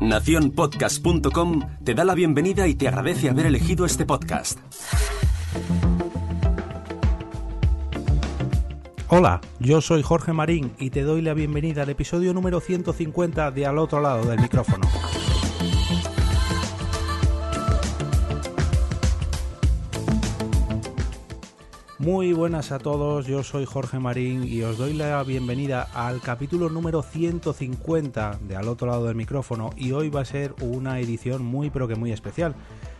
Naciónpodcast.com 0.00 1.60
te 1.84 1.94
da 1.94 2.04
la 2.04 2.14
bienvenida 2.14 2.66
y 2.66 2.74
te 2.74 2.88
agradece 2.88 3.28
haber 3.28 3.46
elegido 3.46 3.84
este 3.84 4.06
podcast. 4.06 4.58
Hola, 9.08 9.40
yo 9.58 9.80
soy 9.80 10.02
Jorge 10.02 10.32
Marín 10.32 10.72
y 10.78 10.90
te 10.90 11.02
doy 11.02 11.20
la 11.20 11.34
bienvenida 11.34 11.82
al 11.82 11.90
episodio 11.90 12.32
número 12.32 12.60
150 12.60 13.50
de 13.50 13.66
Al 13.66 13.78
otro 13.78 14.00
lado 14.00 14.24
del 14.24 14.40
micrófono. 14.40 14.88
Muy 22.00 22.32
buenas 22.32 22.72
a 22.72 22.78
todos, 22.78 23.26
yo 23.26 23.42
soy 23.42 23.66
Jorge 23.66 23.98
Marín 23.98 24.48
y 24.48 24.62
os 24.62 24.78
doy 24.78 24.94
la 24.94 25.22
bienvenida 25.22 25.86
al 25.92 26.22
capítulo 26.22 26.70
número 26.70 27.02
150 27.02 28.38
de 28.40 28.56
Al 28.56 28.68
otro 28.68 28.86
lado 28.86 29.04
del 29.04 29.16
micrófono 29.16 29.68
y 29.76 29.92
hoy 29.92 30.08
va 30.08 30.22
a 30.22 30.24
ser 30.24 30.54
una 30.62 30.98
edición 30.98 31.44
muy 31.44 31.68
pero 31.68 31.88
que 31.88 31.96
muy 31.96 32.10
especial. 32.10 32.54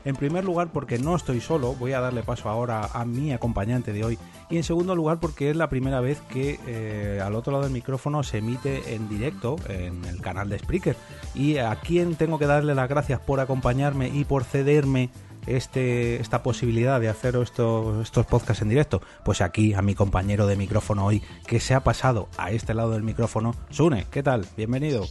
En 0.05 0.16
primer 0.16 0.44
lugar 0.44 0.68
porque 0.70 0.98
no 0.98 1.16
estoy 1.16 1.41
solo, 1.41 1.74
voy 1.77 1.94
a 1.94 2.00
darle 2.00 2.22
paso 2.22 2.50
ahora 2.50 2.91
a 2.92 3.06
mi 3.06 3.32
acompañante 3.32 3.94
de 3.94 4.05
hoy 4.05 4.18
y 4.50 4.58
en 4.58 4.64
segundo 4.64 4.94
lugar 4.94 5.19
porque 5.19 5.48
es 5.48 5.56
la 5.56 5.70
primera 5.70 6.00
vez 6.00 6.20
que 6.28 6.60
eh, 6.66 7.22
al 7.24 7.36
otro 7.36 7.52
lado 7.52 7.64
del 7.64 7.72
micrófono 7.72 8.22
se 8.22 8.38
emite 8.38 8.94
en 8.94 9.08
directo 9.08 9.56
en 9.70 10.05
el 10.05 10.20
canal 10.20 10.50
de 10.50 10.58
Spreaker 10.58 10.96
y 11.34 11.56
a 11.56 11.74
quien 11.77 12.16
tengo 12.16 12.38
que 12.38 12.46
darle 12.46 12.74
las 12.74 12.91
gracias 12.91 13.19
por 13.20 13.41
acompañarme 13.41 14.10
y 14.10 14.27
por 14.27 14.44
cederme 14.44 15.08
este, 15.56 16.20
esta 16.20 16.42
posibilidad 16.42 17.00
de 17.00 17.09
hacer 17.09 17.36
estos, 17.36 18.02
estos 18.02 18.27
podcasts 18.27 18.62
en 18.62 18.68
directo? 18.68 19.02
Pues 19.24 19.41
aquí 19.41 19.74
a 19.74 19.82
mi 19.82 19.95
compañero 19.95 20.46
de 20.46 20.56
micrófono 20.56 21.06
hoy, 21.06 21.22
que 21.46 21.60
se 21.60 21.74
ha 21.74 21.80
pasado 21.80 22.28
a 22.36 22.50
este 22.50 22.74
lado 22.74 22.92
del 22.92 23.02
micrófono. 23.02 23.55
Sune, 23.70 24.06
¿qué 24.10 24.22
tal? 24.22 24.46
Bienvenido. 24.56 25.06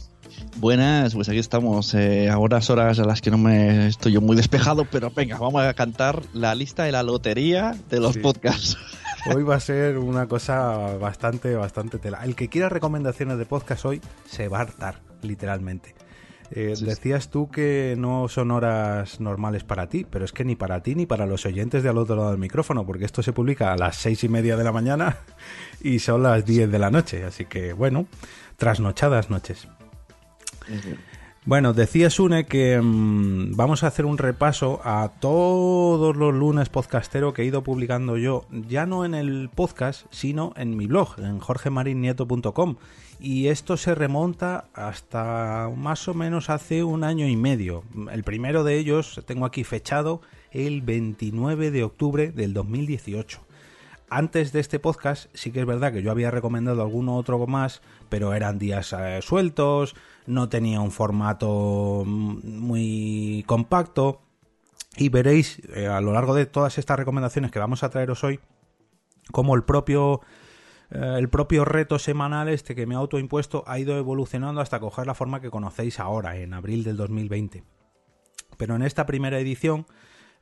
Buenas, 0.56 1.14
pues 1.14 1.28
aquí 1.28 1.38
estamos. 1.38 1.94
Eh, 1.94 2.28
ahora 2.28 2.60
horas 2.68 2.98
a 2.98 3.04
las 3.04 3.20
que 3.20 3.30
no 3.30 3.38
me 3.38 3.88
estoy 3.88 4.12
yo 4.12 4.20
muy 4.20 4.36
despejado, 4.36 4.84
pero 4.84 5.10
venga, 5.10 5.38
vamos 5.38 5.62
a 5.62 5.74
cantar 5.74 6.22
la 6.32 6.54
lista 6.54 6.84
de 6.84 6.92
la 6.92 7.02
lotería 7.02 7.76
de 7.88 8.00
los 8.00 8.18
podcasts. 8.18 8.76
Hoy 9.34 9.42
va 9.42 9.56
a 9.56 9.60
ser 9.60 9.98
una 9.98 10.26
cosa 10.26 10.96
bastante, 10.98 11.54
bastante 11.54 11.98
tela. 11.98 12.20
El 12.24 12.34
que 12.34 12.48
quiera 12.48 12.68
recomendaciones 12.68 13.38
de 13.38 13.46
podcast 13.46 13.84
hoy 13.84 14.00
se 14.26 14.48
va 14.48 14.58
a 14.58 14.62
hartar, 14.62 15.00
literalmente. 15.22 15.94
Eh, 16.52 16.74
decías 16.80 17.28
tú 17.28 17.48
que 17.48 17.94
no 17.96 18.28
son 18.28 18.50
horas 18.50 19.20
normales 19.20 19.62
para 19.62 19.88
ti, 19.88 20.04
pero 20.08 20.24
es 20.24 20.32
que 20.32 20.44
ni 20.44 20.56
para 20.56 20.82
ti 20.82 20.96
ni 20.96 21.06
para 21.06 21.26
los 21.26 21.46
oyentes 21.46 21.82
de 21.82 21.88
al 21.88 21.98
otro 21.98 22.16
lado 22.16 22.30
del 22.30 22.40
micrófono, 22.40 22.84
porque 22.84 23.04
esto 23.04 23.22
se 23.22 23.32
publica 23.32 23.72
a 23.72 23.76
las 23.76 23.96
seis 23.96 24.24
y 24.24 24.28
media 24.28 24.56
de 24.56 24.64
la 24.64 24.72
mañana 24.72 25.18
y 25.80 26.00
son 26.00 26.24
las 26.24 26.44
diez 26.44 26.70
de 26.70 26.78
la 26.78 26.90
noche, 26.90 27.24
así 27.24 27.44
que 27.44 27.72
bueno, 27.72 28.06
trasnochadas 28.56 29.30
noches. 29.30 29.68
Bueno, 31.46 31.72
decía 31.72 32.10
Sune 32.10 32.44
que 32.44 32.78
mm, 32.78 33.56
vamos 33.56 33.82
a 33.82 33.86
hacer 33.86 34.04
un 34.04 34.18
repaso 34.18 34.80
a 34.84 35.10
todos 35.20 36.14
los 36.14 36.34
lunes 36.34 36.68
podcastero 36.68 37.32
que 37.32 37.40
he 37.40 37.46
ido 37.46 37.64
publicando 37.64 38.18
yo, 38.18 38.44
ya 38.50 38.84
no 38.84 39.06
en 39.06 39.14
el 39.14 39.48
podcast, 39.48 40.04
sino 40.10 40.52
en 40.56 40.76
mi 40.76 40.86
blog, 40.86 41.18
en 41.18 41.38
jorgemarinieto.com 41.38 42.76
y 43.18 43.48
esto 43.48 43.78
se 43.78 43.94
remonta 43.94 44.66
hasta 44.74 45.70
más 45.74 46.08
o 46.08 46.14
menos 46.14 46.50
hace 46.50 46.84
un 46.84 47.04
año 47.04 47.26
y 47.26 47.36
medio. 47.36 47.84
El 48.12 48.22
primero 48.22 48.62
de 48.62 48.76
ellos 48.76 49.22
tengo 49.26 49.46
aquí 49.46 49.64
fechado 49.64 50.20
el 50.50 50.82
29 50.82 51.70
de 51.70 51.84
octubre 51.84 52.32
del 52.32 52.52
2018. 52.52 53.40
Antes 54.10 54.52
de 54.52 54.60
este 54.60 54.78
podcast 54.78 55.30
sí 55.34 55.52
que 55.52 55.60
es 55.60 55.66
verdad 55.66 55.92
que 55.92 56.02
yo 56.02 56.10
había 56.10 56.30
recomendado 56.30 56.82
alguno 56.82 57.16
otro 57.16 57.46
más, 57.46 57.80
pero 58.10 58.34
eran 58.34 58.58
días 58.58 58.92
eh, 58.92 59.20
sueltos, 59.22 59.94
no 60.26 60.48
tenía 60.48 60.80
un 60.80 60.90
formato 60.90 62.04
muy 62.06 63.44
compacto 63.46 64.22
y 64.96 65.08
veréis 65.08 65.60
eh, 65.74 65.86
a 65.86 66.00
lo 66.00 66.12
largo 66.12 66.34
de 66.34 66.46
todas 66.46 66.78
estas 66.78 66.98
recomendaciones 66.98 67.50
que 67.50 67.58
vamos 67.58 67.82
a 67.82 67.90
traeros 67.90 68.24
hoy 68.24 68.40
como 69.30 69.54
el 69.54 69.62
propio 69.62 70.20
eh, 70.90 71.16
el 71.18 71.28
propio 71.28 71.64
reto 71.64 71.98
semanal 71.98 72.48
este 72.48 72.74
que 72.74 72.86
me 72.86 72.94
ha 72.94 72.98
autoimpuesto 72.98 73.64
ha 73.66 73.78
ido 73.78 73.96
evolucionando 73.96 74.60
hasta 74.60 74.80
coger 74.80 75.06
la 75.06 75.14
forma 75.14 75.40
que 75.40 75.50
conocéis 75.50 76.00
ahora, 76.00 76.36
en 76.36 76.52
abril 76.52 76.84
del 76.84 76.96
2020. 76.96 77.62
Pero 78.56 78.76
en 78.76 78.82
esta 78.82 79.06
primera 79.06 79.38
edición, 79.38 79.86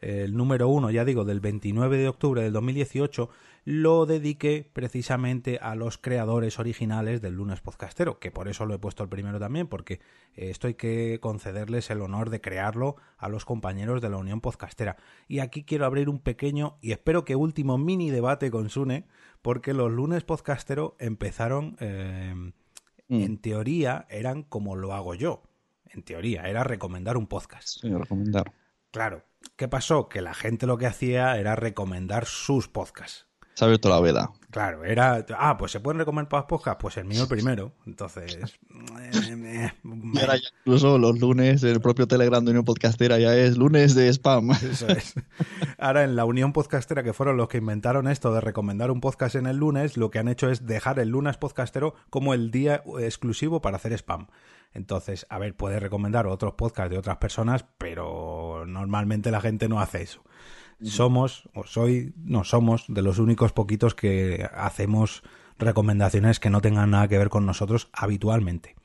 el 0.01 0.37
número 0.37 0.69
uno, 0.69 0.91
ya 0.91 1.05
digo, 1.05 1.25
del 1.25 1.41
29 1.41 1.99
de 1.99 2.09
octubre 2.09 2.43
del 2.43 2.53
2018, 2.53 3.29
lo 3.65 4.07
dediqué 4.07 4.69
precisamente 4.73 5.59
a 5.61 5.75
los 5.75 5.99
creadores 5.99 6.59
originales 6.59 7.21
del 7.21 7.35
lunes 7.35 7.61
podcastero, 7.61 8.19
que 8.19 8.31
por 8.31 8.49
eso 8.49 8.67
lo 8.67 8.75
he 8.75 8.79
puesto 8.79 9.03
el 9.03 9.09
primero 9.09 9.39
también, 9.39 9.67
porque 9.67 9.95
eh, 10.35 10.51
esto 10.51 10.67
hay 10.67 10.75
que 10.75 11.19
concederles 11.21 11.91
el 11.91 12.01
honor 12.01 12.31
de 12.31 12.41
crearlo 12.41 12.97
a 13.17 13.29
los 13.29 13.45
compañeros 13.45 14.01
de 14.01 14.11
la 14.11 14.17
Unión 14.17 14.41
Podcastera. 14.41 14.97
Y 15.27 15.41
aquí 15.41 15.65
quiero 15.65 15.87
abrir 15.87 16.09
un 16.09 16.19
pequeño 16.19 16.79
y 16.81 16.93
espero 16.93 17.25
que 17.25 17.37
último 17.37 17.79
mini 17.79 18.11
debate 18.11 18.51
con 18.51 18.71
Sune 18.71 19.07
porque 19.43 19.75
los 19.75 19.91
lunes 19.91 20.25
podcastero 20.25 20.97
empezaron, 20.99 21.77
eh, 21.81 22.35
mm. 22.35 22.53
en 23.09 23.39
teoría, 23.39 24.07
eran 24.11 24.43
como 24.43 24.77
lo 24.77 24.95
hago 24.95 25.15
yo. 25.15 25.43
En 25.87 26.03
teoría, 26.03 26.43
era 26.49 26.65
recomendar 26.65 27.17
un 27.17 27.27
podcast. 27.27 27.81
Sí, 27.81 27.93
recomendar. 27.93 28.53
Claro. 28.91 29.25
¿Qué 29.57 29.69
pasó? 29.69 30.09
Que 30.09 30.21
la 30.21 30.35
gente 30.35 30.67
lo 30.67 30.79
que 30.79 30.87
hacía 30.87 31.39
era 31.39 31.57
recomendar 31.57 32.27
sus 32.27 32.69
podcasts. 32.69 33.28
Se 33.59 33.65
ha 33.65 33.67
abierto 33.67 33.89
la 33.89 33.99
veda. 33.99 34.31
Claro, 34.53 34.85
era. 34.85 35.27
Ah, 35.37 35.57
pues 35.59 35.73
se 35.73 35.81
pueden 35.81 35.99
recomendar 35.99 36.47
podcasts. 36.47 36.81
Pues 36.81 36.97
el 36.97 37.07
mío 37.07 37.23
el 37.23 37.29
primero. 37.29 37.73
Entonces. 37.87 38.37
Eh, 38.37 39.73
y 39.83 40.21
ahora 40.21 40.37
ya 40.37 40.49
incluso 40.61 40.97
los 40.97 41.19
lunes, 41.19 41.65
el 41.65 41.81
propio 41.81 42.07
Telegram 42.07 42.45
de 42.45 42.53
Unión 42.53 42.65
Podcastera 42.65 43.19
ya 43.19 43.35
es 43.35 43.59
lunes 43.59 43.97
de 43.97 44.11
spam. 44.13 44.53
Eso 44.63 44.87
es. 44.87 45.15
Ahora 45.77 46.05
en 46.05 46.15
la 46.15 46.25
Unión 46.25 46.53
Podcastera, 46.53 47.03
que 47.03 47.13
fueron 47.13 47.37
los 47.37 47.49
que 47.49 47.59
inventaron 47.59 48.07
esto 48.07 48.33
de 48.33 48.41
recomendar 48.41 48.93
un 48.93 49.01
podcast 49.01 49.35
en 49.35 49.49
el 49.49 49.57
lunes, 49.57 49.97
lo 49.97 50.13
que 50.13 50.21
han 50.21 50.29
hecho 50.29 50.49
es 50.49 50.65
dejar 50.65 51.01
el 51.01 51.09
lunes 51.09 51.37
podcastero 51.37 51.97
como 52.11 52.35
el 52.35 52.53
día 52.53 52.85
exclusivo 53.01 53.61
para 53.61 53.79
hacer 53.79 53.93
spam. 53.95 54.29
Entonces, 54.73 55.27
a 55.31 55.39
ver, 55.41 55.57
puedes 55.57 55.83
recomendar 55.83 56.29
otros 56.29 56.55
podcasts 56.55 56.93
de 56.93 56.99
otras 56.99 57.17
personas, 57.17 57.65
pero 57.77 58.67
normalmente 58.69 59.33
la 59.33 59.41
gente 59.41 59.69
no 59.69 59.81
hace 59.81 60.03
eso 60.03 60.23
somos, 60.83 61.49
o 61.55 61.65
soy, 61.65 62.13
no 62.25 62.45
somos, 62.45 62.85
de 62.89 63.03
los 63.03 63.19
únicos 63.19 63.53
poquitos 63.53 63.95
que 63.95 64.49
hacemos 64.55 65.23
recomendaciones 65.59 66.41
que 66.41 66.51
no 66.51 66.61
tengan 66.61 66.91
nada 66.91 67.09
que 67.09 67.19
ver 67.19 67.29
con 67.29 67.47
nosotros 67.47 67.89
habitualmente. 67.93 68.77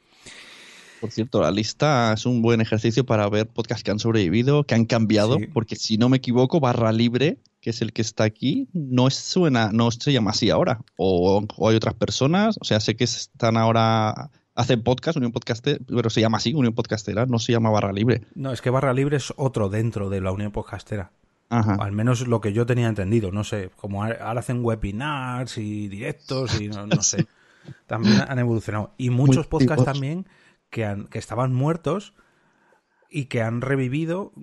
Por 1.03 1.11
cierto, 1.11 1.41
la 1.41 1.51
lista 1.51 2.13
es 2.13 2.25
un 2.25 2.41
buen 2.41 2.61
ejercicio 2.61 3.05
para 3.05 3.27
ver 3.27 3.47
podcasts 3.47 3.83
que 3.83 3.91
han 3.91 3.99
sobrevivido, 3.99 4.63
que 4.63 4.73
han 4.73 4.85
cambiado, 4.85 5.37
porque 5.53 5.75
si 5.75 5.97
no 5.97 6.07
me 6.07 6.17
equivoco, 6.17 6.61
Barra 6.61 6.93
Libre, 6.93 7.39
que 7.59 7.71
es 7.71 7.81
el 7.81 7.91
que 7.91 8.01
está 8.01 8.23
aquí, 8.23 8.69
no 8.71 9.09
suena, 9.09 9.71
no 9.73 9.91
se 9.91 10.13
llama 10.13 10.31
así 10.31 10.49
ahora. 10.49 10.79
O, 10.95 11.45
hay 11.67 11.75
otras 11.75 11.93
personas, 11.95 12.57
o 12.61 12.63
sea, 12.63 12.79
sé 12.79 12.95
que 12.95 13.03
están 13.03 13.57
ahora 13.57 14.31
hacen 14.55 14.81
podcast, 14.81 15.17
Unión 15.17 15.33
Podcastera, 15.33 15.79
pero 15.85 16.09
se 16.09 16.21
llama 16.21 16.37
así, 16.37 16.53
Unión 16.53 16.73
Podcastera, 16.73 17.25
no 17.25 17.37
se 17.37 17.51
llama 17.51 17.69
Barra 17.69 17.91
Libre. 17.91 18.21
No, 18.35 18.53
es 18.53 18.61
que 18.61 18.69
Barra 18.69 18.93
Libre 18.93 19.17
es 19.17 19.33
otro 19.35 19.67
dentro 19.67 20.09
de 20.09 20.21
la 20.21 20.31
Unión 20.31 20.53
Podcastera. 20.53 21.11
Al 21.53 21.91
menos 21.91 22.27
lo 22.27 22.41
que 22.41 22.53
yo 22.53 22.65
tenía 22.65 22.87
entendido, 22.87 23.31
no 23.31 23.43
sé, 23.43 23.69
como 23.75 24.03
ahora 24.03 24.31
hacen 24.31 24.63
webinars 24.63 25.57
y 25.57 25.87
directos 25.87 26.59
y 26.59 26.67
no, 26.69 27.01
sé. 27.01 27.27
También 27.87 28.21
han 28.27 28.39
evolucionado. 28.39 28.93
Y 28.97 29.09
muchos 29.09 29.47
podcasts 29.47 29.85
también 29.85 30.27
que, 30.69 30.83
han, 30.83 31.05
que 31.05 31.17
estaban 31.19 31.53
muertos 31.53 32.13
y 33.09 33.25
que 33.25 33.43
han 33.43 33.61
revivido. 33.61 34.33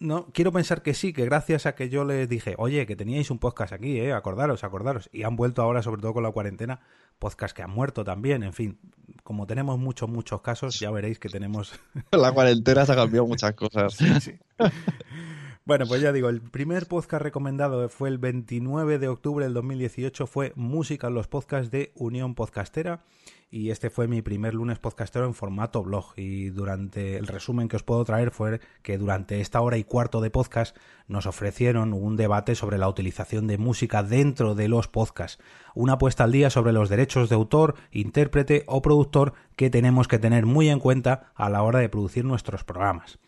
No, 0.00 0.26
quiero 0.32 0.50
pensar 0.50 0.82
que 0.82 0.94
sí, 0.94 1.12
que 1.12 1.26
gracias 1.26 1.66
a 1.66 1.74
que 1.74 1.90
yo 1.90 2.04
les 2.04 2.26
dije, 2.26 2.54
oye, 2.56 2.86
que 2.86 2.96
teníais 2.96 3.30
un 3.30 3.38
podcast 3.38 3.74
aquí, 3.74 4.00
eh, 4.00 4.14
acordaros, 4.14 4.64
acordaros. 4.64 5.10
Y 5.12 5.24
han 5.24 5.36
vuelto 5.36 5.60
ahora, 5.60 5.82
sobre 5.82 6.00
todo 6.00 6.14
con 6.14 6.22
la 6.22 6.30
cuarentena, 6.30 6.80
podcasts 7.18 7.54
que 7.54 7.62
han 7.62 7.70
muerto 7.70 8.02
también. 8.02 8.42
En 8.42 8.54
fin, 8.54 8.78
como 9.22 9.46
tenemos 9.46 9.78
muchos, 9.78 10.08
muchos 10.08 10.40
casos, 10.40 10.80
ya 10.80 10.90
veréis 10.90 11.18
que 11.18 11.28
tenemos. 11.28 11.78
La 12.12 12.32
cuarentena 12.32 12.86
se 12.86 12.92
ha 12.92 12.96
cambiado 12.96 13.26
muchas 13.26 13.52
cosas. 13.52 13.92
Sí, 13.92 14.08
sí. 14.20 14.38
Bueno, 15.66 15.86
pues 15.86 16.02
ya 16.02 16.12
digo, 16.12 16.28
el 16.28 16.42
primer 16.42 16.86
podcast 16.86 17.22
recomendado 17.22 17.88
fue 17.88 18.10
el 18.10 18.18
29 18.18 18.98
de 18.98 19.08
octubre 19.08 19.46
del 19.46 19.54
2018, 19.54 20.26
fue 20.26 20.52
Música 20.56 21.06
en 21.06 21.14
los 21.14 21.26
podcasts 21.26 21.70
de 21.70 21.90
Unión 21.94 22.34
Podcastera 22.34 23.02
y 23.50 23.70
este 23.70 23.88
fue 23.88 24.06
mi 24.06 24.20
primer 24.20 24.52
lunes 24.52 24.78
podcastero 24.78 25.24
en 25.24 25.32
formato 25.32 25.82
blog 25.82 26.12
y 26.16 26.50
durante 26.50 27.16
el 27.16 27.26
resumen 27.26 27.68
que 27.68 27.76
os 27.76 27.82
puedo 27.82 28.04
traer 28.04 28.30
fue 28.30 28.60
que 28.82 28.98
durante 28.98 29.40
esta 29.40 29.62
hora 29.62 29.78
y 29.78 29.84
cuarto 29.84 30.20
de 30.20 30.28
podcast 30.28 30.76
nos 31.08 31.24
ofrecieron 31.24 31.94
un 31.94 32.16
debate 32.16 32.56
sobre 32.56 32.76
la 32.76 32.90
utilización 32.90 33.46
de 33.46 33.56
música 33.56 34.02
dentro 34.02 34.54
de 34.54 34.68
los 34.68 34.88
podcasts, 34.88 35.42
una 35.74 35.96
puesta 35.96 36.24
al 36.24 36.32
día 36.32 36.50
sobre 36.50 36.74
los 36.74 36.90
derechos 36.90 37.30
de 37.30 37.36
autor, 37.36 37.76
intérprete 37.90 38.64
o 38.66 38.82
productor 38.82 39.32
que 39.56 39.70
tenemos 39.70 40.08
que 40.08 40.18
tener 40.18 40.44
muy 40.44 40.68
en 40.68 40.78
cuenta 40.78 41.32
a 41.34 41.48
la 41.48 41.62
hora 41.62 41.78
de 41.78 41.88
producir 41.88 42.26
nuestros 42.26 42.64
programas. 42.64 43.18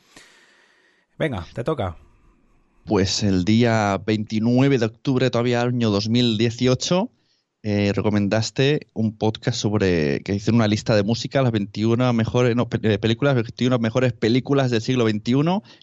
Venga, 1.18 1.46
te 1.54 1.64
toca. 1.64 1.96
Pues 2.86 3.22
el 3.24 3.44
día 3.44 4.00
29 4.06 4.78
de 4.78 4.86
octubre, 4.86 5.30
todavía 5.30 5.62
año 5.62 5.90
2018, 5.90 7.10
eh, 7.64 7.92
recomendaste 7.92 8.86
un 8.94 9.16
podcast 9.18 9.58
sobre 9.58 10.20
que 10.20 10.34
hicieron 10.34 10.56
una 10.56 10.68
lista 10.68 10.94
de 10.94 11.02
música, 11.02 11.42
las 11.42 11.50
21 11.50 12.12
mejores 12.12 12.54
no, 12.54 12.68
pe- 12.68 12.98
películas, 12.98 13.34
21 13.34 13.78
mejores 13.80 14.12
películas 14.12 14.70
del 14.70 14.82
siglo 14.82 15.08
XXI 15.08 15.34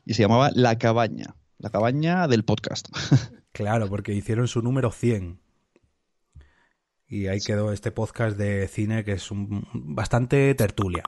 y 0.06 0.14
se 0.14 0.22
llamaba 0.22 0.50
La 0.54 0.78
Cabaña, 0.78 1.36
la 1.58 1.70
cabaña 1.70 2.28
del 2.28 2.44
podcast. 2.44 2.88
Claro, 3.54 3.88
porque 3.88 4.16
hicieron 4.16 4.48
su 4.48 4.64
número 4.64 4.92
100. 4.92 5.40
Y 7.08 7.28
ahí 7.28 7.40
quedó 7.40 7.72
este 7.72 7.92
podcast 7.92 8.36
de 8.36 8.68
cine 8.68 9.04
que 9.04 9.12
es 9.12 9.30
un, 9.30 9.68
bastante 9.76 10.56
tertulia. 10.56 11.04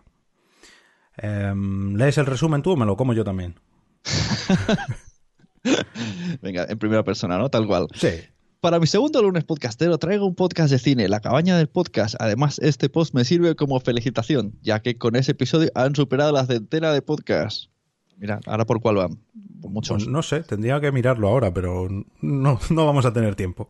Em, 1.18 1.96
¿Lees 1.96 2.20
el 2.20 2.28
resumen 2.28 2.62
tú 2.62 2.74
o 2.74 2.78
me 2.78 2.86
lo 2.86 2.96
como 2.96 3.14
yo 3.16 3.24
también? 3.24 3.56
Venga, 6.42 6.66
en 6.70 6.78
primera 6.78 7.04
persona, 7.04 7.38
¿no? 7.38 7.50
Tal 7.50 7.68
cual. 7.68 7.88
Sí. 7.94 8.10
Para 8.60 8.80
mi 8.80 8.88
segundo 8.88 9.22
lunes 9.22 9.44
podcastero 9.44 9.98
traigo 10.00 10.26
un 10.26 10.34
podcast 10.34 10.72
de 10.72 10.80
cine, 10.80 11.08
La 11.08 11.20
Cabaña 11.20 11.58
del 11.58 11.68
Podcast. 11.68 12.16
Además, 12.20 12.60
este 12.60 12.90
post 12.90 13.14
me 13.14 13.24
sirve 13.24 13.56
como 13.56 13.80
felicitación, 13.80 14.58
ya 14.62 14.82
que 14.82 14.98
con 14.98 15.16
ese 15.16 15.34
episodio 15.34 15.70
han 15.76 15.96
superado 15.96 16.32
la 16.32 16.46
centena 16.46 16.92
de 16.92 17.02
podcasts. 17.02 17.70
Mira, 18.18 18.40
ahora 18.46 18.66
por 18.66 18.82
cuál 18.82 18.96
van. 18.96 19.20
Por 19.62 19.72
muchos. 19.72 19.98
Pues 19.98 20.08
no 20.08 20.24
sé, 20.24 20.42
tendría 20.42 20.80
que 20.80 20.92
mirarlo 20.92 21.28
ahora, 21.28 21.54
pero 21.54 21.88
no, 22.22 22.60
no 22.70 22.86
vamos 22.86 23.06
a 23.06 23.14
tener 23.14 23.36
tiempo. 23.36 23.70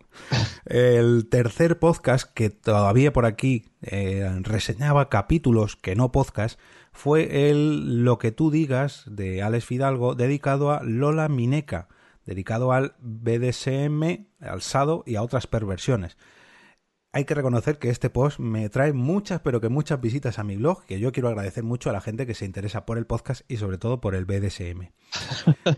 El 0.65 1.27
tercer 1.29 1.79
podcast 1.79 2.31
que 2.33 2.49
todavía 2.49 3.11
por 3.11 3.25
aquí 3.25 3.65
eh, 3.81 4.29
reseñaba 4.43 5.09
capítulos 5.09 5.75
que 5.75 5.95
no 5.95 6.11
podcast 6.11 6.59
fue 6.95 7.49
el 7.49 8.05
Lo 8.05 8.17
que 8.17 8.31
tú 8.31 8.49
digas 8.49 9.03
de 9.05 9.43
Alex 9.43 9.65
Fidalgo 9.65 10.15
dedicado 10.15 10.71
a 10.71 10.81
Lola 10.81 11.27
Mineca, 11.27 11.89
dedicado 12.25 12.71
al 12.71 12.95
BDSM, 12.99 14.25
al 14.39 14.61
SADO 14.61 15.03
y 15.05 15.17
a 15.17 15.21
otras 15.21 15.45
perversiones. 15.45 16.17
Hay 17.15 17.23
que 17.23 17.33
reconocer 17.33 17.79
que 17.79 17.89
este 17.89 18.09
post 18.09 18.39
me 18.39 18.67
trae 18.67 18.91
muchas, 18.91 19.39
pero 19.39 19.61
que 19.61 19.69
muchas 19.69 20.01
visitas 20.01 20.37
a 20.37 20.43
mi 20.43 20.57
blog, 20.57 20.83
que 20.83 20.99
yo 20.99 21.13
quiero 21.13 21.29
agradecer 21.29 21.63
mucho 21.63 21.89
a 21.89 21.93
la 21.93 22.01
gente 22.01 22.27
que 22.27 22.33
se 22.33 22.43
interesa 22.43 22.85
por 22.85 22.97
el 22.97 23.05
podcast 23.05 23.49
y 23.49 23.55
sobre 23.55 23.77
todo 23.77 24.01
por 24.01 24.15
el 24.15 24.25
BDSM. 24.25 24.89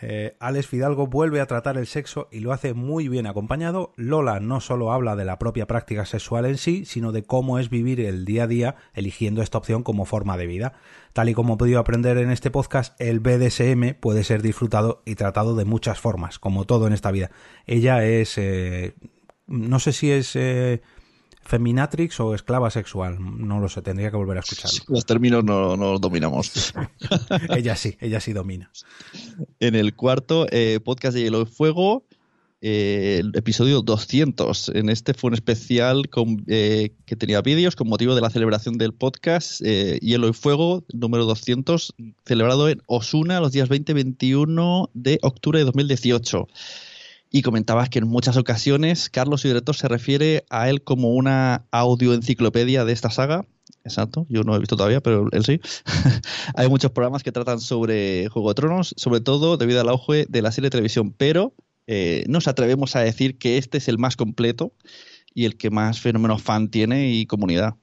Eh, 0.00 0.36
Alex 0.38 0.68
Fidalgo 0.68 1.08
vuelve 1.08 1.40
a 1.40 1.46
tratar 1.46 1.76
el 1.76 1.88
sexo 1.88 2.28
y 2.30 2.38
lo 2.38 2.52
hace 2.52 2.72
muy 2.72 3.08
bien 3.08 3.26
acompañado. 3.26 3.92
Lola 3.96 4.38
no 4.38 4.60
solo 4.60 4.92
habla 4.92 5.16
de 5.16 5.24
la 5.24 5.40
propia 5.40 5.66
práctica 5.66 6.06
sexual 6.06 6.46
en 6.46 6.56
sí, 6.56 6.84
sino 6.84 7.10
de 7.10 7.24
cómo 7.24 7.58
es 7.58 7.68
vivir 7.68 8.00
el 8.00 8.24
día 8.24 8.44
a 8.44 8.46
día 8.46 8.76
eligiendo 8.94 9.42
esta 9.42 9.58
opción 9.58 9.82
como 9.82 10.04
forma 10.04 10.36
de 10.36 10.46
vida. 10.46 10.74
Tal 11.14 11.28
y 11.28 11.34
como 11.34 11.54
he 11.54 11.56
podido 11.56 11.80
aprender 11.80 12.16
en 12.16 12.30
este 12.30 12.52
podcast, 12.52 12.98
el 13.00 13.18
BDSM 13.18 13.94
puede 13.98 14.22
ser 14.22 14.40
disfrutado 14.40 15.02
y 15.04 15.16
tratado 15.16 15.56
de 15.56 15.64
muchas 15.64 15.98
formas, 15.98 16.38
como 16.38 16.64
todo 16.64 16.86
en 16.86 16.92
esta 16.92 17.10
vida. 17.10 17.32
Ella 17.66 18.04
es... 18.04 18.38
eh, 18.38 18.94
no 19.48 19.80
sé 19.80 19.92
si 19.92 20.10
es 20.10 20.36
eh, 20.36 20.80
feminatrix 21.42 22.20
o 22.20 22.34
esclava 22.34 22.70
sexual, 22.70 23.18
no 23.20 23.58
lo 23.58 23.68
sé, 23.68 23.82
tendría 23.82 24.10
que 24.10 24.16
volver 24.16 24.36
a 24.36 24.40
escucharlo. 24.40 24.78
Los 24.88 25.06
términos 25.06 25.42
no, 25.44 25.76
no 25.76 25.92
los 25.92 26.00
dominamos. 26.00 26.72
ella 27.56 27.74
sí, 27.74 27.96
ella 28.00 28.20
sí 28.20 28.32
domina. 28.32 28.70
En 29.58 29.74
el 29.74 29.94
cuarto 29.94 30.46
eh, 30.50 30.80
podcast 30.84 31.14
de 31.14 31.22
Hielo 31.22 31.42
y 31.42 31.46
Fuego, 31.46 32.04
eh, 32.60 33.18
el 33.20 33.32
episodio 33.36 33.82
200. 33.82 34.70
En 34.74 34.88
este 34.88 35.14
fue 35.14 35.28
un 35.28 35.34
especial 35.34 36.08
con, 36.08 36.44
eh, 36.48 36.90
que 37.06 37.14
tenía 37.14 37.40
vídeos 37.40 37.76
con 37.76 37.88
motivo 37.88 38.16
de 38.16 38.20
la 38.20 38.30
celebración 38.30 38.78
del 38.78 38.92
podcast 38.92 39.60
eh, 39.64 39.98
Hielo 40.02 40.28
y 40.28 40.32
Fuego 40.32 40.82
número 40.92 41.24
200, 41.24 41.94
celebrado 42.26 42.68
en 42.68 42.82
Osuna 42.86 43.40
los 43.40 43.52
días 43.52 43.68
20 43.68 43.92
y 43.92 43.94
21 43.94 44.90
de 44.92 45.18
octubre 45.22 45.60
de 45.60 45.66
2018. 45.66 46.48
Y 47.30 47.42
comentabas 47.42 47.88
que 47.90 47.98
en 47.98 48.08
muchas 48.08 48.36
ocasiones 48.36 49.10
Carlos, 49.10 49.42
su 49.42 49.48
director, 49.48 49.76
se 49.76 49.88
refiere 49.88 50.44
a 50.50 50.70
él 50.70 50.82
como 50.82 51.14
una 51.14 51.66
audioenciclopedia 51.70 52.84
de 52.84 52.92
esta 52.92 53.10
saga. 53.10 53.46
Exacto, 53.84 54.26
yo 54.28 54.42
no 54.44 54.54
he 54.54 54.58
visto 54.58 54.76
todavía, 54.76 55.00
pero 55.00 55.28
él 55.32 55.44
sí. 55.44 55.60
Hay 56.54 56.68
muchos 56.68 56.90
programas 56.90 57.22
que 57.22 57.32
tratan 57.32 57.60
sobre 57.60 58.28
Juego 58.28 58.48
de 58.50 58.54
Tronos, 58.54 58.94
sobre 58.96 59.20
todo 59.20 59.56
debido 59.56 59.80
al 59.80 59.88
auge 59.88 60.26
de 60.28 60.42
la 60.42 60.52
serie 60.52 60.66
de 60.66 60.72
televisión, 60.72 61.12
pero 61.12 61.54
eh, 61.86 62.24
nos 62.28 62.48
atrevemos 62.48 62.96
a 62.96 63.00
decir 63.00 63.38
que 63.38 63.56
este 63.56 63.78
es 63.78 63.88
el 63.88 63.98
más 63.98 64.16
completo 64.16 64.74
y 65.34 65.44
el 65.44 65.56
que 65.56 65.70
más 65.70 66.00
fenómeno 66.00 66.38
fan 66.38 66.68
tiene 66.68 67.10
y 67.12 67.26
comunidad. 67.26 67.76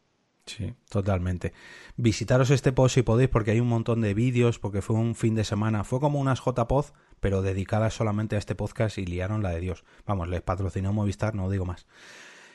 Sí, 0.46 0.74
totalmente. 0.90 1.54
Visitaros 1.98 2.52
este 2.52 2.72
post 2.72 2.96
si 2.96 3.02
podéis 3.02 3.30
porque 3.30 3.52
hay 3.52 3.60
un 3.60 3.68
montón 3.68 4.02
de 4.02 4.14
vídeos, 4.14 4.60
porque 4.60 4.82
fue 4.82 4.96
un 4.96 5.16
fin 5.16 5.34
de 5.34 5.44
semana, 5.44 5.84
fue 5.84 6.00
como 6.00 6.20
unas 6.20 6.40
JPod, 6.40 6.86
pero 7.20 7.42
dedicadas 7.42 7.94
solamente 7.94 8.36
a 8.36 8.40
este 8.40 8.56
podcast 8.56 8.98
y 8.98 9.06
liaron 9.06 9.44
la 9.44 9.52
de 9.52 9.60
Dios. 9.60 9.84
Vamos, 10.06 10.28
les 10.28 10.42
patrocinó 10.42 10.94
Movistar, 10.94 11.36
no 11.36 11.50
digo 11.50 11.66
más. 11.66 11.86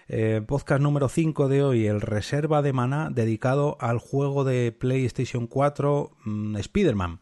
Eh, 0.08 0.42
podcast 0.44 0.82
número 0.82 1.08
5 1.08 1.48
de 1.48 1.62
hoy, 1.62 1.86
el 1.86 2.00
Reserva 2.00 2.62
de 2.62 2.72
Maná, 2.72 3.10
dedicado 3.10 3.76
al 3.80 3.98
juego 3.98 4.42
de 4.44 4.72
PlayStation 4.72 5.46
4 5.46 6.10
mmm, 6.24 6.56
Spider-Man 6.56 7.20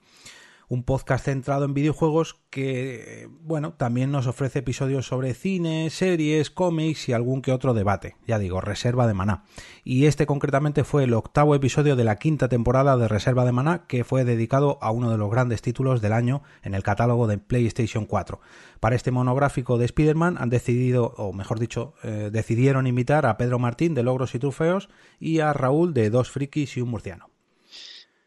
un 0.68 0.82
podcast 0.84 1.24
centrado 1.24 1.64
en 1.64 1.72
videojuegos 1.72 2.38
que, 2.50 3.28
bueno, 3.40 3.72
también 3.72 4.10
nos 4.10 4.26
ofrece 4.26 4.58
episodios 4.58 5.06
sobre 5.06 5.32
cine, 5.32 5.88
series, 5.90 6.50
cómics 6.50 7.08
y 7.08 7.12
algún 7.14 7.40
que 7.40 7.52
otro 7.52 7.72
debate. 7.72 8.16
Ya 8.26 8.38
digo, 8.38 8.60
Reserva 8.60 9.06
de 9.06 9.14
Maná. 9.14 9.44
Y 9.82 10.04
este 10.06 10.26
concretamente 10.26 10.84
fue 10.84 11.04
el 11.04 11.14
octavo 11.14 11.54
episodio 11.54 11.96
de 11.96 12.04
la 12.04 12.16
quinta 12.16 12.48
temporada 12.48 12.96
de 12.98 13.08
Reserva 13.08 13.46
de 13.46 13.52
Maná, 13.52 13.86
que 13.86 14.04
fue 14.04 14.24
dedicado 14.24 14.78
a 14.82 14.90
uno 14.90 15.10
de 15.10 15.16
los 15.16 15.30
grandes 15.30 15.62
títulos 15.62 16.02
del 16.02 16.12
año 16.12 16.42
en 16.62 16.74
el 16.74 16.82
catálogo 16.82 17.26
de 17.26 17.38
PlayStation 17.38 18.04
4. 18.04 18.40
Para 18.80 18.96
este 18.96 19.10
monográfico 19.10 19.78
de 19.78 19.86
Spider-Man 19.86 20.36
han 20.38 20.50
decidido, 20.50 21.14
o 21.16 21.32
mejor 21.32 21.58
dicho, 21.58 21.94
eh, 22.02 22.28
decidieron 22.30 22.86
invitar 22.86 23.24
a 23.24 23.38
Pedro 23.38 23.58
Martín 23.58 23.94
de 23.94 24.02
Logros 24.02 24.34
y 24.34 24.38
Trofeos 24.38 24.90
y 25.18 25.40
a 25.40 25.52
Raúl 25.54 25.94
de 25.94 26.10
Dos 26.10 26.30
Frikis 26.30 26.76
y 26.76 26.82
un 26.82 26.90
Murciano 26.90 27.27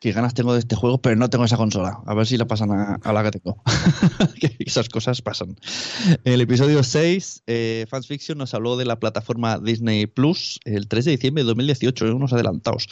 qué 0.01 0.12
ganas 0.12 0.33
tengo 0.33 0.53
de 0.53 0.59
este 0.59 0.75
juego, 0.75 1.00
pero 1.00 1.15
no 1.15 1.30
tengo 1.30 1.45
esa 1.45 1.57
consola. 1.57 2.00
A 2.07 2.15
ver 2.15 2.25
si 2.25 2.36
la 2.36 2.48
pasan 2.48 2.71
a, 2.71 2.95
a 2.95 3.13
la 3.13 3.24
que 3.24 3.39
tengo. 3.39 3.62
que 4.42 4.56
esas 4.59 4.89
cosas 4.89 5.21
pasan. 5.21 5.56
En 6.24 6.33
el 6.33 6.42
episodio 6.42 6.81
6, 6.81 7.44
eh, 7.45 7.86
Fans 7.88 8.07
Fiction 8.07 8.39
nos 8.39 8.56
habló 8.56 8.77
de 8.77 8.86
la 8.86 9.00
plataforma 9.00 9.59
Disney 9.59 10.07
Plus 10.07 10.59
el 10.65 10.88
3 10.88 11.06
de 11.06 11.12
diciembre 11.12 11.44
de 11.44 11.50
2018, 11.50 12.15
unos 12.15 12.33
adelantados. 12.33 12.88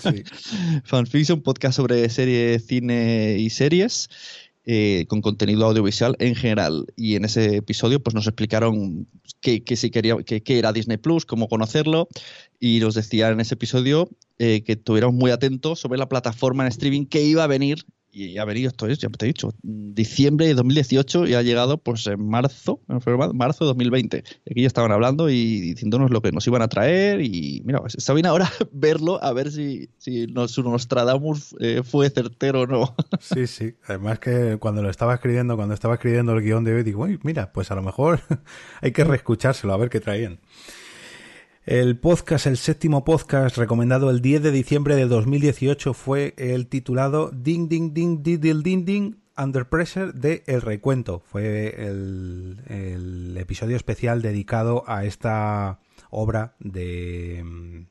Sí. 0.00 0.22
Fans 0.84 1.08
Fiction, 1.08 1.40
podcast 1.40 1.76
sobre 1.76 2.10
serie, 2.10 2.58
cine 2.58 3.36
y 3.38 3.48
series. 3.48 4.10
Eh, 4.66 5.04
con 5.08 5.20
contenido 5.20 5.66
audiovisual 5.66 6.16
en 6.20 6.34
general. 6.34 6.86
Y 6.96 7.16
en 7.16 7.26
ese 7.26 7.56
episodio 7.56 8.02
pues 8.02 8.14
nos 8.14 8.26
explicaron 8.26 9.06
qué, 9.42 9.62
qué, 9.62 9.76
si 9.76 9.90
quería, 9.90 10.16
qué, 10.24 10.42
qué 10.42 10.58
era 10.58 10.72
Disney 10.72 10.96
Plus, 10.96 11.26
cómo 11.26 11.48
conocerlo, 11.48 12.08
y 12.58 12.80
nos 12.80 12.94
decía 12.94 13.28
en 13.28 13.40
ese 13.40 13.56
episodio 13.56 14.08
eh, 14.38 14.62
que 14.62 14.72
estuviéramos 14.72 15.16
muy 15.16 15.32
atentos 15.32 15.80
sobre 15.80 15.98
la 15.98 16.08
plataforma 16.08 16.62
en 16.62 16.68
streaming 16.68 17.04
que 17.04 17.22
iba 17.22 17.44
a 17.44 17.46
venir. 17.46 17.84
Y 18.14 18.38
ha 18.38 18.44
venido, 18.44 18.68
esto 18.68 18.86
es, 18.86 18.98
ya 18.98 19.08
te 19.08 19.24
he 19.24 19.28
dicho, 19.28 19.52
diciembre 19.62 20.46
de 20.46 20.54
2018 20.54 21.26
y 21.26 21.34
ha 21.34 21.42
llegado 21.42 21.78
pues 21.78 22.06
en 22.06 22.24
marzo, 22.28 22.80
en 22.88 23.36
marzo 23.36 23.64
de 23.64 23.68
2020. 23.68 24.24
Y 24.44 24.52
aquí 24.52 24.60
ya 24.60 24.68
estaban 24.68 24.92
hablando 24.92 25.28
y 25.28 25.60
diciéndonos 25.60 26.12
lo 26.12 26.22
que 26.22 26.30
nos 26.30 26.46
iban 26.46 26.62
a 26.62 26.68
traer 26.68 27.20
y 27.20 27.62
mira, 27.64 27.80
pues, 27.80 27.96
está 27.96 28.12
bien 28.12 28.26
ahora 28.26 28.50
verlo, 28.72 29.22
a 29.22 29.32
ver 29.32 29.50
si, 29.50 29.90
si 29.98 30.28
nos, 30.28 30.56
Nostradamus 30.58 31.56
eh, 31.58 31.82
fue 31.84 32.08
certero 32.10 32.62
o 32.62 32.66
no. 32.66 32.94
Sí, 33.20 33.46
sí. 33.46 33.74
Además 33.86 34.18
que 34.18 34.58
cuando 34.60 34.82
lo 34.82 34.90
estaba 34.90 35.14
escribiendo, 35.14 35.56
cuando 35.56 35.74
estaba 35.74 35.94
escribiendo 35.94 36.32
el 36.32 36.42
guion 36.42 36.62
de 36.62 36.74
hoy, 36.74 36.82
digo, 36.82 37.02
uy, 37.02 37.18
mira, 37.22 37.52
pues 37.52 37.70
a 37.70 37.74
lo 37.74 37.82
mejor 37.82 38.20
hay 38.80 38.92
que 38.92 39.02
reescuchárselo, 39.02 39.72
a 39.72 39.76
ver 39.76 39.90
qué 39.90 40.00
traían. 40.00 40.38
El 41.66 41.98
podcast, 41.98 42.46
el 42.46 42.58
séptimo 42.58 43.04
podcast 43.04 43.56
recomendado 43.56 44.10
el 44.10 44.20
10 44.20 44.42
de 44.42 44.50
diciembre 44.50 44.96
de 44.96 45.06
2018 45.06 45.94
fue 45.94 46.34
el 46.36 46.66
titulado 46.66 47.30
Ding 47.30 47.70
Ding 47.70 47.94
Ding 47.94 48.22
Ding 48.22 48.38
Ding 48.38 48.62
Ding 48.62 48.84
Ding 48.84 49.14
Under 49.38 49.66
Pressure 49.66 50.12
de 50.12 50.44
El 50.46 50.60
Recuento. 50.60 51.22
Fue 51.24 51.86
el, 51.86 52.60
el 52.66 53.34
episodio 53.38 53.76
especial 53.76 54.20
dedicado 54.20 54.84
a 54.86 55.06
esta 55.06 55.80
obra 56.10 56.54
de, 56.58 57.86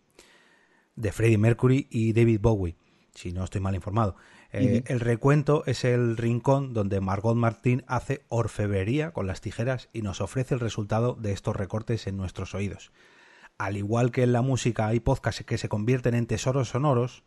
de 0.96 1.12
Freddie 1.12 1.40
Mercury 1.40 1.88
y 1.90 2.14
David 2.14 2.42
Bowie, 2.42 2.76
si 3.16 3.32
no 3.32 3.44
estoy 3.44 3.62
mal 3.62 3.74
informado. 3.74 4.16
Eh. 4.52 4.84
El 4.86 5.00
recuento 5.00 5.64
es 5.66 5.84
el 5.84 6.16
rincón 6.16 6.76
donde 6.76 7.02
Margot 7.02 7.36
Martín 7.36 7.84
hace 7.88 8.24
orfebrería 8.30 9.14
con 9.14 9.26
las 9.26 9.42
tijeras 9.42 9.90
y 9.94 10.04
nos 10.04 10.22
ofrece 10.22 10.54
el 10.54 10.60
resultado 10.60 11.16
de 11.16 11.32
estos 11.32 11.56
recortes 11.56 12.06
en 12.06 12.18
nuestros 12.18 12.54
oídos. 12.54 12.92
Al 13.64 13.78
igual 13.78 14.12
que 14.12 14.24
en 14.24 14.34
la 14.34 14.42
música 14.42 14.88
hay 14.88 15.00
podcasts 15.00 15.46
que 15.46 15.58
se 15.58 15.70
convierten 15.70 16.16
en 16.16 16.28
tesoros 16.28 16.68
sonoros, 16.68 17.24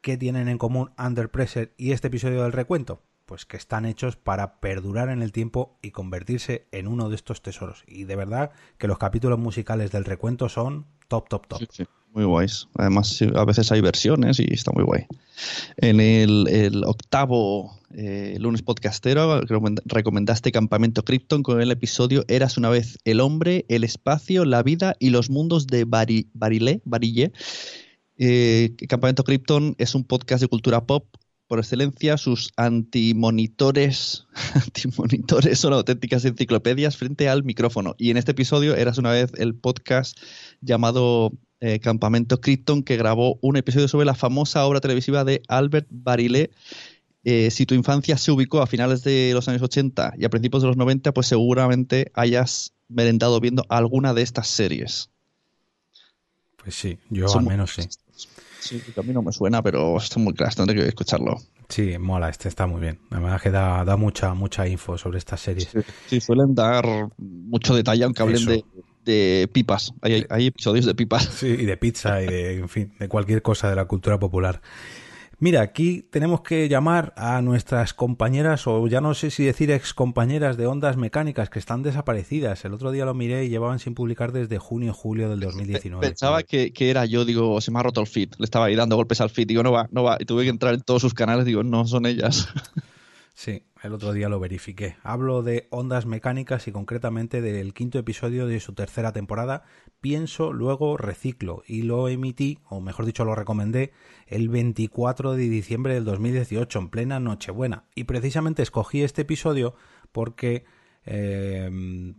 ¿qué 0.00 0.16
tienen 0.16 0.48
en 0.48 0.56
común 0.56 0.92
Under 0.96 1.30
Pressure 1.30 1.74
y 1.76 1.92
este 1.92 2.06
episodio 2.06 2.42
del 2.42 2.52
recuento? 2.52 3.02
Pues 3.26 3.44
que 3.44 3.58
están 3.58 3.84
hechos 3.84 4.16
para 4.16 4.60
perdurar 4.60 5.10
en 5.10 5.20
el 5.20 5.30
tiempo 5.30 5.78
y 5.82 5.90
convertirse 5.90 6.68
en 6.72 6.88
uno 6.88 7.10
de 7.10 7.16
estos 7.16 7.42
tesoros. 7.42 7.84
Y 7.86 8.04
de 8.04 8.16
verdad 8.16 8.52
que 8.78 8.88
los 8.88 8.96
capítulos 8.96 9.38
musicales 9.38 9.92
del 9.92 10.06
recuento 10.06 10.48
son 10.48 10.86
top, 11.06 11.28
top, 11.28 11.46
top. 11.46 11.60
Muy 12.14 12.24
guays. 12.24 12.68
Además, 12.74 13.18
a 13.34 13.44
veces 13.44 13.70
hay 13.70 13.80
versiones 13.80 14.40
y 14.40 14.46
está 14.52 14.72
muy 14.72 14.84
guay. 14.84 15.06
En 15.76 16.00
el, 16.00 16.82
octavo 16.84 17.78
eh, 17.94 18.36
lunes 18.40 18.62
podcastero 18.62 19.40
recomendaste 19.42 20.52
Campamento 20.52 21.04
Krypton 21.04 21.42
con 21.42 21.60
el 21.60 21.70
episodio 21.70 22.24
Eras 22.28 22.58
una 22.58 22.70
vez 22.70 22.98
el 23.04 23.20
hombre, 23.20 23.64
el 23.68 23.84
espacio, 23.84 24.44
la 24.44 24.62
vida 24.62 24.96
y 24.98 25.10
los 25.10 25.30
mundos 25.30 25.66
de 25.66 25.84
Barile. 25.84 26.82
Eh, 28.16 28.74
Campamento 28.88 29.24
Krypton 29.24 29.74
es 29.78 29.94
un 29.94 30.04
podcast 30.04 30.42
de 30.42 30.48
cultura 30.48 30.86
pop 30.86 31.06
por 31.48 31.58
excelencia, 31.58 32.18
sus 32.18 32.52
antimonitores 32.56 34.26
son 35.54 35.72
auténticas 35.72 36.24
enciclopedias 36.26 36.96
frente 36.96 37.28
al 37.28 37.42
micrófono. 37.42 37.94
Y 37.96 38.10
en 38.10 38.18
este 38.18 38.32
episodio 38.32 38.76
eras 38.76 38.98
una 38.98 39.12
vez 39.12 39.32
el 39.38 39.54
podcast 39.54 40.18
llamado 40.60 41.32
eh, 41.60 41.80
Campamento 41.80 42.40
Krypton, 42.40 42.82
que 42.82 42.96
grabó 42.96 43.38
un 43.40 43.56
episodio 43.56 43.88
sobre 43.88 44.06
la 44.06 44.14
famosa 44.14 44.64
obra 44.64 44.80
televisiva 44.80 45.24
de 45.24 45.42
Albert 45.48 45.88
Barilé. 45.90 46.50
Eh, 47.24 47.50
si 47.50 47.66
tu 47.66 47.74
infancia 47.74 48.16
se 48.16 48.30
ubicó 48.30 48.62
a 48.62 48.66
finales 48.66 49.02
de 49.02 49.32
los 49.34 49.48
años 49.48 49.62
80 49.62 50.14
y 50.16 50.24
a 50.24 50.30
principios 50.30 50.62
de 50.62 50.68
los 50.68 50.76
90, 50.76 51.12
pues 51.12 51.26
seguramente 51.26 52.10
hayas 52.14 52.72
merendado 52.88 53.40
viendo 53.40 53.64
alguna 53.68 54.14
de 54.14 54.22
estas 54.22 54.48
series. 54.48 55.10
Pues 56.62 56.74
sí, 56.74 56.98
yo 57.10 57.26
al 57.36 57.44
menos 57.44 57.74
sí. 57.74 57.82
Sí, 58.60 58.82
a 58.96 59.02
mí 59.02 59.12
no 59.12 59.22
me 59.22 59.32
suena, 59.32 59.62
pero 59.62 59.96
está 59.96 60.18
muy 60.18 60.34
claro, 60.34 60.54
tendré 60.54 60.76
que 60.76 60.88
escucharlo. 60.88 61.38
Sí, 61.68 61.96
mola, 61.98 62.28
este 62.28 62.48
está 62.48 62.66
muy 62.66 62.80
bien. 62.80 62.98
Además 63.10 63.40
que 63.42 63.50
da, 63.50 63.84
da 63.84 63.96
mucha, 63.96 64.34
mucha 64.34 64.66
info 64.66 64.98
sobre 64.98 65.18
estas 65.18 65.40
series. 65.40 65.70
Sí, 66.06 66.20
suelen 66.20 66.54
dar 66.54 66.84
mucho 67.18 67.74
detalle, 67.74 68.04
aunque 68.04 68.22
hablen 68.22 68.44
de, 68.46 68.64
de, 69.08 69.48
pipas. 69.52 69.94
Hay, 70.02 70.26
hay, 70.28 70.46
episodios 70.46 70.86
de 70.86 70.94
pipas. 70.94 71.24
Sí, 71.24 71.46
y 71.46 71.64
de 71.64 71.76
pizza 71.76 72.22
y 72.22 72.26
de, 72.26 72.58
en 72.58 72.68
fin, 72.68 72.92
de 72.98 73.08
cualquier 73.08 73.42
cosa 73.42 73.70
de 73.70 73.76
la 73.76 73.86
cultura 73.86 74.18
popular. 74.18 74.60
Mira, 75.40 75.62
aquí 75.62 76.02
tenemos 76.10 76.40
que 76.40 76.68
llamar 76.68 77.14
a 77.16 77.40
nuestras 77.42 77.94
compañeras, 77.94 78.66
o 78.66 78.88
ya 78.88 79.00
no 79.00 79.14
sé 79.14 79.30
si 79.30 79.44
decir 79.44 79.70
ex 79.70 79.94
compañeras 79.94 80.56
de 80.56 80.66
ondas 80.66 80.96
mecánicas 80.96 81.48
que 81.48 81.60
están 81.60 81.84
desaparecidas. 81.84 82.64
El 82.64 82.74
otro 82.74 82.90
día 82.90 83.04
lo 83.04 83.14
miré 83.14 83.44
y 83.44 83.48
llevaban 83.48 83.78
sin 83.78 83.94
publicar 83.94 84.32
desde 84.32 84.58
junio 84.58 84.92
julio 84.92 85.30
del 85.30 85.38
2019. 85.38 86.04
Pensaba 86.04 86.42
que, 86.42 86.72
que, 86.72 86.90
era 86.90 87.04
yo, 87.06 87.24
digo, 87.24 87.60
se 87.60 87.70
me 87.70 87.78
ha 87.78 87.84
roto 87.84 88.00
el 88.00 88.08
feed. 88.08 88.30
Le 88.38 88.44
estaba 88.44 88.66
ahí 88.66 88.74
dando 88.74 88.96
golpes 88.96 89.20
al 89.20 89.30
feed, 89.30 89.46
digo, 89.46 89.62
no 89.62 89.70
va, 89.70 89.88
no 89.92 90.02
va. 90.02 90.16
Y 90.18 90.24
tuve 90.24 90.42
que 90.42 90.50
entrar 90.50 90.74
en 90.74 90.80
todos 90.80 91.02
sus 91.02 91.14
canales, 91.14 91.44
digo, 91.44 91.62
no 91.62 91.86
son 91.86 92.06
ellas. 92.06 92.48
Sí, 93.38 93.62
el 93.82 93.92
otro 93.92 94.12
día 94.12 94.28
lo 94.28 94.40
verifiqué. 94.40 94.96
Hablo 95.02 95.42
de 95.42 95.68
ondas 95.70 96.06
mecánicas 96.06 96.68
y 96.68 96.72
concretamente 96.72 97.40
del 97.40 97.74
quinto 97.74 97.98
episodio 97.98 98.46
de 98.46 98.60
su 98.60 98.72
tercera 98.72 99.12
temporada, 99.12 99.64
Pienso, 100.00 100.52
luego 100.52 100.96
reciclo, 100.96 101.64
y 101.66 101.82
lo 101.82 102.08
emití, 102.08 102.60
o 102.68 102.80
mejor 102.80 103.04
dicho 103.04 103.24
lo 103.24 103.34
recomendé, 103.34 103.92
el 104.28 104.48
24 104.48 105.32
de 105.32 105.48
diciembre 105.48 105.94
del 105.94 106.04
2018, 106.04 106.78
en 106.78 106.88
plena 106.88 107.18
Nochebuena. 107.18 107.84
Y 107.96 108.04
precisamente 108.04 108.62
escogí 108.62 109.02
este 109.02 109.22
episodio 109.22 109.74
porque 110.12 110.64
eh, 111.10 111.70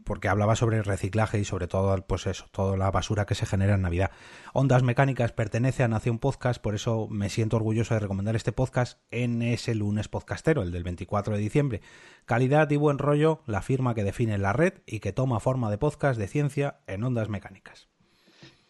porque 0.03 0.29
hablaba 0.29 0.55
sobre 0.55 0.77
el 0.77 0.83
reciclaje 0.83 1.39
y 1.39 1.45
sobre 1.45 1.67
todo, 1.67 1.95
pues 2.07 2.25
eso, 2.25 2.47
toda 2.51 2.75
la 2.75 2.89
basura 2.89 3.27
que 3.27 3.35
se 3.35 3.45
genera 3.45 3.75
en 3.75 3.83
Navidad. 3.83 4.09
Ondas 4.51 4.81
Mecánicas 4.81 5.31
pertenece 5.31 5.83
a 5.83 5.87
Nación 5.87 6.17
Podcast, 6.17 6.59
por 6.59 6.73
eso 6.73 7.07
me 7.07 7.29
siento 7.29 7.57
orgulloso 7.57 7.93
de 7.93 7.99
recomendar 7.99 8.35
este 8.35 8.51
podcast 8.51 8.97
en 9.11 9.43
ese 9.43 9.75
lunes 9.75 10.07
podcastero, 10.07 10.63
el 10.63 10.71
del 10.71 10.83
24 10.83 11.35
de 11.35 11.39
diciembre. 11.39 11.81
Calidad 12.25 12.67
y 12.71 12.77
buen 12.77 12.97
rollo, 12.97 13.43
la 13.45 13.61
firma 13.61 13.93
que 13.93 14.03
define 14.03 14.39
la 14.39 14.53
red 14.53 14.73
y 14.87 15.01
que 15.01 15.13
toma 15.13 15.39
forma 15.39 15.69
de 15.69 15.77
podcast 15.77 16.19
de 16.19 16.27
ciencia 16.27 16.79
en 16.87 17.03
Ondas 17.03 17.29
Mecánicas. 17.29 17.89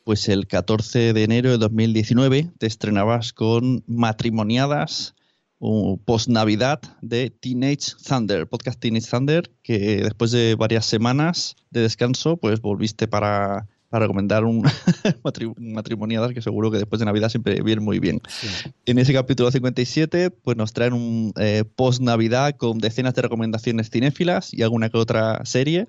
Pues 0.04 0.28
el 0.28 0.48
14 0.48 1.14
de 1.14 1.24
enero 1.24 1.50
de 1.52 1.58
2019 1.60 2.52
te 2.58 2.68
estrenabas 2.68 3.32
con 3.32 3.86
Matrimoniadas, 3.88 5.16
post-Navidad 6.06 6.80
de 7.02 7.30
Teenage 7.30 7.94
Thunder, 8.08 8.48
podcast 8.48 8.80
Teenage 8.80 9.08
Thunder, 9.10 9.52
que 9.62 10.02
después 10.04 10.32
de 10.32 10.56
varias 10.56 10.86
semanas 10.86 11.56
de 11.70 11.82
descanso, 11.82 12.38
pues 12.38 12.62
volviste 12.62 13.08
para, 13.08 13.68
recomendar 13.92 14.46
un 14.46 14.64
matrimonial 15.60 16.34
que 16.34 16.42
seguro 16.42 16.72
que 16.72 16.78
después 16.78 17.00
de 17.00 17.06
Navidad 17.06 17.30
siempre 17.30 17.62
viene 17.62 17.82
muy 17.82 18.00
bien. 18.00 18.22
En 18.86 19.00
ese 19.00 19.14
capítulo 19.14 19.52
57, 19.52 20.30
pues 20.32 20.56
nos 20.56 20.74
traen 20.74 20.94
un 20.94 21.34
eh, 21.38 21.64
post-Navidad 21.76 22.56
con 22.56 22.78
decenas 22.78 23.16
de 23.16 23.24
recomendaciones 23.24 23.90
cinéfilas 23.90 24.54
y 24.54 24.62
alguna 24.62 24.90
que 24.90 24.98
otra 24.98 25.44
serie 25.44 25.88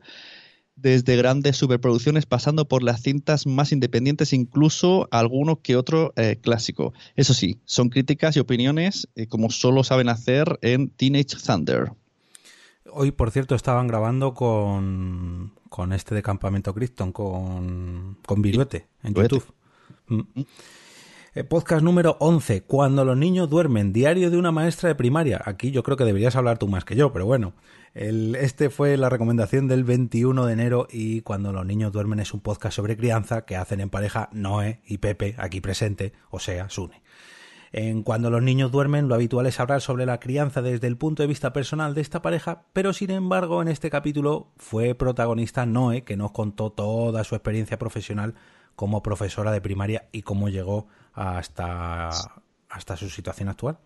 desde 0.81 1.17
grandes 1.17 1.57
superproducciones 1.57 2.27
pasando 2.27 2.67
por 2.67 2.83
las 2.83 3.03
cintas 3.03 3.47
más 3.47 3.73
independientes, 3.73 4.33
incluso 4.33 5.09
alguno 5.11 5.61
que 5.61 5.77
otro 5.77 6.13
eh, 6.17 6.39
clásico. 6.41 6.93
Eso 7.17 7.35
sí, 7.35 7.61
son 7.65 7.89
críticas 7.89 8.37
y 8.37 8.41
opiniones 8.41 9.09
eh, 9.15 9.27
como 9.27 9.51
solo 9.51 9.85
saben 9.85 10.09
hacer 10.09 10.59
en 10.63 10.91
Teenage 10.91 11.37
Thunder. 11.45 11.93
Hoy, 12.93 13.13
por 13.13 13.31
cierto, 13.31 13.55
estaban 13.55 13.87
grabando 13.87 14.35
con, 14.35 15.53
con 15.69 15.93
este 15.93 16.15
de 16.15 16.23
Campamento 16.23 16.75
Krypton, 16.75 17.13
con, 17.13 18.19
con 18.27 18.43
Viruete, 18.43 18.89
en 19.03 19.15
YouTube. 19.15 19.45
Mm. 20.09 20.23
Eh, 21.33 21.45
podcast 21.45 21.85
número 21.85 22.17
11, 22.19 22.65
Cuando 22.65 23.05
los 23.05 23.17
niños 23.17 23.49
duermen, 23.49 23.93
diario 23.93 24.31
de 24.31 24.37
una 24.37 24.51
maestra 24.51 24.89
de 24.89 24.97
primaria. 24.97 25.41
Aquí 25.45 25.71
yo 25.71 25.85
creo 25.85 25.97
que 25.97 26.05
deberías 26.05 26.35
hablar 26.35 26.59
tú 26.59 26.67
más 26.67 26.85
que 26.85 26.97
yo, 26.97 27.13
pero 27.13 27.25
bueno. 27.25 27.53
Este 27.93 28.71
fue 28.71 28.97
la 28.97 29.09
recomendación 29.09 29.67
del 29.67 29.83
21 29.83 30.47
de 30.47 30.53
enero 30.53 30.87
y 30.89 31.23
Cuando 31.23 31.53
los 31.53 31.67
niños 31.67 31.91
duermen 31.91 32.21
es 32.21 32.33
un 32.33 32.41
podcast 32.41 32.77
sobre 32.77 32.97
crianza 32.97 33.45
que 33.45 33.57
hacen 33.57 33.81
en 33.81 33.91
pareja 33.91 34.29
Noé 34.33 34.81
y 34.87 34.99
Pepe, 34.99 35.35
aquí 35.39 35.61
presente, 35.61 36.13
o 36.31 36.39
sea, 36.39 36.69
Sune. 36.71 37.03
En 37.73 38.03
Cuando 38.05 38.31
los 38.31 38.43
niños 38.43 38.71
duermen, 38.71 39.09
lo 39.09 39.17
habitual 39.17 39.47
es 39.47 39.59
hablar 39.59 39.81
sobre 39.81 40.07
la 40.07 40.21
crianza 40.21 40.63
desde 40.63 40.87
el 40.87 40.97
punto 40.97 41.25
de 41.25 41.27
vista 41.27 41.53
personal 41.53 41.95
de 41.95 42.01
esta 42.01 42.23
pareja, 42.23 42.63
pero 42.73 42.93
sin 42.93 43.11
embargo 43.11 43.61
en 43.61 43.67
este 43.67 43.91
capítulo 43.91 44.53
fue 44.57 44.95
protagonista 44.95 45.67
Noé, 45.67 46.05
que 46.05 46.17
nos 46.17 46.31
contó 46.31 46.71
toda 46.71 47.25
su 47.25 47.35
experiencia 47.35 47.79
profesional 47.79 48.35
como 48.77 49.03
profesora 49.03 49.51
de 49.51 49.61
primaria 49.61 50.09
y 50.13 50.23
cómo 50.23 50.49
llegó 50.49 50.87
hasta, 51.13 52.11
hasta 52.69 52.97
su 52.97 53.11
situación 53.11 53.49
actual. 53.49 53.79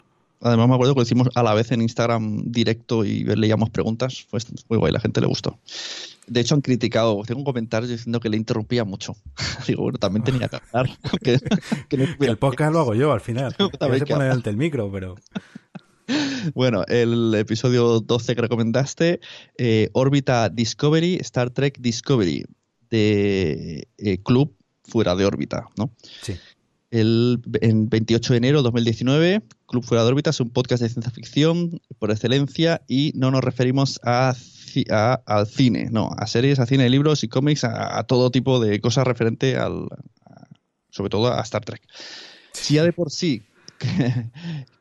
Además 0.44 0.68
me 0.68 0.74
acuerdo 0.74 0.92
que 0.92 1.00
lo 1.00 1.04
hicimos 1.04 1.30
a 1.34 1.42
la 1.42 1.54
vez 1.54 1.72
en 1.72 1.80
Instagram 1.80 2.42
directo 2.44 3.02
y 3.02 3.24
leíamos 3.24 3.70
preguntas. 3.70 4.26
Fue 4.28 4.40
muy 4.68 4.78
guay, 4.78 4.92
la 4.92 5.00
gente 5.00 5.22
le 5.22 5.26
gustó. 5.26 5.58
De 6.26 6.40
hecho 6.40 6.54
han 6.54 6.60
criticado, 6.60 7.22
tengo 7.26 7.44
comentarios 7.44 7.90
diciendo 7.90 8.20
que 8.20 8.28
le 8.28 8.36
interrumpía 8.36 8.84
mucho. 8.84 9.16
Digo, 9.66 9.84
bueno, 9.84 9.98
también 9.98 10.22
tenía 10.22 10.48
que 10.48 10.56
hablar. 10.56 10.90
Que, 11.22 11.38
el 12.20 12.36
podcast 12.36 12.74
lo 12.74 12.80
hago 12.80 12.94
yo 12.94 13.10
al 13.12 13.22
final. 13.22 13.54
También 13.78 14.06
se 14.06 14.06
pone 14.06 14.30
el 14.30 14.56
micro, 14.56 14.92
pero... 14.92 15.14
Bueno, 16.54 16.84
el 16.88 17.34
episodio 17.34 18.00
12 18.00 18.34
que 18.34 18.42
recomendaste, 18.42 19.20
eh, 19.56 19.88
órbita 19.94 20.50
Discovery, 20.50 21.14
Star 21.22 21.48
Trek 21.48 21.78
Discovery, 21.80 22.44
de 22.90 23.88
eh, 23.96 24.18
Club 24.22 24.54
Fuera 24.82 25.16
de 25.16 25.24
órbita, 25.24 25.70
¿no? 25.78 25.90
Sí. 26.20 26.34
El, 26.94 27.42
en 27.60 27.88
28 27.88 28.34
de 28.34 28.36
enero 28.36 28.58
de 28.58 28.62
2019, 28.62 29.42
Club 29.66 29.82
Fuera 29.82 30.04
de 30.04 30.10
órbita 30.10 30.30
es 30.30 30.38
un 30.38 30.50
podcast 30.50 30.80
de 30.80 30.88
ciencia 30.88 31.10
ficción 31.10 31.82
por 31.98 32.12
excelencia 32.12 32.82
y 32.86 33.10
no 33.16 33.32
nos 33.32 33.42
referimos 33.42 33.98
a, 34.04 34.32
al 35.26 35.46
cine, 35.48 35.88
no, 35.90 36.10
a 36.16 36.28
series, 36.28 36.60
a 36.60 36.66
cine, 36.66 36.88
libros 36.88 37.24
y 37.24 37.28
cómics, 37.28 37.64
a, 37.64 38.00
todo 38.04 38.30
tipo 38.30 38.60
de 38.60 38.80
cosas 38.80 39.08
referente 39.08 39.56
al, 39.56 39.88
sobre 40.88 41.10
todo 41.10 41.32
a 41.32 41.40
Star 41.40 41.64
Trek. 41.64 41.82
Si 42.52 42.74
ya 42.74 42.84
de 42.84 42.92
por 42.92 43.10
sí 43.10 43.42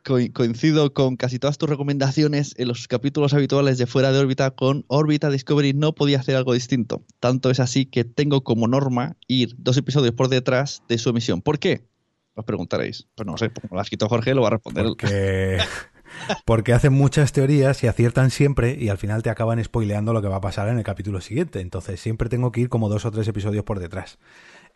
coincido 0.04 0.94
con 0.94 1.16
casi 1.18 1.40
todas 1.40 1.58
tus 1.58 1.68
recomendaciones 1.68 2.54
en 2.60 2.68
los 2.68 2.88
capítulos 2.88 3.34
habituales 3.34 3.80
de 3.80 3.88
Fuera 3.88 4.12
de 4.12 4.20
órbita 4.20 4.52
con 4.52 4.86
órbita 4.88 5.32
Discovery 5.32 5.74
no 5.74 5.96
podía 5.96 6.20
hacer 6.20 6.36
algo 6.36 6.54
distinto. 6.54 7.04
Tanto 7.20 7.50
es 7.50 7.60
así 7.60 7.88
que 7.88 8.04
tengo 8.04 8.44
como 8.44 8.68
norma 8.68 9.18
ir 9.28 9.56
dos 9.58 9.78
episodios 9.78 10.14
por 10.14 10.28
detrás 10.28 10.84
de 10.88 11.00
su 11.00 11.10
emisión. 11.10 11.42
¿Por 11.42 11.58
qué? 11.58 11.92
Os 12.36 12.46
preguntaréis. 12.46 13.08
Pues 13.16 13.26
no 13.28 13.38
sé, 13.38 13.52
como 13.52 13.78
las 13.78 13.90
quito 13.90 14.10
Jorge, 14.10 14.34
lo 14.34 14.42
va 14.42 14.48
a 14.48 14.52
responder. 14.52 14.86
Porque, 14.86 15.60
porque 16.46 16.74
hacen 16.74 16.94
muchas 16.94 17.32
teorías 17.32 17.84
y 17.84 17.88
aciertan 17.88 18.32
siempre 18.32 18.76
y 18.80 18.90
al 18.90 18.98
final 18.98 19.24
te 19.24 19.30
acaban 19.30 19.64
spoileando 19.64 20.14
lo 20.14 20.22
que 20.22 20.28
va 20.28 20.38
a 20.38 20.42
pasar 20.42 20.70
en 20.70 20.78
el 20.78 20.84
capítulo 20.84 21.22
siguiente. 21.22 21.62
Entonces 21.62 22.00
siempre 22.00 22.30
tengo 22.30 22.52
que 22.52 22.62
ir 22.62 22.70
como 22.70 22.90
dos 22.90 23.06
o 23.06 23.12
tres 23.12 23.28
episodios 23.28 23.64
por 23.64 23.80
detrás. 23.80 24.20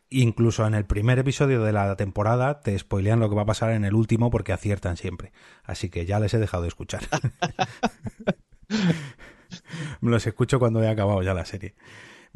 Incluso 0.10 0.66
en 0.66 0.74
el 0.74 0.86
primer 0.86 1.20
episodio 1.20 1.64
de 1.64 1.74
la 1.74 1.96
temporada 1.98 2.62
te 2.62 2.78
spoilean 2.78 3.20
lo 3.20 3.30
que 3.30 3.36
va 3.36 3.42
a 3.42 3.48
pasar 3.48 3.72
en 3.72 3.84
el 3.84 3.94
último 3.94 4.30
porque 4.30 4.54
aciertan 4.54 4.96
siempre. 4.96 5.34
Así 5.64 5.90
que 5.90 6.06
ya 6.06 6.20
les 6.20 6.34
he 6.34 6.40
dejado 6.40 6.64
de 6.64 6.70
escuchar. 6.70 7.02
Me 10.02 10.12
los 10.12 10.26
escucho 10.28 10.60
cuando 10.60 10.84
he 10.84 10.90
acabado 10.90 11.22
ya 11.22 11.34
la 11.34 11.46
serie. 11.46 11.76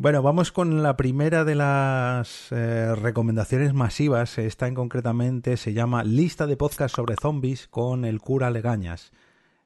Bueno, 0.02 0.24
vamos 0.24 0.52
con 0.52 0.82
la 0.82 0.98
primera 0.98 1.46
de 1.46 1.54
las 1.54 2.52
eh, 2.52 2.96
recomendaciones 2.96 3.76
masivas. 3.76 4.40
Esta 4.40 4.68
en 4.68 4.74
concretamente 4.74 5.58
se 5.58 5.74
llama 5.74 6.04
Lista 6.04 6.48
de 6.48 6.58
podcast 6.58 6.96
sobre 6.96 7.14
zombies 7.22 7.68
con 7.68 8.04
el 8.04 8.20
cura 8.20 8.50
Legañas. 8.50 9.12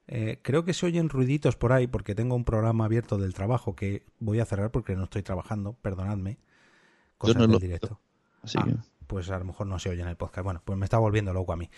Eh, 0.08 0.40
creo 0.42 0.66
que 0.66 0.74
se 0.74 0.88
oyen 0.88 1.08
ruiditos 1.08 1.56
por 1.56 1.72
ahí 1.72 1.88
porque 1.88 2.16
tengo 2.16 2.36
un 2.36 2.44
programa 2.44 2.84
abierto 2.84 3.18
del 3.18 3.34
trabajo 3.34 3.78
que 3.78 4.04
voy 4.20 4.42
a 4.42 4.46
cerrar 4.46 4.72
porque 4.72 4.98
no 4.98 5.06
estoy 5.06 5.24
trabajando, 5.24 5.72
perdonadme. 5.82 6.38
Cosas 7.18 7.38
del 7.48 7.58
directo. 7.58 8.02
Así 8.44 8.58
ah, 8.60 8.68
pues 9.08 9.30
a 9.30 9.40
lo 9.40 9.46
mejor 9.46 9.68
no 9.68 9.80
se 9.80 9.88
oye 9.88 10.02
en 10.02 10.10
el 10.10 10.18
podcast. 10.18 10.44
Bueno, 10.44 10.62
pues 10.66 10.78
me 10.78 10.84
está 10.84 10.98
volviendo 10.98 11.32
loco 11.32 11.54
a 11.54 11.56
mí. 11.56 11.70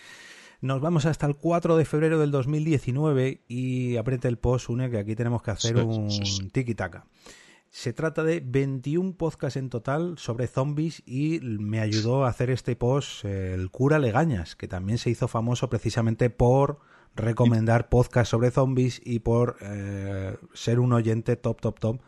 Nos 0.62 0.80
vamos 0.80 1.06
hasta 1.06 1.26
el 1.26 1.36
4 1.36 1.76
de 1.76 1.84
febrero 1.84 2.18
del 2.18 2.32
2019 2.32 3.40
y 3.46 3.96
apriete 3.98 4.26
el 4.26 4.36
post, 4.36 4.68
une 4.68 4.90
que 4.90 4.98
aquí 4.98 5.14
tenemos 5.14 5.42
que 5.42 5.52
hacer 5.52 5.76
un 5.76 6.08
tiki-taka. 6.50 7.04
Se 7.70 7.92
trata 7.92 8.24
de 8.24 8.40
21 8.40 9.16
podcasts 9.16 9.56
en 9.56 9.68
total 9.68 10.16
sobre 10.16 10.46
zombies 10.46 11.02
y 11.06 11.40
me 11.42 11.80
ayudó 11.80 12.24
a 12.24 12.28
hacer 12.28 12.50
este 12.50 12.76
post 12.76 13.24
el 13.24 13.70
cura 13.70 13.98
Legañas, 13.98 14.56
que 14.56 14.68
también 14.68 14.98
se 14.98 15.10
hizo 15.10 15.28
famoso 15.28 15.68
precisamente 15.68 16.30
por 16.30 16.80
recomendar 17.14 17.88
podcasts 17.88 18.30
sobre 18.30 18.50
zombies 18.50 19.00
y 19.04 19.18
por 19.18 19.58
eh, 19.60 20.36
ser 20.54 20.80
un 20.80 20.92
oyente 20.92 21.36
top, 21.36 21.60
top, 21.60 21.78
top 21.78 22.00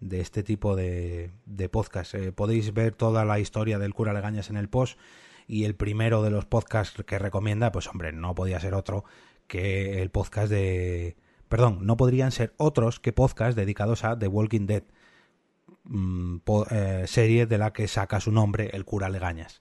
de 0.00 0.20
este 0.20 0.42
tipo 0.42 0.76
de, 0.76 1.32
de 1.46 1.68
podcast. 1.68 2.14
Eh, 2.14 2.32
podéis 2.32 2.72
ver 2.72 2.94
toda 2.94 3.24
la 3.24 3.40
historia 3.40 3.78
del 3.78 3.94
cura 3.94 4.12
Legañas 4.12 4.50
en 4.50 4.56
el 4.56 4.68
post 4.68 4.98
y 5.48 5.64
el 5.64 5.74
primero 5.74 6.22
de 6.22 6.30
los 6.30 6.44
podcasts 6.44 7.02
que 7.04 7.18
recomienda, 7.18 7.72
pues 7.72 7.88
hombre, 7.88 8.12
no 8.12 8.34
podía 8.34 8.60
ser 8.60 8.74
otro 8.74 9.04
que 9.46 10.00
el 10.00 10.10
podcast 10.10 10.50
de... 10.50 11.16
Perdón, 11.48 11.86
no 11.86 11.96
podrían 11.96 12.30
ser 12.30 12.52
otros 12.58 13.00
que 13.00 13.14
podcasts 13.14 13.56
dedicados 13.56 14.04
a 14.04 14.18
The 14.18 14.28
Walking 14.28 14.66
Dead, 14.66 14.84
mm, 15.88 16.36
eh, 16.70 17.04
serie 17.06 17.46
de 17.46 17.58
la 17.58 17.72
que 17.72 17.88
saca 17.88 18.20
su 18.20 18.30
nombre 18.30 18.70
el 18.72 18.84
cura 18.84 19.08
Legañas. 19.08 19.60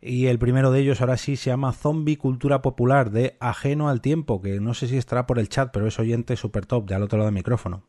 Y 0.00 0.26
el 0.26 0.40
primero 0.40 0.72
de 0.72 0.80
ellos 0.80 1.00
ahora 1.00 1.16
sí 1.16 1.36
se 1.36 1.50
llama 1.50 1.72
Zombie 1.72 2.16
Cultura 2.16 2.60
Popular 2.60 3.12
de 3.12 3.36
Ajeno 3.38 3.88
al 3.88 4.00
Tiempo, 4.00 4.42
que 4.42 4.58
no 4.58 4.74
sé 4.74 4.88
si 4.88 4.96
estará 4.96 5.28
por 5.28 5.38
el 5.38 5.48
chat, 5.48 5.70
pero 5.72 5.86
es 5.86 5.98
oyente 6.00 6.36
super 6.36 6.66
top 6.66 6.88
de 6.88 6.96
al 6.96 7.04
otro 7.04 7.18
lado 7.18 7.26
del 7.28 7.34
micrófono. 7.34 7.84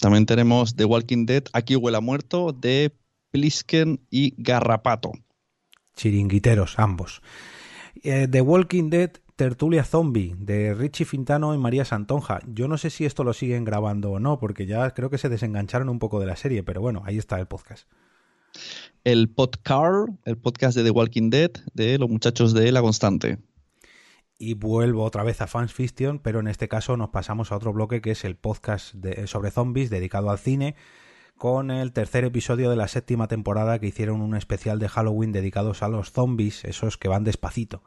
También 0.00 0.26
tenemos 0.26 0.74
The 0.74 0.86
Walking 0.86 1.26
Dead, 1.26 1.44
Aquí 1.52 1.76
huele 1.76 1.98
a 1.98 2.00
muerto, 2.00 2.52
de 2.52 2.92
Plisken 3.30 4.00
y 4.10 4.34
Garrapato. 4.42 5.12
Chiringuiteros, 5.94 6.78
ambos. 6.78 7.20
Eh, 8.02 8.26
The 8.28 8.40
Walking 8.40 8.88
Dead, 8.90 9.10
Tertulia 9.40 9.84
Zombie, 9.84 10.36
de 10.38 10.74
Richie 10.74 11.06
Fintano 11.06 11.54
y 11.54 11.56
María 11.56 11.86
Santonja. 11.86 12.40
Yo 12.46 12.68
no 12.68 12.76
sé 12.76 12.90
si 12.90 13.06
esto 13.06 13.24
lo 13.24 13.32
siguen 13.32 13.64
grabando 13.64 14.10
o 14.10 14.20
no, 14.20 14.38
porque 14.38 14.66
ya 14.66 14.90
creo 14.90 15.08
que 15.08 15.16
se 15.16 15.30
desengancharon 15.30 15.88
un 15.88 15.98
poco 15.98 16.20
de 16.20 16.26
la 16.26 16.36
serie, 16.36 16.62
pero 16.62 16.82
bueno, 16.82 17.00
ahí 17.06 17.16
está 17.16 17.40
el 17.40 17.46
podcast. 17.46 17.88
El 19.02 19.30
Podcar, 19.30 19.92
el 20.26 20.36
podcast 20.36 20.76
de 20.76 20.84
The 20.84 20.90
Walking 20.90 21.30
Dead, 21.30 21.52
de 21.72 21.96
los 21.96 22.10
muchachos 22.10 22.52
de 22.52 22.70
La 22.70 22.82
Constante 22.82 23.38
y 24.38 24.52
vuelvo 24.52 25.04
otra 25.04 25.22
vez 25.22 25.40
a 25.40 25.46
Fans 25.46 25.72
Fiction, 25.72 26.18
pero 26.18 26.40
en 26.40 26.46
este 26.46 26.68
caso 26.68 26.98
nos 26.98 27.08
pasamos 27.08 27.50
a 27.50 27.56
otro 27.56 27.72
bloque 27.72 28.02
que 28.02 28.10
es 28.10 28.26
el 28.26 28.36
podcast 28.36 28.94
sobre 29.24 29.50
zombies 29.50 29.88
dedicado 29.88 30.28
al 30.28 30.38
cine, 30.38 30.74
con 31.38 31.70
el 31.70 31.94
tercer 31.94 32.24
episodio 32.24 32.68
de 32.68 32.76
la 32.76 32.88
séptima 32.88 33.26
temporada 33.26 33.78
que 33.78 33.86
hicieron 33.86 34.20
un 34.20 34.36
especial 34.36 34.78
de 34.78 34.90
Halloween 34.90 35.32
dedicados 35.32 35.82
a 35.82 35.88
los 35.88 36.12
zombies, 36.12 36.62
esos 36.66 36.98
que 36.98 37.08
van 37.08 37.24
despacito. 37.24 37.82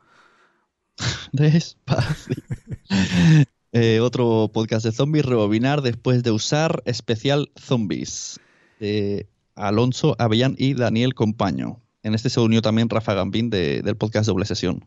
Despacito. 1.32 2.42
Eh, 3.76 4.02
otro 4.02 4.52
podcast 4.54 4.86
de 4.86 4.92
zombies, 4.92 5.26
Rebobinar 5.26 5.82
después 5.82 6.22
de 6.22 6.30
usar 6.30 6.84
especial 6.86 7.50
zombies. 7.56 8.40
De 8.80 9.28
Alonso 9.56 10.16
Avellán 10.20 10.54
y 10.60 10.76
Daniel 10.76 11.16
Compaño. 11.16 11.82
En 12.04 12.14
este 12.14 12.30
se 12.30 12.40
unió 12.40 12.62
también 12.62 12.88
Rafa 12.88 13.16
Gambín 13.16 13.50
del 13.50 13.98
podcast 13.98 14.28
Doble 14.28 14.46
Sesión. 14.46 14.86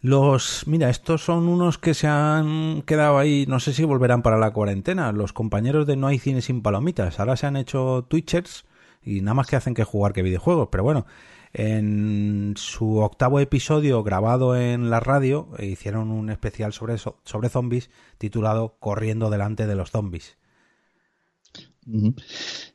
Los, 0.00 0.66
mira, 0.66 0.90
estos 0.90 1.22
son 1.22 1.48
unos 1.48 1.78
que 1.78 1.94
se 1.94 2.06
han 2.06 2.82
quedado 2.82 3.16
ahí, 3.16 3.46
no 3.48 3.60
sé 3.60 3.72
si 3.72 3.84
volverán 3.84 4.22
para 4.22 4.38
la 4.38 4.52
cuarentena. 4.52 5.12
Los 5.12 5.32
compañeros 5.32 5.86
de 5.86 5.96
No 5.96 6.08
hay 6.08 6.18
cine 6.18 6.42
sin 6.42 6.62
palomitas. 6.62 7.20
Ahora 7.20 7.36
se 7.36 7.46
han 7.46 7.56
hecho 7.56 8.04
Twitchers 8.08 8.64
y 9.02 9.20
nada 9.20 9.34
más 9.34 9.46
que 9.46 9.56
hacen 9.56 9.74
que 9.74 9.84
jugar 9.84 10.12
que 10.12 10.22
videojuegos. 10.22 10.68
Pero 10.70 10.82
bueno, 10.82 11.06
en 11.54 12.54
su 12.56 12.98
octavo 12.98 13.38
episodio 13.38 14.02
grabado 14.02 14.56
en 14.56 14.90
la 14.90 14.98
radio 14.98 15.48
hicieron 15.60 16.10
un 16.10 16.28
especial 16.28 16.72
sobre, 16.72 16.98
sobre 16.98 17.48
zombies 17.48 17.90
titulado 18.18 18.76
Corriendo 18.80 19.30
delante 19.30 19.66
de 19.66 19.76
los 19.76 19.90
zombies. 19.90 20.36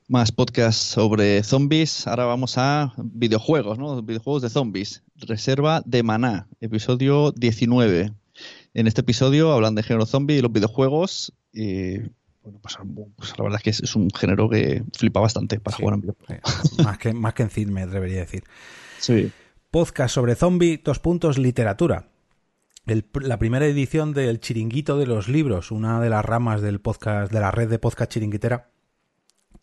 Más 0.07 0.31
podcasts 0.31 0.81
sobre 0.81 1.43
zombies. 1.43 2.07
Ahora 2.07 2.25
vamos 2.25 2.57
a 2.57 2.93
videojuegos, 2.97 3.77
¿no? 3.77 4.01
Videojuegos 4.01 4.43
de 4.43 4.49
zombies. 4.49 5.03
Reserva 5.15 5.81
de 5.85 6.03
Maná, 6.03 6.47
episodio 6.61 7.31
19. 7.31 8.13
En 8.75 8.87
este 8.87 9.01
episodio 9.01 9.51
hablan 9.51 9.75
de 9.75 9.83
género 9.83 10.05
zombie 10.05 10.37
y 10.37 10.41
los 10.41 10.53
videojuegos. 10.53 11.33
Bueno, 11.53 12.59
pues, 12.61 12.77
pues 13.17 13.37
la 13.37 13.43
verdad 13.43 13.61
es 13.63 13.63
que 13.63 13.83
es, 13.85 13.95
un 13.95 14.09
género 14.11 14.49
que 14.49 14.83
flipa 14.97 15.19
bastante 15.19 15.59
para 15.59 15.75
jugar 15.75 15.95
en 15.95 16.01
videojuegos. 16.01 16.79
Más 16.83 16.97
que, 16.97 17.13
más 17.13 17.33
que 17.33 17.43
en 17.43 17.49
cine, 17.49 17.71
me 17.71 17.85
debería 17.85 18.19
decir. 18.19 18.43
Sí. 18.99 19.31
Podcast 19.71 20.13
sobre 20.13 20.35
zombie, 20.35 20.81
dos 20.83 20.99
puntos, 20.99 21.37
literatura. 21.37 22.09
la 22.85 23.39
primera 23.39 23.65
edición 23.65 24.13
del 24.13 24.39
Chiringuito 24.39 24.97
de 24.97 25.05
los 25.05 25.29
Libros, 25.29 25.71
una 25.71 26.01
de 26.01 26.09
las 26.09 26.25
ramas 26.25 26.61
del 26.61 26.81
podcast, 26.81 27.31
de 27.31 27.39
la 27.39 27.51
red 27.51 27.69
de 27.69 27.79
podcast 27.79 28.11
chiringuitera, 28.11 28.71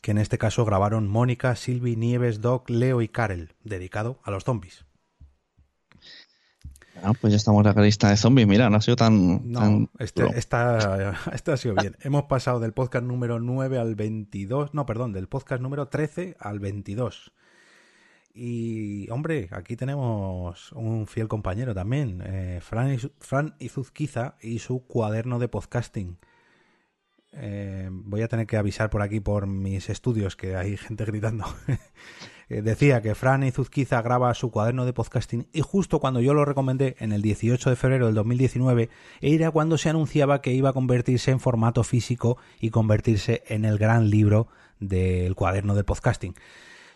que 0.01 0.13
en 0.13 0.19
este 0.19 0.39
caso 0.39 0.65
grabaron 0.65 1.09
Mónica, 1.09 1.57
Silvi, 1.57 1.97
Nieves, 1.97 2.41
Doc, 2.41 2.71
Leo 2.71 3.03
y 3.03 3.09
Karel, 3.09 3.55
dedicado 3.65 4.21
a 4.23 4.31
los 4.31 4.45
zombies. 4.45 4.85
Ah, 7.03 7.13
pues 7.21 7.33
ya 7.33 7.37
estamos 7.37 7.67
en 7.67 7.75
la 7.75 7.83
lista 7.83 8.09
de 8.09 8.17
zombies. 8.17 8.47
Mira, 8.47 8.71
no 8.71 8.77
ha 8.77 8.81
sido 8.81 8.97
tan. 8.97 9.51
No, 9.51 9.91
este, 9.99 10.25
esta, 10.35 11.11
ha 11.53 11.57
sido 11.57 11.75
bien. 11.75 11.97
Hemos 12.01 12.25
pasado 12.25 12.59
del 12.61 12.73
podcast 12.73 13.05
número 13.05 13.39
9 13.39 13.79
al 13.79 13.95
22. 13.95 14.73
No, 14.73 14.87
perdón, 14.87 15.13
del 15.13 15.29
podcast 15.29 15.61
número 15.61 15.89
13 15.89 16.37
al 16.39 16.59
22. 16.59 17.33
Y, 18.39 19.09
hombre, 19.11 19.49
aquí 19.51 19.77
tenemos 19.77 20.71
un 20.73 21.07
fiel 21.07 21.27
compañero 21.27 21.75
también, 21.75 22.23
eh, 22.23 22.61
Fran, 22.61 22.99
Fran 23.19 23.55
Izuzquiza 23.59 24.35
y 24.43 24.59
su 24.59 24.87
cuaderno 24.87 25.39
de 25.39 25.49
podcasting. 25.49 26.19
Eh, 27.33 27.89
voy 27.91 28.21
a 28.21 28.29
tener 28.29 28.47
que 28.47 28.59
avisar 28.59 28.91
por 28.91 29.01
aquí 29.01 29.21
por 29.21 29.47
mis 29.47 29.89
estudios 29.89 30.37
que 30.37 30.55
hay 30.55 30.77
gente 30.77 31.05
gritando. 31.07 31.47
Eh, 32.49 32.63
decía 32.63 33.03
que 33.03 33.17
Fran 33.17 33.43
Izuzquiza 33.43 34.01
graba 34.03 34.33
su 34.33 34.53
cuaderno 34.53 34.87
de 34.87 34.93
podcasting 34.93 35.49
y 35.53 35.63
justo 35.63 35.99
cuando 35.99 36.21
yo 36.21 36.33
lo 36.33 36.45
recomendé 36.45 36.95
en 37.01 37.11
el 37.11 37.21
18 37.21 37.71
de 37.71 37.75
febrero 37.75 38.07
del 38.07 38.15
2019 38.15 38.89
era 39.21 39.51
cuando 39.51 39.77
se 39.79 39.89
anunciaba 39.89 40.41
que 40.43 40.53
iba 40.53 40.69
a 40.69 40.73
convertirse 40.73 41.33
en 41.33 41.41
formato 41.41 41.83
físico 41.83 42.39
y 42.61 42.71
convertirse 42.71 43.43
en 43.49 43.65
el 43.65 43.79
gran 43.79 44.11
libro 44.11 44.47
del 44.79 45.35
cuaderno 45.35 45.75
de 45.75 45.83
podcasting. 45.83 46.37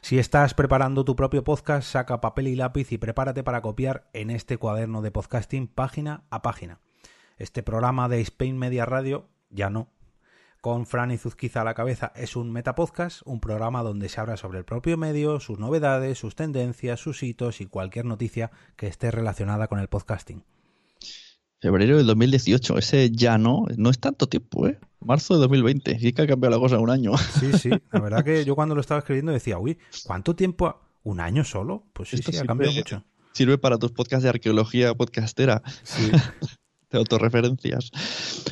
Si 0.03 0.19
estás 0.19 0.55
preparando 0.55 1.05
tu 1.05 1.15
propio 1.15 1.45
podcast, 1.45 1.87
saca 1.87 2.23
papel 2.23 2.49
y 2.49 2.57
lápiz 2.57 2.91
y 2.91 2.99
prepárate 2.99 3.45
para 3.45 3.61
copiar 3.61 4.09
en 4.15 4.31
este 4.31 4.57
cuaderno 4.57 5.03
de 5.03 5.11
podcasting 5.11 5.69
página 5.69 6.25
a 6.31 6.41
página. 6.41 6.81
Este 7.37 7.63
programa 7.63 8.09
de 8.09 8.21
Spain 8.23 8.57
Media 8.57 8.87
Radio 8.87 9.29
ya 9.51 9.69
no, 9.69 9.93
con 10.63 10.87
Fran 10.87 11.11
y 11.11 11.19
Zuzquiza 11.19 11.61
a 11.61 11.65
la 11.65 11.75
cabeza 11.75 12.13
es 12.17 12.35
un 12.35 12.51
metapodcast, 12.51 13.21
un 13.27 13.41
programa 13.41 13.83
donde 13.83 14.09
se 14.09 14.21
habla 14.21 14.39
sobre 14.39 14.59
el 14.59 14.65
propio 14.65 14.97
medio, 14.97 15.39
sus 15.39 15.59
novedades, 15.59 16.19
sus 16.19 16.35
tendencias, 16.35 16.99
sus 16.99 17.23
hitos 17.23 17.61
y 17.61 17.67
cualquier 17.67 18.07
noticia 18.07 18.51
que 18.77 18.87
esté 18.87 19.11
relacionada 19.11 19.69
con 19.69 19.81
el 19.81 19.89
podcasting. 19.89 20.45
Febrero 21.61 21.99
del 21.99 22.07
2018, 22.07 22.79
ese 22.79 23.11
ya 23.11 23.37
no, 23.37 23.67
no 23.77 23.91
es 23.91 23.99
tanto 23.99 24.27
tiempo, 24.27 24.67
¿eh? 24.67 24.79
Marzo 25.01 25.35
de 25.35 25.41
2020, 25.41 25.99
sí 25.99 26.13
que 26.13 26.23
ha 26.23 26.27
cambiado 26.27 26.57
la 26.57 26.61
cosa 26.61 26.79
un 26.79 26.91
año. 26.91 27.13
Sí, 27.41 27.53
sí, 27.53 27.71
la 27.93 28.01
verdad 28.01 28.25
que 28.25 28.45
yo 28.45 28.55
cuando 28.55 28.75
lo 28.75 28.81
estaba 28.81 28.99
escribiendo 28.99 29.33
decía, 29.33 29.59
uy, 29.59 29.79
¿cuánto 30.05 30.35
tiempo? 30.35 30.81
¿Un 31.03 31.21
año 31.21 31.45
solo? 31.45 31.85
Pues 31.93 32.11
sí, 32.11 32.19
sí, 32.19 32.37
ha 32.37 32.45
cambiado 32.45 32.73
mucho. 32.73 33.05
Sirve 33.33 33.59
para 33.59 33.79
tus 33.79 33.93
podcasts 33.93 34.23
de 34.25 34.31
arqueología 34.31 34.95
podcastera. 34.95 35.63
Sí. 35.83 36.11
de 36.91 36.99
autorreferencias. 36.99 37.91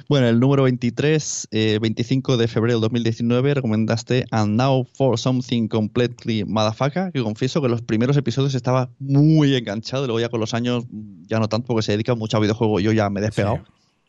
Bueno, 0.08 0.28
el 0.28 0.40
número 0.40 0.62
23, 0.64 1.48
25 1.80 2.34
eh, 2.34 2.36
de 2.36 2.48
febrero 2.48 2.78
de 2.78 2.82
2019, 2.82 3.54
recomendaste 3.54 4.24
And 4.30 4.56
Now 4.56 4.86
for 4.94 5.18
Something 5.18 5.68
Completely 5.68 6.44
Motherfucker, 6.44 7.12
que 7.12 7.22
confieso 7.22 7.60
que 7.60 7.68
los 7.68 7.82
primeros 7.82 8.16
episodios 8.16 8.54
estaba 8.54 8.90
muy 8.98 9.54
enganchado, 9.54 10.04
y 10.04 10.06
luego 10.06 10.20
ya 10.20 10.28
con 10.28 10.40
los 10.40 10.54
años 10.54 10.84
ya 11.26 11.38
no 11.38 11.48
tanto 11.48 11.68
porque 11.68 11.82
se 11.82 11.92
dedica 11.92 12.14
mucho 12.14 12.36
a 12.36 12.40
videojuegos, 12.40 12.82
yo 12.82 12.92
ya 12.92 13.10
me 13.10 13.20
he 13.20 13.22
despegado. 13.22 13.60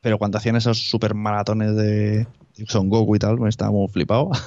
Pero 0.02 0.18
cuando 0.18 0.38
hacían 0.38 0.56
esos 0.56 0.78
super 0.90 1.14
maratones 1.14 1.76
de, 1.76 2.26
son 2.68 2.90
Goku 2.90 3.16
y 3.16 3.20
tal, 3.20 3.40
me 3.40 3.50
muy 3.72 3.88
flipado. 3.88 4.30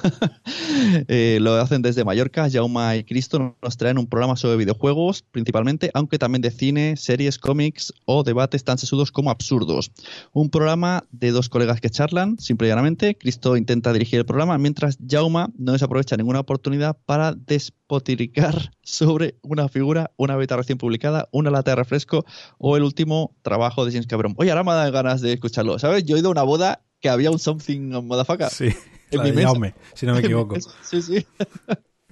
Eh, 1.07 1.39
lo 1.41 1.53
hacen 1.55 1.81
desde 1.81 2.03
Mallorca. 2.03 2.49
Jauma 2.51 2.95
y 2.95 3.03
Cristo 3.03 3.55
nos 3.61 3.77
traen 3.77 3.97
un 3.97 4.07
programa 4.07 4.35
sobre 4.35 4.57
videojuegos, 4.57 5.23
principalmente, 5.23 5.89
aunque 5.93 6.19
también 6.19 6.41
de 6.41 6.51
cine, 6.51 6.95
series, 6.97 7.39
cómics 7.39 7.93
o 8.05 8.23
debates 8.23 8.63
tan 8.63 8.77
sesudos 8.77 9.11
como 9.11 9.31
absurdos. 9.31 9.91
Un 10.33 10.49
programa 10.49 11.03
de 11.11 11.31
dos 11.31 11.49
colegas 11.49 11.79
que 11.81 11.89
charlan, 11.89 12.37
simple 12.37 12.67
y 12.67 12.69
llanamente. 12.69 13.15
Cristo 13.15 13.57
intenta 13.57 13.93
dirigir 13.93 14.19
el 14.19 14.25
programa, 14.25 14.57
mientras 14.57 14.97
Jauma 15.07 15.49
no 15.57 15.71
desaprovecha 15.71 16.17
ninguna 16.17 16.41
oportunidad 16.41 16.97
para 17.05 17.33
despotiricar 17.33 18.71
sobre 18.83 19.35
una 19.41 19.69
figura, 19.69 20.11
una 20.17 20.35
beta 20.35 20.57
recién 20.57 20.77
publicada, 20.77 21.29
una 21.31 21.49
lata 21.49 21.71
de 21.71 21.75
refresco 21.75 22.25
o 22.57 22.77
el 22.77 22.83
último 22.83 23.35
trabajo 23.41 23.85
de 23.85 23.91
James 23.91 24.07
Cameron. 24.07 24.33
Oye, 24.37 24.51
ahora 24.51 24.63
me 24.63 24.71
da 24.71 24.89
ganas 24.89 25.21
de 25.21 25.33
escucharlo. 25.33 25.79
¿Sabes? 25.79 26.03
Yo 26.03 26.15
he 26.15 26.19
ido 26.19 26.29
a 26.29 26.31
una 26.31 26.43
boda 26.43 26.81
que 27.03 27.09
había 27.09 27.29
un 27.31 27.37
something 27.37 27.91
motherfucker. 28.01 28.49
Sí, 28.49 28.69
en 29.11 29.23
mi 29.23 29.33
mesa. 29.33 29.75
si 29.93 30.05
no 30.05 30.13
me 30.13 30.19
equivoco. 30.21 30.55
sí, 30.81 31.01
sí. 31.01 31.27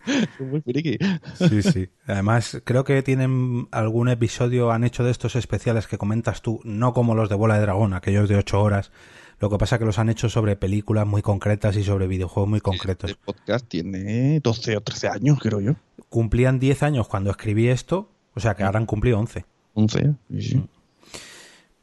muy 0.39 0.59
friki. 0.59 0.97
Sí, 1.35 1.63
sí. 1.63 1.89
Además, 2.07 2.61
creo 2.65 2.83
que 2.83 3.01
tienen 3.01 3.69
algún 3.71 4.09
episodio, 4.09 4.69
han 4.71 4.83
hecho 4.83 5.05
de 5.05 5.11
estos 5.11 5.37
especiales 5.37 5.87
que 5.87 5.97
comentas 5.97 6.41
tú, 6.41 6.59
no 6.65 6.93
como 6.93 7.15
los 7.15 7.29
de 7.29 7.35
Bola 7.35 7.55
de 7.55 7.61
Dragón, 7.61 7.93
aquellos 7.93 8.27
de 8.27 8.35
ocho 8.35 8.61
horas. 8.61 8.91
Lo 9.39 9.49
que 9.49 9.57
pasa 9.57 9.75
es 9.75 9.79
que 9.79 9.85
los 9.85 9.97
han 9.97 10.09
hecho 10.09 10.27
sobre 10.27 10.57
películas 10.57 11.07
muy 11.07 11.21
concretas 11.21 11.77
y 11.77 11.85
sobre 11.85 12.07
videojuegos 12.07 12.49
muy 12.49 12.59
concretos. 12.59 13.11
El 13.11 13.15
podcast 13.15 13.65
tiene 13.65 14.41
12 14.41 14.75
o 14.75 14.81
13 14.81 15.07
años, 15.07 15.39
creo 15.39 15.61
yo. 15.61 15.75
Cumplían 16.09 16.59
10 16.59 16.83
años 16.83 17.07
cuando 17.07 17.31
escribí 17.31 17.69
esto, 17.69 18.11
o 18.33 18.41
sea 18.41 18.55
que 18.55 18.63
ahora 18.63 18.79
han 18.79 18.85
cumplido 18.85 19.17
11. 19.19 19.45
11, 19.73 20.15
sí. 20.37 20.57
Mm. 20.57 20.80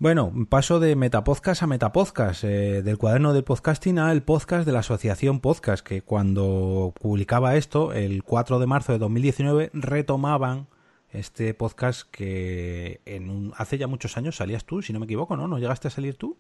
Bueno, 0.01 0.33
paso 0.49 0.79
de 0.79 0.95
Metapodcast 0.95 1.65
a 1.65 1.67
Metapodcast, 1.67 2.45
eh, 2.45 2.83
del 2.83 2.99
cuaderno 2.99 3.33
del 3.33 3.43
podcasting 3.43 3.99
al 3.99 4.23
podcast 4.23 4.65
de 4.65 4.71
la 4.71 4.79
Asociación 4.79 5.41
Podcast, 5.41 5.85
que 5.85 6.03
cuando 6.03 6.95
publicaba 7.01 7.57
esto, 7.57 7.93
el 7.93 8.23
4 8.23 8.61
de 8.61 8.67
marzo 8.67 8.93
de 8.93 8.99
2019, 8.99 9.71
retomaban 9.73 10.69
este 11.11 11.53
podcast 11.53 12.09
que 12.13 13.01
en 13.07 13.53
hace 13.57 13.77
ya 13.77 13.89
muchos 13.89 14.17
años 14.17 14.37
salías 14.37 14.65
tú, 14.65 14.83
si 14.83 14.93
no 14.93 15.01
me 15.01 15.07
equivoco, 15.07 15.37
¿no? 15.37 15.49
¿No 15.49 15.59
llegaste 15.59 15.89
a 15.89 15.91
salir 15.91 16.15
tú? 16.15 16.37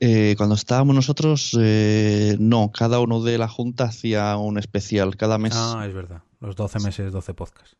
Eh, 0.00 0.36
cuando 0.38 0.54
estábamos 0.54 0.96
nosotros, 0.96 1.54
eh, 1.60 2.38
no, 2.40 2.72
cada 2.72 2.98
uno 3.00 3.22
de 3.22 3.36
la 3.36 3.48
Junta 3.48 3.84
hacía 3.84 4.38
un 4.38 4.56
especial 4.56 5.18
cada 5.18 5.36
mes. 5.36 5.52
Ah, 5.54 5.84
es 5.86 5.92
verdad, 5.92 6.22
los 6.40 6.56
12 6.56 6.80
meses, 6.80 7.12
12 7.12 7.34
podcasts. 7.34 7.76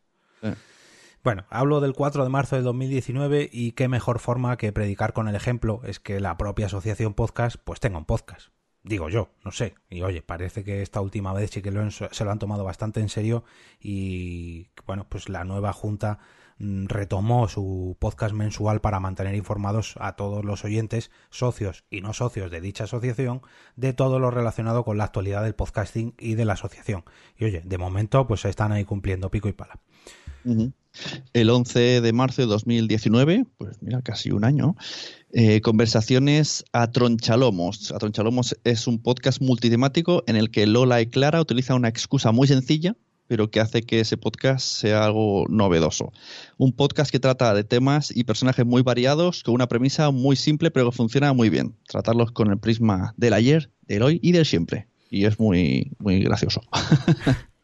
Bueno, 1.26 1.44
hablo 1.50 1.80
del 1.80 1.92
4 1.92 2.22
de 2.22 2.30
marzo 2.30 2.54
del 2.54 2.64
2019 2.64 3.50
y 3.52 3.72
qué 3.72 3.88
mejor 3.88 4.20
forma 4.20 4.56
que 4.56 4.72
predicar 4.72 5.12
con 5.12 5.26
el 5.26 5.34
ejemplo 5.34 5.80
es 5.82 5.98
que 5.98 6.20
la 6.20 6.38
propia 6.38 6.66
asociación 6.66 7.14
podcast 7.14 7.56
pues 7.64 7.80
tenga 7.80 7.98
un 7.98 8.04
podcast. 8.04 8.50
Digo 8.84 9.08
yo, 9.08 9.30
no 9.44 9.50
sé. 9.50 9.74
Y 9.90 10.02
oye, 10.02 10.22
parece 10.22 10.62
que 10.62 10.82
esta 10.82 11.00
última 11.00 11.32
vez 11.32 11.50
sí 11.50 11.62
que 11.62 11.72
se 11.90 12.24
lo 12.24 12.30
han 12.30 12.38
tomado 12.38 12.62
bastante 12.62 13.00
en 13.00 13.08
serio 13.08 13.42
y 13.80 14.68
bueno, 14.86 15.08
pues 15.08 15.28
la 15.28 15.42
nueva 15.42 15.72
junta 15.72 16.20
mm, 16.58 16.86
retomó 16.86 17.48
su 17.48 17.96
podcast 17.98 18.32
mensual 18.32 18.80
para 18.80 19.00
mantener 19.00 19.34
informados 19.34 19.96
a 19.98 20.14
todos 20.14 20.44
los 20.44 20.64
oyentes, 20.64 21.10
socios 21.30 21.82
y 21.90 22.02
no 22.02 22.12
socios 22.12 22.52
de 22.52 22.60
dicha 22.60 22.84
asociación, 22.84 23.42
de 23.74 23.92
todo 23.94 24.20
lo 24.20 24.30
relacionado 24.30 24.84
con 24.84 24.96
la 24.96 25.02
actualidad 25.02 25.42
del 25.42 25.56
podcasting 25.56 26.14
y 26.20 26.36
de 26.36 26.44
la 26.44 26.52
asociación. 26.52 27.02
Y 27.36 27.46
oye, 27.46 27.62
de 27.64 27.78
momento 27.78 28.28
pues 28.28 28.44
están 28.44 28.70
ahí 28.70 28.84
cumpliendo 28.84 29.28
pico 29.28 29.48
y 29.48 29.54
pala. 29.54 29.80
El 31.32 31.50
11 31.50 32.00
de 32.00 32.12
marzo 32.12 32.42
de 32.42 32.48
2019, 32.48 33.46
pues 33.58 33.76
mira, 33.80 34.02
casi 34.02 34.30
un 34.30 34.44
año, 34.44 34.76
eh, 35.32 35.60
conversaciones 35.60 36.64
a 36.72 36.90
Tronchalomos. 36.90 37.92
A 37.92 37.98
Tronchalomos 37.98 38.56
es 38.64 38.86
un 38.86 38.98
podcast 38.98 39.40
multitemático 39.40 40.24
en 40.26 40.36
el 40.36 40.50
que 40.50 40.66
Lola 40.66 41.00
y 41.00 41.06
Clara 41.06 41.40
utilizan 41.40 41.76
una 41.76 41.88
excusa 41.88 42.32
muy 42.32 42.48
sencilla, 42.48 42.96
pero 43.26 43.50
que 43.50 43.60
hace 43.60 43.82
que 43.82 44.00
ese 44.00 44.16
podcast 44.16 44.66
sea 44.66 45.04
algo 45.04 45.46
novedoso. 45.48 46.12
Un 46.58 46.72
podcast 46.72 47.10
que 47.10 47.20
trata 47.20 47.54
de 47.54 47.64
temas 47.64 48.12
y 48.14 48.24
personajes 48.24 48.64
muy 48.64 48.82
variados, 48.82 49.42
con 49.42 49.54
una 49.54 49.68
premisa 49.68 50.10
muy 50.10 50.36
simple, 50.36 50.70
pero 50.70 50.90
que 50.90 50.96
funciona 50.96 51.32
muy 51.32 51.50
bien. 51.50 51.74
Tratarlos 51.88 52.30
con 52.32 52.50
el 52.50 52.58
prisma 52.58 53.14
del 53.16 53.34
ayer, 53.34 53.70
del 53.82 54.02
hoy 54.02 54.20
y 54.22 54.32
del 54.32 54.46
siempre. 54.46 54.88
Y 55.10 55.24
es 55.24 55.38
muy, 55.38 55.92
muy 55.98 56.22
gracioso. 56.22 56.60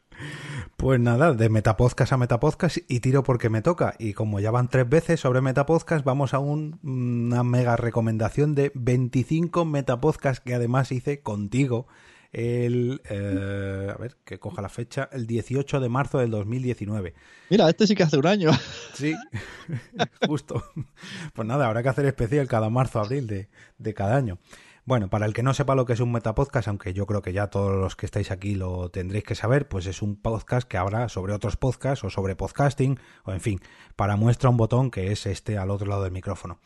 Pues 0.83 0.99
nada, 0.99 1.33
de 1.33 1.49
Metapodcast 1.49 2.13
a 2.13 2.17
Metapodcast 2.17 2.79
y 2.89 2.99
tiro 2.99 3.23
porque 3.23 3.49
me 3.49 3.63
toca. 3.63 3.95
Y 4.01 4.15
como 4.15 4.41
ya 4.41 4.51
van 4.51 4.67
tres 4.67 4.89
veces 4.89 5.21
sobre 5.21 5.41
Metapodcast, 5.41 6.05
vamos 6.05 6.35
a 6.35 6.41
una 6.41 7.45
mega 7.45 7.77
recomendación 7.77 8.57
de 8.57 8.73
25 8.75 9.65
Metapodcasts 9.65 10.43
que 10.45 10.55
además 10.55 10.91
hice 10.91 11.21
contigo 11.21 11.87
el... 12.33 13.01
Eh, 13.09 13.93
a 13.95 13.97
ver, 13.97 14.17
que 14.25 14.41
coja 14.41 14.61
la 14.61 14.69
fecha, 14.69 15.09
el 15.13 15.29
18 15.29 15.79
de 15.79 15.89
marzo 15.89 16.19
del 16.19 16.33
2019. 16.33 17.15
Mira, 17.49 17.69
este 17.69 17.87
sí 17.87 17.95
que 17.95 18.03
hace 18.03 18.17
un 18.17 18.27
año. 18.27 18.51
Sí, 18.95 19.15
justo. 20.27 20.65
Pues 21.33 21.47
nada, 21.47 21.69
habrá 21.69 21.85
que 21.85 21.91
hacer 21.91 22.07
especial 22.07 22.49
cada 22.49 22.71
marzo, 22.71 22.99
abril 22.99 23.29
de, 23.29 23.49
de 23.79 23.95
cada 23.95 24.17
año. 24.17 24.41
Bueno, 24.85 25.09
para 25.09 25.27
el 25.27 25.33
que 25.33 25.45
no 25.45 25.55
sepa 25.55 25.77
lo 25.77 25.85
que 25.85 25.93
es 25.93 26.01
un 26.01 26.11
metapodcast, 26.11 26.67
aunque 26.67 26.93
yo 26.93 27.07
creo 27.07 27.23
que 27.23 27.33
ya 27.33 27.47
todos 27.47 27.71
los 27.71 27.95
que 27.95 28.05
estáis 28.05 28.33
aquí 28.33 28.57
lo 28.57 28.91
tendréis 28.91 29.23
que 29.23 29.37
saber, 29.37 29.69
pues 29.69 29.87
es 29.87 30.03
un 30.03 30.17
podcast 30.17 30.67
que 30.67 30.77
habla 30.77 31.09
sobre 31.09 31.33
otros 31.33 31.57
podcasts 31.57 32.03
o 32.03 32.11
sobre 32.11 32.35
podcasting, 32.35 32.99
o 33.23 33.33
en 33.33 33.41
fin, 33.41 33.61
para 33.95 34.17
muestra 34.17 34.51
un 34.51 34.57
botón 34.57 34.91
que 34.91 35.13
es 35.13 35.27
este 35.27 35.57
al 35.57 35.71
otro 35.71 35.87
lado 35.87 36.03
del 36.03 36.11
micrófono. 36.11 36.59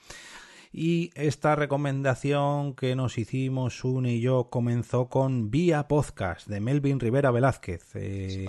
Y 0.79 1.11
esta 1.15 1.57
recomendación 1.57 2.75
que 2.75 2.97
nos 2.97 3.17
hicimos 3.17 3.79
Sune 3.79 4.17
y 4.17 4.21
yo 4.21 4.51
comenzó 4.51 5.09
con 5.09 5.51
Vía 5.51 5.89
Podcast 5.89 6.47
de 6.49 6.61
Melvin 6.61 7.01
Rivera 7.01 7.31
Velázquez. 7.31 7.83
Eh, 7.95 8.45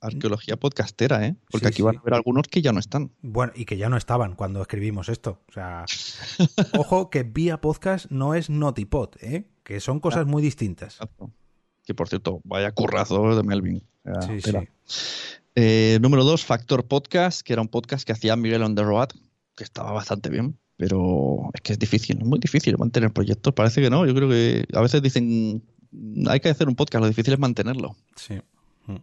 arqueología 0.00 0.56
podcastera, 0.56 1.26
¿eh? 1.26 1.36
Porque 1.50 1.68
aquí 1.68 1.82
van 1.82 1.98
a 1.98 2.00
haber 2.00 2.14
algunos 2.14 2.44
que 2.48 2.62
ya 2.62 2.72
no 2.72 2.80
están. 2.80 3.12
Bueno, 3.20 3.52
y 3.54 3.66
que 3.66 3.76
ya 3.76 3.90
no 3.90 3.98
estaban 3.98 4.34
cuando 4.34 4.62
escribimos 4.62 5.10
esto. 5.10 5.42
O 5.46 5.52
sea, 5.52 5.84
ojo 6.78 7.10
que 7.10 7.24
Vía 7.24 7.60
Podcast 7.60 8.10
no 8.10 8.32
es 8.32 8.48
Notipod, 8.48 9.10
¿eh? 9.20 9.44
Que 9.62 9.80
son 9.80 10.00
cosas 10.00 10.24
muy 10.24 10.40
distintas. 10.40 10.98
Que 11.84 11.92
por 11.92 12.08
cierto, 12.08 12.40
vaya 12.44 12.72
currazo 12.72 13.36
de 13.36 13.42
Melvin. 13.42 13.84
Sí, 14.26 14.40
sí. 14.40 14.56
Eh, 15.54 15.98
número 16.00 16.24
dos, 16.24 16.46
Factor 16.46 16.86
Podcast, 16.86 17.42
que 17.42 17.52
era 17.52 17.60
un 17.60 17.68
podcast 17.68 18.06
que 18.06 18.12
hacía 18.12 18.36
Miguel 18.36 18.62
on 18.62 18.74
the 18.74 18.82
Road, 18.84 19.08
que 19.54 19.64
estaba 19.64 19.92
bastante 19.92 20.30
bien 20.30 20.56
pero 20.78 21.50
es 21.52 21.60
que 21.60 21.72
es 21.72 21.78
difícil, 21.78 22.18
es 22.18 22.24
muy 22.24 22.38
difícil 22.38 22.78
mantener 22.78 23.12
proyectos. 23.12 23.52
Parece 23.52 23.82
que 23.82 23.90
no, 23.90 24.06
yo 24.06 24.14
creo 24.14 24.28
que 24.28 24.64
a 24.72 24.80
veces 24.80 25.02
dicen 25.02 25.62
hay 26.28 26.40
que 26.40 26.48
hacer 26.48 26.68
un 26.68 26.76
podcast, 26.76 27.02
lo 27.02 27.08
difícil 27.08 27.34
es 27.34 27.38
mantenerlo. 27.38 27.96
Sí. 28.14 28.40
Mm. 28.86 28.96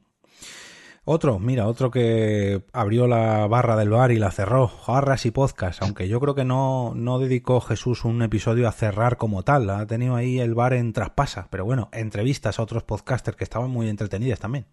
Otro, 1.04 1.38
mira, 1.38 1.68
otro 1.68 1.92
que 1.92 2.64
abrió 2.72 3.08
la 3.08 3.46
barra 3.48 3.76
del 3.76 3.90
bar 3.90 4.12
y 4.12 4.20
la 4.20 4.32
cerró, 4.32 4.70
Jarras 4.70 5.26
y 5.26 5.32
Podcast, 5.32 5.84
aunque 5.84 6.08
yo 6.08 6.22
creo 6.22 6.34
que 6.34 6.46
no, 6.46 6.94
no 6.96 7.20
dedicó 7.20 7.60
Jesús 7.60 8.06
un 8.06 8.22
episodio 8.22 8.70
a 8.70 8.72
cerrar 8.72 9.18
como 9.18 9.44
tal, 9.44 9.70
ha 9.70 9.86
tenido 9.86 10.16
ahí 10.16 10.40
el 10.40 10.56
bar 10.56 10.74
en 10.74 10.94
traspasa, 10.94 11.50
pero 11.52 11.66
bueno, 11.66 11.90
entrevistas 11.92 12.58
a 12.58 12.64
otros 12.64 12.84
podcasters 12.84 13.36
que 13.36 13.44
estaban 13.44 13.70
muy 13.70 13.90
entretenidas 13.90 14.40
también. 14.40 14.66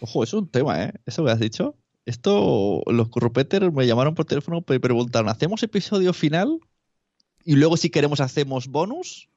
Ojo, 0.00 0.24
es 0.24 0.34
un 0.34 0.48
tema, 0.48 0.82
¿eh? 0.84 0.92
Eso 1.06 1.24
que 1.24 1.30
has 1.30 1.40
dicho, 1.40 1.76
esto, 2.08 2.82
los 2.86 3.08
currupeters 3.08 3.70
me 3.72 3.86
llamaron 3.86 4.14
por 4.14 4.24
teléfono 4.24 4.64
y 4.66 4.78
preguntaron, 4.78 5.28
¿hacemos 5.28 5.62
episodio 5.62 6.14
final? 6.14 6.58
Y 7.44 7.56
luego 7.56 7.76
si 7.76 7.90
queremos 7.90 8.20
hacemos 8.20 8.68
bonus. 8.68 9.28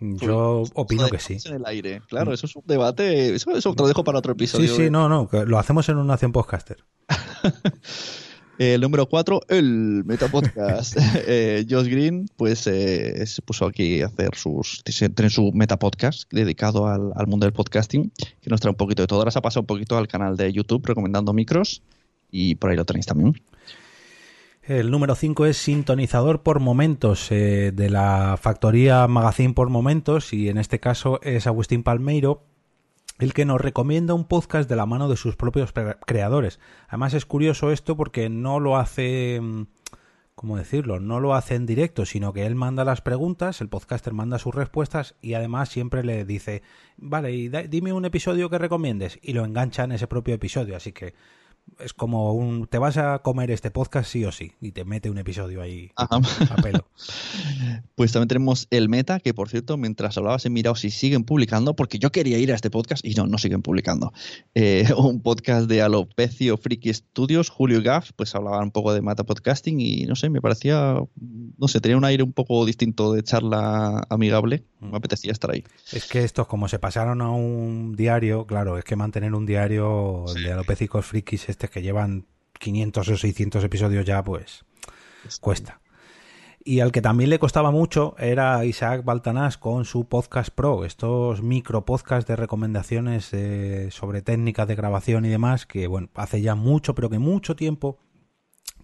Yo 0.00 0.62
opino 0.74 1.08
que 1.08 1.18
sí. 1.18 1.38
En 1.44 1.56
el 1.56 1.66
aire. 1.66 2.02
Claro, 2.08 2.32
eso 2.32 2.46
es 2.46 2.54
un 2.54 2.62
debate. 2.66 3.34
Eso, 3.34 3.50
eso 3.50 3.74
te 3.74 3.82
lo 3.82 3.88
dejo 3.88 4.04
para 4.04 4.18
otro 4.18 4.32
episodio. 4.32 4.68
Sí, 4.68 4.84
sí, 4.84 4.90
no, 4.90 5.08
no. 5.08 5.28
lo 5.44 5.58
hacemos 5.58 5.88
en 5.88 5.98
una 5.98 6.14
acción 6.14 6.30
podcaster. 6.30 6.78
el 8.58 8.80
número 8.80 9.08
4, 9.08 9.40
el 9.48 10.04
Metapodcast. 10.06 10.96
eh, 11.26 11.66
Josh 11.68 11.88
Green, 11.88 12.26
pues 12.36 12.66
eh, 12.68 13.26
se 13.26 13.42
puso 13.42 13.66
aquí 13.66 14.02
a 14.02 14.06
hacer 14.06 14.36
sus. 14.36 14.84
Tiene 14.84 15.30
su 15.30 15.50
Metapodcast 15.52 16.32
dedicado 16.32 16.86
al, 16.86 17.12
al, 17.16 17.26
mundo 17.26 17.44
del 17.44 17.52
podcasting, 17.52 18.12
que 18.40 18.50
nos 18.50 18.60
trae 18.60 18.70
un 18.70 18.76
poquito 18.76 19.02
de 19.02 19.08
todo. 19.08 19.18
Ahora 19.18 19.32
se 19.32 19.40
ha 19.40 19.42
pasado 19.42 19.62
un 19.62 19.66
poquito 19.66 19.98
al 19.98 20.06
canal 20.06 20.36
de 20.36 20.52
YouTube 20.52 20.86
recomendando 20.86 21.32
micros 21.32 21.82
y 22.30 22.56
por 22.56 22.70
ahí 22.70 22.76
lo 22.76 22.84
tenéis 22.84 23.06
también. 23.06 23.40
El 24.62 24.90
número 24.90 25.14
5 25.14 25.46
es 25.46 25.56
sintonizador 25.56 26.42
por 26.42 26.60
momentos 26.60 27.32
eh, 27.32 27.72
de 27.74 27.90
la 27.90 28.38
factoría 28.40 29.08
Magazine 29.08 29.54
por 29.54 29.68
momentos 29.70 30.32
y 30.32 30.48
en 30.48 30.58
este 30.58 30.78
caso 30.78 31.18
es 31.22 31.46
Agustín 31.46 31.82
Palmeiro 31.82 32.44
el 33.20 33.34
que 33.34 33.44
nos 33.44 33.60
recomienda 33.60 34.14
un 34.14 34.24
podcast 34.24 34.68
de 34.68 34.76
la 34.76 34.86
mano 34.86 35.08
de 35.08 35.16
sus 35.16 35.36
propios 35.36 35.72
creadores. 36.06 36.58
Además 36.88 37.14
es 37.14 37.26
curioso 37.26 37.70
esto 37.70 37.96
porque 37.96 38.28
no 38.28 38.60
lo 38.60 38.76
hace... 38.76 39.40
Mm, 39.40 39.66
¿Cómo 40.34 40.56
decirlo? 40.56 41.00
No 41.00 41.20
lo 41.20 41.34
hace 41.34 41.54
en 41.54 41.66
directo, 41.66 42.06
sino 42.06 42.32
que 42.32 42.46
él 42.46 42.54
manda 42.54 42.82
las 42.82 43.02
preguntas, 43.02 43.60
el 43.60 43.68
podcaster 43.68 44.14
manda 44.14 44.38
sus 44.38 44.54
respuestas 44.54 45.14
y 45.20 45.34
además 45.34 45.68
siempre 45.68 46.02
le 46.02 46.24
dice, 46.24 46.62
vale, 46.96 47.32
y 47.32 47.48
dime 47.48 47.92
un 47.92 48.06
episodio 48.06 48.48
que 48.48 48.56
recomiendes 48.56 49.18
y 49.20 49.34
lo 49.34 49.44
engancha 49.44 49.84
en 49.84 49.92
ese 49.92 50.06
propio 50.06 50.34
episodio. 50.34 50.76
Así 50.76 50.92
que 50.92 51.12
es 51.78 51.94
como 51.94 52.32
un 52.34 52.66
te 52.66 52.78
vas 52.78 52.96
a 52.96 53.20
comer 53.20 53.50
este 53.50 53.70
podcast 53.70 54.10
sí 54.10 54.24
o 54.24 54.32
sí 54.32 54.52
y 54.60 54.72
te 54.72 54.84
mete 54.84 55.10
un 55.10 55.18
episodio 55.18 55.62
ahí 55.62 55.90
a 55.96 56.08
pelo. 56.62 56.86
Pues 57.94 58.12
también 58.12 58.28
tenemos 58.28 58.66
el 58.70 58.88
Meta, 58.88 59.20
que 59.20 59.34
por 59.34 59.50
cierto, 59.50 59.76
mientras 59.76 60.16
hablabas 60.16 60.46
he 60.46 60.50
mirado 60.50 60.74
si 60.74 60.90
siguen 60.90 61.24
publicando, 61.24 61.76
porque 61.76 61.98
yo 61.98 62.10
quería 62.10 62.38
ir 62.38 62.50
a 62.50 62.54
este 62.54 62.70
podcast 62.70 63.04
y 63.04 63.14
no, 63.14 63.26
no 63.26 63.36
siguen 63.36 63.60
publicando. 63.60 64.12
Eh, 64.54 64.86
un 64.96 65.20
podcast 65.20 65.68
de 65.68 65.82
Alopecio 65.82 66.56
Friki 66.56 66.92
Studios, 66.94 67.50
Julio 67.50 67.82
Gaff, 67.82 68.12
pues 68.16 68.34
hablaba 68.34 68.62
un 68.62 68.70
poco 68.70 68.94
de 68.94 69.02
Meta 69.02 69.24
Podcasting 69.24 69.80
y 69.80 70.06
no 70.06 70.16
sé, 70.16 70.30
me 70.30 70.40
parecía, 70.40 70.96
no 71.58 71.68
sé, 71.68 71.80
tenía 71.80 71.98
un 71.98 72.04
aire 72.04 72.22
un 72.22 72.32
poco 72.32 72.64
distinto 72.64 73.12
de 73.12 73.22
charla 73.22 74.06
amigable. 74.08 74.64
Me 74.80 74.88
mm. 74.88 74.94
apetecía 74.94 75.32
estar 75.32 75.50
ahí. 75.50 75.62
Es 75.92 76.06
que 76.06 76.24
estos, 76.24 76.46
como 76.46 76.68
se 76.68 76.78
pasaron 76.78 77.20
a 77.20 77.30
un 77.30 77.94
diario, 77.96 78.46
claro, 78.46 78.78
es 78.78 78.84
que 78.84 78.96
mantener 78.96 79.34
un 79.34 79.44
diario 79.44 80.24
de 80.34 80.52
alopécicos 80.52 81.04
frikis 81.04 81.49
este 81.50 81.68
que 81.68 81.82
llevan 81.82 82.26
500 82.58 83.08
o 83.08 83.16
600 83.16 83.64
episodios 83.64 84.04
ya, 84.04 84.22
pues 84.22 84.64
cuesta. 85.40 85.80
Y 86.62 86.80
al 86.80 86.92
que 86.92 87.00
también 87.00 87.30
le 87.30 87.38
costaba 87.38 87.70
mucho 87.70 88.14
era 88.18 88.64
Isaac 88.66 89.02
Baltanás 89.04 89.56
con 89.56 89.86
su 89.86 90.04
Podcast 90.04 90.50
Pro, 90.50 90.84
estos 90.84 91.42
micro 91.42 91.86
podcasts 91.86 92.28
de 92.28 92.36
recomendaciones 92.36 93.32
eh, 93.32 93.88
sobre 93.90 94.20
técnicas 94.20 94.68
de 94.68 94.74
grabación 94.74 95.24
y 95.24 95.30
demás, 95.30 95.64
que 95.64 95.86
bueno, 95.86 96.10
hace 96.14 96.42
ya 96.42 96.54
mucho, 96.54 96.94
pero 96.94 97.08
que 97.08 97.18
mucho 97.18 97.56
tiempo 97.56 97.98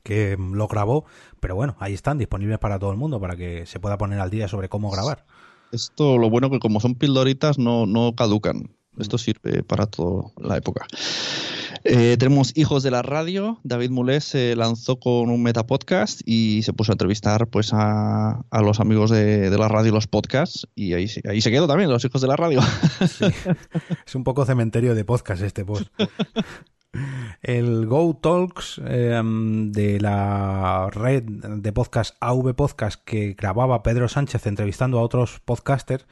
que 0.03 0.39
lo 0.39 0.69
grabó, 0.69 1.05
pero 1.41 1.55
bueno, 1.55 1.77
ahí 1.79 1.93
están 1.93 2.17
disponibles 2.17 2.59
para 2.59 2.79
todo 2.79 2.93
el 2.93 2.97
mundo, 2.97 3.21
para 3.21 3.37
que 3.37 3.67
se 3.67 3.81
pueda 3.81 3.99
poner 3.99 4.21
al 4.21 4.31
día 4.31 4.49
sobre 4.49 4.69
cómo 4.69 4.91
grabar. 4.91 5.27
Esto, 5.73 6.17
lo 6.17 6.31
bueno 6.31 6.49
que 6.49 6.61
como 6.61 6.81
son 6.81 6.95
pildoritas, 6.95 7.59
no, 7.59 7.87
no 7.87 8.15
caducan. 8.15 8.77
Esto 8.99 9.19
sirve 9.19 9.63
para 9.63 9.87
toda 9.87 10.31
la 10.39 10.57
época. 10.57 10.87
Eh, 11.85 12.17
tenemos 12.19 12.53
Hijos 12.57 12.83
de 12.83 12.91
la 12.91 13.03
Radio. 13.03 13.59
David 13.63 13.91
Mulés 13.91 14.25
se 14.25 14.57
lanzó 14.57 14.99
con 14.99 15.31
un 15.31 15.43
metapodcast 15.43 16.21
y 16.25 16.63
se 16.63 16.73
puso 16.73 16.93
a 16.93 16.95
entrevistar 16.95 17.47
pues 17.49 17.71
a, 17.73 18.45
los 18.53 18.81
amigos 18.81 19.11
de, 19.11 19.51
la 19.51 19.69
radio 19.69 19.91
y 19.91 19.95
los 19.95 20.07
podcasts. 20.07 20.67
Y 20.75 20.95
ahí, 20.95 21.07
ahí 21.29 21.41
se 21.41 21.51
quedó 21.51 21.67
también, 21.67 21.91
los 21.91 22.05
hijos 22.05 22.21
de 22.21 22.29
la 22.29 22.37
radio. 22.37 22.61
Es 24.07 24.15
un 24.15 24.25
poco 24.25 24.45
cementerio 24.45 24.95
de 24.95 25.05
podcast 25.05 25.43
este 25.43 25.65
post. 25.65 25.89
El 27.43 27.87
Go 27.87 28.19
Talks 28.21 28.81
em, 28.87 29.71
de 29.71 30.01
la 30.01 30.89
red 30.91 31.25
de 31.25 31.73
podcast 31.73 32.17
AV 32.21 32.55
Podcast 32.55 33.03
que 33.05 33.35
grababa 33.35 33.83
Pedro 33.83 34.09
Sánchez 34.09 34.47
entrevistando 34.47 34.99
a 34.99 35.03
otros 35.03 35.41
podcasters 35.45 36.07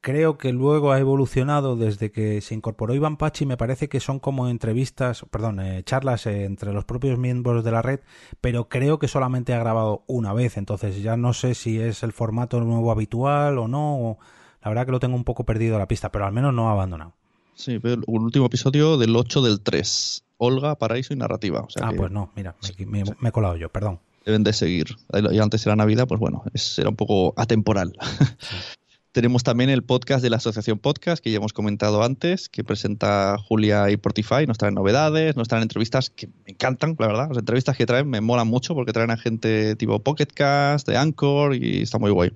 creo 0.00 0.38
que 0.38 0.52
luego 0.52 0.92
ha 0.92 0.98
evolucionado 0.98 1.76
desde 1.76 2.10
que 2.10 2.40
se 2.40 2.54
incorporó 2.54 2.94
Iván 2.94 3.16
Pachi. 3.16 3.46
Me 3.46 3.56
parece 3.56 3.88
que 3.88 4.00
son 4.00 4.18
como 4.18 4.48
entrevistas, 4.48 5.24
perdón, 5.30 5.60
eh, 5.60 5.82
charlas 5.84 6.26
eh, 6.26 6.44
entre 6.44 6.72
los 6.72 6.84
propios 6.84 7.18
miembros 7.18 7.64
de 7.64 7.70
la 7.70 7.82
red, 7.82 8.00
pero 8.40 8.68
creo 8.68 8.98
que 8.98 9.08
solamente 9.08 9.54
ha 9.54 9.58
grabado 9.58 10.04
una 10.06 10.32
vez. 10.32 10.56
Entonces 10.56 11.02
ya 11.02 11.16
no 11.16 11.32
sé 11.32 11.54
si 11.54 11.80
es 11.80 12.02
el 12.02 12.12
formato 12.12 12.60
nuevo 12.60 12.90
habitual 12.90 13.58
o 13.58 13.68
no. 13.68 14.18
la 14.62 14.68
verdad 14.68 14.86
que 14.86 14.92
lo 14.92 15.00
tengo 15.00 15.16
un 15.16 15.24
poco 15.24 15.44
perdido 15.44 15.78
la 15.78 15.88
pista, 15.88 16.12
pero 16.12 16.26
al 16.26 16.32
menos 16.32 16.54
no 16.54 16.68
ha 16.68 16.72
abandonado. 16.72 17.14
Sí, 17.54 17.78
pero 17.78 18.02
un 18.06 18.24
último 18.24 18.46
episodio 18.46 18.98
del 18.98 19.16
8 19.16 19.42
del 19.42 19.60
3. 19.60 20.24
Olga, 20.38 20.76
Paraíso 20.76 21.14
y 21.14 21.16
Narrativa. 21.16 21.66
ah, 21.80 21.92
pues 21.96 22.10
no, 22.10 22.30
mira, 22.36 22.54
me, 22.86 23.02
he 23.28 23.32
colado 23.32 23.56
yo, 23.56 23.70
perdón 23.70 24.00
deben 24.26 24.42
de 24.42 24.52
seguir. 24.52 24.88
Y 25.30 25.38
antes 25.38 25.64
era 25.64 25.76
Navidad, 25.76 26.08
pues 26.08 26.18
bueno, 26.18 26.42
era 26.76 26.88
un 26.88 26.96
poco 26.96 27.32
atemporal. 27.36 27.92
Tenemos 29.16 29.44
también 29.44 29.70
el 29.70 29.82
podcast 29.82 30.22
de 30.22 30.28
la 30.28 30.36
Asociación 30.36 30.78
Podcast, 30.78 31.24
que 31.24 31.30
ya 31.30 31.38
hemos 31.38 31.54
comentado 31.54 32.02
antes, 32.02 32.50
que 32.50 32.62
presenta 32.62 33.38
Julia 33.38 33.90
y 33.90 33.96
Portify. 33.96 34.46
Nos 34.46 34.58
traen 34.58 34.74
novedades, 34.74 35.36
nos 35.36 35.48
traen 35.48 35.62
entrevistas 35.62 36.10
que 36.10 36.26
me 36.26 36.52
encantan, 36.52 36.96
la 36.98 37.06
verdad. 37.06 37.28
Las 37.30 37.38
entrevistas 37.38 37.78
que 37.78 37.86
traen 37.86 38.10
me 38.10 38.20
molan 38.20 38.46
mucho 38.46 38.74
porque 38.74 38.92
traen 38.92 39.10
a 39.10 39.16
gente 39.16 39.74
tipo 39.76 39.98
Pocketcast, 40.00 40.86
de 40.86 40.98
Anchor 40.98 41.54
y 41.54 41.80
está 41.80 41.98
muy 41.98 42.10
guay. 42.10 42.34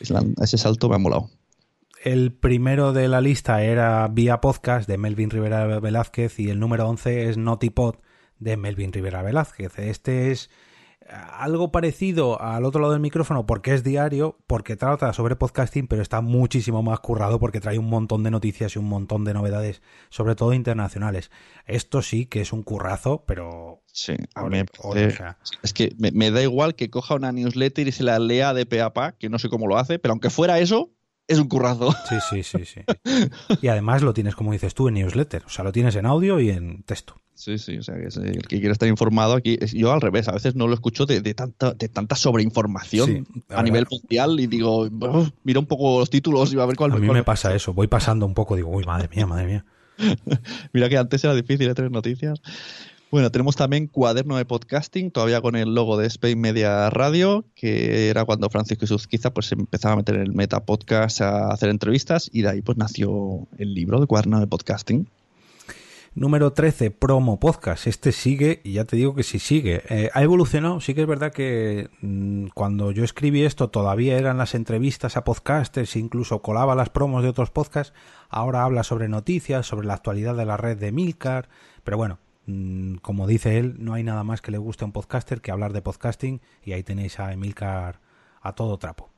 Ese 0.00 0.58
salto 0.58 0.88
me 0.88 0.96
ha 0.96 0.98
molado. 0.98 1.30
El 2.02 2.32
primero 2.32 2.92
de 2.92 3.06
la 3.06 3.20
lista 3.20 3.62
era 3.62 4.08
Vía 4.08 4.40
Podcast 4.40 4.88
de 4.88 4.98
Melvin 4.98 5.30
Rivera 5.30 5.78
Velázquez 5.78 6.40
y 6.40 6.50
el 6.50 6.58
número 6.58 6.88
11 6.88 7.28
es 7.28 7.36
Notipod 7.36 7.94
de 8.40 8.56
Melvin 8.56 8.92
Rivera 8.92 9.22
Velázquez. 9.22 9.78
Este 9.78 10.32
es 10.32 10.50
algo 11.12 11.70
parecido 11.70 12.40
al 12.40 12.64
otro 12.64 12.80
lado 12.80 12.92
del 12.92 13.02
micrófono 13.02 13.46
porque 13.46 13.74
es 13.74 13.84
diario, 13.84 14.38
porque 14.46 14.76
trata 14.76 15.12
sobre 15.12 15.36
podcasting, 15.36 15.86
pero 15.86 16.02
está 16.02 16.20
muchísimo 16.20 16.82
más 16.82 17.00
currado 17.00 17.38
porque 17.38 17.60
trae 17.60 17.78
un 17.78 17.88
montón 17.88 18.22
de 18.22 18.30
noticias 18.30 18.76
y 18.76 18.78
un 18.78 18.86
montón 18.86 19.24
de 19.24 19.34
novedades, 19.34 19.82
sobre 20.08 20.34
todo 20.34 20.52
internacionales. 20.52 21.30
Esto 21.66 22.02
sí 22.02 22.26
que 22.26 22.40
es 22.40 22.52
un 22.52 22.62
currazo, 22.62 23.24
pero... 23.26 23.82
Sí, 23.94 24.14
a 24.34 24.44
mí 24.44 24.62
es 25.62 25.72
que 25.74 25.94
me, 25.98 26.30
da 26.30 26.42
igual 26.42 26.74
que 26.74 26.88
coja 26.88 27.14
una 27.14 27.30
newsletter 27.30 27.88
y 27.88 27.92
se 27.92 28.02
la 28.04 28.18
lea 28.18 28.54
de 28.54 28.64
pe 28.64 28.82
que 29.18 29.28
no 29.28 29.38
sé 29.38 29.50
cómo 29.50 29.66
lo 29.66 29.76
hace, 29.76 29.98
pero 29.98 30.12
aunque 30.12 30.30
fuera 30.30 30.58
eso, 30.60 30.90
es 31.28 31.38
un 31.38 31.48
currazo. 31.48 31.94
Sí, 32.08 32.16
sí, 32.30 32.42
sí, 32.42 32.64
sí. 32.64 32.80
Y 33.60 33.68
además 33.68 34.02
lo 34.02 34.12
tienes, 34.12 34.34
como 34.34 34.52
dices 34.52 34.74
tú, 34.74 34.88
en 34.88 34.94
newsletter. 34.94 35.44
O 35.44 35.48
sea, 35.48 35.64
lo 35.64 35.72
tienes 35.72 35.96
en 35.96 36.06
audio 36.06 36.40
y 36.40 36.50
en 36.50 36.82
texto. 36.82 37.22
Sí, 37.34 37.58
sí, 37.58 37.78
o 37.78 37.82
sea, 37.82 37.96
que 37.96 38.04
el 38.04 38.46
que 38.46 38.60
quiere 38.60 38.72
estar 38.72 38.88
informado 38.88 39.32
aquí, 39.32 39.58
yo 39.72 39.90
al 39.90 40.00
revés, 40.00 40.28
a 40.28 40.32
veces 40.32 40.54
no 40.54 40.68
lo 40.68 40.74
escucho 40.74 41.06
de, 41.06 41.20
tanta, 41.34 41.72
de 41.72 41.88
tanta 41.88 42.14
sobreinformación 42.14 43.26
a 43.48 43.62
nivel 43.62 43.86
mundial 43.90 44.38
y 44.38 44.46
digo, 44.46 44.88
mira 45.42 45.58
un 45.58 45.66
poco 45.66 45.98
los 45.98 46.10
títulos 46.10 46.52
y 46.52 46.56
va 46.56 46.64
a 46.64 46.66
ver 46.66 46.76
cuál 46.76 46.92
A 46.92 46.96
mí 46.96 47.08
me 47.08 47.24
pasa 47.24 47.54
eso, 47.54 47.72
voy 47.72 47.88
pasando 47.88 48.26
un 48.26 48.34
poco, 48.34 48.54
digo, 48.54 48.70
uy, 48.70 48.84
madre 48.84 49.08
mía, 49.08 49.26
madre 49.26 49.46
mía. 49.46 49.64
mira 50.72 50.88
que 50.88 50.98
antes 50.98 51.24
era 51.24 51.34
difícil 51.34 51.68
¿eh? 51.68 51.74
tener 51.74 51.90
noticias. 51.90 52.40
Bueno, 53.12 53.30
tenemos 53.30 53.56
también 53.56 53.88
cuaderno 53.88 54.38
de 54.38 54.46
podcasting, 54.46 55.10
todavía 55.10 55.42
con 55.42 55.54
el 55.54 55.74
logo 55.74 55.98
de 55.98 56.06
Spain 56.06 56.40
Media 56.40 56.88
Radio, 56.88 57.44
que 57.54 58.08
era 58.08 58.24
cuando 58.24 58.48
Francisco 58.48 58.86
quizá 59.06 59.34
pues 59.34 59.52
empezaba 59.52 59.92
a 59.92 59.96
meter 59.98 60.14
el 60.14 60.32
Meta 60.32 60.64
Podcast 60.64 61.20
a 61.20 61.48
hacer 61.48 61.68
entrevistas 61.68 62.30
y 62.32 62.40
de 62.40 62.48
ahí 62.48 62.62
pues 62.62 62.78
nació 62.78 63.48
el 63.58 63.74
libro 63.74 64.00
de 64.00 64.06
cuaderno 64.06 64.40
de 64.40 64.46
podcasting. 64.46 65.10
Número 66.14 66.54
13, 66.54 66.90
promo 66.90 67.38
podcast. 67.38 67.86
Este 67.86 68.12
sigue, 68.12 68.62
y 68.64 68.72
ya 68.72 68.86
te 68.86 68.96
digo 68.96 69.14
que 69.14 69.24
sí 69.24 69.38
sigue. 69.38 69.82
Eh, 69.90 70.08
ha 70.14 70.22
evolucionado, 70.22 70.80
sí 70.80 70.94
que 70.94 71.02
es 71.02 71.06
verdad 71.06 71.34
que 71.34 71.90
mm, 72.00 72.46
cuando 72.54 72.92
yo 72.92 73.04
escribí 73.04 73.42
esto 73.42 73.68
todavía 73.68 74.16
eran 74.16 74.38
las 74.38 74.54
entrevistas 74.54 75.18
a 75.18 75.24
podcasters, 75.24 75.96
incluso 75.96 76.40
colaba 76.40 76.74
las 76.74 76.88
promos 76.88 77.22
de 77.22 77.28
otros 77.28 77.50
podcasts. 77.50 77.92
Ahora 78.30 78.64
habla 78.64 78.84
sobre 78.84 79.08
noticias, 79.08 79.66
sobre 79.66 79.86
la 79.86 79.92
actualidad 79.92 80.34
de 80.34 80.46
la 80.46 80.56
red 80.56 80.78
de 80.78 80.92
Milcar. 80.92 81.50
Pero 81.84 81.98
bueno, 81.98 82.18
como 83.02 83.26
dice 83.26 83.58
él, 83.58 83.76
no 83.78 83.94
hay 83.94 84.02
nada 84.02 84.24
más 84.24 84.40
que 84.40 84.50
le 84.50 84.58
guste 84.58 84.84
a 84.84 84.86
un 84.86 84.92
podcaster 84.92 85.40
que 85.40 85.50
hablar 85.50 85.72
de 85.72 85.82
podcasting 85.82 86.40
y 86.64 86.72
ahí 86.72 86.82
tenéis 86.82 87.20
a 87.20 87.32
Emilcar 87.32 88.00
a 88.40 88.54
todo 88.54 88.78
trapo. 88.78 89.10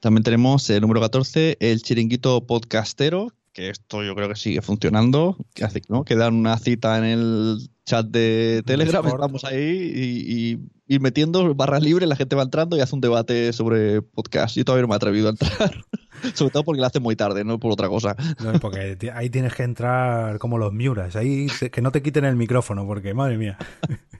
También 0.00 0.22
tenemos 0.22 0.68
el 0.68 0.82
número 0.82 1.00
14, 1.00 1.56
el 1.60 1.82
chiringuito 1.82 2.46
podcastero, 2.46 3.32
que 3.52 3.70
esto 3.70 4.04
yo 4.04 4.14
creo 4.14 4.28
que 4.28 4.36
sigue 4.36 4.60
funcionando, 4.60 5.38
que, 5.54 5.66
¿no? 5.88 6.04
que 6.04 6.14
dan 6.14 6.34
una 6.34 6.58
cita 6.58 6.98
en 6.98 7.04
el 7.04 7.70
chat 7.86 8.04
de 8.06 8.62
Telegram, 8.66 9.06
estamos 9.06 9.44
ahí 9.44 9.92
y, 9.94 10.58
y, 10.86 10.98
metiendo 10.98 11.54
barras 11.54 11.82
libres, 11.82 12.08
la 12.08 12.16
gente 12.16 12.34
va 12.36 12.42
entrando 12.42 12.76
y 12.76 12.80
hace 12.80 12.94
un 12.94 13.00
debate 13.00 13.52
sobre 13.52 14.02
podcast. 14.02 14.56
Yo 14.56 14.64
todavía 14.64 14.82
no 14.82 14.88
me 14.88 14.94
he 14.94 14.96
atrevido 14.96 15.28
a 15.28 15.30
entrar. 15.30 15.84
Sobre 16.34 16.50
todo 16.50 16.64
porque 16.64 16.80
lo 16.80 16.86
hace 16.86 16.98
muy 16.98 17.14
tarde, 17.14 17.44
no 17.44 17.60
por 17.60 17.72
otra 17.72 17.88
cosa. 17.88 18.16
No, 18.42 18.58
porque 18.58 18.98
ahí 19.14 19.30
tienes 19.30 19.54
que 19.54 19.62
entrar 19.62 20.38
como 20.38 20.58
los 20.58 20.72
Miuras, 20.72 21.14
ahí 21.14 21.46
que 21.70 21.82
no 21.82 21.92
te 21.92 22.02
quiten 22.02 22.24
el 22.24 22.36
micrófono, 22.36 22.86
porque 22.86 23.14
madre 23.14 23.38
mía. 23.38 23.58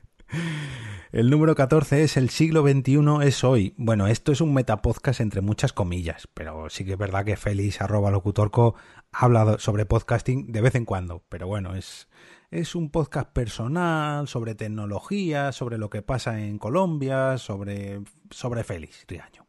El 1.12 1.31
número 1.31 1.55
14 1.55 2.02
es 2.02 2.18
El 2.18 2.29
siglo 2.29 2.62
XXI 2.62 2.98
es 3.22 3.42
hoy. 3.42 3.72
Bueno, 3.79 4.07
esto 4.07 4.33
es 4.33 4.42
un 4.42 4.52
metapodcast 4.52 5.20
entre 5.20 5.40
muchas 5.40 5.72
comillas, 5.72 6.29
pero 6.35 6.68
sí 6.68 6.85
que 6.85 6.92
es 6.92 6.98
verdad 6.98 7.24
que 7.24 7.37
Félix 7.37 7.81
arroba 7.81 8.11
locutorco 8.11 8.74
habla 9.12 9.57
sobre 9.59 9.87
podcasting 9.87 10.52
de 10.52 10.61
vez 10.61 10.74
en 10.74 10.85
cuando, 10.85 11.22
pero 11.31 11.46
bueno, 11.46 11.74
es, 11.74 12.09
es 12.50 12.74
un 12.74 12.90
podcast 12.90 13.32
personal 13.32 14.28
sobre 14.28 14.54
tecnología, 14.54 15.52
sobre 15.52 15.78
lo 15.78 15.90
que 15.90 16.02
pasa 16.02 16.40
en 16.40 16.59
Colombia, 16.59 17.38
sobre, 17.38 18.00
sobre 18.30 18.64
Félix 18.64 19.04
Riaño. 19.09 19.46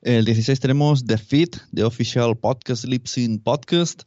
El 0.00 0.24
16 0.24 0.60
tenemos 0.60 1.04
The 1.04 1.18
Fit, 1.18 1.56
The 1.74 1.84
Official 1.84 2.36
Podcast 2.36 2.84
Lipsyn 2.84 3.40
Podcast. 3.40 4.02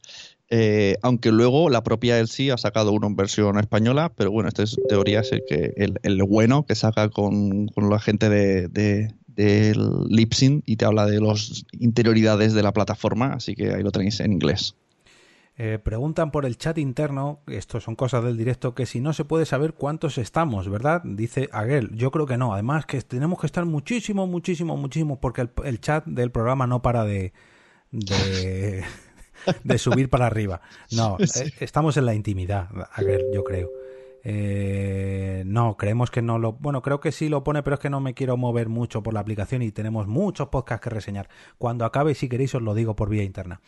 Eh, 0.54 0.98
aunque 1.02 1.32
luego 1.32 1.70
la 1.70 1.82
propia 1.82 2.20
él 2.20 2.28
sí 2.28 2.50
ha 2.50 2.58
sacado 2.58 2.92
uno 2.92 3.08
en 3.08 3.16
versión 3.16 3.58
española, 3.58 4.12
pero 4.14 4.32
bueno, 4.32 4.50
esta 4.50 4.64
es 4.64 4.76
teoría 4.90 5.22
es 5.22 5.32
el 5.32 5.44
que 5.48 5.74
el, 5.78 6.24
bueno 6.24 6.66
que 6.66 6.76
saca 6.76 7.08
con, 7.08 7.68
la 7.78 8.00
gente 8.00 8.28
de, 8.28 8.68
de 8.68 9.14
del 9.28 10.08
Lipsyn 10.10 10.62
y 10.66 10.76
te 10.76 10.84
habla 10.84 11.06
de 11.06 11.22
las 11.22 11.64
interioridades 11.72 12.54
de 12.54 12.64
la 12.64 12.74
plataforma, 12.74 13.34
así 13.34 13.56
que 13.56 13.74
ahí 13.74 13.82
lo 13.82 13.92
tenéis 13.92 14.20
en 14.20 14.34
inglés. 14.34 14.76
Eh, 15.58 15.80
preguntan 15.84 16.32
por 16.32 16.46
el 16.46 16.58
chat 16.58 16.78
interno, 16.78 17.42
esto 17.48 17.80
son 17.82 17.96
cosas 17.96 18.24
del 18.24 18.38
directo, 18.38 18.74
que 18.74 18.86
si 18.86 19.02
no 19.02 19.14
se 19.14 19.26
puede 19.26 19.46
saber 19.46 19.74
cuántos 19.74 20.18
estamos, 20.18 20.70
¿verdad? 20.70 21.02
Dice 21.04 21.50
Aguel, 21.52 21.92
yo 21.94 22.10
creo 22.10 22.26
que 22.26 22.38
no, 22.38 22.54
además 22.54 22.86
que 22.86 23.02
tenemos 23.02 23.40
que 23.40 23.48
estar 23.48 23.66
muchísimo, 23.66 24.28
muchísimo, 24.28 24.78
muchísimo, 24.78 25.20
porque 25.20 25.50
el, 25.64 25.82
chat 25.82 26.06
del 26.06 26.32
programa 26.32 26.68
no 26.68 26.82
para 26.82 27.04
de, 27.04 27.34
de, 27.92 28.86
subir 29.78 30.10
para 30.10 30.26
arriba. 30.26 30.62
No, 30.92 31.18
eh, 31.20 31.52
estamos 31.60 31.98
en 31.98 32.06
la 32.06 32.16
intimidad, 32.16 32.70
Aguel, 32.94 33.26
yo 33.34 33.44
creo. 33.44 33.70
Eh, 34.24 35.44
no, 35.46 35.78
creemos 35.78 36.12
que 36.12 36.22
no 36.22 36.38
lo. 36.38 36.54
Bueno, 36.54 36.82
creo 36.82 37.00
que 37.00 37.12
sí 37.12 37.30
lo 37.30 37.44
pone, 37.44 37.64
pero 37.64 37.76
es 37.76 37.80
que 37.80 37.90
no 37.90 38.00
me 38.00 38.14
quiero 38.14 38.38
mover 38.38 38.70
mucho 38.70 39.02
por 39.02 39.14
la 39.14 39.20
aplicación 39.20 39.62
y 39.62 39.72
tenemos 39.72 40.08
muchos 40.08 40.50
podcasts 40.50 40.84
que 40.84 40.90
reseñar. 40.90 41.30
Cuando 41.58 41.86
acabe, 41.86 42.14
si 42.14 42.30
queréis, 42.30 42.54
os 42.56 42.62
lo 42.62 42.74
digo 42.74 42.96
por 42.96 43.10
vía 43.10 43.24
interna. 43.24 43.62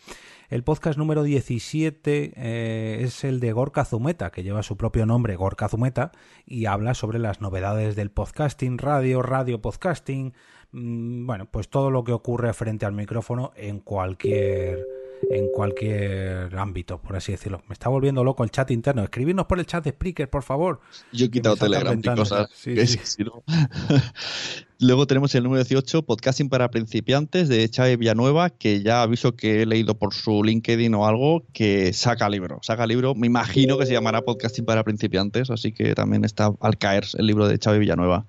El 0.50 0.62
podcast 0.62 0.98
número 0.98 1.22
17 1.22 2.34
eh, 2.36 2.98
es 3.00 3.24
el 3.24 3.40
de 3.40 3.52
Gorka 3.52 3.84
Zumeta, 3.84 4.30
que 4.30 4.42
lleva 4.42 4.62
su 4.62 4.76
propio 4.76 5.06
nombre, 5.06 5.36
Gorka 5.36 5.68
Zumeta, 5.68 6.12
y 6.46 6.66
habla 6.66 6.94
sobre 6.94 7.18
las 7.18 7.40
novedades 7.40 7.96
del 7.96 8.10
podcasting, 8.10 8.78
radio, 8.78 9.22
radio 9.22 9.60
podcasting. 9.60 10.34
Mm, 10.70 11.26
bueno, 11.26 11.46
pues 11.50 11.68
todo 11.68 11.90
lo 11.90 12.04
que 12.04 12.12
ocurre 12.12 12.52
frente 12.52 12.86
al 12.86 12.92
micrófono 12.92 13.52
en 13.56 13.80
cualquier 13.80 14.93
en 15.30 15.48
cualquier 15.48 16.56
ámbito, 16.56 16.98
por 16.98 17.16
así 17.16 17.32
decirlo. 17.32 17.62
Me 17.68 17.72
está 17.72 17.88
volviendo 17.88 18.24
loco 18.24 18.44
el 18.44 18.50
chat 18.50 18.70
interno. 18.70 19.02
Escribirnos 19.02 19.46
por 19.46 19.58
el 19.58 19.66
chat 19.66 19.84
de 19.84 19.90
Spreaker, 19.90 20.28
por 20.28 20.42
favor. 20.42 20.80
Yo 21.12 21.26
he 21.26 21.30
quitado 21.30 21.56
Telegram 21.56 21.98
y 21.98 22.02
cosas. 22.02 22.48
Luego 24.80 25.06
tenemos 25.06 25.34
el 25.34 25.44
número 25.44 25.62
18, 25.62 26.02
Podcasting 26.02 26.48
para 26.48 26.70
principiantes, 26.70 27.48
de 27.48 27.68
Chávez 27.68 27.96
Villanueva, 27.96 28.50
que 28.50 28.82
ya 28.82 29.02
aviso 29.02 29.36
que 29.36 29.62
he 29.62 29.66
leído 29.66 29.94
por 29.94 30.12
su 30.12 30.42
LinkedIn 30.42 30.94
o 30.94 31.06
algo, 31.06 31.44
que 31.52 31.92
saca 31.92 32.28
libro. 32.28 32.58
Saca 32.62 32.86
libro, 32.86 33.14
me 33.14 33.26
imagino 33.26 33.78
que 33.78 33.86
se 33.86 33.92
llamará 33.92 34.22
Podcasting 34.22 34.64
para 34.64 34.82
principiantes, 34.82 35.50
así 35.50 35.72
que 35.72 35.94
también 35.94 36.24
está 36.24 36.52
al 36.60 36.76
caer 36.76 37.04
el 37.16 37.26
libro 37.26 37.48
de 37.48 37.58
Chávez 37.58 37.80
Villanueva. 37.80 38.26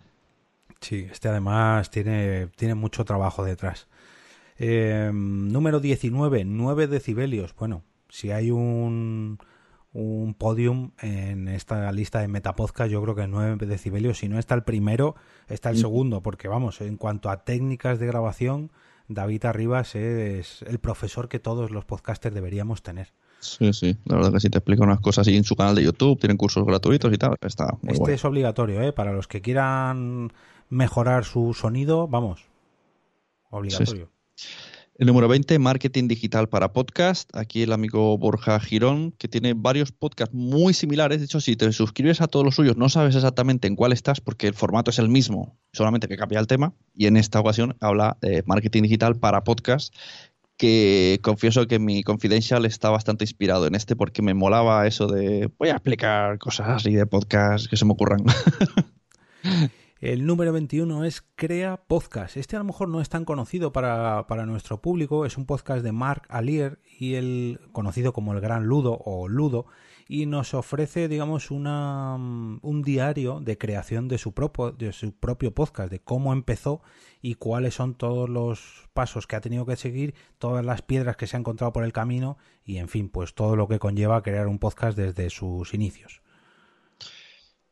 Sí, 0.82 1.08
este 1.12 1.30
además 1.30 1.90
tiene, 1.90 2.48
tiene 2.56 2.76
mucho 2.76 3.06
trabajo 3.06 3.44
detrás. 3.44 3.88
Eh, 4.58 5.12
número 5.14 5.80
19, 5.80 6.46
9 6.46 6.88
decibelios. 6.88 7.56
Bueno, 7.56 7.84
si 8.10 8.32
hay 8.32 8.52
un, 8.52 9.40
un 9.94 10.34
podium 10.34 10.92
en 11.02 11.48
esta 11.48 11.92
lista 11.92 12.20
de 12.20 12.28
Metapodcast, 12.28 12.92
yo 12.92 13.02
creo 13.02 13.16
que 13.16 13.28
9 13.28 13.66
decibelios. 13.66 14.20
Si 14.20 14.30
no 14.30 14.40
está 14.40 14.56
el 14.56 14.64
primero, 14.64 15.16
está 15.48 15.70
el 15.70 15.78
segundo, 15.78 16.22
porque 16.22 16.48
vamos, 16.48 16.82
en 16.82 16.98
cuanto 16.98 17.30
a 17.30 17.44
técnicas 17.44 18.00
de 18.00 18.08
grabación, 18.08 18.72
David 19.08 19.46
Arribas 19.46 19.96
es 19.96 20.64
el 20.64 20.80
profesor 20.80 21.30
que 21.30 21.40
todos 21.40 21.72
los 21.72 21.86
podcasters 21.86 22.34
deberíamos 22.34 22.82
tener. 22.82 23.14
Sí, 23.40 23.72
sí, 23.74 23.98
la 24.06 24.16
verdad 24.16 24.34
que 24.34 24.40
sí 24.40 24.50
te 24.50 24.58
explica 24.58 24.84
unas 24.84 25.00
cosas 25.00 25.28
y 25.28 25.38
en 25.38 25.44
su 25.44 25.56
canal 25.56 25.76
de 25.76 25.84
YouTube, 25.84 26.20
tienen 26.20 26.38
cursos 26.38 26.66
gratuitos 26.66 27.14
y 27.14 27.18
tal, 27.18 27.36
está 27.42 27.78
Este 27.88 28.14
es 28.14 28.26
obligatorio, 28.26 28.82
¿eh? 28.82 28.92
Para 28.92 29.14
los 29.14 29.28
que 29.28 29.42
quieran 29.42 30.34
mejorar 30.70 31.26
su 31.26 31.54
sonido, 31.54 32.08
vamos, 32.08 32.46
obligatorio. 33.52 34.15
El 34.98 35.08
número 35.08 35.28
20, 35.28 35.60
Marketing 35.60 36.08
Digital 36.08 36.48
para 36.48 36.72
Podcast. 36.72 37.30
Aquí 37.36 37.64
el 37.64 37.74
amigo 37.74 38.18
Borja 38.18 38.58
Girón, 38.62 39.12
que 39.12 39.28
tiene 39.28 39.54
varios 39.54 39.92
podcasts 39.92 40.34
muy 40.34 40.74
similares. 40.74 41.20
De 41.20 41.26
hecho, 41.26 41.42
si 41.42 41.58
te 41.58 41.70
suscribes 41.74 42.22
a 42.22 42.28
todos 42.28 42.46
los 42.46 42.56
suyos, 42.56 42.78
no 42.78 42.88
sabes 42.88 43.14
exactamente 43.14 43.68
en 43.68 43.76
cuál 43.76 43.92
estás 43.92 44.22
porque 44.22 44.48
el 44.48 44.54
formato 44.54 44.92
es 44.92 45.00
el 45.00 45.10
mismo, 45.10 45.60
solamente 45.74 46.08
que 46.08 46.16
cambia 46.16 46.40
el 46.40 46.48
tema. 46.48 46.74
Y 46.94 47.08
en 47.08 47.18
esta 47.18 47.42
ocasión 47.42 47.76
habla 47.82 48.18
de 48.22 48.44
Marketing 48.46 48.84
Digital 48.84 49.18
para 49.18 49.44
Podcast, 49.44 49.94
que 50.56 51.20
confieso 51.22 51.68
que 51.68 51.78
mi 51.78 52.02
Confidential 52.02 52.66
está 52.66 52.90
bastante 52.90 53.26
inspirado 53.26 53.68
en 53.68 53.76
este 53.76 53.98
porque 53.98 54.22
me 54.22 54.34
molaba 54.34 54.88
eso 54.88 55.08
de 55.08 55.52
voy 55.58 55.70
a 55.70 55.74
explicar 55.74 56.40
cosas 56.40 56.70
así 56.70 56.94
de 56.94 57.06
podcast 57.06 57.70
que 57.70 57.76
se 57.76 57.84
me 57.84 57.92
ocurran. 57.92 58.24
El 60.02 60.26
número 60.26 60.52
21 60.52 61.06
es 61.06 61.24
Crea 61.36 61.78
Podcast. 61.88 62.36
Este 62.36 62.58
a 62.58 62.60
lo 62.60 62.66
mejor 62.66 62.90
no 62.90 63.00
es 63.00 63.08
tan 63.08 63.24
conocido 63.24 63.72
para, 63.72 64.26
nuestro 64.46 64.82
público. 64.82 65.26
Es 65.26 65.38
un 65.38 65.46
podcast 65.46 65.86
de 65.86 65.94
Mark 65.94 66.24
Alier 66.28 66.80
y 67.00 67.14
el 67.14 67.62
conocido 67.72 68.12
como 68.12 68.34
el 68.34 68.42
Gran 68.42 68.66
Ludo 68.66 69.00
o 69.06 69.30
Ludo 69.30 69.68
y 70.10 70.26
nos 70.26 70.54
ofrece, 70.54 71.08
digamos, 71.08 71.50
una, 71.50 72.16
un 72.16 72.82
diario 72.84 73.40
de 73.40 73.58
creación 73.58 74.10
de 74.10 74.18
su, 74.18 74.34
propio, 74.34 74.74
de 74.74 74.92
su 74.92 75.14
propio 75.14 75.54
podcast, 75.54 75.90
de 75.90 76.02
cómo 76.02 76.34
empezó 76.34 76.82
y 77.22 77.36
cuáles 77.36 77.74
son 77.76 77.96
todos 77.96 78.30
los 78.30 78.90
pasos 78.94 79.28
que 79.28 79.38
ha 79.38 79.42
tenido 79.42 79.66
que 79.66 79.78
seguir, 79.78 80.14
todas 80.40 80.66
las 80.66 80.82
piedras 80.82 81.16
que 81.16 81.26
se 81.26 81.38
ha 81.38 81.40
encontrado 81.40 81.72
por 81.72 81.86
el 81.86 81.94
camino 81.94 82.38
y, 82.66 82.80
en 82.80 82.90
fin, 82.90 83.08
pues 83.08 83.34
todo 83.34 83.56
lo 83.56 83.70
que 83.70 83.80
conlleva 83.80 84.22
crear 84.24 84.48
un 84.48 84.60
podcast 84.60 84.98
desde 84.98 85.30
sus 85.30 85.74
inicios. 85.74 86.22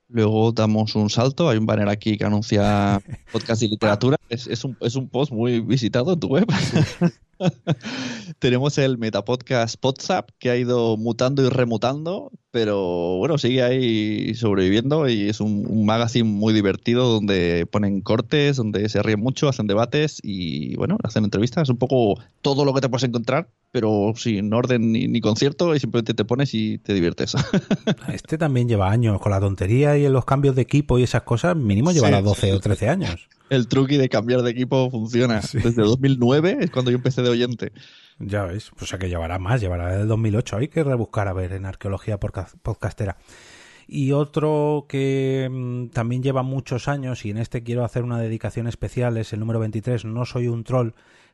Luego 0.08 0.52
damos 0.52 0.96
un 0.96 1.10
salto. 1.10 1.50
Hay 1.50 1.58
un 1.58 1.66
banner 1.66 1.90
aquí 1.90 2.18
que 2.18 2.26
anuncia 2.26 3.02
podcast 3.32 3.62
y 3.64 3.68
literatura. 3.68 4.18
Es, 4.30 4.64
un, 4.64 4.76
es 4.80 4.96
un 4.96 5.10
post 5.10 5.32
muy 5.32 5.60
visitado 5.60 6.14
en 6.14 6.20
tu 6.20 6.28
web. 6.28 6.48
Tenemos 8.40 8.78
el 8.78 8.98
Metapodcast 8.98 9.84
WhatsApp 9.84 10.30
que 10.40 10.50
ha 10.50 10.58
ido 10.58 10.98
mutando 10.98 11.46
y 11.46 11.50
remutando, 11.50 12.32
pero 12.52 13.18
bueno, 13.18 13.38
sigue 13.38 13.64
ahí 13.64 14.34
sobreviviendo 14.36 15.08
y 15.10 15.30
es 15.30 15.40
un, 15.40 15.66
un, 15.68 15.86
magazine 15.86 16.24
muy 16.24 16.54
divertido 16.54 17.10
donde 17.10 17.68
ponen 17.70 18.02
cortes, 18.02 18.58
donde 18.58 18.88
se 18.90 19.02
ríen 19.04 19.20
mucho, 19.20 19.50
hacen 19.50 19.68
debates 19.68 20.20
y 20.24 20.76
bueno, 20.76 20.98
hacen 21.04 21.26
entrevistas. 21.26 21.64
Es 21.64 21.70
un 21.70 21.78
poco 21.78 22.20
todo 22.42 22.66
lo 22.66 22.74
que 22.74 22.82
te 22.82 22.90
puedes 22.90 23.04
encontrar, 23.04 23.50
pero 23.72 24.14
sin 24.16 24.54
orden 24.54 24.92
ni, 24.92 25.20
concierto 25.20 25.76
y 25.76 25.80
simplemente 25.80 26.14
te 26.14 26.26
pones 26.26 26.54
y 26.54 26.78
te 26.78 26.94
diviertes. 26.94 27.34
Este 28.14 28.38
también 28.38 28.68
lleva 28.68 28.92
años 28.92 29.20
con 29.20 29.32
la 29.32 29.40
tontería 29.40 29.98
y 29.98 30.06
en 30.06 30.14
los 30.14 30.26
cambios 30.26 30.56
de 30.56 30.62
equipo 30.62 31.00
y 31.00 31.04
esas 31.04 31.24
cosas, 31.24 31.56
mínimo 31.56 31.92
llevará 31.92 32.22
12 32.22 32.54
o 32.54 32.60
13 32.60 32.90
años. 32.90 33.28
El 33.54 33.68
truqui 33.68 33.98
de 33.98 34.10
cambiar 34.10 34.42
de 34.42 34.50
equipo 34.50 34.90
funciona. 34.90 35.40
Desde 35.54 35.84
2009 35.84 36.58
es 36.62 36.72
cuando 36.72 36.90
yo 36.90 36.98
empecé 36.98 37.22
de 37.22 37.30
oyente. 37.30 37.72
Ya 38.18 38.46
ves, 38.46 38.72
o 38.82 38.86
sea 38.86 38.98
que 38.98 39.10
llevará 39.10 39.38
más, 39.38 39.62
llevará 39.62 39.92
desde 39.92 40.06
2008. 40.06 40.58
Hay 40.58 40.68
que 40.70 40.84
rebuscar 40.84 41.28
a 41.28 41.34
ver 41.34 41.54
en 41.54 41.66
arqueología 41.66 42.20
podcastera. 42.20 43.18
Y 43.88 44.12
otro 44.12 44.88
que 44.90 45.48
mm, 45.52 45.90
también 45.90 46.24
lleva 46.24 46.42
muchos 46.42 46.88
años 46.88 47.26
y 47.26 47.30
en 47.30 47.38
este 47.38 47.62
quiero 47.62 47.86
hacer 47.86 48.04
una 48.04 48.20
dedicación 48.20 48.66
especial 48.66 49.18
es 49.18 49.34
el 49.34 49.40
número 49.40 49.60
23, 49.60 50.06
No 50.06 50.26
soy 50.26 50.48
un 50.48 50.64
troll, 50.64 50.94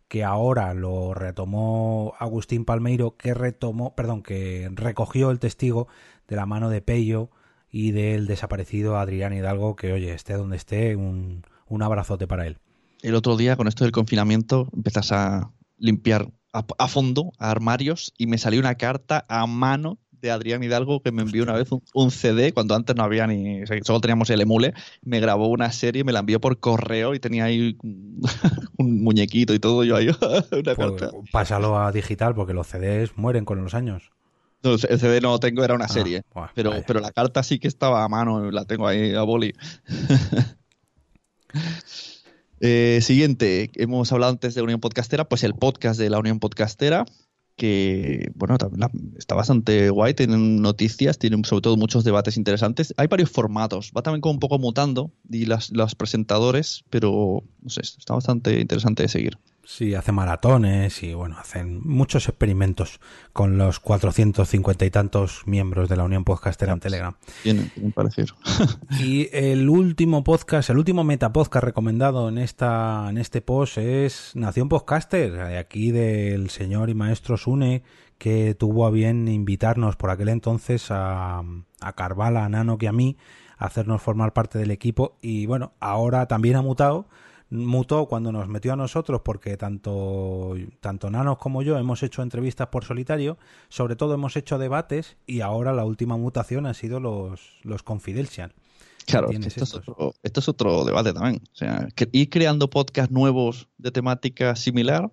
que 0.10 0.26
ahora 0.26 0.74
lo 0.74 1.14
retomó 1.14 2.16
Agustín 2.20 2.66
Palmeiro, 2.66 3.16
que 3.16 3.34
retomó, 3.34 3.96
perdón, 3.96 4.24
que 4.24 4.70
recogió 4.74 5.32
el 5.32 5.40
testigo 5.40 5.88
de 6.28 6.36
la 6.36 6.46
mano 6.46 6.70
de 6.70 6.82
Pello 6.82 7.30
y 7.72 7.92
del 7.92 8.28
desaparecido 8.28 8.98
Adrián 8.98 9.32
Hidalgo, 9.32 9.78
que 9.78 9.94
oye, 9.94 10.14
esté 10.14 10.34
donde 10.34 10.58
esté, 10.58 10.96
un, 10.98 11.44
un 11.70 11.84
abrazote 11.84 12.28
para 12.28 12.48
él. 12.48 12.58
El 13.02 13.16
otro 13.16 13.38
día, 13.38 13.56
con 13.56 13.68
esto 13.68 13.86
del 13.86 13.92
confinamiento, 13.92 14.68
empezas 14.74 15.12
a 15.12 15.52
limpiar 15.78 16.28
a, 16.54 16.88
fondo 16.88 17.32
armarios 17.38 18.14
y 18.18 18.28
me 18.28 18.38
salió 18.38 18.60
una 18.60 18.76
carta 18.76 19.26
a 19.30 19.46
mano 19.48 20.00
de 20.12 20.32
Adrián 20.32 20.64
Hidalgo 20.64 21.02
que 21.02 21.12
me 21.12 21.22
envió 21.22 21.44
una 21.44 21.54
vez 21.54 21.70
un, 21.94 22.12
CD 22.12 22.52
cuando 22.52 22.76
antes 22.76 22.96
no 22.96 23.04
había 23.04 23.26
ni 23.28 23.62
solo 23.84 24.02
teníamos 24.02 24.30
el 24.32 24.42
emule 24.42 24.74
me 25.02 25.22
grabó 25.22 25.48
una 25.48 25.72
serie 25.72 26.04
me 26.04 26.12
la 26.12 26.20
envió 26.20 26.42
por 26.42 26.60
correo 26.60 27.14
y 27.14 27.20
tenía 27.20 27.46
ahí 27.46 27.78
un 27.82 28.22
muñequito 29.04 29.54
y 29.54 29.60
todo 29.60 29.84
yo 29.84 29.96
ahí 29.96 30.10
una 30.52 30.76
pues, 30.76 31.12
pásalo 31.32 31.80
a 31.80 31.92
digital 31.92 32.36
porque 32.36 32.54
los 32.54 32.68
CDs 32.68 33.16
mueren 33.16 33.46
con 33.46 33.64
los 33.64 33.74
años. 33.74 34.12
No, 34.62 34.74
el 34.74 34.80
CD 35.00 35.22
no 35.22 35.30
lo 35.32 35.40
tengo 35.40 35.64
era 35.64 35.74
una 35.74 35.86
ah, 35.86 35.90
serie. 35.90 36.24
pero 36.54 36.74
pero 36.86 37.00
la 37.00 37.12
carta 37.12 37.44
sí 37.44 37.60
que 37.60 37.70
estaba 37.70 38.04
a 38.04 38.10
mano 38.10 38.52
la 38.52 38.66
tengo 38.66 38.88
ahí 38.88 39.16
a 39.16 39.22
boli 39.22 39.54
eh, 42.60 43.00
siguiente, 43.02 43.72
hemos 43.76 44.12
hablado 44.12 44.32
antes 44.32 44.56
de 44.56 44.62
Unión 44.62 44.80
Podcastera, 44.80 45.28
pues 45.28 45.44
el 45.44 45.56
podcast 45.56 46.00
de 46.00 46.10
la 46.10 46.20
Unión 46.20 46.40
Podcastera, 46.40 47.06
que 47.56 48.32
bueno, 48.36 48.58
está 49.18 49.36
bastante 49.36 49.90
guay, 49.90 50.14
tienen 50.14 50.62
noticias, 50.62 51.18
tienen 51.18 51.44
sobre 51.44 51.62
todo 51.62 51.78
muchos 51.78 52.04
debates 52.04 52.38
interesantes. 52.38 52.94
Hay 52.98 53.08
varios 53.08 53.30
formatos, 53.30 53.92
va 53.96 54.02
también 54.02 54.22
como 54.22 54.34
un 54.34 54.40
poco 54.40 54.60
mutando 54.60 55.12
y 55.30 55.46
las, 55.46 55.70
los 55.72 55.96
presentadores, 55.96 56.84
pero 56.90 57.44
no 57.62 57.70
sé, 57.70 57.82
está 57.82 58.14
bastante 58.14 58.60
interesante 58.62 59.04
de 59.04 59.10
seguir. 59.10 59.38
Sí, 59.72 59.94
hace 59.94 60.12
maratones 60.12 61.04
y 61.04 61.14
bueno, 61.14 61.38
hacen 61.38 61.82
muchos 61.88 62.28
experimentos 62.28 63.00
con 63.34 63.60
los 63.60 63.80
450 63.80 64.84
y 64.84 64.90
tantos 64.90 65.44
miembros 65.46 65.88
de 65.90 65.96
la 65.96 66.06
Unión 66.06 66.24
Podcastera 66.24 66.74
en 66.74 66.80
Telegram. 66.80 67.16
Tienen, 67.44 67.70
tienen 67.70 67.92
parecido. 67.92 68.36
y 69.00 69.30
el 69.32 69.70
último 69.70 70.24
podcast, 70.24 70.72
el 70.72 70.80
último 70.80 71.04
metapodcast 71.04 71.64
recomendado 71.64 72.30
en 72.30 72.40
esta 72.40 73.06
en 73.12 73.20
este 73.20 73.42
post 73.42 73.78
es 73.78 74.32
Nación 74.34 74.70
Podcaster, 74.70 75.40
aquí 75.40 75.92
del 75.92 76.50
señor 76.50 76.90
y 76.90 76.96
maestro 76.96 77.38
Sune, 77.38 77.84
que 78.18 78.56
tuvo 78.56 78.88
a 78.88 78.90
bien 78.90 79.28
invitarnos 79.28 79.98
por 79.98 80.10
aquel 80.10 80.30
entonces 80.30 80.88
a, 80.90 81.44
a 81.80 81.94
Carvala, 81.94 82.44
a 82.44 82.50
Nano 82.50 82.80
que 82.80 82.88
a 82.88 82.92
mí, 82.92 83.18
a 83.60 83.68
hacernos 83.68 84.02
formar 84.02 84.34
parte 84.34 84.58
del 84.58 84.72
equipo 84.72 85.20
y 85.22 85.46
bueno, 85.46 85.74
ahora 85.80 86.26
también 86.26 86.56
ha 86.56 86.64
mutado 86.64 87.08
mutó 87.50 88.06
cuando 88.08 88.32
nos 88.32 88.48
metió 88.48 88.74
a 88.74 88.76
nosotros 88.76 89.22
porque 89.24 89.58
tanto, 89.58 90.56
tanto 90.80 91.10
Nanos 91.10 91.38
como 91.38 91.62
yo 91.62 91.78
hemos 91.78 92.04
hecho 92.04 92.22
entrevistas 92.22 92.68
por 92.68 92.86
solitario, 92.86 93.38
sobre 93.70 93.96
todo 93.96 94.14
hemos 94.14 94.36
hecho 94.36 94.58
debates 94.58 95.18
y 95.26 95.42
ahora 95.42 95.74
la 95.74 95.86
última 95.86 96.18
mutación 96.18 96.66
ha 96.66 96.74
sido 96.74 97.00
los, 97.00 97.60
los 97.64 97.84
confidential. 97.84 98.54
Claro, 99.06 99.32
esto 99.32 99.64
es, 99.64 99.74
otro, 99.74 100.14
esto 100.22 100.40
es, 100.40 100.50
otro, 100.50 100.86
debate 100.86 101.14
también. 101.14 101.42
O 101.52 101.56
sea, 101.56 101.88
ir 102.12 102.30
creando 102.30 102.70
podcasts 102.70 103.12
nuevos 103.12 103.68
de 103.80 103.92
temática 103.92 104.56
similar 104.56 105.12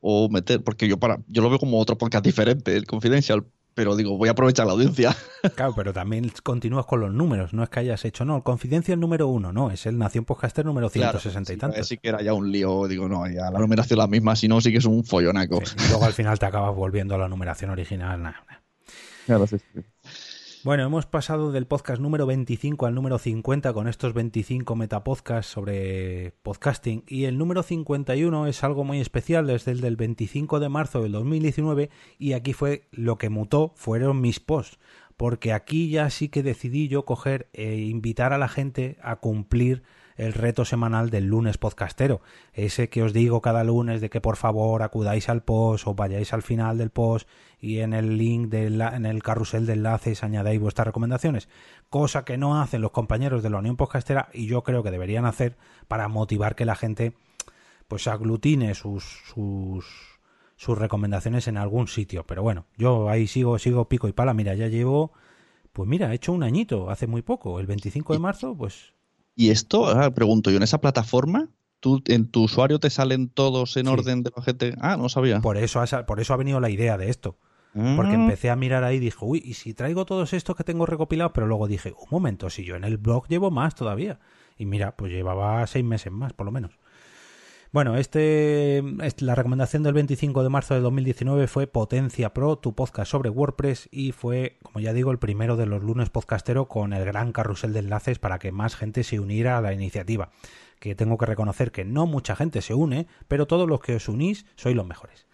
o 0.00 0.28
meter, 0.28 0.64
porque 0.64 0.88
yo 0.88 0.98
para, 0.98 1.20
yo 1.28 1.42
lo 1.42 1.50
veo 1.50 1.60
como 1.60 1.80
otro 1.80 1.96
podcast 1.96 2.24
diferente, 2.24 2.76
el 2.76 2.86
Confidential, 2.86 3.44
pero 3.76 3.94
digo, 3.94 4.16
voy 4.16 4.28
a 4.28 4.32
aprovechar 4.32 4.66
la 4.66 4.72
audiencia. 4.72 5.14
Claro, 5.54 5.74
pero 5.76 5.92
también 5.92 6.32
continúas 6.42 6.86
con 6.86 6.98
los 6.98 7.12
números, 7.12 7.52
no 7.52 7.62
es 7.62 7.68
que 7.68 7.78
hayas 7.78 8.04
hecho, 8.04 8.24
no, 8.24 8.42
Confidencia 8.42 8.94
el 8.94 8.98
número 8.98 9.28
uno, 9.28 9.52
no, 9.52 9.70
es 9.70 9.86
el 9.86 9.96
Nación 9.96 10.24
Podcaster 10.24 10.64
número 10.64 10.88
160 10.88 11.52
y 11.52 11.56
tantos. 11.56 11.86
Sí 11.86 11.98
que 11.98 12.08
era 12.08 12.20
ya 12.20 12.32
un 12.32 12.50
lío, 12.50 12.88
digo, 12.88 13.08
no, 13.08 13.28
ya 13.28 13.48
la 13.50 13.60
numeración 13.60 13.96
es 13.96 14.02
la 14.02 14.08
misma, 14.08 14.34
si 14.34 14.48
no, 14.48 14.60
sí 14.60 14.72
que 14.72 14.78
es 14.78 14.86
un 14.86 15.04
follonaco. 15.04 15.62
y 15.62 15.88
luego 15.88 16.04
al 16.04 16.14
final 16.14 16.36
te 16.36 16.46
acabas 16.46 16.74
volviendo 16.74 17.14
a 17.14 17.18
la 17.18 17.28
numeración 17.28 17.70
original. 17.70 18.34
Claro, 19.26 19.46
sí, 19.46 19.56
Bueno, 20.66 20.82
hemos 20.82 21.06
pasado 21.06 21.52
del 21.52 21.68
podcast 21.68 22.02
número 22.02 22.26
25 22.26 22.86
al 22.86 22.94
número 22.96 23.18
50 23.18 23.72
con 23.72 23.86
estos 23.86 24.14
25 24.14 24.74
metapodcasts 24.74 25.52
sobre 25.52 26.32
podcasting. 26.42 27.04
Y 27.06 27.26
el 27.26 27.38
número 27.38 27.62
51 27.62 28.48
es 28.48 28.64
algo 28.64 28.82
muy 28.82 28.98
especial 28.98 29.46
desde 29.46 29.70
el 29.70 29.80
del 29.80 29.94
25 29.94 30.58
de 30.58 30.68
marzo 30.68 31.04
del 31.04 31.12
2019 31.12 31.90
y 32.18 32.32
aquí 32.32 32.52
fue 32.52 32.88
lo 32.90 33.16
que 33.16 33.30
mutó, 33.30 33.74
fueron 33.76 34.20
mis 34.20 34.40
posts, 34.40 34.80
porque 35.16 35.52
aquí 35.52 35.88
ya 35.88 36.10
sí 36.10 36.30
que 36.30 36.42
decidí 36.42 36.88
yo 36.88 37.04
coger 37.04 37.48
e 37.52 37.76
invitar 37.76 38.32
a 38.32 38.38
la 38.38 38.48
gente 38.48 38.98
a 39.02 39.20
cumplir 39.20 39.84
el 40.16 40.32
reto 40.32 40.64
semanal 40.64 41.10
del 41.10 41.26
lunes 41.26 41.58
podcastero. 41.58 42.20
Ese 42.52 42.88
que 42.88 43.02
os 43.02 43.12
digo 43.12 43.40
cada 43.40 43.64
lunes 43.64 44.00
de 44.00 44.10
que 44.10 44.20
por 44.20 44.36
favor 44.36 44.82
acudáis 44.82 45.28
al 45.28 45.42
post 45.42 45.86
o 45.86 45.94
vayáis 45.94 46.32
al 46.32 46.42
final 46.42 46.78
del 46.78 46.90
post 46.90 47.28
y 47.60 47.80
en 47.80 47.92
el 47.92 48.16
link 48.16 48.48
de 48.48 48.66
en 48.66 49.06
el 49.06 49.22
carrusel 49.22 49.66
de 49.66 49.74
enlaces 49.74 50.24
añadáis 50.24 50.60
vuestras 50.60 50.86
recomendaciones. 50.86 51.48
Cosa 51.90 52.24
que 52.24 52.38
no 52.38 52.60
hacen 52.60 52.80
los 52.80 52.90
compañeros 52.90 53.42
de 53.42 53.50
la 53.50 53.58
Unión 53.58 53.76
Podcastera 53.76 54.28
y 54.32 54.46
yo 54.46 54.62
creo 54.62 54.82
que 54.82 54.90
deberían 54.90 55.26
hacer 55.26 55.56
para 55.88 56.08
motivar 56.08 56.54
que 56.54 56.64
la 56.64 56.76
gente 56.76 57.14
pues 57.88 58.08
aglutine 58.08 58.74
sus, 58.74 59.04
sus, 59.04 59.86
sus 60.56 60.78
recomendaciones 60.78 61.46
en 61.48 61.56
algún 61.56 61.88
sitio. 61.88 62.26
Pero 62.26 62.42
bueno, 62.42 62.66
yo 62.76 63.08
ahí 63.08 63.26
sigo, 63.26 63.58
sigo 63.58 63.88
pico 63.88 64.08
y 64.08 64.12
pala. 64.12 64.34
Mira, 64.34 64.54
ya 64.54 64.68
llevo, 64.68 65.12
pues 65.72 65.88
mira, 65.88 66.10
he 66.10 66.16
hecho 66.16 66.32
un 66.32 66.42
añito 66.42 66.90
hace 66.90 67.06
muy 67.06 67.22
poco, 67.22 67.60
el 67.60 67.66
25 67.66 68.14
de 68.14 68.18
marzo, 68.18 68.56
pues 68.56 68.95
y 69.36 69.50
esto, 69.50 70.12
pregunto 70.14 70.50
yo, 70.50 70.56
en 70.56 70.62
esa 70.62 70.80
plataforma, 70.80 71.50
¿tú, 71.80 72.02
en 72.06 72.26
tu 72.26 72.44
usuario 72.44 72.80
te 72.80 72.90
salen 72.90 73.28
todos 73.28 73.76
en 73.76 73.86
orden 73.86 74.22
de 74.22 74.32
la 74.34 74.42
gente. 74.42 74.74
Ah, 74.80 74.96
no 74.96 75.08
sabía. 75.08 75.40
Por 75.40 75.58
eso, 75.58 75.80
ha, 75.80 76.06
por 76.06 76.20
eso 76.20 76.32
ha 76.32 76.38
venido 76.38 76.58
la 76.58 76.70
idea 76.70 76.96
de 76.96 77.10
esto. 77.10 77.38
Porque 77.74 78.12
ah. 78.12 78.14
empecé 78.14 78.48
a 78.48 78.56
mirar 78.56 78.84
ahí 78.84 78.96
y 78.96 79.00
dije, 79.00 79.18
uy, 79.20 79.42
¿y 79.44 79.52
si 79.52 79.74
traigo 79.74 80.06
todos 80.06 80.32
estos 80.32 80.56
que 80.56 80.64
tengo 80.64 80.86
recopilados? 80.86 81.32
Pero 81.34 81.46
luego 81.46 81.68
dije, 81.68 81.92
un 81.92 82.08
momento, 82.10 82.48
si 82.48 82.64
yo 82.64 82.74
en 82.74 82.84
el 82.84 82.96
blog 82.96 83.28
llevo 83.28 83.50
más 83.50 83.74
todavía. 83.74 84.18
Y 84.56 84.64
mira, 84.64 84.96
pues 84.96 85.12
llevaba 85.12 85.66
seis 85.66 85.84
meses 85.84 86.10
más, 86.10 86.32
por 86.32 86.46
lo 86.46 86.52
menos. 86.52 86.70
Bueno, 87.76 87.98
este, 87.98 88.82
la 89.18 89.34
recomendación 89.34 89.82
del 89.82 89.92
25 89.92 90.42
de 90.42 90.48
marzo 90.48 90.72
de 90.72 90.80
2019 90.80 91.46
fue 91.46 91.66
Potencia 91.66 92.32
Pro, 92.32 92.56
tu 92.56 92.74
podcast 92.74 93.10
sobre 93.10 93.28
WordPress, 93.28 93.90
y 93.92 94.12
fue, 94.12 94.56
como 94.62 94.80
ya 94.80 94.94
digo, 94.94 95.10
el 95.10 95.18
primero 95.18 95.56
de 95.56 95.66
los 95.66 95.82
lunes 95.82 96.08
podcastero 96.08 96.68
con 96.68 96.94
el 96.94 97.04
gran 97.04 97.32
carrusel 97.32 97.74
de 97.74 97.80
enlaces 97.80 98.18
para 98.18 98.38
que 98.38 98.50
más 98.50 98.76
gente 98.76 99.04
se 99.04 99.20
uniera 99.20 99.58
a 99.58 99.60
la 99.60 99.74
iniciativa. 99.74 100.30
Que 100.80 100.94
tengo 100.94 101.18
que 101.18 101.26
reconocer 101.26 101.70
que 101.70 101.84
no 101.84 102.06
mucha 102.06 102.34
gente 102.34 102.62
se 102.62 102.72
une, 102.72 103.08
pero 103.28 103.46
todos 103.46 103.68
los 103.68 103.80
que 103.80 103.96
os 103.96 104.08
unís 104.08 104.46
sois 104.54 104.74
los 104.74 104.86
mejores. 104.86 105.25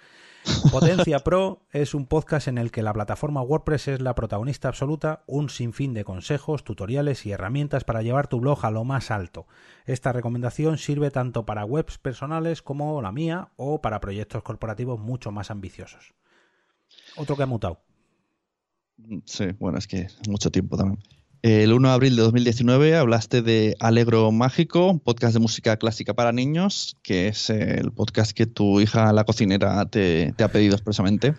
Potencia 0.70 1.20
Pro 1.20 1.62
es 1.70 1.95
un 1.95 2.07
podcast 2.07 2.49
en 2.49 2.59
el 2.59 2.70
que 2.70 2.82
la 2.82 2.93
plataforma 2.93 3.43
WordPress 3.43 3.88
es 3.88 4.01
la 4.01 4.14
protagonista 4.14 4.68
absoluta, 4.68 5.22
un 5.26 5.49
sinfín 5.49 5.95
de 5.95 6.05
consejos, 6.05 6.64
tutoriales 6.64 7.26
y 7.26 7.32
herramientas 7.32 7.84
para 7.84 8.03
llevar 8.03 8.26
tu 8.26 8.40
blog 8.40 8.64
a 8.64 8.70
lo 8.70 8.84
más 8.84 9.11
alto. 9.11 9.47
Esta 9.84 10.12
recomendación 10.12 10.78
sirve 10.78 11.11
tanto 11.11 11.47
para 11.47 11.64
webs 11.64 11.99
personales 11.99 12.62
como 12.62 13.01
la 13.03 13.12
mía 13.12 13.51
o 13.57 13.80
para 13.80 14.01
proyectos 14.01 14.43
corporativos 14.43 14.99
mucho 14.99 15.30
más 15.30 15.51
ambiciosos. 15.51 16.14
Otro 17.16 17.36
que 17.36 17.45
ha 17.45 17.47
mutado. 17.47 17.80
Sí, 19.24 19.47
bueno, 19.59 19.78
es 19.78 19.86
que 19.86 20.09
mucho 20.28 20.51
tiempo 20.51 20.76
también. 20.76 21.03
El 21.43 21.72
1 21.72 21.88
de 21.88 21.95
abril 21.95 22.14
de 22.14 22.22
2019 22.22 22.95
hablaste 22.95 23.43
de 23.43 23.74
Alegro 23.80 24.30
Mágico, 24.30 24.86
un 24.86 25.01
podcast 25.01 25.34
de 25.34 25.40
música 25.40 25.76
clásica 25.76 26.14
para 26.14 26.30
niños, 26.30 26.97
que 27.03 27.26
es 27.26 27.51
el 27.51 27.90
podcast 27.90 28.30
que 28.30 28.47
tu 28.47 28.80
hija, 28.80 29.12
la 29.12 29.24
cocinera, 29.24 29.84
te, 29.86 30.36
ha 30.38 30.49
pedido 30.49 30.74
expresamente. 30.74 31.34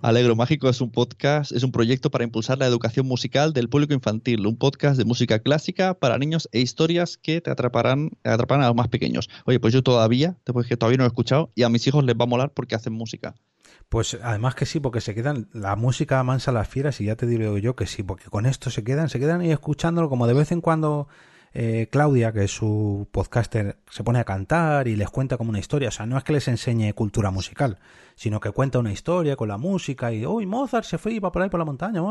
Alegro 0.00 0.34
Mágico 0.36 0.70
es 0.70 0.80
un 0.80 0.90
podcast, 0.92 1.52
es 1.52 1.62
un 1.62 1.72
proyecto 1.72 2.10
para 2.10 2.24
impulsar 2.24 2.56
la 2.56 2.66
educación 2.66 3.06
musical 3.06 3.52
del 3.52 3.68
público 3.68 3.92
infantil, 3.92 4.46
un 4.46 4.56
podcast 4.56 4.96
de 4.96 5.04
música 5.04 5.40
clásica 5.40 5.92
para 5.92 6.16
niños 6.16 6.48
e 6.52 6.60
historias 6.60 7.18
que 7.18 7.42
te 7.42 7.50
atraparán, 7.50 8.12
te 8.22 8.30
atraparán 8.30 8.64
a 8.64 8.68
los 8.68 8.76
más 8.76 8.88
pequeños. 8.88 9.28
Oye, 9.44 9.60
pues 9.60 9.74
yo 9.74 9.82
todavía, 9.82 10.38
después 10.46 10.66
que 10.66 10.78
todavía 10.78 10.96
no 10.96 11.02
lo 11.02 11.08
he 11.08 11.12
escuchado, 11.12 11.52
y 11.54 11.64
a 11.64 11.68
mis 11.68 11.86
hijos 11.86 12.02
les 12.02 12.16
va 12.16 12.24
a 12.24 12.28
molar 12.28 12.50
porque 12.54 12.76
hacen 12.76 12.94
música. 12.94 13.34
Pues 13.88 14.18
además 14.22 14.54
que 14.54 14.66
sí, 14.66 14.80
porque 14.80 15.00
se 15.00 15.14
quedan, 15.14 15.48
la 15.52 15.76
música 15.76 16.22
mansa 16.22 16.52
las 16.52 16.68
fieras 16.68 17.00
y 17.00 17.04
ya 17.04 17.16
te 17.16 17.26
digo 17.26 17.56
yo 17.58 17.76
que 17.76 17.86
sí, 17.86 18.02
porque 18.02 18.28
con 18.28 18.46
esto 18.46 18.70
se 18.70 18.82
quedan, 18.82 19.08
se 19.08 19.20
quedan 19.20 19.40
ahí 19.40 19.52
escuchándolo 19.52 20.08
como 20.08 20.26
de 20.26 20.34
vez 20.34 20.50
en 20.50 20.60
cuando 20.60 21.08
eh, 21.58 21.88
Claudia, 21.90 22.32
que 22.32 22.44
es 22.44 22.50
su 22.50 23.08
podcaster, 23.10 23.78
se 23.88 24.04
pone 24.04 24.18
a 24.18 24.24
cantar 24.24 24.88
y 24.88 24.96
les 24.96 25.08
cuenta 25.08 25.38
como 25.38 25.48
una 25.48 25.58
historia. 25.58 25.88
O 25.88 25.90
sea, 25.90 26.04
no 26.04 26.18
es 26.18 26.24
que 26.24 26.34
les 26.34 26.48
enseñe 26.48 26.92
cultura 26.92 27.30
musical, 27.30 27.78
sino 28.14 28.40
que 28.40 28.50
cuenta 28.50 28.78
una 28.78 28.92
historia 28.92 29.36
con 29.36 29.48
la 29.48 29.56
música 29.56 30.12
y, 30.12 30.26
uy, 30.26 30.44
Mozart 30.44 30.84
se 30.84 30.98
fue 30.98 31.14
y 31.14 31.18
va 31.18 31.32
por 31.32 31.40
ahí 31.40 31.48
por 31.48 31.58
la 31.58 31.64
montaña, 31.64 32.02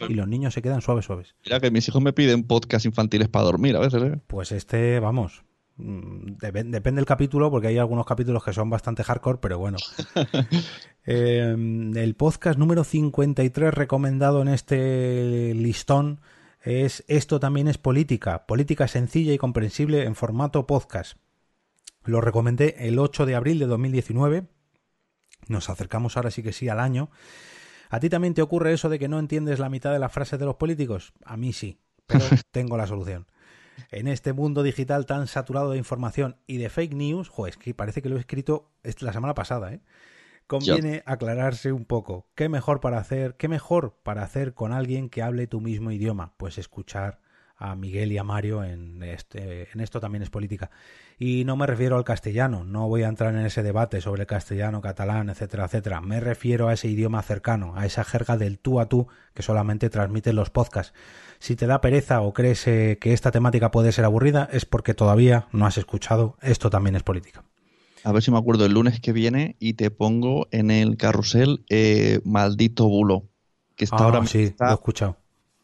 y 0.00 0.14
los 0.14 0.26
niños 0.26 0.52
se 0.52 0.62
quedan 0.62 0.80
suaves, 0.80 1.04
suaves. 1.04 1.36
Mira 1.44 1.60
que 1.60 1.70
mis 1.70 1.88
hijos 1.88 2.02
me 2.02 2.12
piden 2.12 2.42
podcast 2.42 2.86
infantiles 2.86 3.28
para 3.28 3.44
dormir 3.44 3.76
a 3.76 3.80
veces. 3.80 4.02
¿eh? 4.02 4.20
Pues 4.26 4.50
este, 4.50 4.98
vamos, 4.98 5.44
Mm, 5.78 6.36
depende 6.38 6.80
del 6.80 7.06
capítulo, 7.06 7.50
porque 7.52 7.68
hay 7.68 7.78
algunos 7.78 8.04
capítulos 8.04 8.42
que 8.42 8.52
son 8.52 8.68
bastante 8.68 9.04
hardcore, 9.04 9.38
pero 9.40 9.58
bueno. 9.58 9.78
Em, 11.10 11.96
el 11.96 12.16
podcast 12.16 12.58
número 12.58 12.84
53 12.84 13.72
recomendado 13.72 14.42
en 14.42 14.48
este 14.48 15.54
listón 15.54 16.20
es 16.60 17.02
Esto 17.08 17.40
también 17.40 17.66
es 17.66 17.78
política, 17.78 18.44
política 18.44 18.86
sencilla 18.88 19.32
y 19.32 19.38
comprensible 19.38 20.04
en 20.04 20.14
formato 20.14 20.66
podcast. 20.66 21.16
Lo 22.04 22.20
recomendé 22.20 22.74
el 22.80 22.98
8 22.98 23.24
de 23.24 23.36
abril 23.36 23.58
de 23.58 23.64
2019. 23.64 24.48
Nos 25.46 25.70
acercamos 25.70 26.18
ahora 26.18 26.30
sí 26.30 26.42
que 26.42 26.52
sí 26.52 26.68
al 26.68 26.78
año. 26.78 27.08
¿A 27.88 28.00
ti 28.00 28.10
también 28.10 28.34
te 28.34 28.42
ocurre 28.42 28.74
eso 28.74 28.90
de 28.90 28.98
que 28.98 29.08
no 29.08 29.18
entiendes 29.18 29.60
la 29.60 29.70
mitad 29.70 29.94
de 29.94 29.98
las 29.98 30.12
frases 30.12 30.38
de 30.38 30.44
los 30.44 30.56
políticos? 30.56 31.14
A 31.24 31.38
mí 31.38 31.54
sí, 31.54 31.80
pero 32.06 32.26
tengo 32.50 32.76
la 32.76 32.86
solución 32.86 33.24
en 33.90 34.08
este 34.08 34.32
mundo 34.32 34.62
digital 34.62 35.06
tan 35.06 35.26
saturado 35.26 35.72
de 35.72 35.78
información 35.78 36.36
y 36.46 36.58
de 36.58 36.68
fake 36.68 36.94
news, 36.94 37.28
joder, 37.28 37.52
es 37.52 37.56
que 37.56 37.74
parece 37.74 38.02
que 38.02 38.08
lo 38.08 38.16
he 38.16 38.20
escrito 38.20 38.70
la 39.00 39.12
semana 39.12 39.34
pasada, 39.34 39.72
¿eh? 39.72 39.80
Conviene 40.46 41.02
aclararse 41.04 41.72
un 41.72 41.84
poco. 41.84 42.26
¿Qué 42.34 42.48
mejor 42.48 42.80
para 42.80 42.96
hacer? 42.96 43.36
¿Qué 43.36 43.48
mejor 43.48 43.98
para 44.02 44.22
hacer 44.22 44.54
con 44.54 44.72
alguien 44.72 45.10
que 45.10 45.20
hable 45.20 45.46
tu 45.46 45.60
mismo 45.60 45.90
idioma? 45.90 46.32
Pues 46.38 46.56
escuchar 46.56 47.20
a 47.58 47.74
Miguel 47.74 48.12
y 48.12 48.18
a 48.18 48.24
Mario 48.24 48.62
en, 48.62 49.02
este, 49.02 49.68
en 49.72 49.80
esto 49.80 50.00
también 50.00 50.22
es 50.22 50.30
política. 50.30 50.70
Y 51.18 51.44
no 51.44 51.56
me 51.56 51.66
refiero 51.66 51.96
al 51.96 52.04
castellano, 52.04 52.64
no 52.64 52.88
voy 52.88 53.02
a 53.02 53.08
entrar 53.08 53.34
en 53.34 53.44
ese 53.44 53.62
debate 53.62 54.00
sobre 54.00 54.26
castellano, 54.26 54.80
catalán, 54.80 55.28
etcétera, 55.28 55.64
etcétera. 55.64 56.00
Me 56.00 56.20
refiero 56.20 56.68
a 56.68 56.74
ese 56.74 56.88
idioma 56.88 57.20
cercano, 57.22 57.74
a 57.76 57.84
esa 57.84 58.04
jerga 58.04 58.36
del 58.36 58.58
tú 58.58 58.80
a 58.80 58.88
tú 58.88 59.08
que 59.34 59.42
solamente 59.42 59.90
transmiten 59.90 60.36
los 60.36 60.50
podcasts. 60.50 60.94
Si 61.38 61.56
te 61.56 61.66
da 61.66 61.80
pereza 61.80 62.20
o 62.20 62.32
crees 62.32 62.66
eh, 62.66 62.98
que 63.00 63.12
esta 63.12 63.30
temática 63.30 63.70
puede 63.70 63.92
ser 63.92 64.04
aburrida, 64.04 64.48
es 64.52 64.64
porque 64.64 64.94
todavía 64.94 65.46
no 65.52 65.66
has 65.66 65.78
escuchado 65.78 66.36
Esto 66.42 66.70
también 66.70 66.96
es 66.96 67.02
política. 67.02 67.44
A 68.04 68.12
ver 68.12 68.22
si 68.22 68.30
me 68.30 68.38
acuerdo 68.38 68.64
el 68.64 68.72
lunes 68.72 69.00
que 69.00 69.12
viene 69.12 69.56
y 69.58 69.74
te 69.74 69.90
pongo 69.90 70.48
en 70.50 70.70
el 70.70 70.96
carrusel 70.96 71.64
eh, 71.68 72.20
Maldito 72.24 72.88
Bulo. 72.88 73.24
Que 73.76 73.84
está 73.84 73.96
ah, 73.98 74.04
ahora 74.04 74.26
sí, 74.26 74.54
lo 74.58 74.70
he 74.70 74.74
escuchado 74.74 75.16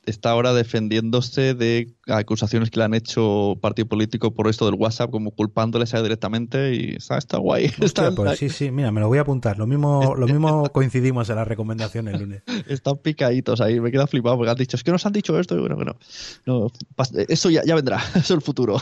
está 0.07 0.31
ahora 0.31 0.53
defendiéndose 0.53 1.55
de 1.55 1.95
acusaciones 2.07 2.71
que 2.71 2.79
le 2.79 2.85
han 2.85 2.95
hecho 2.95 3.59
partido 3.61 3.89
político 3.89 4.35
por 4.35 4.49
esto 4.49 4.67
del 4.67 4.75
WhatsApp, 4.75 5.11
como 5.11 5.31
culpándoles 5.31 5.95
a 5.95 6.03
directamente 6.03 6.75
y 6.75 6.97
está, 6.97 7.39
guay. 7.39 7.71
pues 8.17 8.39
sí, 8.39 8.49
sí, 8.49 8.71
mira, 8.71 8.93
me 8.93 9.01
lo 9.01 9.09
voy 9.09 9.19
a 9.19 9.23
apuntar. 9.23 9.59
Lo 9.59 9.67
mismo, 9.67 10.15
lo 10.19 10.27
mismo 10.27 10.69
coincidimos 10.71 11.29
en 11.31 11.37
las 11.37 11.49
recomendaciones 11.49 12.15
el 12.15 12.21
lunes. 12.21 12.43
Están 12.69 12.99
picaditos 12.99 13.61
ahí, 13.61 13.81
me 13.81 13.91
queda 13.91 14.07
flipado 14.07 14.37
porque 14.37 14.51
han 14.51 14.57
dicho, 14.57 14.77
es 14.77 14.85
que 14.85 14.93
nos 14.93 15.05
han 15.07 15.13
dicho 15.13 15.39
esto 15.39 15.57
y 15.57 15.61
bueno, 15.61 15.77
bueno, 15.77 15.97
no, 16.47 16.71
eso 17.29 17.51
ya, 17.51 17.63
ya 17.65 17.75
vendrá, 17.75 17.99
eso 18.11 18.19
es 18.19 18.31
el 18.31 18.43
futuro. 18.43 18.81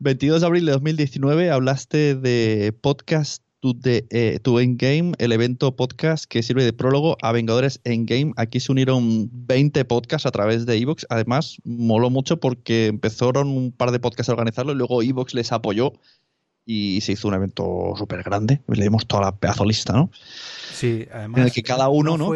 22 0.00 0.40
de 0.40 0.46
abril 0.46 0.66
de 0.66 0.72
2019 0.72 1.50
hablaste 1.50 2.14
de 2.14 2.72
podcast 2.80 3.42
tu, 3.60 3.78
de, 3.78 4.06
eh, 4.10 4.40
Endgame, 4.44 5.12
el 5.18 5.32
evento 5.32 5.74
podcast 5.74 6.24
que 6.26 6.42
sirve 6.42 6.64
de 6.64 6.72
prólogo 6.72 7.16
a 7.22 7.32
Vengadores 7.32 7.80
Endgame. 7.84 8.32
Aquí 8.36 8.60
se 8.60 8.72
unieron 8.72 9.28
20 9.32 9.84
podcasts 9.84 10.26
a 10.26 10.30
través 10.30 10.66
de 10.66 10.76
Evox. 10.76 11.06
Además, 11.10 11.58
moló 11.64 12.10
mucho 12.10 12.38
porque 12.38 12.86
empezaron 12.86 13.48
un 13.48 13.72
par 13.72 13.90
de 13.90 14.00
podcasts 14.00 14.28
a 14.28 14.32
organizarlo 14.32 14.72
y 14.72 14.76
luego 14.76 15.02
Evox 15.02 15.34
les 15.34 15.52
apoyó 15.52 15.92
y 16.64 17.00
se 17.00 17.12
hizo 17.12 17.28
un 17.28 17.34
evento 17.34 17.94
súper 17.96 18.22
grande. 18.22 18.60
Le 18.68 18.82
dimos 18.82 19.06
toda 19.06 19.22
la 19.22 19.36
pedazo 19.36 19.64
lista, 19.64 19.94
¿no? 19.94 20.10
Sí, 20.72 21.06
además. 21.12 21.38
En 21.38 21.44
el 21.46 21.52
que 21.52 21.62
cada 21.62 21.88
uno, 21.88 22.18
¿no? 22.18 22.34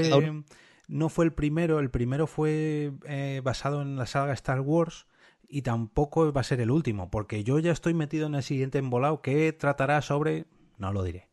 ¿no? 0.89 1.09
Fue, 1.09 1.25
el 1.25 1.33
primero, 1.33 1.79
el 1.79 1.91
primero 1.91 2.27
fue 2.27 2.93
eh, 3.07 3.41
basado 3.45 3.83
en 3.83 3.97
la 3.97 4.07
saga 4.07 4.33
Star 4.33 4.61
Wars 4.61 5.07
y 5.49 5.63
tampoco 5.63 6.33
va 6.33 6.41
a 6.41 6.45
ser 6.45 6.61
el 6.61 6.71
último, 6.71 7.11
porque 7.11 7.45
yo 7.45 7.59
ya 7.59 7.73
estoy 7.73 7.95
metido 7.95 8.27
en 8.27 8.35
el 8.35 8.43
siguiente 8.43 8.79
embolado 8.79 9.21
que 9.21 9.53
tratará 9.53 10.01
sobre 10.03 10.47
no 10.79 10.93
lo 10.93 11.03
diré. 11.03 11.29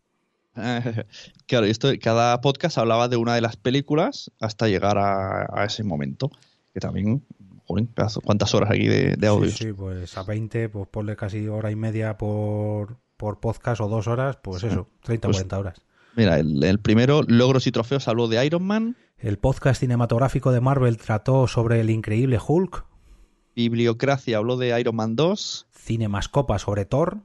claro, 1.47 1.65
esto, 1.65 1.89
cada 2.01 2.41
podcast 2.41 2.77
hablaba 2.77 3.07
de 3.07 3.17
una 3.17 3.35
de 3.35 3.41
las 3.41 3.55
películas 3.55 4.31
hasta 4.39 4.67
llegar 4.67 4.97
a, 4.97 5.65
ese 5.65 5.83
momento. 5.83 6.31
Que 6.73 6.79
también, 6.79 7.23
¿cuántas 7.65 8.53
horas 8.53 8.71
aquí 8.71 8.87
de, 8.87 9.27
audio? 9.27 9.51
Sí, 9.51 9.73
pues 9.73 10.17
a 10.17 10.23
20, 10.23 10.69
pues 10.69 10.87
ponle 10.89 11.15
casi 11.15 11.47
hora 11.47 11.71
y 11.71 11.75
media 11.75 12.17
por, 12.17 12.97
por 13.17 13.39
podcast 13.39 13.81
o 13.81 13.87
dos 13.87 14.07
horas, 14.07 14.37
pues 14.41 14.63
eso, 14.63 14.87
30 15.03 15.27
o 15.27 15.31
40 15.31 15.59
horas. 15.59 15.81
Mira, 16.15 16.37
el, 16.39 16.79
primero, 16.79 17.21
logros 17.27 17.67
y 17.67 17.71
trofeos, 17.71 18.07
habló 18.07 18.27
de 18.27 18.45
Iron 18.45 18.63
Man. 18.63 18.97
El 19.17 19.37
podcast 19.37 19.79
cinematográfico 19.79 20.51
de 20.51 20.61
Marvel 20.61 20.97
trató 20.97 21.47
sobre 21.47 21.79
el 21.79 21.89
increíble 21.89 22.39
Hulk. 22.45 22.85
Bibliocracia 23.55 24.37
habló 24.37 24.57
de 24.57 24.79
Iron 24.79 24.95
Man 24.95 25.15
2. 25.15 25.67
Cinemascopa 25.71 26.59
sobre 26.59 26.85
Thor. 26.85 27.19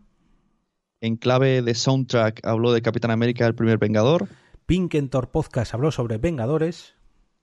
En 1.00 1.16
clave 1.16 1.62
de 1.62 1.74
soundtrack 1.74 2.46
habló 2.46 2.72
de 2.72 2.82
Capitán 2.82 3.10
América, 3.10 3.46
el 3.46 3.54
primer 3.54 3.78
Vengador. 3.78 4.28
Pinkentor 4.66 5.30
Podcast 5.30 5.74
habló 5.74 5.90
sobre 5.90 6.18
Vengadores. 6.18 6.94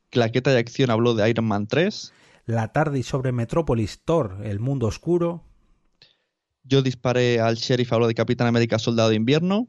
Claqueta 0.09 0.51
de 0.51 0.59
Acción 0.59 0.89
habló 0.89 1.13
de 1.13 1.29
Iron 1.29 1.45
Man 1.45 1.67
3. 1.67 2.13
La 2.45 2.71
tarde 2.71 3.03
sobre 3.03 3.31
Metrópolis 3.31 4.03
Thor, 4.03 4.39
el 4.43 4.59
mundo 4.59 4.87
oscuro. 4.87 5.43
Yo 6.63 6.81
disparé 6.81 7.39
al 7.39 7.55
sheriff, 7.55 7.93
habló 7.93 8.07
de 8.07 8.15
Capitán 8.15 8.47
América, 8.47 8.79
Soldado 8.79 9.09
de 9.09 9.15
Invierno. 9.15 9.67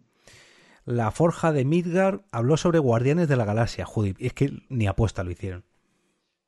La 0.85 1.11
Forja 1.11 1.53
de 1.53 1.65
Midgard 1.65 2.23
habló 2.33 2.57
sobre 2.57 2.79
Guardianes 2.79 3.29
de 3.29 3.37
la 3.37 3.45
Galaxia. 3.45 3.85
Joder, 3.85 4.17
es 4.19 4.33
que 4.33 4.51
ni 4.69 4.87
apuesta 4.87 5.23
lo 5.23 5.31
hicieron. 5.31 5.65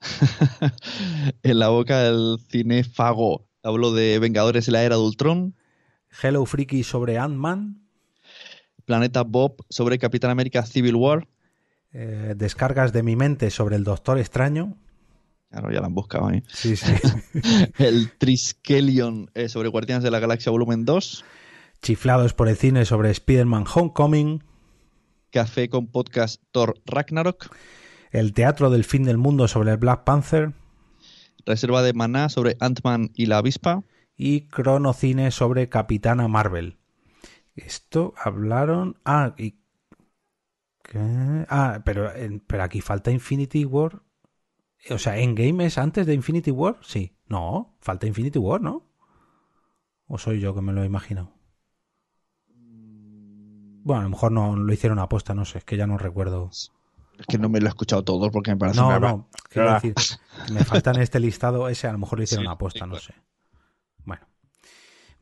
en 1.43 1.59
la 1.59 1.69
boca 1.69 2.01
del 2.01 2.39
cinefago 2.51 3.49
habló 3.63 3.93
de 3.93 4.19
Vengadores 4.19 4.67
de 4.67 4.73
la 4.73 4.83
Era 4.83 4.97
de 4.97 5.03
Ultron. 5.03 5.55
Hello 6.23 6.45
Freaky 6.47 6.85
sobre 6.85 7.19
Ant-Man. 7.19 7.81
Planeta 8.85 9.23
Bob 9.23 9.65
sobre 9.69 9.99
Capitán 9.99 10.31
América 10.31 10.65
Civil 10.65 10.97
War. 10.97 11.29
Eh, 11.93 12.35
descargas 12.37 12.93
de 12.93 13.03
mi 13.03 13.17
mente 13.17 13.51
sobre 13.51 13.77
el 13.77 13.85
Doctor 13.85 14.19
Extraño. 14.19 14.77
Claro, 15.51 15.71
ya 15.71 15.81
lo 15.81 15.87
han 15.87 15.95
buscado 15.95 16.27
ahí. 16.27 16.43
Sí, 16.49 16.77
sí. 16.77 16.93
el 17.79 18.11
Triskelion 18.19 19.31
eh, 19.35 19.49
sobre 19.49 19.69
Guardianes 19.69 20.03
de 20.03 20.11
la 20.11 20.19
Galaxia 20.19 20.51
Volumen 20.51 20.85
2. 20.85 21.25
Chiflados 21.81 22.35
por 22.35 22.49
el 22.49 22.57
cine 22.57 22.85
sobre 22.85 23.11
Spider-Man 23.11 23.65
Homecoming. 23.73 24.43
Café 25.31 25.69
con 25.69 25.87
podcast 25.87 26.43
Thor 26.51 26.75
Ragnarok. 26.87 27.55
El 28.11 28.33
Teatro 28.33 28.71
del 28.71 28.85
Fin 28.85 29.05
del 29.05 29.19
Mundo 29.19 29.49
sobre 29.49 29.73
el 29.73 29.77
Black 29.77 30.05
Panther. 30.05 30.53
Reserva 31.47 31.83
de 31.83 31.93
Maná 31.93 32.29
sobre 32.29 32.57
Ant-Man 32.61 33.11
y 33.15 33.27
la 33.27 33.39
Avispa. 33.39 33.83
Y 34.17 34.49
Cronocine 34.49 35.31
sobre 35.31 35.69
Capitana 35.69 36.29
Marvel. 36.29 36.79
Esto 37.55 38.15
hablaron. 38.17 38.99
Ah, 39.05 39.35
y. 39.39 39.59
Ah, 41.49 41.83
pero, 41.85 42.13
pero 42.47 42.63
aquí 42.63 42.81
falta 42.81 43.11
Infinity 43.11 43.65
War. 43.65 44.03
O 44.91 44.99
sea, 44.99 45.19
¿Endgame 45.19 45.67
es 45.67 45.79
antes 45.79 46.07
de 46.07 46.15
Infinity 46.15 46.51
War? 46.51 46.79
Sí. 46.83 47.17
No, 47.27 47.77
falta 47.81 48.07
Infinity 48.07 48.39
War, 48.39 48.61
¿no? 48.61 48.87
¿O 50.07 50.19
soy 50.19 50.41
yo 50.41 50.55
que 50.55 50.61
me 50.61 50.73
lo 50.73 50.83
he 50.83 50.87
imaginado? 50.87 51.33
Bueno, 53.83 54.01
a 54.01 54.05
lo 54.05 54.11
mejor 54.11 54.33
no 54.33 54.57
lo 54.57 54.73
hicieron 54.73 54.99
aposta, 54.99 55.35
no 55.35 55.45
sé, 55.45 55.59
es 55.59 55.65
que 55.65 55.77
ya 55.77 55.87
no 55.87 55.99
recuerdo. 55.99 56.51
Es 56.51 57.27
que 57.29 57.39
no 57.39 57.49
me 57.49 57.61
lo 57.61 57.67
he 57.67 57.69
escuchado 57.69 58.03
todo 58.03 58.31
porque 58.31 58.51
me 58.51 58.57
parece 58.57 58.81
No, 58.81 58.99
no, 58.99 59.29
quiero 59.49 59.75
decir, 59.75 59.95
me 60.53 60.65
falta 60.65 60.91
en 60.91 61.01
este 61.01 61.21
listado 61.21 61.69
ese, 61.69 61.87
a 61.87 61.93
lo 61.93 61.99
mejor 61.99 62.19
lo 62.19 62.25
hicieron 62.25 62.49
aposta, 62.49 62.87
no 62.87 62.97
sé. 62.97 63.15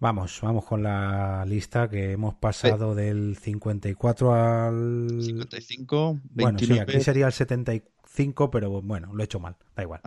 Vamos, 0.03 0.41
vamos 0.43 0.65
con 0.65 0.83
la 0.83 1.45
lista 1.47 1.89
que 1.89 2.11
hemos 2.11 2.35
pasado 2.35 2.97
del 2.97 3.37
54 3.37 4.35
al. 4.35 5.23
55, 5.23 6.19
29. 6.25 6.35
Bueno, 6.35 6.59
sí, 6.59 6.79
aquí 6.81 7.01
sería 7.01 7.29
el 7.29 7.33
74 7.33 7.93
5, 8.15 8.51
pero 8.51 8.83
bueno, 8.83 9.13
lo 9.15 9.23
he 9.23 9.25
hecho 9.25 9.41
mal, 9.41 9.57
da 9.75 9.83
igual. 9.83 10.01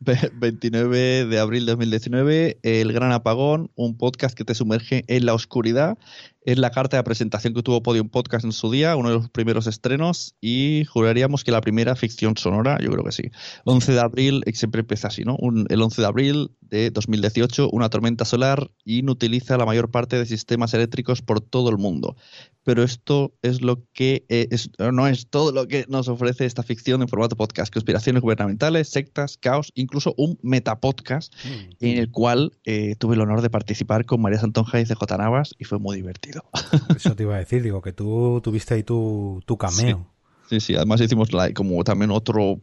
29 0.00 1.20
ah, 1.20 1.24
de 1.30 1.38
abril 1.38 1.64
de 1.64 1.72
2019, 1.72 2.58
El 2.62 2.92
Gran 2.92 3.12
Apagón, 3.12 3.70
un 3.76 3.96
podcast 3.96 4.36
que 4.36 4.44
te 4.44 4.54
sumerge 4.54 5.04
en 5.06 5.26
la 5.26 5.34
oscuridad. 5.34 5.96
Es 6.44 6.58
la 6.58 6.70
carta 6.70 6.96
de 6.96 7.04
presentación 7.04 7.54
que 7.54 7.62
tuvo 7.62 7.82
Podium 7.82 8.08
Podcast 8.08 8.44
en 8.44 8.52
su 8.52 8.70
día, 8.70 8.96
uno 8.96 9.10
de 9.10 9.14
los 9.16 9.30
primeros 9.30 9.66
estrenos, 9.66 10.34
y 10.40 10.84
juraríamos 10.86 11.44
que 11.44 11.52
la 11.52 11.60
primera 11.60 11.94
ficción 11.94 12.36
sonora, 12.36 12.78
yo 12.80 12.90
creo 12.90 13.04
que 13.04 13.12
sí. 13.12 13.30
11 13.64 13.92
de 13.92 14.00
abril, 14.00 14.42
siempre 14.52 14.80
empieza 14.80 15.08
así, 15.08 15.24
¿no? 15.24 15.36
el 15.68 15.82
11 15.82 16.00
de 16.02 16.06
abril 16.06 16.50
de 16.60 16.90
2018, 16.90 17.70
una 17.70 17.90
tormenta 17.90 18.24
solar 18.24 18.70
inutiliza 18.84 19.56
la 19.56 19.66
mayor 19.66 19.90
parte 19.90 20.18
de 20.18 20.26
sistemas 20.26 20.74
eléctricos 20.74 21.22
por 21.22 21.40
todo 21.40 21.70
el 21.70 21.78
mundo 21.78 22.16
pero 22.64 22.82
esto 22.82 23.34
es 23.42 23.60
lo 23.62 23.84
que 23.92 24.24
eh, 24.28 24.48
no 24.92 25.08
es 25.08 25.28
todo 25.28 25.52
lo 25.52 25.66
que 25.66 25.84
nos 25.88 26.08
ofrece 26.08 26.46
esta 26.46 26.62
ficción 26.62 27.02
en 27.02 27.08
formato 27.08 27.36
podcast. 27.36 27.72
Conspiraciones 27.72 28.22
gubernamentales, 28.22 28.88
sectas, 28.88 29.36
caos, 29.36 29.72
incluso 29.74 30.14
un 30.16 30.38
metapodcast 30.42 31.34
mm. 31.44 31.84
en 31.84 31.98
el 31.98 32.10
cual 32.10 32.52
eh, 32.64 32.94
tuve 32.98 33.14
el 33.14 33.20
honor 33.20 33.42
de 33.42 33.50
participar 33.50 34.04
con 34.04 34.20
María 34.20 34.38
Santonja 34.38 34.80
y 34.80 34.84
CJ 34.84 35.18
Navas 35.18 35.54
y 35.58 35.64
fue 35.64 35.78
muy 35.78 35.96
divertido. 35.96 36.31
Eso 36.96 37.14
te 37.14 37.24
iba 37.24 37.34
a 37.34 37.38
decir, 37.38 37.62
digo, 37.62 37.82
que 37.82 37.92
tú 37.92 38.40
tuviste 38.42 38.74
ahí 38.74 38.82
tu, 38.82 39.42
tu 39.46 39.56
cameo. 39.56 40.06
Sí. 40.48 40.60
sí, 40.60 40.74
además 40.74 41.00
hicimos 41.00 41.30
como 41.54 41.82
también 41.84 42.10
otro 42.10 42.60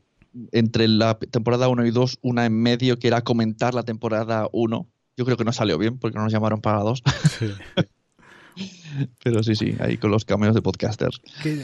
entre 0.52 0.88
la 0.88 1.18
temporada 1.18 1.68
1 1.68 1.86
y 1.86 1.92
2, 1.92 2.20
una 2.22 2.46
en 2.46 2.54
medio 2.54 3.00
que 3.00 3.08
era 3.08 3.24
comentar 3.24 3.74
la 3.74 3.84
temporada 3.84 4.48
1. 4.52 4.88
Yo 5.18 5.26
creo 5.26 5.38
que 5.38 5.44
no 5.44 5.52
salió 5.52 5.78
bien 5.78 5.98
porque 5.98 6.18
no 6.18 6.24
nos 6.24 6.32
llamaron 6.32 6.62
para 6.62 6.80
dos. 6.80 7.04
Sí. 7.40 7.52
Pero 9.24 9.44
sí, 9.44 9.56
sí, 9.56 9.76
ahí 9.80 9.98
con 9.98 10.12
los 10.12 10.26
cameos 10.26 10.56
de 10.56 10.62
podcasters. 10.62 11.22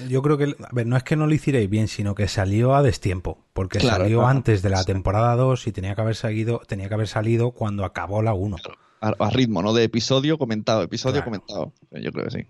yo 0.08 0.22
creo 0.22 0.38
que, 0.38 0.44
a 0.46 0.74
ver, 0.74 0.88
no 0.88 0.96
es 0.96 1.04
que 1.04 1.16
no 1.16 1.28
lo 1.28 1.34
hicierais 1.34 1.70
bien, 1.70 1.88
sino 1.88 2.16
que 2.16 2.28
salió 2.28 2.76
a 2.76 2.84
destiempo, 2.84 3.46
porque 3.54 3.80
salió 3.80 4.26
antes 4.28 4.62
de 4.62 4.70
la 4.70 4.84
temporada 4.84 5.36
2 5.36 5.68
y 5.68 5.72
tenía 5.72 5.96
que 5.96 6.02
haber 6.02 6.16
salido, 6.16 6.62
tenía 6.68 6.88
que 6.88 6.94
haber 6.94 7.08
salido 7.08 7.52
cuando 7.52 7.84
acabó 7.86 8.22
la 8.22 8.34
1. 8.34 8.58
A, 9.06 9.30
ritmo, 9.30 9.62
¿no? 9.62 9.74
De 9.74 9.84
episodio 9.84 10.40
comentado, 10.40 10.82
episodio 10.82 11.24
comentado. 11.24 11.74
Yo 11.92 12.12
creo 12.12 12.26
que 12.26 12.32
sí. 12.32 12.48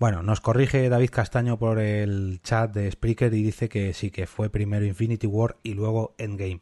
Bueno, 0.00 0.24
nos 0.24 0.40
corrige 0.40 0.88
David 0.88 1.10
Castaño 1.10 1.56
por 1.56 1.78
el 1.78 2.40
chat 2.42 2.72
de 2.72 2.90
Spreaker 2.90 3.32
y 3.32 3.44
dice 3.44 3.68
que 3.68 3.94
sí, 3.94 4.10
que 4.10 4.26
fue 4.26 4.50
primero 4.50 4.84
Infinity 4.84 5.28
War 5.28 5.56
y 5.62 5.74
luego 5.74 6.16
Endgame. 6.18 6.60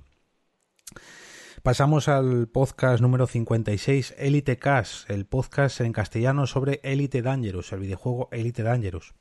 Pasamos 1.62 2.08
al 2.08 2.48
podcast 2.48 3.00
número 3.00 3.26
56, 3.26 4.16
Elite 4.18 4.58
Cast, 4.58 5.08
el 5.08 5.24
podcast 5.24 5.80
en 5.80 5.94
castellano 5.94 6.46
sobre 6.46 6.80
Elite 6.82 7.22
Dangerous, 7.22 7.72
el 7.72 7.80
videojuego 7.80 8.28
Elite 8.32 8.62
Dangerous, 8.62 9.14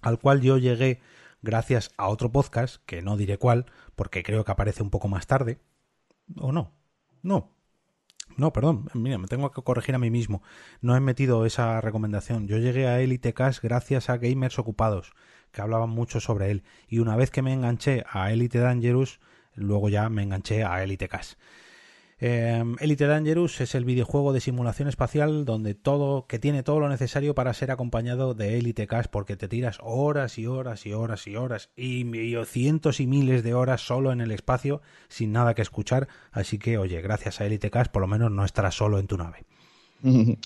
al 0.00 0.18
cual 0.18 0.40
yo 0.40 0.56
llegué 0.56 1.00
gracias 1.42 1.90
a 1.98 2.08
otro 2.08 2.32
podcast, 2.32 2.82
que 2.86 3.02
no 3.02 3.18
diré 3.18 3.36
cuál, 3.36 3.66
porque 3.94 4.22
creo 4.22 4.44
que 4.44 4.52
aparece 4.52 4.82
un 4.82 4.90
poco 4.90 5.08
más 5.08 5.26
tarde. 5.26 5.58
¿O 6.36 6.50
no? 6.50 6.72
No. 7.22 7.50
No, 8.36 8.52
perdón, 8.52 8.88
mira, 8.94 9.18
me 9.18 9.28
tengo 9.28 9.50
que 9.50 9.62
corregir 9.62 9.94
a 9.94 9.98
mí 9.98 10.10
mismo. 10.10 10.42
No 10.80 10.96
he 10.96 11.00
metido 11.00 11.44
esa 11.46 11.80
recomendación. 11.80 12.46
Yo 12.46 12.58
llegué 12.58 12.86
a 12.86 13.00
Elite 13.00 13.34
Cast 13.34 13.62
gracias 13.62 14.08
a 14.08 14.16
Gamers 14.16 14.58
Ocupados, 14.58 15.12
que 15.52 15.60
hablaban 15.60 15.90
mucho 15.90 16.20
sobre 16.20 16.50
él. 16.50 16.62
Y 16.88 16.98
una 16.98 17.16
vez 17.16 17.30
que 17.30 17.42
me 17.42 17.52
enganché 17.52 18.04
a 18.10 18.32
Elite 18.32 18.58
Dangerous, 18.58 19.20
luego 19.54 19.88
ya 19.88 20.08
me 20.08 20.22
enganché 20.22 20.64
a 20.64 20.82
Elite 20.82 21.08
Cast. 21.08 21.38
Em, 22.24 22.76
Elite 22.78 23.08
Dangerous 23.08 23.60
es 23.60 23.74
el 23.74 23.84
videojuego 23.84 24.32
de 24.32 24.40
simulación 24.40 24.86
espacial 24.86 25.44
donde 25.44 25.74
todo, 25.74 26.28
que 26.28 26.38
tiene 26.38 26.62
todo 26.62 26.78
lo 26.78 26.88
necesario 26.88 27.34
para 27.34 27.52
ser 27.52 27.72
acompañado 27.72 28.34
de 28.34 28.60
Elite 28.60 28.86
Cast 28.86 29.10
porque 29.10 29.36
te 29.36 29.48
tiras 29.48 29.80
horas 29.82 30.38
y 30.38 30.46
horas 30.46 30.86
y 30.86 30.92
horas 30.92 31.26
y 31.26 31.34
horas 31.34 31.70
y, 31.74 32.04
cientos 32.46 33.00
y 33.00 33.08
miles 33.08 33.42
de 33.42 33.54
horas 33.54 33.80
solo 33.80 34.12
en 34.12 34.20
el 34.20 34.30
espacio 34.30 34.82
sin 35.08 35.32
nada 35.32 35.54
que 35.54 35.62
escuchar. 35.62 36.06
Así 36.30 36.58
que, 36.58 36.78
oye, 36.78 37.02
gracias 37.02 37.40
a 37.40 37.46
Elite 37.46 37.72
Cast 37.72 37.90
por 37.90 38.02
lo 38.02 38.06
menos 38.06 38.30
no 38.30 38.44
estarás 38.44 38.76
solo 38.76 39.00
en 39.00 39.08
tu 39.08 39.16
nave. 39.16 39.44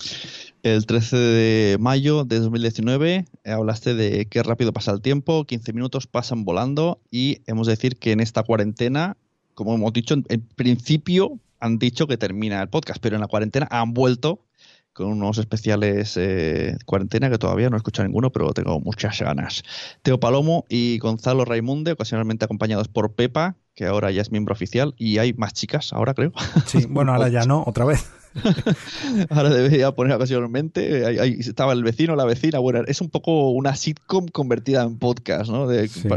El 0.63 0.85
13 0.87 1.15
de 1.15 1.77
mayo 1.79 2.23
de 2.23 2.39
2019 2.39 3.25
eh, 3.43 3.51
hablaste 3.51 3.93
de 3.93 4.25
qué 4.25 4.41
rápido 4.41 4.73
pasa 4.73 4.93
el 4.93 5.01
tiempo, 5.01 5.45
15 5.45 5.73
minutos 5.73 6.07
pasan 6.07 6.43
volando 6.43 6.99
y 7.11 7.41
hemos 7.45 7.67
de 7.67 7.73
decir 7.73 7.97
que 7.97 8.13
en 8.13 8.19
esta 8.19 8.41
cuarentena, 8.41 9.15
como 9.53 9.75
hemos 9.75 9.93
dicho, 9.93 10.15
en 10.15 10.41
principio 10.55 11.39
han 11.59 11.79
dicho 11.79 12.07
que 12.07 12.17
termina 12.17 12.61
el 12.61 12.69
podcast, 12.69 12.99
pero 13.01 13.15
en 13.15 13.21
la 13.21 13.27
cuarentena 13.27 13.67
han 13.71 13.93
vuelto 13.93 14.45
con 14.93 15.07
unos 15.07 15.37
especiales 15.37 16.17
eh, 16.17 16.75
cuarentena 16.85 17.29
que 17.29 17.37
todavía 17.37 17.69
no 17.69 17.75
he 17.75 17.77
escuchado 17.77 18.07
ninguno, 18.07 18.31
pero 18.31 18.51
tengo 18.53 18.79
muchas 18.79 19.19
ganas. 19.21 19.63
Teo 20.01 20.19
Palomo 20.19 20.65
y 20.69 20.97
Gonzalo 20.97 21.45
Raimunde, 21.45 21.91
ocasionalmente 21.91 22.45
acompañados 22.45 22.87
por 22.87 23.13
Pepa, 23.13 23.57
que 23.77 23.85
ahora 23.85 24.09
ya 24.09 24.23
es 24.23 24.31
miembro 24.31 24.53
oficial, 24.53 24.95
y 24.97 25.19
hay 25.19 25.33
más 25.33 25.53
chicas 25.53 25.93
ahora, 25.93 26.15
creo. 26.15 26.33
Sí, 26.65 26.87
bueno, 26.89 27.13
ahora 27.13 27.29
ya 27.29 27.45
no, 27.45 27.63
otra 27.65 27.85
vez. 27.85 28.09
Ahora 29.29 29.49
debería 29.49 29.91
poner 29.91 30.15
ocasionalmente. 30.15 31.05
Ahí, 31.05 31.37
estaba 31.39 31.73
el 31.73 31.83
vecino, 31.83 32.15
la 32.15 32.25
vecina. 32.25 32.59
Bueno, 32.59 32.81
es 32.87 33.01
un 33.01 33.09
poco 33.09 33.51
una 33.51 33.75
sitcom 33.75 34.27
convertida 34.27 34.83
en 34.83 34.97
podcast, 34.97 35.49
¿no? 35.49 35.67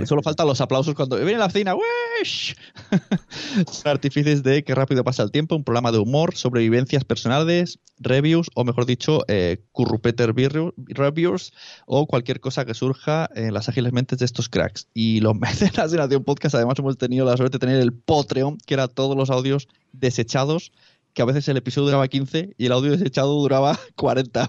Solo 0.07 0.23
faltan 0.23 0.47
los 0.47 0.61
aplausos 0.61 0.95
cuando 0.95 1.17
viene 1.17 1.39
la 1.39 1.47
vecina. 1.47 1.75
¡Wish! 1.75 2.57
Artífices 3.85 4.43
de 4.43 4.65
Qué 4.65 4.75
rápido 4.75 5.05
pasa 5.05 5.23
el 5.23 5.31
tiempo, 5.31 5.57
un 5.57 5.65
programa 5.65 5.93
de 5.93 5.99
humor, 5.99 6.35
sobrevivencias 6.35 7.05
personales, 7.05 7.79
reviews, 7.99 8.51
o 8.55 8.65
mejor 8.65 8.87
dicho, 8.87 9.25
eh, 9.29 9.63
currupeter 9.73 10.35
reviews, 10.35 11.53
o 11.87 12.07
cualquier 12.07 12.41
cosa 12.41 12.65
que 12.65 12.75
surja 12.75 13.29
en 13.35 13.55
las 13.55 13.69
ágiles 13.69 13.93
mentes 13.93 14.19
de 14.19 14.25
estos 14.25 14.49
cracks. 14.49 14.89
Y 14.95 15.21
los 15.21 15.35
mecenas 15.39 15.91
de 15.91 15.99
Nación 15.99 16.25
Podcast, 16.25 16.55
además, 16.55 16.79
hemos 16.79 16.99
tenido 16.99 17.25
la 17.25 17.37
suerte 17.37 17.49
de 17.51 17.59
tener 17.59 17.80
el 17.80 17.92
Patreon, 17.92 18.59
que 18.66 18.74
era 18.74 18.88
todos 18.88 19.16
los 19.16 19.30
audios 19.30 19.68
desechados 19.92 20.72
que 21.12 21.22
a 21.22 21.24
veces 21.24 21.48
el 21.48 21.57
episodio 21.57 21.86
duraba 21.86 22.09
15 22.09 22.55
y 22.57 22.66
el 22.66 22.72
audio 22.72 22.92
desechado 22.92 23.34
duraba 23.34 23.78
40. 23.96 24.48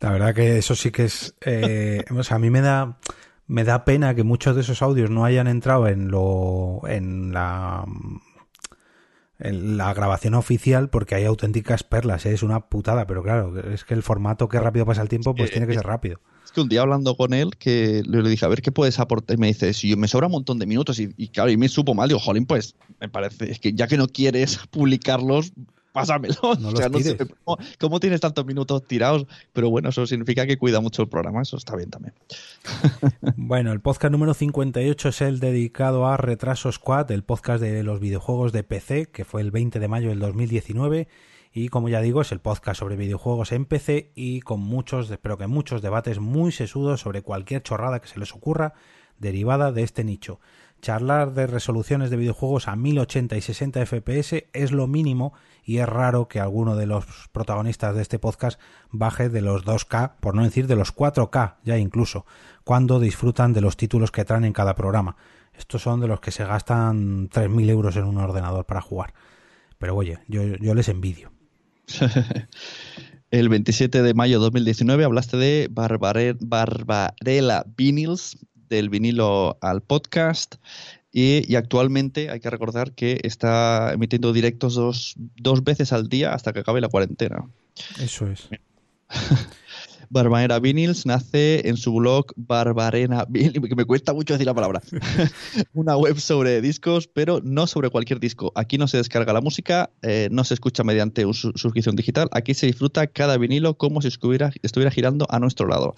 La 0.00 0.12
verdad 0.12 0.34
que 0.34 0.58
eso 0.58 0.74
sí 0.74 0.90
que 0.90 1.04
es... 1.04 1.34
Eh, 1.42 2.04
o 2.10 2.22
sea, 2.22 2.36
a 2.36 2.38
mí 2.38 2.50
me 2.50 2.60
da 2.60 2.98
Me 3.46 3.64
da 3.64 3.84
pena 3.84 4.14
que 4.14 4.22
muchos 4.22 4.54
de 4.54 4.62
esos 4.62 4.80
audios 4.80 5.10
no 5.10 5.24
hayan 5.24 5.46
entrado 5.46 5.88
en 5.88 6.10
lo 6.10 6.82
en 6.86 7.32
la 7.32 7.84
la 9.42 9.92
grabación 9.94 10.34
oficial 10.34 10.90
porque 10.90 11.14
hay 11.14 11.24
auténticas 11.24 11.82
perlas, 11.82 12.26
¿eh? 12.26 12.32
es 12.32 12.42
una 12.42 12.68
putada, 12.68 13.06
pero 13.06 13.22
claro, 13.22 13.58
es 13.72 13.84
que 13.84 13.94
el 13.94 14.02
formato 14.02 14.48
que 14.48 14.60
rápido 14.60 14.86
pasa 14.86 15.02
el 15.02 15.08
tiempo 15.08 15.34
pues 15.34 15.50
tiene 15.50 15.66
que 15.66 15.74
ser 15.74 15.86
rápido. 15.86 16.20
Es 16.44 16.52
que 16.52 16.60
un 16.60 16.68
día 16.68 16.82
hablando 16.82 17.16
con 17.16 17.32
él, 17.32 17.56
que 17.56 18.02
le 18.04 18.28
dije, 18.28 18.44
a 18.44 18.48
ver 18.48 18.60
qué 18.60 18.72
puedes 18.72 18.98
aportar, 18.98 19.36
y 19.36 19.40
me 19.40 19.46
dice, 19.46 19.72
si 19.72 19.94
me 19.96 20.08
sobra 20.08 20.26
un 20.26 20.32
montón 20.32 20.58
de 20.58 20.66
minutos, 20.66 20.98
y, 20.98 21.14
y 21.16 21.28
claro, 21.28 21.50
y 21.50 21.56
me 21.56 21.68
supo 21.68 21.94
mal, 21.94 22.08
digo, 22.08 22.20
jolín, 22.20 22.46
pues 22.46 22.74
me 23.00 23.08
parece, 23.08 23.50
es 23.50 23.60
que 23.60 23.72
ya 23.72 23.86
que 23.86 23.96
no 23.96 24.08
quieres 24.08 24.58
publicarlos, 24.70 25.52
pásamelo. 25.92 26.34
No 26.60 26.70
sé, 27.00 27.16
¿cómo, 27.78 28.00
tienes 28.00 28.20
tantos 28.20 28.44
minutos 28.46 28.86
tirados? 28.86 29.26
Pero 29.52 29.70
bueno, 29.70 29.90
eso 29.90 30.06
significa 30.06 30.46
que 30.46 30.58
cuida 30.58 30.80
mucho 30.80 31.02
el 31.02 31.08
programa, 31.08 31.42
eso 31.42 31.56
está 31.56 31.76
bien 31.76 31.90
también. 31.90 32.14
bueno, 33.36 33.72
el 33.72 33.80
podcast 33.80 34.12
número 34.12 34.34
58 34.34 35.08
es 35.08 35.20
el 35.20 35.40
dedicado 35.40 36.06
a 36.06 36.16
Retraso 36.16 36.70
Squad, 36.70 37.10
el 37.10 37.22
podcast 37.22 37.62
de 37.62 37.82
los 37.82 38.00
videojuegos 38.00 38.52
de 38.52 38.62
PC, 38.62 39.06
que 39.06 39.24
fue 39.24 39.40
el 39.40 39.50
20 39.50 39.78
de 39.78 39.88
mayo 39.88 40.08
del 40.10 40.20
2019. 40.20 41.08
Y 41.52 41.68
como 41.68 41.88
ya 41.88 42.00
digo, 42.00 42.20
es 42.20 42.30
el 42.30 42.38
podcast 42.38 42.78
sobre 42.78 42.96
videojuegos 42.96 43.50
en 43.50 43.64
PC 43.64 44.12
y 44.14 44.40
con 44.40 44.60
muchos, 44.60 45.10
espero 45.10 45.36
que 45.36 45.48
muchos 45.48 45.82
debates 45.82 46.20
muy 46.20 46.52
sesudos 46.52 47.00
sobre 47.00 47.22
cualquier 47.22 47.62
chorrada 47.62 48.00
que 48.00 48.06
se 48.06 48.20
les 48.20 48.32
ocurra 48.32 48.74
derivada 49.18 49.72
de 49.72 49.82
este 49.82 50.04
nicho. 50.04 50.40
Charlar 50.80 51.34
de 51.34 51.46
resoluciones 51.46 52.10
de 52.10 52.16
videojuegos 52.16 52.68
a 52.68 52.76
1080 52.76 53.36
y 53.36 53.40
60 53.40 53.84
FPS 53.86 54.44
es 54.52 54.72
lo 54.72 54.86
mínimo 54.86 55.32
y 55.62 55.78
es 55.78 55.88
raro 55.88 56.26
que 56.28 56.40
alguno 56.40 56.74
de 56.74 56.86
los 56.86 57.04
protagonistas 57.32 57.94
de 57.94 58.02
este 58.02 58.18
podcast 58.18 58.60
baje 58.90 59.28
de 59.28 59.42
los 59.42 59.64
2K, 59.64 60.14
por 60.20 60.34
no 60.34 60.42
decir 60.42 60.66
de 60.66 60.76
los 60.76 60.94
4K 60.94 61.56
ya 61.64 61.78
incluso, 61.78 62.24
cuando 62.64 62.98
disfrutan 62.98 63.52
de 63.52 63.60
los 63.60 63.76
títulos 63.76 64.10
que 64.10 64.24
traen 64.24 64.44
en 64.44 64.52
cada 64.52 64.74
programa. 64.74 65.16
Estos 65.52 65.82
son 65.82 66.00
de 66.00 66.08
los 66.08 66.20
que 66.20 66.30
se 66.30 66.44
gastan 66.44 67.28
3.000 67.28 67.68
euros 67.68 67.96
en 67.96 68.04
un 68.04 68.16
ordenador 68.16 68.64
para 68.64 68.80
jugar. 68.80 69.12
Pero 69.78 69.96
oye, 69.96 70.18
yo, 70.28 70.74
les 70.74 70.88
envidio. 70.88 71.32
El 73.30 73.48
27 73.48 74.02
de 74.02 74.14
mayo 74.14 74.38
de 74.38 74.44
2019 74.44 75.04
hablaste 75.04 75.36
de 75.36 75.68
Barbarella 75.70 77.64
Vinyls, 77.76 78.38
del 78.70 78.88
vinilo 78.88 79.58
al 79.60 79.82
podcast. 79.82 80.54
Y, 81.12 81.56
actualmente 81.56 82.30
hay 82.30 82.38
que 82.38 82.50
recordar 82.50 82.92
que 82.92 83.20
está 83.24 83.92
emitiendo 83.92 84.32
directos 84.32 84.74
dos, 84.74 85.14
dos 85.36 85.64
veces 85.64 85.92
al 85.92 86.08
día 86.08 86.32
hasta 86.32 86.52
que 86.52 86.60
acabe 86.60 86.80
la 86.80 86.88
cuarentena. 86.88 87.50
Eso 87.98 88.28
es. 88.28 88.48
Barbarena 90.12 90.58
Vinyls 90.58 91.06
nace 91.06 91.68
en 91.68 91.76
su 91.76 91.94
blog 91.94 92.26
Barbarena 92.34 93.26
Vinyls, 93.28 93.68
que 93.68 93.76
me 93.76 93.84
cuesta 93.84 94.12
mucho 94.12 94.34
decir 94.34 94.46
la 94.46 94.54
palabra. 94.54 94.82
Una 95.72 95.96
web 95.96 96.18
sobre 96.18 96.60
discos, 96.60 97.06
pero 97.06 97.40
no 97.44 97.68
sobre 97.68 97.90
cualquier 97.90 98.18
disco. 98.18 98.52
Aquí 98.56 98.76
no 98.76 98.88
se 98.88 98.96
descarga 98.96 99.32
la 99.32 99.40
música, 99.40 99.90
eh, 100.02 100.28
no 100.32 100.42
se 100.42 100.54
escucha 100.54 100.82
mediante 100.82 101.24
suscripción 101.32 101.94
digital. 101.94 102.28
Aquí 102.32 102.54
se 102.54 102.66
disfruta 102.66 103.06
cada 103.06 103.36
vinilo 103.36 103.76
como 103.76 104.02
si 104.02 104.08
estuviera, 104.08 104.50
estuviera 104.62 104.90
girando 104.90 105.26
a 105.30 105.38
nuestro 105.38 105.68
lado 105.68 105.94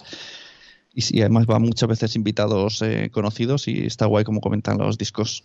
y, 0.93 1.21
además 1.21 1.45
va 1.49 1.59
muchas 1.59 1.89
veces 1.89 2.15
invitados 2.15 2.81
eh, 2.81 3.09
conocidos 3.11 3.67
y 3.67 3.85
está 3.85 4.05
guay 4.05 4.23
como 4.23 4.41
comentan 4.41 4.77
los 4.77 4.97
discos. 4.97 5.43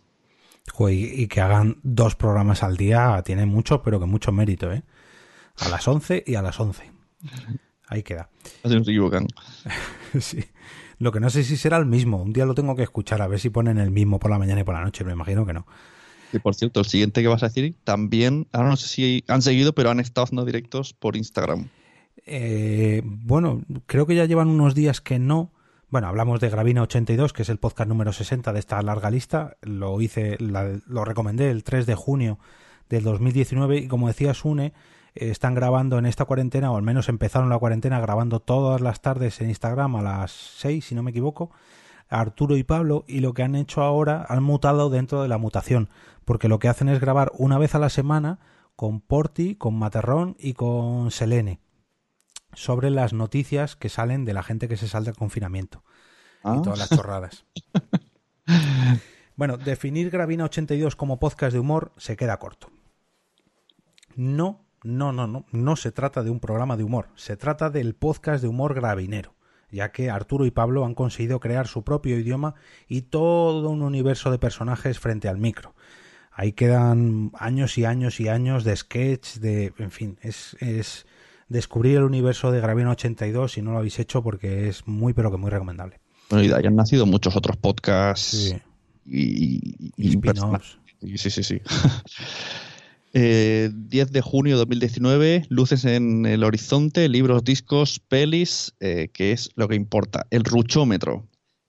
y, 0.90 1.26
que 1.28 1.40
hagan 1.40 1.78
dos 1.82 2.14
programas 2.16 2.62
al 2.62 2.76
día 2.76 3.22
tiene 3.24 3.46
mucho, 3.46 3.82
pero 3.82 3.98
que 3.98 4.06
mucho 4.06 4.32
mérito, 4.32 4.72
¿eh? 4.72 4.82
A 5.58 5.68
las 5.68 5.88
11 5.88 6.24
y 6.26 6.34
a 6.34 6.42
las 6.42 6.60
11. 6.60 6.90
Ahí 7.88 8.02
queda. 8.02 8.28
Así 8.62 8.74
no 8.78 8.84
se 8.84 8.90
equivocan. 8.90 9.26
sí. 10.20 10.44
Lo 10.98 11.12
que 11.12 11.20
no 11.20 11.30
sé 11.30 11.44
si 11.44 11.56
será 11.56 11.78
el 11.78 11.86
mismo. 11.86 12.22
Un 12.22 12.32
día 12.32 12.44
lo 12.44 12.54
tengo 12.54 12.76
que 12.76 12.82
escuchar 12.82 13.22
a 13.22 13.28
ver 13.28 13.40
si 13.40 13.50
ponen 13.50 13.78
el 13.78 13.90
mismo 13.90 14.18
por 14.18 14.30
la 14.30 14.38
mañana 14.38 14.60
y 14.60 14.64
por 14.64 14.74
la 14.74 14.82
noche. 14.82 15.04
Me 15.04 15.12
imagino 15.12 15.46
que 15.46 15.52
no. 15.52 15.66
Y 16.32 16.38
por 16.40 16.54
cierto, 16.54 16.80
el 16.80 16.86
siguiente 16.86 17.22
que 17.22 17.28
vas 17.28 17.42
a 17.42 17.48
decir 17.48 17.74
también, 17.84 18.46
ahora 18.52 18.68
no 18.68 18.76
sé 18.76 18.88
si 18.88 19.24
han 19.28 19.40
seguido, 19.40 19.72
pero 19.74 19.90
han 19.90 20.00
estado 20.00 20.24
haciendo 20.24 20.44
directos 20.44 20.92
por 20.92 21.16
Instagram. 21.16 21.68
Eh, 22.30 23.00
bueno, 23.04 23.62
creo 23.86 24.06
que 24.06 24.14
ya 24.14 24.26
llevan 24.26 24.48
unos 24.48 24.74
días 24.74 25.00
que 25.00 25.18
no. 25.18 25.50
Bueno, 25.88 26.08
hablamos 26.08 26.40
de 26.40 26.50
Gravina 26.50 26.82
82, 26.82 27.32
que 27.32 27.40
es 27.40 27.48
el 27.48 27.56
podcast 27.56 27.88
número 27.88 28.12
60 28.12 28.52
de 28.52 28.58
esta 28.58 28.82
larga 28.82 29.10
lista. 29.10 29.56
Lo 29.62 29.98
hice, 30.02 30.36
lo 30.38 31.04
recomendé 31.06 31.50
el 31.50 31.64
3 31.64 31.86
de 31.86 31.94
junio 31.94 32.38
del 32.90 33.02
2019 33.02 33.78
y 33.78 33.88
como 33.88 34.08
decía 34.08 34.34
Sune, 34.34 34.74
eh, 35.14 35.30
están 35.30 35.54
grabando 35.54 35.96
en 35.96 36.04
esta 36.04 36.26
cuarentena, 36.26 36.70
o 36.70 36.76
al 36.76 36.82
menos 36.82 37.08
empezaron 37.08 37.48
la 37.48 37.58
cuarentena 37.58 37.98
grabando 37.98 38.40
todas 38.40 38.82
las 38.82 39.00
tardes 39.00 39.40
en 39.40 39.48
Instagram 39.48 39.96
a 39.96 40.02
las 40.02 40.30
6, 40.58 40.84
si 40.84 40.94
no 40.94 41.02
me 41.02 41.12
equivoco, 41.12 41.50
Arturo 42.10 42.58
y 42.58 42.62
Pablo, 42.62 43.04
y 43.08 43.20
lo 43.20 43.32
que 43.32 43.42
han 43.42 43.54
hecho 43.54 43.80
ahora, 43.80 44.26
han 44.28 44.42
mutado 44.42 44.90
dentro 44.90 45.22
de 45.22 45.28
la 45.28 45.38
mutación, 45.38 45.88
porque 46.26 46.48
lo 46.48 46.58
que 46.58 46.68
hacen 46.68 46.90
es 46.90 47.00
grabar 47.00 47.32
una 47.38 47.56
vez 47.56 47.74
a 47.74 47.78
la 47.78 47.88
semana 47.88 48.38
con 48.76 49.00
Porti, 49.00 49.54
con 49.54 49.78
Materrón 49.78 50.36
y 50.38 50.52
con 50.52 51.10
Selene 51.10 51.60
sobre 52.52 52.90
las 52.90 53.12
noticias 53.12 53.76
que 53.76 53.88
salen 53.88 54.24
de 54.24 54.34
la 54.34 54.42
gente 54.42 54.68
que 54.68 54.76
se 54.76 54.88
sale 54.88 55.06
del 55.06 55.16
confinamiento 55.16 55.84
y 56.44 56.48
ah. 56.48 56.60
todas 56.62 56.78
las 56.78 56.90
chorradas. 56.90 57.44
bueno, 59.36 59.56
definir 59.56 60.10
Gravina 60.10 60.44
82 60.44 60.96
como 60.96 61.18
podcast 61.18 61.52
de 61.52 61.60
humor 61.60 61.92
se 61.96 62.16
queda 62.16 62.38
corto. 62.38 62.70
No, 64.14 64.64
no, 64.82 65.12
no, 65.12 65.26
no, 65.26 65.46
no 65.52 65.76
se 65.76 65.92
trata 65.92 66.22
de 66.22 66.30
un 66.30 66.40
programa 66.40 66.76
de 66.76 66.84
humor, 66.84 67.08
se 67.14 67.36
trata 67.36 67.70
del 67.70 67.94
podcast 67.94 68.42
de 68.42 68.48
humor 68.48 68.74
gravinero, 68.74 69.34
ya 69.70 69.92
que 69.92 70.10
Arturo 70.10 70.46
y 70.46 70.50
Pablo 70.50 70.84
han 70.84 70.94
conseguido 70.94 71.40
crear 71.40 71.66
su 71.66 71.84
propio 71.84 72.18
idioma 72.18 72.54
y 72.88 73.02
todo 73.02 73.68
un 73.70 73.82
universo 73.82 74.30
de 74.30 74.38
personajes 74.38 74.98
frente 74.98 75.28
al 75.28 75.38
micro. 75.38 75.74
Ahí 76.32 76.52
quedan 76.52 77.32
años 77.38 77.78
y 77.78 77.84
años 77.84 78.20
y 78.20 78.28
años 78.28 78.62
de 78.62 78.76
sketch, 78.76 79.38
de, 79.38 79.72
en 79.78 79.90
fin, 79.90 80.18
es, 80.22 80.56
es 80.60 81.04
descubrir 81.48 81.96
el 81.96 82.04
universo 82.04 82.50
de 82.52 82.60
Gravino 82.60 82.90
82 82.90 83.52
si 83.52 83.62
no 83.62 83.72
lo 83.72 83.78
habéis 83.78 83.98
hecho 83.98 84.22
porque 84.22 84.68
es 84.68 84.86
muy 84.86 85.12
pero 85.12 85.30
que 85.30 85.36
muy 85.36 85.50
recomendable. 85.50 86.00
Bueno, 86.30 86.44
y 86.44 86.48
de 86.48 86.56
ahí 86.56 86.66
han 86.66 86.76
nacido 86.76 87.06
muchos 87.06 87.36
otros 87.36 87.56
podcasts 87.56 88.54
y, 89.06 89.92
y, 89.96 90.20
Sí, 91.16 91.30
sí, 91.30 91.42
sí. 91.42 91.60
10 93.12 93.14
eh, 93.14 93.70
de 94.10 94.20
junio 94.20 94.54
de 94.54 94.58
2019, 94.58 95.46
Luces 95.48 95.84
en 95.84 96.26
el 96.26 96.42
Horizonte, 96.42 97.08
libros, 97.08 97.44
discos, 97.44 98.00
pelis, 98.00 98.74
eh, 98.80 99.08
que 99.12 99.30
es 99.32 99.50
lo 99.54 99.68
que 99.68 99.76
importa. 99.76 100.26
El 100.30 100.42
ruchómetro 100.42 101.27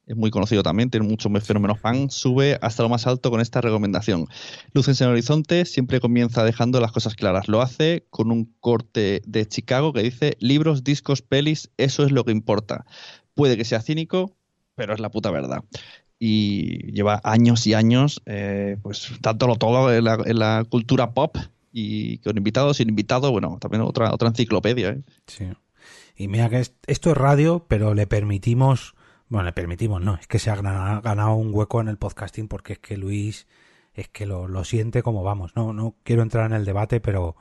es 0.09 0.17
muy 0.17 0.31
conocido 0.31 0.63
también, 0.63 0.89
tiene 0.89 1.07
muchos 1.07 1.31
fenómenos 1.43 1.79
fan, 1.79 2.09
sube 2.09 2.57
hasta 2.63 2.81
lo 2.81 2.89
más 2.89 3.05
alto 3.05 3.29
con 3.29 3.41
esta 3.41 3.61
recomendación. 3.61 4.25
Luces 4.73 4.99
en 4.99 5.05
el 5.05 5.13
horizonte 5.13 5.65
siempre 5.65 5.99
comienza 5.99 6.43
dejando 6.43 6.81
las 6.81 6.91
cosas 6.91 7.13
claras. 7.13 7.47
Lo 7.47 7.61
hace 7.61 8.07
con 8.09 8.31
un 8.31 8.51
corte 8.59 9.21
de 9.27 9.47
Chicago 9.47 9.93
que 9.93 10.01
dice 10.01 10.35
libros, 10.39 10.83
discos, 10.83 11.21
pelis, 11.21 11.69
eso 11.77 12.03
es 12.03 12.11
lo 12.11 12.25
que 12.25 12.31
importa. 12.31 12.87
Puede 13.35 13.55
que 13.55 13.65
sea 13.65 13.81
cínico, 13.81 14.35
pero 14.73 14.95
es 14.95 14.99
la 14.99 15.11
puta 15.11 15.29
verdad. 15.29 15.63
Y 16.17 16.91
lleva 16.91 17.21
años 17.23 17.67
y 17.67 17.75
años, 17.75 18.23
eh, 18.25 18.77
pues 18.81 19.11
dándolo 19.21 19.57
todo 19.57 19.93
en 19.93 20.03
la, 20.03 20.65
cultura 20.67 21.13
pop 21.13 21.37
y 21.71 22.17
con 22.17 22.35
invitados, 22.35 22.77
sin 22.77 22.89
invitados, 22.89 23.29
bueno, 23.29 23.59
también 23.61 23.83
otra, 23.83 24.11
otra 24.11 24.29
enciclopedia. 24.29 24.89
¿eh? 24.89 25.01
Sí. 25.27 25.45
Y 26.15 26.27
mira 26.29 26.49
que 26.49 26.65
esto 26.87 27.11
es 27.11 27.15
radio, 27.15 27.63
pero 27.67 27.93
le 27.93 28.07
permitimos 28.07 28.95
bueno, 29.29 29.45
le 29.45 29.53
permitimos, 29.53 30.01
no, 30.01 30.15
es 30.15 30.27
que 30.27 30.39
se 30.39 30.49
ha 30.49 30.55
ganado 30.55 31.35
un 31.35 31.53
hueco 31.53 31.81
en 31.81 31.87
el 31.87 31.97
podcasting 31.97 32.47
porque 32.47 32.73
es 32.73 32.79
que 32.79 32.97
Luis 32.97 33.47
es 33.93 34.09
que 34.09 34.25
lo, 34.25 34.47
lo 34.47 34.63
siente 34.63 35.03
como 35.03 35.23
vamos. 35.23 35.55
No, 35.55 35.73
no 35.73 35.95
quiero 36.03 36.23
entrar 36.23 36.45
en 36.45 36.55
el 36.55 36.65
debate, 36.65 36.99
pero 36.99 37.35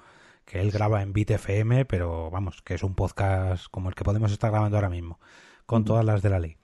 que 0.45 0.61
él 0.61 0.71
graba 0.71 1.03
en 1.03 1.13
Bit 1.13 1.33
FM, 1.33 1.85
pero 1.85 2.31
vamos, 2.31 2.63
que 2.63 2.75
es 2.75 2.83
un 2.83 2.95
podcast 2.95 3.67
como 3.71 3.89
el 3.89 3.95
que 3.95 4.05
podemos 4.05 4.33
estar 4.33 4.51
grabando 4.51 4.77
ahora 4.77 4.91
mismo, 4.91 5.19
con 5.67 5.85
todas 5.85 6.05
las 6.05 6.23
de 6.23 6.31
la 6.31 6.41
ley. 6.41 6.57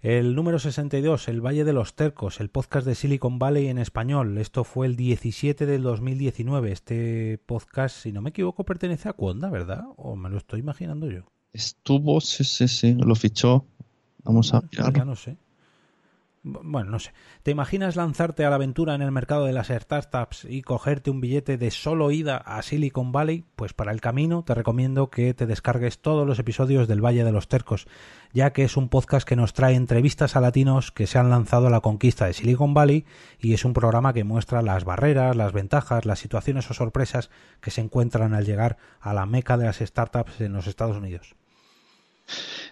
El 0.00 0.34
número 0.34 0.58
62, 0.58 1.28
El 1.28 1.40
Valle 1.40 1.64
de 1.64 1.72
los 1.72 1.94
Tercos, 1.94 2.40
el 2.40 2.48
podcast 2.48 2.86
de 2.86 2.96
Silicon 2.96 3.38
Valley 3.38 3.68
en 3.68 3.78
español. 3.78 4.36
Esto 4.38 4.64
fue 4.64 4.86
el 4.86 4.96
17 4.96 5.64
del 5.64 5.82
2019. 5.82 6.72
Este 6.72 7.38
podcast, 7.46 7.96
si 7.96 8.10
no 8.10 8.20
me 8.20 8.30
equivoco, 8.30 8.64
pertenece 8.64 9.08
a 9.08 9.12
Cuonda, 9.12 9.48
¿verdad? 9.48 9.84
¿O 9.96 10.16
me 10.16 10.28
lo 10.28 10.38
estoy 10.38 10.58
imaginando 10.58 11.08
yo? 11.08 11.30
Estuvo, 11.52 12.20
sí, 12.20 12.42
sí, 12.42 12.66
sí, 12.66 12.94
lo 12.94 13.14
fichó. 13.14 13.66
Vamos 14.24 14.54
a 14.54 14.62
Ya 14.70 15.04
no 15.04 15.16
sé. 15.16 15.36
Bueno, 16.44 16.90
no 16.90 16.98
sé. 16.98 17.12
¿Te 17.44 17.52
imaginas 17.52 17.94
lanzarte 17.94 18.44
a 18.44 18.50
la 18.50 18.56
aventura 18.56 18.96
en 18.96 19.02
el 19.02 19.12
mercado 19.12 19.44
de 19.44 19.52
las 19.52 19.68
startups 19.68 20.44
y 20.44 20.62
cogerte 20.62 21.08
un 21.08 21.20
billete 21.20 21.56
de 21.56 21.70
solo 21.70 22.10
ida 22.10 22.36
a 22.36 22.60
Silicon 22.62 23.12
Valley? 23.12 23.44
Pues 23.54 23.74
para 23.74 23.92
el 23.92 24.00
camino 24.00 24.42
te 24.42 24.52
recomiendo 24.52 25.08
que 25.08 25.34
te 25.34 25.46
descargues 25.46 26.00
todos 26.00 26.26
los 26.26 26.40
episodios 26.40 26.88
del 26.88 27.00
Valle 27.00 27.22
de 27.22 27.30
los 27.30 27.46
Tercos, 27.46 27.86
ya 28.32 28.52
que 28.52 28.64
es 28.64 28.76
un 28.76 28.88
podcast 28.88 29.26
que 29.26 29.36
nos 29.36 29.52
trae 29.52 29.76
entrevistas 29.76 30.34
a 30.34 30.40
latinos 30.40 30.90
que 30.90 31.06
se 31.06 31.20
han 31.20 31.30
lanzado 31.30 31.68
a 31.68 31.70
la 31.70 31.80
conquista 31.80 32.26
de 32.26 32.32
Silicon 32.32 32.74
Valley 32.74 33.04
y 33.38 33.54
es 33.54 33.64
un 33.64 33.72
programa 33.72 34.12
que 34.12 34.24
muestra 34.24 34.62
las 34.62 34.84
barreras, 34.84 35.36
las 35.36 35.52
ventajas, 35.52 36.06
las 36.06 36.18
situaciones 36.18 36.68
o 36.72 36.74
sorpresas 36.74 37.30
que 37.60 37.70
se 37.70 37.82
encuentran 37.82 38.34
al 38.34 38.44
llegar 38.44 38.78
a 39.00 39.14
la 39.14 39.26
meca 39.26 39.56
de 39.56 39.66
las 39.66 39.78
startups 39.78 40.40
en 40.40 40.54
los 40.54 40.66
Estados 40.66 40.96
Unidos. 40.96 41.36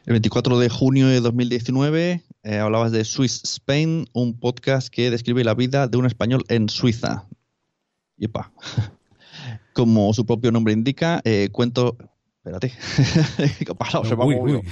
El 0.07 0.15
24 0.15 0.59
de 0.59 0.69
junio 0.69 1.09
de 1.09 1.21
2019 1.21 2.23
eh, 2.43 2.59
hablabas 2.59 2.91
de 2.91 3.05
Swiss 3.05 3.43
Spain, 3.45 4.07
un 4.15 4.39
podcast 4.39 4.89
que 4.89 5.11
describe 5.11 5.45
la 5.45 5.55
vida 5.55 5.89
de 5.89 5.99
un 5.99 6.07
español 6.07 6.45
en 6.49 6.69
Suiza. 6.71 7.27
Yepa. 8.17 8.53
Como 9.75 10.13
su 10.15 10.25
propio 10.25 10.51
nombre 10.51 10.73
indica, 10.73 11.21
eh, 11.25 11.51
cuento 11.53 11.97
Espérate, 12.43 12.73
¿qué 13.59 13.71
ha 13.71 13.75
pasado? 13.75 14.03
Se 14.07 14.15
uy, 14.15 14.63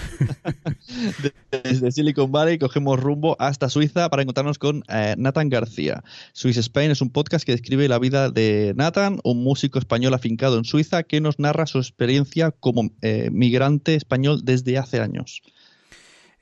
Desde 1.62 1.92
Silicon 1.92 2.32
Valley 2.32 2.58
cogemos 2.58 2.98
rumbo 2.98 3.36
hasta 3.38 3.68
Suiza 3.68 4.08
para 4.08 4.22
encontrarnos 4.22 4.58
con 4.58 4.84
eh, 4.88 5.14
Nathan 5.18 5.50
García. 5.50 6.02
Swiss 6.32 6.56
Spain 6.56 6.90
es 6.90 7.02
un 7.02 7.10
podcast 7.10 7.44
que 7.44 7.52
describe 7.52 7.86
la 7.86 7.98
vida 7.98 8.30
de 8.30 8.72
Nathan, 8.74 9.20
un 9.22 9.44
músico 9.44 9.78
español 9.78 10.14
afincado 10.14 10.56
en 10.56 10.64
Suiza 10.64 11.02
que 11.02 11.20
nos 11.20 11.38
narra 11.38 11.66
su 11.66 11.76
experiencia 11.76 12.52
como 12.52 12.88
eh, 13.02 13.28
migrante 13.30 13.96
español 13.96 14.40
desde 14.44 14.78
hace 14.78 15.00
años. 15.00 15.42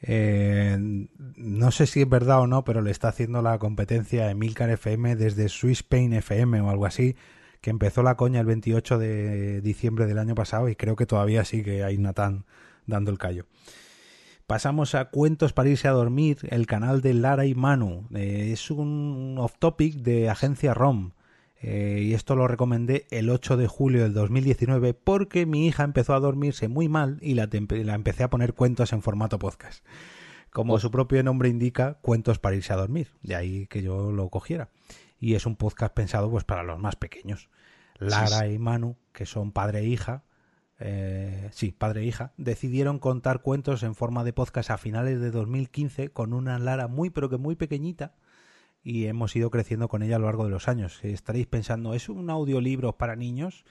Eh, 0.02 0.78
no 0.78 1.70
sé 1.72 1.88
si 1.88 2.02
es 2.02 2.08
verdad 2.08 2.42
o 2.42 2.46
no, 2.46 2.62
pero 2.62 2.82
le 2.82 2.92
está 2.92 3.08
haciendo 3.08 3.42
la 3.42 3.58
competencia 3.58 4.28
a 4.28 4.30
Emilcar 4.30 4.70
FM 4.70 5.16
desde 5.16 5.48
Swiss 5.48 5.78
Spain 5.78 6.12
FM 6.12 6.60
o 6.60 6.70
algo 6.70 6.86
así 6.86 7.16
que 7.66 7.70
empezó 7.70 8.04
la 8.04 8.16
coña 8.16 8.38
el 8.38 8.46
28 8.46 8.96
de 8.96 9.60
diciembre 9.60 10.06
del 10.06 10.20
año 10.20 10.36
pasado 10.36 10.68
y 10.68 10.76
creo 10.76 10.94
que 10.94 11.04
todavía 11.04 11.44
sigue 11.44 11.82
ahí 11.82 11.98
Natán 11.98 12.44
dando 12.86 13.10
el 13.10 13.18
callo. 13.18 13.46
Pasamos 14.46 14.94
a 14.94 15.06
Cuentos 15.06 15.52
para 15.52 15.70
irse 15.70 15.88
a 15.88 15.90
dormir, 15.90 16.38
el 16.50 16.68
canal 16.68 17.00
de 17.00 17.12
Lara 17.12 17.44
y 17.44 17.56
Manu. 17.56 18.06
Eh, 18.14 18.50
es 18.52 18.70
un 18.70 19.34
off-topic 19.40 19.96
de 19.96 20.30
Agencia 20.30 20.74
ROM. 20.74 21.10
Eh, 21.60 22.04
y 22.04 22.14
esto 22.14 22.36
lo 22.36 22.46
recomendé 22.46 23.08
el 23.10 23.30
8 23.30 23.56
de 23.56 23.66
julio 23.66 24.04
del 24.04 24.14
2019 24.14 24.94
porque 24.94 25.44
mi 25.44 25.66
hija 25.66 25.82
empezó 25.82 26.14
a 26.14 26.20
dormirse 26.20 26.68
muy 26.68 26.88
mal 26.88 27.18
y 27.20 27.34
la, 27.34 27.48
la 27.50 27.94
empecé 27.96 28.22
a 28.22 28.30
poner 28.30 28.54
cuentos 28.54 28.92
en 28.92 29.02
formato 29.02 29.40
podcast. 29.40 29.84
Como 30.50 30.78
su 30.78 30.92
propio 30.92 31.20
nombre 31.24 31.48
indica, 31.48 31.94
cuentos 31.94 32.38
para 32.38 32.54
irse 32.54 32.72
a 32.72 32.76
dormir. 32.76 33.08
De 33.22 33.34
ahí 33.34 33.66
que 33.66 33.82
yo 33.82 34.12
lo 34.12 34.28
cogiera 34.28 34.70
y 35.18 35.34
es 35.34 35.46
un 35.46 35.56
podcast 35.56 35.94
pensado 35.94 36.30
pues 36.30 36.44
para 36.44 36.62
los 36.62 36.78
más 36.78 36.96
pequeños. 36.96 37.48
Lara 37.98 38.48
y 38.48 38.58
Manu, 38.58 38.96
que 39.12 39.26
son 39.26 39.52
padre 39.52 39.80
e 39.80 39.86
hija, 39.86 40.24
eh, 40.78 41.48
sí, 41.52 41.72
padre 41.72 42.02
e 42.02 42.04
hija, 42.04 42.32
decidieron 42.36 42.98
contar 42.98 43.40
cuentos 43.42 43.82
en 43.82 43.94
forma 43.94 44.24
de 44.24 44.32
podcast 44.32 44.70
a 44.70 44.78
finales 44.78 45.20
de 45.20 45.30
2015 45.30 46.10
con 46.10 46.32
una 46.32 46.58
Lara 46.58 46.88
muy 46.88 47.10
pero 47.10 47.30
que 47.30 47.38
muy 47.38 47.56
pequeñita 47.56 48.14
y 48.86 49.06
hemos 49.06 49.34
ido 49.34 49.50
creciendo 49.50 49.88
con 49.88 50.04
ella 50.04 50.14
a 50.14 50.18
lo 50.20 50.26
largo 50.26 50.44
de 50.44 50.50
los 50.50 50.68
años. 50.68 51.00
Estaréis 51.02 51.48
pensando, 51.48 51.92
¿es 51.92 52.08
un 52.08 52.30
audiolibro 52.30 52.96
para 52.96 53.16
niños? 53.16 53.64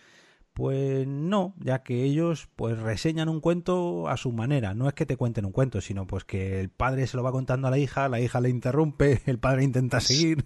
Pues 0.53 1.07
no, 1.07 1.53
ya 1.57 1.83
que 1.83 2.03
ellos 2.03 2.49
pues 2.55 2.77
reseñan 2.79 3.29
un 3.29 3.39
cuento 3.39 4.09
a 4.09 4.17
su 4.17 4.33
manera. 4.33 4.73
No 4.73 4.89
es 4.89 4.93
que 4.93 5.05
te 5.05 5.15
cuenten 5.15 5.45
un 5.45 5.53
cuento, 5.53 5.79
sino 5.79 6.05
pues 6.05 6.25
que 6.25 6.59
el 6.59 6.69
padre 6.69 7.07
se 7.07 7.15
lo 7.15 7.23
va 7.23 7.31
contando 7.31 7.67
a 7.67 7.71
la 7.71 7.77
hija, 7.77 8.09
la 8.09 8.19
hija 8.19 8.41
le 8.41 8.49
interrumpe, 8.49 9.21
el 9.25 9.39
padre 9.39 9.63
intenta 9.63 10.01
seguir. 10.01 10.45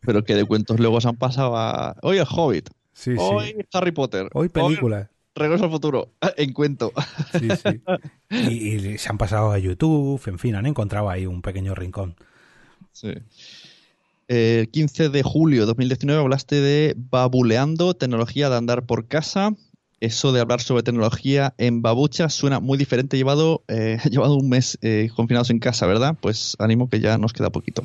Pero, 0.00 0.24
que 0.24 0.34
de 0.34 0.44
cuentos 0.44 0.80
luego 0.80 1.00
se 1.00 1.08
han 1.08 1.16
pasado 1.16 1.56
a... 1.56 1.96
Hoy 2.02 2.18
el 2.18 2.26
Hobbit. 2.28 2.70
Sí, 2.98 3.12
hoy 3.16 3.54
Harry 3.72 3.92
Potter. 3.92 4.28
Hoy 4.34 4.48
película. 4.48 5.08
Regreso 5.32 5.64
al 5.66 5.70
futuro. 5.70 6.10
En 6.36 6.52
cuento. 6.52 6.92
Sí, 7.38 7.48
sí. 7.50 7.80
Y, 8.50 8.74
y, 8.74 8.98
se 8.98 9.08
han 9.08 9.18
pasado 9.18 9.52
a 9.52 9.58
YouTube, 9.58 10.20
en 10.26 10.38
fin, 10.38 10.56
han 10.56 10.66
encontrado 10.66 11.08
ahí 11.08 11.24
un 11.24 11.40
pequeño 11.40 11.76
rincón. 11.76 12.16
Sí. 12.92 13.14
El 14.26 14.68
15 14.68 15.10
de 15.10 15.22
julio 15.22 15.60
de 15.60 15.66
2019 15.66 16.20
hablaste 16.20 16.60
de 16.60 16.94
babuleando, 16.96 17.94
tecnología 17.94 18.50
de 18.50 18.56
andar 18.56 18.84
por 18.84 19.06
casa. 19.06 19.52
Eso 20.00 20.32
de 20.32 20.40
hablar 20.40 20.60
sobre 20.60 20.82
tecnología 20.82 21.54
en 21.56 21.82
babucha 21.82 22.28
suena 22.28 22.58
muy 22.58 22.78
diferente 22.78 23.16
llevado, 23.16 23.62
eh, 23.68 23.98
llevado 24.10 24.34
un 24.34 24.48
mes 24.48 24.76
eh, 24.82 25.08
confinados 25.14 25.50
en 25.50 25.60
casa, 25.60 25.86
¿verdad? 25.86 26.16
Pues 26.20 26.56
ánimo 26.58 26.88
que 26.88 26.98
ya 26.98 27.16
nos 27.16 27.32
queda 27.32 27.50
poquito. 27.50 27.84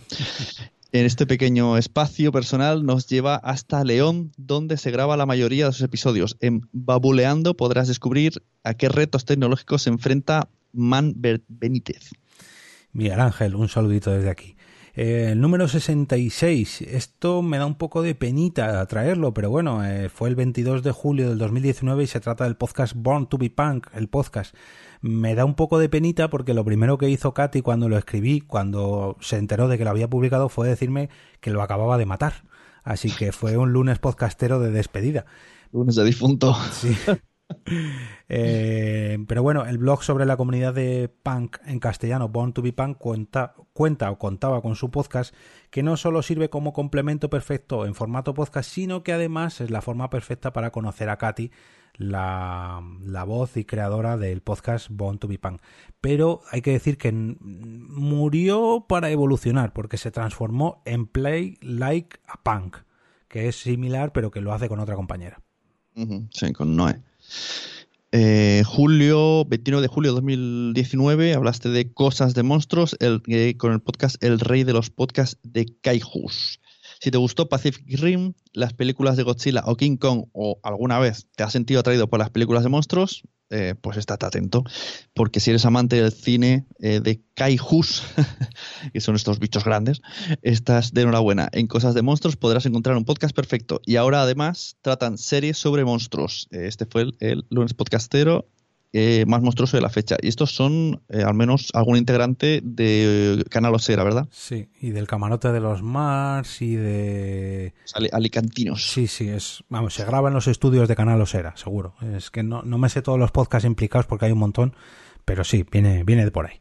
En 0.95 1.07
este 1.07 1.25
pequeño 1.25 1.75
espacio 1.75 2.31
personal 2.31 2.85
nos 2.85 3.07
lleva 3.07 3.35
hasta 3.37 3.83
León, 3.83 4.31
donde 4.37 4.77
se 4.77 4.91
graba 4.91 5.17
la 5.17 5.25
mayoría 5.25 5.65
de 5.65 5.71
sus 5.71 5.81
episodios. 5.81 6.37
En 6.39 6.69
Babuleando 6.71 7.57
podrás 7.57 7.87
descubrir 7.87 8.43
a 8.63 8.75
qué 8.75 8.89
retos 8.89 9.25
tecnológicos 9.25 9.81
se 9.81 9.89
enfrenta 9.89 10.49
Man 10.71 11.15
Benítez. 11.47 12.11
Miguel 12.91 13.21
Ángel, 13.21 13.55
un 13.55 13.69
saludito 13.69 14.11
desde 14.11 14.29
aquí. 14.29 14.55
Eh, 14.93 15.33
número 15.35 15.67
66, 15.67 16.81
esto 16.81 17.41
me 17.41 17.57
da 17.57 17.65
un 17.65 17.73
poco 17.73 18.03
de 18.03 18.13
penita 18.13 18.85
traerlo, 18.85 19.33
pero 19.33 19.49
bueno, 19.49 19.83
eh, 19.83 20.09
fue 20.09 20.29
el 20.29 20.35
22 20.35 20.83
de 20.83 20.91
julio 20.91 21.29
del 21.29 21.39
2019 21.39 22.03
y 22.03 22.07
se 22.07 22.19
trata 22.19 22.43
del 22.43 22.55
podcast 22.55 22.93
Born 22.95 23.25
to 23.25 23.39
be 23.39 23.49
Punk, 23.49 23.87
el 23.95 24.09
podcast. 24.09 24.53
Me 25.03 25.35
da 25.35 25.43
un 25.43 25.55
poco 25.55 25.79
de 25.79 25.89
penita 25.89 26.29
porque 26.29 26.53
lo 26.53 26.63
primero 26.63 26.97
que 26.97 27.09
hizo 27.09 27.33
Katy 27.33 27.61
cuando 27.61 27.89
lo 27.89 27.97
escribí, 27.97 28.39
cuando 28.39 29.17
se 29.19 29.37
enteró 29.37 29.67
de 29.67 29.77
que 29.77 29.83
lo 29.83 29.89
había 29.89 30.09
publicado, 30.09 30.47
fue 30.47 30.65
decirme 30.65 31.09
que 31.41 31.51
lo 31.51 31.61
acababa 31.61 31.97
de 31.97 32.05
matar. 32.05 32.45
Así 32.83 33.11
que 33.11 33.33
fue 33.33 33.57
un 33.57 33.73
lunes 33.73 33.99
podcastero 33.99 34.61
de 34.61 34.71
despedida. 34.71 35.25
Lunes 35.73 35.95
de 35.95 36.05
difunto. 36.05 36.55
Sí. 36.71 36.95
Eh, 38.29 39.19
pero 39.27 39.43
bueno, 39.43 39.65
el 39.65 39.77
blog 39.77 40.03
sobre 40.03 40.25
la 40.25 40.37
comunidad 40.37 40.73
de 40.73 41.13
punk 41.21 41.57
en 41.65 41.79
castellano, 41.79 42.29
Born 42.29 42.53
to 42.53 42.63
be 42.63 42.73
Punk, 42.73 42.97
cuenta, 42.97 43.53
cuenta 43.73 44.09
o 44.09 44.17
contaba 44.17 44.61
con 44.61 44.75
su 44.75 44.89
podcast, 44.89 45.35
que 45.69 45.83
no 45.83 45.97
solo 45.97 46.23
sirve 46.23 46.49
como 46.49 46.73
complemento 46.73 47.29
perfecto 47.29 47.85
en 47.85 47.93
formato 47.93 48.33
podcast, 48.33 48.71
sino 48.71 49.03
que 49.03 49.13
además 49.13 49.61
es 49.61 49.69
la 49.69 49.81
forma 49.81 50.09
perfecta 50.09 50.51
para 50.51 50.71
conocer 50.71 51.09
a 51.09 51.17
Katy, 51.17 51.51
la, 51.95 52.81
la 53.01 53.23
voz 53.23 53.57
y 53.57 53.65
creadora 53.65 54.17
del 54.17 54.41
podcast 54.41 54.87
Born 54.89 55.19
to 55.19 55.27
be 55.27 55.37
Punk. 55.37 55.61
Pero 56.01 56.41
hay 56.51 56.61
que 56.61 56.71
decir 56.71 56.97
que 56.97 57.11
murió 57.11 58.85
para 58.87 59.09
evolucionar, 59.09 59.73
porque 59.73 59.97
se 59.97 60.11
transformó 60.11 60.81
en 60.85 61.07
Play 61.07 61.57
Like 61.61 62.19
a 62.27 62.41
Punk, 62.43 62.77
que 63.27 63.47
es 63.47 63.55
similar, 63.55 64.11
pero 64.11 64.31
que 64.31 64.41
lo 64.41 64.53
hace 64.53 64.67
con 64.67 64.79
otra 64.79 64.95
compañera. 64.95 65.41
Sí, 66.31 66.53
con 66.53 66.75
Noé. 66.75 67.01
Eh, 68.15 68.61
julio, 68.63 69.43
29 69.45 69.81
de 69.81 69.87
julio 69.87 70.11
de 70.11 70.15
2019, 70.17 71.33
hablaste 71.33 71.69
de 71.69 71.91
cosas 71.93 72.35
de 72.35 72.43
monstruos 72.43 72.95
el, 72.99 73.23
eh, 73.27 73.57
con 73.57 73.71
el 73.71 73.79
podcast 73.79 74.23
El 74.23 74.39
Rey 74.39 74.63
de 74.63 74.73
los 74.73 74.91
Podcasts 74.91 75.39
de 75.41 75.65
Kaijus. 75.81 76.59
Si 77.03 77.11
te 77.11 77.17
gustó 77.17 77.49
Pacific 77.49 77.83
Rim, 77.99 78.31
las 78.53 78.71
películas 78.71 79.17
de 79.17 79.23
Godzilla 79.23 79.63
o 79.65 79.75
King 79.75 79.97
Kong 79.97 80.27
o 80.31 80.61
alguna 80.63 80.99
vez 80.99 81.27
te 81.35 81.43
has 81.43 81.51
sentido 81.51 81.81
atraído 81.81 82.09
por 82.09 82.17
las 82.17 82.29
películas 82.29 82.63
de 82.63 82.69
monstruos, 82.69 83.23
eh, 83.49 83.75
pues 83.81 83.97
estate 83.97 84.25
atento, 84.25 84.63
porque 85.13 85.41
si 85.41 85.49
eres 85.49 85.65
amante 85.65 86.01
del 86.01 86.13
cine 86.13 86.65
eh, 86.79 87.01
de 87.01 87.21
kaijus, 87.33 88.03
que 88.93 89.01
son 89.01 89.15
estos 89.15 89.39
bichos 89.39 89.65
grandes, 89.65 89.99
estás 90.43 90.93
de 90.93 91.01
enhorabuena. 91.01 91.49
En 91.51 91.67
Cosas 91.67 91.93
de 91.93 92.03
Monstruos 92.03 92.37
podrás 92.37 92.65
encontrar 92.67 92.95
un 92.95 93.03
podcast 93.03 93.35
perfecto. 93.35 93.81
Y 93.85 93.97
ahora 93.97 94.21
además 94.21 94.77
tratan 94.81 95.17
series 95.17 95.57
sobre 95.57 95.83
monstruos. 95.83 96.47
Este 96.51 96.85
fue 96.85 97.07
el 97.19 97.45
lunes 97.49 97.73
podcastero 97.73 98.47
eh, 98.95 99.25
más 99.27 99.41
monstruoso 99.41 99.75
de 99.75 99.81
la 99.81 99.89
fecha. 99.89 100.17
Y 100.21 100.27
estos 100.27 100.55
son 100.55 101.01
eh, 101.09 101.23
al 101.23 101.33
menos 101.33 101.71
algún 101.73 101.97
integrante 101.97 102.61
de 102.63 103.43
Canal 103.49 103.73
Osera, 103.73 104.03
¿verdad? 104.03 104.27
Sí, 104.31 104.69
y 104.79 104.91
del 104.91 105.07
Camarote 105.07 105.51
de 105.51 105.59
los 105.59 105.81
Mars 105.81 106.61
y 106.61 106.75
de... 106.75 107.73
alicantinos. 108.11 108.91
Sí, 108.91 109.07
sí, 109.07 109.29
es... 109.29 109.63
Vamos, 109.67 109.95
se 109.95 110.05
graba 110.05 110.27
en 110.27 110.35
los 110.35 110.47
estudios 110.47 110.87
de 110.87 110.95
Canal 110.95 111.19
Osera, 111.19 111.57
seguro. 111.57 111.95
Es 112.15 112.29
que 112.29 112.43
no, 112.43 112.61
no 112.61 112.77
me 112.77 112.87
sé 112.87 113.01
todos 113.01 113.17
los 113.17 113.31
podcasts 113.31 113.65
implicados 113.65 114.05
porque 114.05 114.25
hay 114.25 114.31
un 114.31 114.37
montón, 114.37 114.75
pero 115.25 115.43
sí, 115.43 115.65
viene, 115.69 116.03
viene 116.03 116.23
de 116.23 116.31
por 116.31 116.45
ahí 116.45 116.59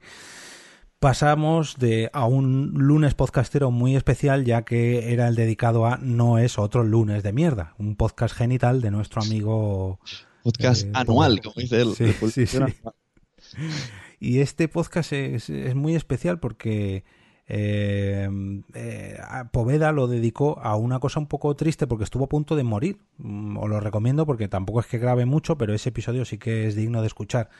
pasamos 1.02 1.78
de 1.78 2.10
a 2.12 2.26
un 2.26 2.74
lunes 2.76 3.14
podcastero 3.14 3.72
muy 3.72 3.96
especial 3.96 4.44
ya 4.44 4.62
que 4.62 5.12
era 5.12 5.26
el 5.26 5.34
dedicado 5.34 5.84
a 5.84 5.96
No 5.96 6.38
es 6.38 6.60
otro 6.60 6.84
lunes 6.84 7.24
de 7.24 7.32
mierda, 7.32 7.74
un 7.76 7.96
podcast 7.96 8.36
genital 8.36 8.80
de 8.80 8.92
nuestro 8.92 9.20
amigo 9.20 9.98
Podcast 10.42 10.86
eh, 10.86 10.90
anual, 10.94 11.40
como 11.40 11.54
dice 11.56 11.80
él. 11.80 11.94
Sí, 11.94 12.12
sí, 12.46 12.58
y 14.20 14.40
este 14.40 14.68
podcast 14.68 15.12
es, 15.12 15.48
muy 15.74 15.94
especial 15.94 16.40
porque 16.40 17.04
eh, 17.46 18.28
eh, 18.74 19.18
Poveda 19.52 19.92
lo 19.92 20.08
dedicó 20.08 20.58
a 20.60 20.76
una 20.76 20.98
cosa 20.98 21.20
un 21.20 21.26
poco 21.26 21.54
triste 21.54 21.86
porque 21.86 22.04
estuvo 22.04 22.24
a 22.24 22.28
punto 22.28 22.56
de 22.56 22.64
morir. 22.64 22.98
Mm, 23.18 23.56
os 23.56 23.68
lo 23.68 23.80
recomiendo 23.80 24.26
porque 24.26 24.48
tampoco 24.48 24.80
es 24.80 24.86
que 24.86 24.98
grabe 24.98 25.26
mucho, 25.26 25.56
pero 25.56 25.74
ese 25.74 25.90
episodio 25.90 26.24
sí 26.24 26.38
que 26.38 26.66
es 26.66 26.74
digno 26.74 27.00
de 27.02 27.06
escuchar. 27.06 27.50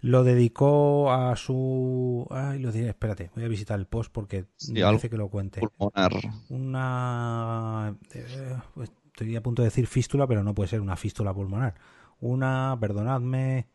Lo 0.00 0.24
dedicó 0.24 1.12
a 1.12 1.34
su. 1.36 2.26
Ay, 2.30 2.58
lo 2.58 2.72
diré, 2.72 2.88
espérate, 2.88 3.30
voy 3.34 3.44
a 3.44 3.48
visitar 3.48 3.78
el 3.78 3.86
post 3.86 4.12
porque 4.12 4.46
me 4.70 4.82
parece 4.82 5.08
que 5.08 5.16
lo 5.16 5.28
cuente. 5.28 5.60
Una. 6.50 7.96
Pues, 8.74 8.92
estoy 9.06 9.36
a 9.36 9.42
punto 9.42 9.62
de 9.62 9.68
decir 9.68 9.86
fístula, 9.86 10.26
pero 10.26 10.42
no 10.42 10.54
puede 10.54 10.68
ser 10.68 10.80
una 10.80 10.96
fístula 10.96 11.32
pulmonar 11.32 11.74
una, 12.24 12.76
perdonadme, 12.80 13.66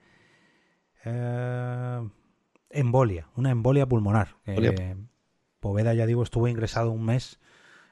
eh, 1.05 2.09
embolia, 2.69 3.27
una 3.35 3.51
embolia 3.51 3.87
pulmonar. 3.87 4.37
Poveda, 5.59 5.93
ya 5.93 6.05
digo, 6.05 6.23
estuvo 6.23 6.47
ingresado 6.47 6.91
un 6.91 7.05
mes 7.05 7.39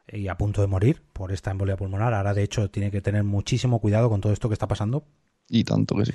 y 0.08 0.30
a 0.30 0.38
punto 0.38 0.62
de 0.62 0.68
morir 0.68 1.04
por 1.14 1.32
esta 1.32 1.52
embolia 1.52 1.78
pulmonar. 1.78 2.14
Ahora, 2.14 2.34
de 2.34 2.44
hecho, 2.44 2.70
tiene 2.70 2.92
que 2.92 3.02
tener 3.02 3.24
muchísimo 3.24 3.80
cuidado 3.80 4.10
con 4.10 4.22
todo 4.22 4.34
esto 4.34 4.50
que 4.50 4.54
está 4.54 4.68
pasando. 4.68 5.06
Y 5.50 5.64
tanto 5.64 5.96
que 5.96 6.06
sí. 6.06 6.14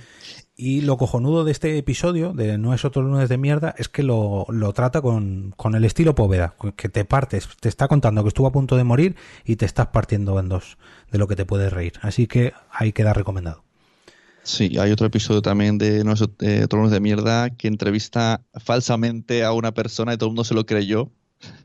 Y 0.55 0.81
lo 0.83 0.99
cojonudo 0.99 1.45
de 1.45 1.53
este 1.53 1.79
episodio, 1.79 2.35
de 2.35 2.59
No 2.59 2.75
es 2.75 2.85
otro 2.85 3.03
lunes 3.03 3.29
de 3.29 3.39
mierda, 3.39 3.75
es 3.79 3.89
que 3.89 4.03
lo, 4.03 4.47
lo 4.51 4.73
trata 4.73 5.01
con, 5.01 5.55
con, 5.57 5.75
el 5.75 5.85
estilo 5.85 6.15
Poveda, 6.15 6.55
que 6.77 6.89
te 6.91 7.05
partes, 7.07 7.49
te 7.61 7.69
está 7.69 7.89
contando 7.89 8.23
que 8.23 8.29
estuvo 8.29 8.47
a 8.47 8.53
punto 8.53 8.77
de 8.77 8.85
morir 8.85 9.17
y 9.45 9.57
te 9.57 9.65
estás 9.65 9.87
partiendo 9.89 10.39
en 10.39 10.51
dos 10.51 10.77
de 11.11 11.19
lo 11.19 11.29
que 11.29 11.37
te 11.37 11.47
puedes 11.47 11.73
reír. 11.73 11.95
Así 12.03 12.27
que 12.27 12.53
ahí 12.71 12.93
queda 12.93 13.15
recomendado. 13.15 13.65
Sí, 14.45 14.77
hay 14.79 14.91
otro 14.91 15.07
episodio 15.07 15.41
también 15.41 15.79
de 15.79 16.03
No 16.05 16.13
es 16.13 16.23
otro 16.23 16.79
lunes 16.79 16.91
de 16.91 17.01
mierda 17.01 17.51
que 17.51 17.69
entrevista 17.69 18.43
falsamente 18.55 19.45
a 19.45 19.53
una 19.53 19.73
persona 19.73 20.15
y 20.15 20.17
todo 20.17 20.29
el 20.29 20.31
mundo 20.33 20.45
se 20.45 20.55
lo 20.55 20.67
creyó. 20.67 21.11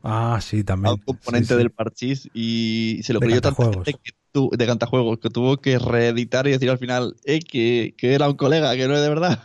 Ah, 0.02 0.38
sí, 0.40 0.64
también. 0.64 0.90
A 0.90 0.94
un 0.94 1.00
componente 1.00 1.56
del 1.56 1.70
parchís 1.70 2.28
y 2.34 3.00
se 3.02 3.12
lo 3.12 3.20
creyó 3.20 3.40
tanto 3.40 3.72
gente 3.72 3.94
que 3.94 4.12
de 4.32 4.66
Cantajuegos, 4.66 5.18
que 5.18 5.30
tuvo 5.30 5.56
que 5.58 5.78
reeditar 5.78 6.46
y 6.46 6.52
decir 6.52 6.70
al 6.70 6.78
final 6.78 7.16
eh, 7.24 7.40
que, 7.40 7.94
era 8.00 8.28
un 8.28 8.36
colega, 8.36 8.76
que 8.76 8.86
no 8.86 8.94
es 8.94 9.02
de 9.02 9.08
verdad. 9.08 9.42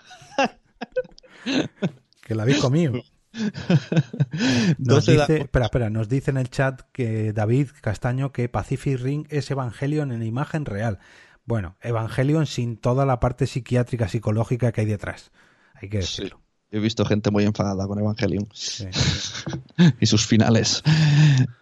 que 2.22 2.36
la 2.36 2.44
habéis 2.44 2.60
comido. 2.60 2.94
Nos 4.78 5.08
dice, 5.08 5.38
espera, 5.42 5.66
espera, 5.66 5.90
nos 5.90 6.08
dice 6.08 6.30
en 6.30 6.38
el 6.38 6.52
chat 6.52 6.82
que 6.92 7.34
David 7.34 7.70
Castaño 7.82 8.32
que 8.32 8.48
Pacific 8.48 9.00
Ring 9.00 9.26
es 9.32 9.50
Evangelion 9.50 10.12
en 10.12 10.22
imagen 10.22 10.66
real. 10.66 11.00
Bueno, 11.46 11.76
Evangelion 11.82 12.46
sin 12.46 12.78
toda 12.78 13.06
la 13.06 13.20
parte 13.20 13.48
psiquiátrica, 13.48 14.08
psicológica 14.08 14.72
que 14.72 14.82
hay 14.82 14.88
detrás. 14.88 15.32
Hay 15.76 15.90
que 15.90 15.98
decirlo. 15.98 16.40
He 16.72 16.80
visto 16.80 17.06
gente 17.06 17.30
muy 17.30 17.44
enfadada 17.44 17.86
con 17.86 18.00
Evangelion 18.00 18.48
y 20.00 20.06
sus 20.08 20.26
finales. 20.26 20.82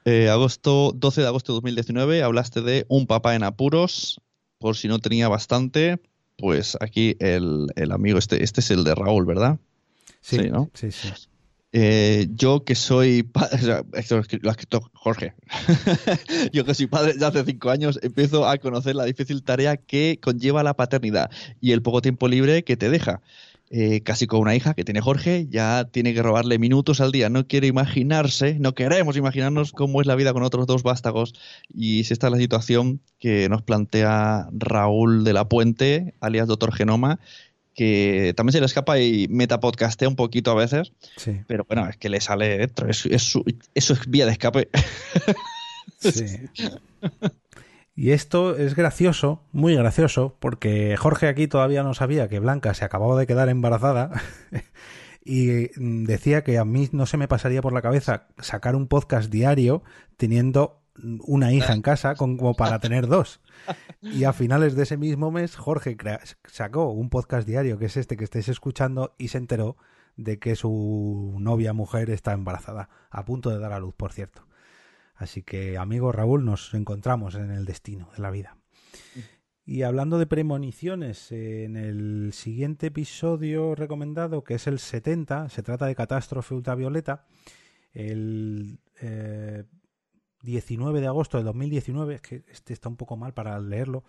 Eh, 0.05 0.29
agosto, 0.29 0.93
12 0.95 1.21
de 1.21 1.27
agosto 1.27 1.51
de 1.51 1.55
2019 1.55 2.23
hablaste 2.23 2.61
de 2.61 2.85
un 2.87 3.07
papá 3.07 3.35
en 3.35 3.43
apuros. 3.43 4.21
Por 4.57 4.77
si 4.77 4.87
no 4.87 4.99
tenía 4.99 5.27
bastante, 5.27 5.99
pues 6.37 6.77
aquí 6.79 7.17
el, 7.19 7.67
amigo, 7.91 8.19
este, 8.19 8.43
este 8.43 8.61
es 8.61 8.71
el 8.71 8.83
de 8.83 8.95
Raúl, 8.95 9.25
¿verdad? 9.25 9.59
Sí, 10.21 10.49
¿no? 10.49 10.69
Sí, 10.75 10.91
sí. 10.91 11.11
Eh, 11.73 12.27
yo 12.33 12.65
que 12.65 12.75
soy 12.75 13.23
padre, 13.23 13.59
lo 14.41 14.49
ha 14.49 14.51
escrito 14.51 14.91
Jorge, 14.93 15.33
yo 16.51 16.65
que 16.65 16.73
soy 16.73 16.87
padre 16.87 17.13
ya 17.17 17.27
hace 17.27 17.45
cinco 17.45 17.69
años, 17.69 17.97
empiezo 18.01 18.45
a 18.45 18.57
conocer 18.57 18.95
la 18.95 19.05
difícil 19.05 19.41
tarea 19.41 19.77
que 19.77 20.19
conlleva 20.21 20.63
la 20.63 20.73
paternidad 20.73 21.31
y 21.61 21.71
el 21.71 21.81
poco 21.81 22.01
tiempo 22.01 22.27
libre 22.27 22.63
que 22.63 22.75
te 22.75 22.89
deja. 22.89 23.21
Eh, 23.73 24.01
casi 24.03 24.27
con 24.27 24.41
una 24.41 24.53
hija 24.53 24.73
que 24.73 24.83
tiene 24.83 24.99
Jorge, 24.99 25.47
ya 25.49 25.85
tiene 25.89 26.13
que 26.13 26.21
robarle 26.21 26.59
minutos 26.59 26.99
al 26.99 27.13
día. 27.13 27.29
No 27.29 27.47
quiere 27.47 27.67
imaginarse, 27.67 28.59
no 28.59 28.75
queremos 28.75 29.15
imaginarnos 29.15 29.71
cómo 29.71 30.01
es 30.01 30.07
la 30.07 30.15
vida 30.15 30.33
con 30.33 30.43
otros 30.43 30.67
dos 30.67 30.83
vástagos. 30.83 31.33
Y 31.73 32.03
si 32.03 32.11
esta 32.11 32.27
es 32.27 32.33
la 32.33 32.37
situación 32.37 32.99
que 33.17 33.47
nos 33.47 33.61
plantea 33.61 34.49
Raúl 34.51 35.23
de 35.23 35.31
la 35.31 35.47
Puente, 35.47 36.15
alias 36.19 36.49
Doctor 36.49 36.73
Genoma, 36.73 37.21
que 37.73 38.33
también 38.35 38.53
se 38.53 38.59
le 38.59 38.65
escapa 38.65 38.99
y 38.99 39.27
metapodcastea 39.29 40.07
un 40.07 40.15
poquito 40.15 40.51
a 40.51 40.55
veces. 40.55 40.93
Pero 41.47 41.65
bueno, 41.65 41.87
es 41.87 41.97
que 41.97 42.09
le 42.09 42.21
sale 42.21 42.57
dentro. 42.57 42.89
Es, 42.89 43.05
eso 43.05 43.43
es 43.75 44.07
vía 44.07 44.25
de 44.25 44.31
escape. 44.31 44.69
Sí. 45.99 46.25
Y 47.95 48.11
esto 48.11 48.55
es 48.55 48.75
gracioso, 48.75 49.43
muy 49.51 49.75
gracioso, 49.75 50.35
porque 50.39 50.95
Jorge 50.97 51.27
aquí 51.27 51.47
todavía 51.47 51.83
no 51.83 51.93
sabía 51.93 52.29
que 52.29 52.39
Blanca 52.39 52.73
se 52.73 52.85
acababa 52.85 53.19
de 53.19 53.27
quedar 53.27 53.49
embarazada 53.49 54.09
y 55.25 55.67
decía 55.77 56.43
que 56.43 56.57
a 56.57 56.65
mí 56.65 56.89
no 56.91 57.05
se 57.05 57.17
me 57.17 57.27
pasaría 57.27 57.61
por 57.61 57.73
la 57.73 57.81
cabeza 57.81 58.27
sacar 58.39 58.75
un 58.75 58.87
podcast 58.87 59.29
diario 59.29 59.83
teniendo 60.17 60.80
una 60.95 61.53
hija 61.53 61.73
en 61.73 61.81
casa 61.81 62.15
como 62.15 62.53
para 62.53 62.79
tener 62.79 63.07
dos. 63.07 63.41
Y 64.01 64.23
a 64.23 64.33
finales 64.33 64.75
de 64.75 64.83
ese 64.83 64.97
mismo 64.97 65.31
mes, 65.31 65.55
Jorge 65.55 65.97
sacó 66.45 66.91
un 66.91 67.09
podcast 67.09 67.47
diario, 67.47 67.77
que 67.77 67.85
es 67.85 67.97
este 67.97 68.17
que 68.17 68.23
estáis 68.23 68.49
escuchando, 68.49 69.15
y 69.17 69.29
se 69.29 69.37
enteró 69.37 69.77
de 70.17 70.39
que 70.39 70.55
su 70.55 71.35
novia 71.39 71.73
mujer 71.73 72.09
está 72.09 72.33
embarazada, 72.33 72.89
a 73.09 73.25
punto 73.25 73.49
de 73.49 73.59
dar 73.59 73.73
a 73.73 73.79
luz, 73.79 73.93
por 73.95 74.11
cierto. 74.11 74.47
Así 75.15 75.43
que, 75.43 75.77
amigo 75.77 76.11
Raúl, 76.11 76.45
nos 76.45 76.73
encontramos 76.73 77.35
en 77.35 77.51
el 77.51 77.65
destino 77.65 78.09
de 78.15 78.21
la 78.21 78.31
vida. 78.31 78.57
Y 79.63 79.83
hablando 79.83 80.17
de 80.17 80.25
premoniciones, 80.25 81.31
en 81.31 81.77
el 81.77 82.33
siguiente 82.33 82.87
episodio 82.87 83.75
recomendado, 83.75 84.43
que 84.43 84.55
es 84.55 84.67
el 84.67 84.79
70, 84.79 85.49
se 85.49 85.63
trata 85.63 85.85
de 85.85 85.95
Catástrofe 85.95 86.55
Ultravioleta, 86.55 87.25
el 87.93 88.79
19 90.41 90.97
eh, 90.97 91.01
de 91.01 91.07
agosto 91.07 91.37
de 91.37 91.43
2019, 91.43 92.15
es 92.15 92.21
que 92.21 92.43
este 92.49 92.73
está 92.73 92.89
un 92.89 92.97
poco 92.97 93.17
mal 93.17 93.33
para 93.33 93.59
leerlo, 93.59 94.03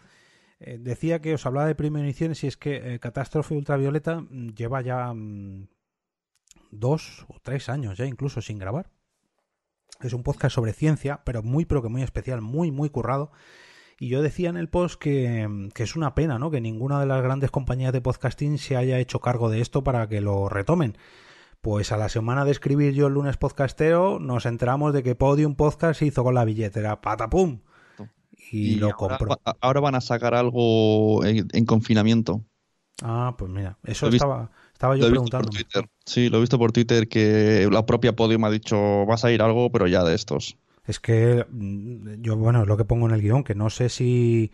eh, 0.65 0.79
decía 0.79 1.21
que 1.21 1.35
os 1.35 1.45
hablaba 1.45 1.67
de 1.67 1.75
premoniciones 1.75 2.45
y 2.45 2.47
es 2.47 2.57
que 2.57 2.95
eh, 2.95 2.99
Catástrofe 3.01 3.55
Ultravioleta 3.55 4.21
mm, 4.21 4.55
lleva 4.55 4.81
ya 4.81 5.13
mm, 5.13 5.69
dos 6.71 7.27
o 7.29 7.41
tres 7.43 7.69
años 7.69 7.99
ya 7.99 8.07
incluso 8.07 8.41
sin 8.41 8.59
grabar. 8.59 8.91
Es 10.01 10.13
un 10.13 10.23
podcast 10.23 10.55
sobre 10.55 10.73
ciencia, 10.73 11.23
pero 11.25 11.43
muy, 11.43 11.65
pero 11.65 11.83
que 11.83 11.89
muy 11.89 12.03
especial, 12.03 12.41
muy, 12.43 12.71
muy 12.71 12.91
currado. 12.91 13.33
Y 13.99 14.09
yo 14.09 14.23
decía 14.23 14.51
en 14.51 14.57
el 14.57 14.69
post 14.69 15.01
que, 15.01 15.71
es 15.77 15.97
una 15.97 16.15
pena, 16.15 16.39
¿no? 16.39 16.51
Que 16.51 16.61
ninguna 16.61 16.99
de 16.99 17.07
las 17.07 17.23
grandes 17.23 17.51
compañías 17.51 17.93
de 17.93 18.01
podcasting 18.01 18.59
se 18.59 18.77
haya 18.77 18.99
hecho 18.99 19.21
cargo 19.21 19.49
de 19.49 19.61
esto 19.61 19.85
para 19.85 20.09
que 20.09 20.21
lo 20.21 20.49
retomen. 20.49 20.97
Pues 21.63 21.93
a 21.93 21.97
la 21.97 22.09
semana 22.09 22.45
de 22.45 22.51
escribir 22.51 22.93
yo 22.93 23.07
el 23.07 23.15
lunes 23.15 23.37
podcastero, 23.37 24.19
nos 24.19 24.47
enteramos 24.47 24.93
de 24.93 25.05
que 25.05 25.15
Podium 25.15 25.55
Podcast 25.55 26.01
se 26.01 26.07
hizo 26.07 26.25
con 26.25 26.35
la 26.35 26.45
billetera. 26.45 27.01
¡Patapum! 27.01 27.61
Y, 28.51 28.75
lo 28.75 28.91
compró. 28.97 29.41
Ahora 29.61 29.79
van 29.79 29.95
a 29.95 30.01
sacar 30.01 30.35
algo 30.35 31.25
en, 31.25 31.65
confinamiento. 31.65 32.45
Ah, 33.01 33.37
pues 33.39 33.49
mira, 33.49 33.79
eso 33.85 34.09
estaba. 34.09 34.51
Estaba 34.73 34.97
yo 34.97 35.09
preguntando. 35.09 35.51
Sí, 36.05 36.31
lo 36.31 36.39
he 36.39 36.41
visto 36.41 36.59
por 36.59 36.73
Twitter 36.73 37.09
que 37.09 37.69
la 37.71 37.87
propia 37.87 38.17
Podium 38.17 38.45
ha 38.45 38.51
dicho 38.51 39.07
vas 39.07 39.25
a 39.25 39.31
ir 39.31 39.41
algo, 39.41 39.71
pero 39.71 39.87
ya 39.87 40.03
de 40.03 40.17
estos. 40.17 40.57
Es 40.85 40.99
que 40.99 41.47
mm, 41.49 42.23
yo, 42.23 42.37
bueno, 42.37 42.63
es 42.63 42.67
lo 42.67 42.77
que 42.77 42.85
pongo 42.85 43.07
en 43.07 43.15
el 43.15 43.23
guion, 43.23 43.45
que 43.45 43.55
no 43.55 43.71
sé 43.71 43.89
si 43.89 44.51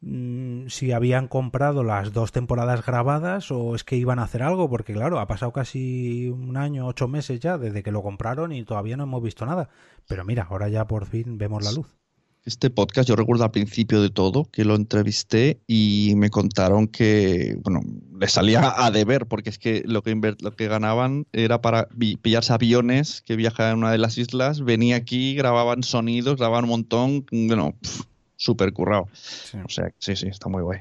mm, 0.00 0.68
si 0.68 0.92
habían 0.92 1.28
comprado 1.28 1.84
las 1.84 2.12
dos 2.12 2.32
temporadas 2.32 2.84
grabadas 2.84 3.50
o 3.50 3.74
es 3.74 3.84
que 3.84 3.96
iban 3.96 4.18
a 4.18 4.24
hacer 4.24 4.42
algo, 4.42 4.68
porque 4.68 4.92
claro, 4.92 5.20
ha 5.20 5.26
pasado 5.26 5.52
casi 5.52 6.28
un 6.28 6.56
año, 6.56 6.86
ocho 6.86 7.08
meses 7.08 7.40
ya 7.40 7.58
desde 7.58 7.82
que 7.82 7.92
lo 7.92 8.02
compraron 8.02 8.52
y 8.52 8.64
todavía 8.64 8.96
no 8.96 9.04
hemos 9.04 9.22
visto 9.22 9.46
nada. 9.46 9.68
Pero 10.06 10.24
mira, 10.24 10.46
ahora 10.50 10.68
ya 10.68 10.86
por 10.86 11.06
fin 11.06 11.38
vemos 11.38 11.64
la 11.64 11.72
luz. 11.72 11.86
Este 12.46 12.70
podcast 12.70 13.08
yo 13.08 13.16
recuerdo 13.16 13.42
al 13.42 13.50
principio 13.50 14.00
de 14.00 14.08
todo 14.08 14.44
que 14.44 14.64
lo 14.64 14.76
entrevisté 14.76 15.58
y 15.66 16.12
me 16.16 16.30
contaron 16.30 16.86
que, 16.86 17.58
bueno, 17.64 17.80
le 18.16 18.28
salía 18.28 18.72
a 18.76 18.92
deber 18.92 19.26
porque 19.26 19.50
es 19.50 19.58
que 19.58 19.82
lo 19.84 20.00
que, 20.02 20.14
lo 20.14 20.54
que 20.54 20.68
ganaban 20.68 21.26
era 21.32 21.60
para 21.60 21.88
pillarse 22.22 22.52
aviones 22.52 23.20
que 23.22 23.34
viajaban 23.34 23.72
a 23.72 23.76
una 23.76 23.90
de 23.90 23.98
las 23.98 24.16
islas, 24.16 24.60
venía 24.60 24.94
aquí, 24.94 25.34
grababan 25.34 25.82
sonidos, 25.82 26.36
grababan 26.36 26.66
un 26.66 26.70
montón, 26.70 27.26
bueno, 27.32 27.74
súper 28.36 28.72
currado. 28.72 29.08
O 29.64 29.68
sea, 29.68 29.92
sí, 29.98 30.16
sí, 30.16 30.28
está 30.28 30.48
muy 30.48 30.62
guay. 30.62 30.80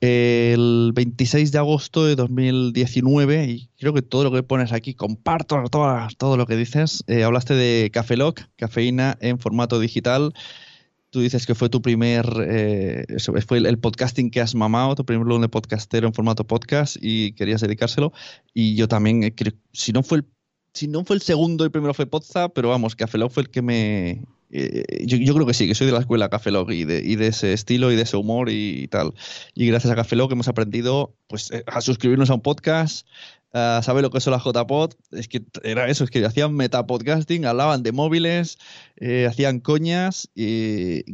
El 0.00 0.92
26 0.94 1.52
de 1.52 1.58
agosto 1.58 2.04
de 2.04 2.16
2019, 2.16 3.44
y 3.46 3.70
creo 3.78 3.94
que 3.94 4.02
todo 4.02 4.24
lo 4.24 4.32
que 4.32 4.42
pones 4.42 4.72
aquí, 4.72 4.94
comparto 4.94 5.64
todo, 5.70 6.08
todo 6.18 6.36
lo 6.36 6.46
que 6.46 6.56
dices, 6.56 7.02
eh, 7.06 7.24
hablaste 7.24 7.54
de 7.54 7.90
Café 7.90 8.16
Lock, 8.16 8.42
cafeína 8.56 9.16
en 9.20 9.38
formato 9.38 9.80
digital 9.80 10.34
tú 11.16 11.22
dices 11.22 11.46
que 11.46 11.54
fue 11.54 11.70
tu 11.70 11.80
primer, 11.80 12.26
eh, 12.46 13.06
fue 13.46 13.56
el, 13.56 13.78
podcasting 13.78 14.30
que 14.30 14.42
has 14.42 14.54
mamado, 14.54 14.94
tu 14.94 15.06
primer 15.06 15.26
lunes 15.26 15.48
podcastero 15.48 16.06
en 16.06 16.12
formato 16.12 16.46
podcast 16.46 16.98
y 17.00 17.32
querías 17.32 17.62
dedicárselo. 17.62 18.12
Y 18.52 18.74
yo 18.74 18.86
también, 18.86 19.22
eh, 19.22 19.34
si 19.72 19.92
no 19.92 20.02
fue 20.02 20.18
el, 20.18 20.26
si 20.74 20.88
no 20.88 21.06
fue 21.06 21.16
el 21.16 21.22
segundo, 21.22 21.64
el 21.64 21.70
primero 21.70 21.94
fue 21.94 22.04
Podza, 22.04 22.50
pero 22.50 22.68
vamos, 22.68 22.96
Café 22.96 23.18
fue 23.30 23.44
el 23.44 23.48
que 23.48 23.62
me... 23.62 24.24
Eh, 24.50 25.04
yo, 25.06 25.34
creo 25.34 25.46
que 25.46 25.54
sí, 25.54 25.66
que 25.66 25.74
soy 25.74 25.86
de 25.86 25.92
la 25.92 26.00
escuela 26.00 26.28
Café 26.28 26.50
y 26.70 26.84
de, 26.84 27.02
y 27.04 27.16
de 27.16 27.26
ese 27.28 27.52
estilo 27.52 27.90
y 27.90 27.96
de 27.96 28.02
ese 28.02 28.16
humor 28.16 28.48
y, 28.50 28.86
tal. 28.88 29.14
Y 29.54 29.66
gracias 29.66 29.92
a 29.92 29.96
Café 29.96 30.16
hemos 30.16 30.48
aprendido 30.48 31.14
pues, 31.26 31.50
a 31.66 31.80
suscribirnos 31.80 32.30
a 32.30 32.34
un 32.34 32.42
podcast, 32.42 33.06
Uh, 33.56 33.82
¿Sabe 33.82 34.02
lo 34.02 34.10
que 34.10 34.18
es 34.18 34.26
la 34.26 34.38
JPod? 34.38 34.92
Es 35.12 35.28
que 35.28 35.42
era 35.62 35.88
eso, 35.88 36.04
es 36.04 36.10
que 36.10 36.22
hacían 36.22 36.52
metapodcasting, 36.54 37.46
hablaban 37.46 37.82
de 37.82 37.90
móviles, 37.90 38.58
eh, 38.96 39.26
hacían 39.26 39.60
coñas 39.60 40.28
y, 40.34 41.04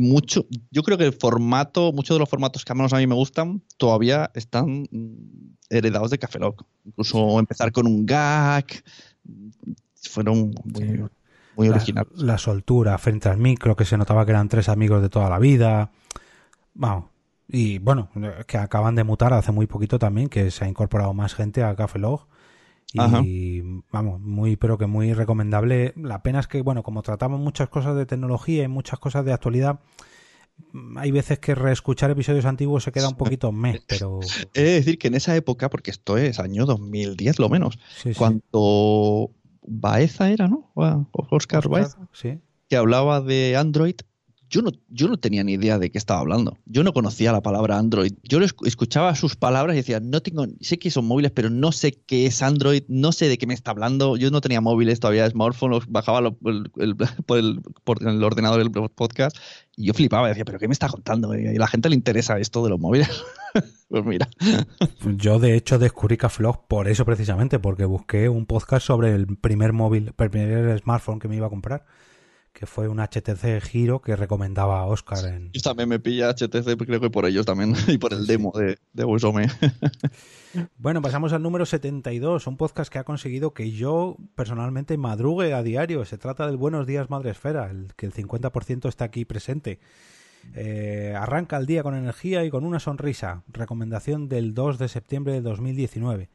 mucho. 0.00 0.46
Yo 0.70 0.82
creo 0.82 0.96
que 0.96 1.04
el 1.04 1.12
formato, 1.12 1.92
muchos 1.92 2.14
de 2.14 2.20
los 2.20 2.28
formatos 2.28 2.64
que 2.64 2.72
al 2.72 2.78
menos 2.78 2.94
a 2.94 2.96
mí 2.96 3.06
me 3.06 3.14
gustan, 3.14 3.62
todavía 3.76 4.30
están 4.34 4.88
mm, 4.90 5.56
heredados 5.68 6.10
de 6.10 6.18
Café 6.18 6.38
Lock. 6.38 6.64
Incluso 6.86 7.38
empezar 7.38 7.70
con 7.70 7.86
un 7.86 8.06
gag, 8.06 8.66
fueron 9.94 10.54
muy, 10.64 11.04
muy 11.56 11.68
originales. 11.68 12.12
La 12.16 12.38
soltura 12.38 12.96
frente 12.98 13.28
al 13.28 13.38
micro, 13.38 13.76
que 13.76 13.84
se 13.84 13.96
notaba 13.96 14.24
que 14.24 14.32
eran 14.32 14.48
tres 14.48 14.68
amigos 14.68 15.02
de 15.02 15.08
toda 15.08 15.28
la 15.30 15.38
vida. 15.38 15.90
Vamos, 16.74 17.06
y 17.48 17.78
bueno, 17.78 18.10
que 18.46 18.58
acaban 18.58 18.94
de 18.94 19.04
mutar 19.04 19.32
hace 19.32 19.52
muy 19.52 19.66
poquito 19.66 19.98
también, 19.98 20.28
que 20.28 20.50
se 20.50 20.64
ha 20.64 20.68
incorporado 20.68 21.12
más 21.14 21.34
gente 21.34 21.62
a 21.62 21.74
Café 21.76 21.98
Log. 21.98 22.26
Y 22.92 23.60
vamos, 23.90 24.20
muy, 24.20 24.56
pero 24.56 24.78
que 24.78 24.86
muy 24.86 25.14
recomendable. 25.14 25.94
La 25.96 26.22
pena 26.22 26.38
es 26.38 26.46
que, 26.46 26.62
bueno, 26.62 26.84
como 26.84 27.02
tratamos 27.02 27.40
muchas 27.40 27.68
cosas 27.68 27.96
de 27.96 28.06
tecnología 28.06 28.62
y 28.62 28.68
muchas 28.68 29.00
cosas 29.00 29.24
de 29.24 29.32
actualidad, 29.32 29.80
hay 30.96 31.10
veces 31.10 31.40
que 31.40 31.56
reescuchar 31.56 32.12
episodios 32.12 32.44
antiguos 32.44 32.84
se 32.84 32.92
queda 32.92 33.08
un 33.08 33.16
poquito 33.16 33.50
mes, 33.50 33.82
pero... 33.88 34.20
He 34.54 34.62
de 34.62 34.70
decir 34.74 34.98
que 34.98 35.08
en 35.08 35.14
esa 35.14 35.34
época, 35.34 35.70
porque 35.70 35.90
esto 35.90 36.16
es 36.16 36.38
año 36.38 36.66
2010 36.66 37.40
lo 37.40 37.48
menos, 37.48 37.80
cuando 38.16 39.30
Baeza 39.66 40.30
era, 40.30 40.48
¿no? 40.48 40.70
Oscar, 41.30 41.68
Baeza, 41.68 42.08
que 42.68 42.76
hablaba 42.76 43.20
de 43.20 43.56
Android, 43.56 43.96
yo 44.54 44.62
no, 44.62 44.70
yo 44.88 45.08
no 45.08 45.16
tenía 45.16 45.42
ni 45.42 45.54
idea 45.54 45.80
de 45.80 45.90
qué 45.90 45.98
estaba 45.98 46.20
hablando. 46.20 46.56
Yo 46.64 46.84
no 46.84 46.92
conocía 46.92 47.32
la 47.32 47.40
palabra 47.40 47.76
Android. 47.76 48.12
Yo 48.22 48.38
escuchaba 48.40 49.16
sus 49.16 49.34
palabras 49.34 49.74
y 49.74 49.78
decía, 49.78 49.98
no 49.98 50.20
tengo, 50.20 50.46
sé 50.60 50.78
que 50.78 50.92
son 50.92 51.06
móviles, 51.06 51.32
pero 51.32 51.50
no 51.50 51.72
sé 51.72 51.90
qué 52.06 52.26
es 52.26 52.40
Android, 52.40 52.84
no 52.86 53.10
sé 53.10 53.28
de 53.28 53.36
qué 53.36 53.48
me 53.48 53.54
está 53.54 53.72
hablando. 53.72 54.16
Yo 54.16 54.30
no 54.30 54.40
tenía 54.40 54.60
móviles 54.60 55.00
todavía, 55.00 55.28
smartphones, 55.28 55.86
bajaba 55.88 56.30
por, 56.30 56.54
el, 57.36 57.62
por 57.82 58.06
el 58.06 58.22
ordenador 58.22 58.62
del 58.62 58.90
podcast 58.90 59.36
y 59.76 59.86
yo 59.86 59.92
flipaba, 59.92 60.28
decía, 60.28 60.44
pero 60.44 60.60
¿qué 60.60 60.68
me 60.68 60.72
está 60.72 60.88
contando? 60.88 61.36
Y 61.36 61.48
a 61.48 61.52
la 61.58 61.66
gente 61.66 61.88
le 61.88 61.96
interesa 61.96 62.38
esto 62.38 62.62
de 62.62 62.70
los 62.70 62.78
móviles. 62.78 63.08
pues 63.88 64.04
mira. 64.04 64.28
Yo 65.16 65.40
de 65.40 65.56
hecho 65.56 65.80
descubrí 65.80 66.16
Caflog 66.16 66.68
por 66.68 66.86
eso 66.86 67.04
precisamente, 67.04 67.58
porque 67.58 67.86
busqué 67.86 68.28
un 68.28 68.46
podcast 68.46 68.86
sobre 68.86 69.16
el 69.16 69.26
primer 69.36 69.72
móvil, 69.72 70.14
el 70.16 70.30
primer 70.30 70.78
smartphone 70.78 71.18
que 71.18 71.26
me 71.26 71.34
iba 71.34 71.48
a 71.48 71.50
comprar 71.50 71.84
que 72.54 72.66
fue 72.66 72.86
un 72.86 72.98
HTC 73.00 73.60
Giro 73.60 74.00
que 74.00 74.14
recomendaba 74.14 74.86
Oscar. 74.86 75.24
En... 75.26 75.50
Yo 75.52 75.60
también 75.60 75.88
me 75.88 75.98
pilla 75.98 76.30
HTC, 76.32 76.76
creo 76.78 77.00
que 77.00 77.10
por 77.10 77.26
ellos 77.26 77.44
también, 77.44 77.74
y 77.88 77.98
por 77.98 78.14
el 78.14 78.26
demo 78.26 78.52
de, 78.56 78.78
de 78.92 79.04
bueno, 80.78 81.02
pasamos 81.02 81.32
al 81.32 81.42
número 81.42 81.66
72, 81.66 82.46
un 82.46 82.56
podcast 82.56 82.92
que 82.92 83.00
ha 83.00 83.04
conseguido 83.04 83.52
que 83.52 83.72
yo 83.72 84.16
personalmente 84.36 84.96
madrugue 84.96 85.52
a 85.52 85.64
diario. 85.64 86.04
Se 86.04 86.16
trata 86.16 86.46
del 86.46 86.56
Buenos 86.56 86.86
Días 86.86 87.10
Madre 87.10 87.30
Esfera, 87.30 87.68
el 87.70 87.92
que 87.96 88.06
el 88.06 88.14
50% 88.14 88.88
está 88.88 89.04
aquí 89.04 89.24
presente. 89.24 89.80
Eh, 90.54 91.14
arranca 91.18 91.56
el 91.56 91.66
día 91.66 91.82
con 91.82 91.96
energía 91.96 92.44
y 92.44 92.50
con 92.50 92.64
una 92.64 92.78
sonrisa. 92.78 93.42
Recomendación 93.48 94.28
del 94.28 94.54
2 94.54 94.78
de 94.78 94.88
septiembre 94.88 95.32
de 95.32 95.40
2019. 95.40 96.30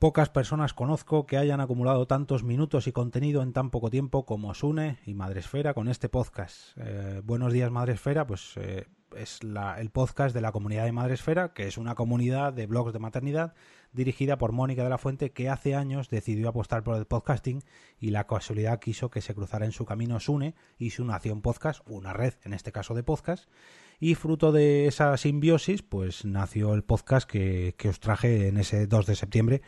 Pocas 0.00 0.30
personas 0.30 0.72
conozco 0.72 1.26
que 1.26 1.36
hayan 1.36 1.60
acumulado 1.60 2.06
tantos 2.06 2.42
minutos 2.42 2.86
y 2.86 2.92
contenido 2.92 3.42
en 3.42 3.52
tan 3.52 3.68
poco 3.68 3.90
tiempo 3.90 4.24
como 4.24 4.54
Sune 4.54 4.96
y 5.04 5.12
Madresfera 5.12 5.74
con 5.74 5.88
este 5.88 6.08
podcast. 6.08 6.74
Eh, 6.78 7.20
buenos 7.22 7.52
días 7.52 7.70
Madresfera, 7.70 8.26
pues 8.26 8.54
eh, 8.56 8.86
es 9.14 9.40
el 9.42 9.90
podcast 9.90 10.34
de 10.34 10.40
la 10.40 10.52
comunidad 10.52 10.86
de 10.86 10.92
Madresfera, 10.92 11.52
que 11.52 11.66
es 11.66 11.76
una 11.76 11.96
comunidad 11.96 12.54
de 12.54 12.66
blogs 12.66 12.94
de 12.94 12.98
maternidad 12.98 13.52
dirigida 13.92 14.38
por 14.38 14.52
Mónica 14.52 14.84
de 14.84 14.88
la 14.88 14.96
Fuente, 14.96 15.32
que 15.32 15.50
hace 15.50 15.74
años 15.74 16.08
decidió 16.08 16.48
apostar 16.48 16.82
por 16.82 16.96
el 16.96 17.04
podcasting 17.04 17.62
y 17.98 18.08
la 18.08 18.26
casualidad 18.26 18.80
quiso 18.80 19.10
que 19.10 19.20
se 19.20 19.34
cruzara 19.34 19.66
en 19.66 19.72
su 19.72 19.84
camino 19.84 20.18
Sune 20.18 20.54
y 20.78 20.90
su 20.90 21.04
nación 21.04 21.42
podcast, 21.42 21.82
una 21.86 22.14
red 22.14 22.32
en 22.44 22.54
este 22.54 22.72
caso 22.72 22.94
de 22.94 23.02
podcast, 23.02 23.50
y 23.98 24.14
fruto 24.14 24.50
de 24.50 24.86
esa 24.86 25.14
simbiosis, 25.18 25.82
pues 25.82 26.24
nació 26.24 26.72
el 26.72 26.84
podcast 26.84 27.28
que, 27.28 27.74
que 27.76 27.90
os 27.90 28.00
traje 28.00 28.48
en 28.48 28.56
ese 28.56 28.86
2 28.86 29.04
de 29.04 29.14
septiembre 29.14 29.62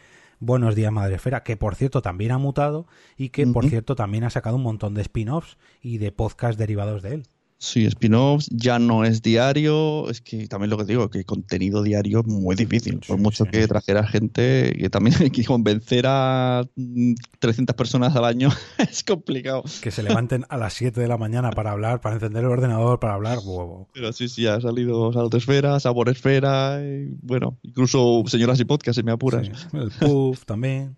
Buenos 0.45 0.75
días 0.75 0.91
Madrefera, 0.91 1.45
que 1.45 1.57
por 1.57 1.77
cierto 1.77 2.03
también 2.03 2.33
ha 2.33 2.39
mutado 2.39 2.89
y 3.17 3.29
que 3.29 3.47
por 3.47 3.65
cierto 3.69 3.95
también 3.95 4.25
ha 4.25 4.31
sacado 4.31 4.57
un 4.57 4.65
montón 4.65 4.93
de 4.93 5.03
spin-offs 5.03 5.57
y 5.81 5.99
de 5.99 6.11
podcasts 6.11 6.59
derivados 6.59 7.01
de 7.01 7.15
él. 7.15 7.23
Sí, 7.63 7.87
spin-offs, 7.87 8.49
ya 8.51 8.81
no 8.81 9.05
es 9.05 9.23
diario, 9.23 10.11
es 10.11 10.21
que 10.21 10.49
también 10.49 10.69
lo 10.69 10.79
que 10.79 10.85
digo, 10.85 11.09
que 11.11 11.25
contenido 11.25 11.85
diario 11.85 12.19
es 12.19 12.27
muy 12.27 12.57
difícil, 12.57 12.99
por 13.07 13.19
mucho 13.19 13.45
que 13.45 13.69
trajera 13.69 14.05
gente, 14.05 14.75
que 14.77 14.91
también 14.91 15.15
hay 15.21 15.31
que 15.31 15.45
convencer 15.45 16.07
a 16.09 16.65
300 17.39 17.73
mm, 17.73 17.77
personas 17.77 18.17
al 18.17 18.25
año 18.25 18.49
es 18.79 19.05
complicado. 19.05 19.63
Que 19.81 19.93
se 19.93 20.03
levanten 20.03 20.45
a 20.49 20.57
las 20.57 20.73
7 20.73 21.01
de 21.01 21.07
la 21.07 21.19
mañana 21.19 21.53
para 21.53 21.71
hablar, 21.71 22.01
para 22.01 22.17
encender 22.17 22.43
el 22.43 22.51
ordenador, 22.51 22.99
para 22.99 23.15
hablar, 23.15 23.39
huevo. 23.39 23.89
Pero 23.95 24.13
sí, 24.13 24.29
sí, 24.29 24.45
ha 24.49 24.61
salido 24.61 25.13
Saltosfera, 25.13 25.79
Saboresfera, 25.79 26.83
y, 26.85 27.17
bueno, 27.23 27.61
incluso 27.63 28.25
Señoras 28.27 28.59
y 28.59 28.65
Podcast, 28.65 28.99
si 28.99 29.05
me 29.05 29.13
apuras. 29.13 29.49
el 29.73 29.93
Puff 30.01 30.45
también. 30.47 30.97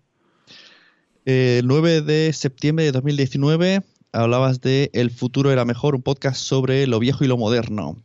El 1.25 1.67
9 1.67 2.01
de 2.01 2.33
septiembre 2.33 2.85
de 2.85 2.91
2019 2.91 3.83
hablabas 4.15 4.61
de 4.61 4.89
El 4.93 5.11
futuro 5.11 5.51
era 5.51 5.65
mejor, 5.65 5.95
un 5.95 6.01
podcast 6.01 6.41
sobre 6.41 6.87
lo 6.87 6.99
viejo 6.99 7.23
y 7.23 7.27
lo 7.27 7.37
moderno. 7.37 8.01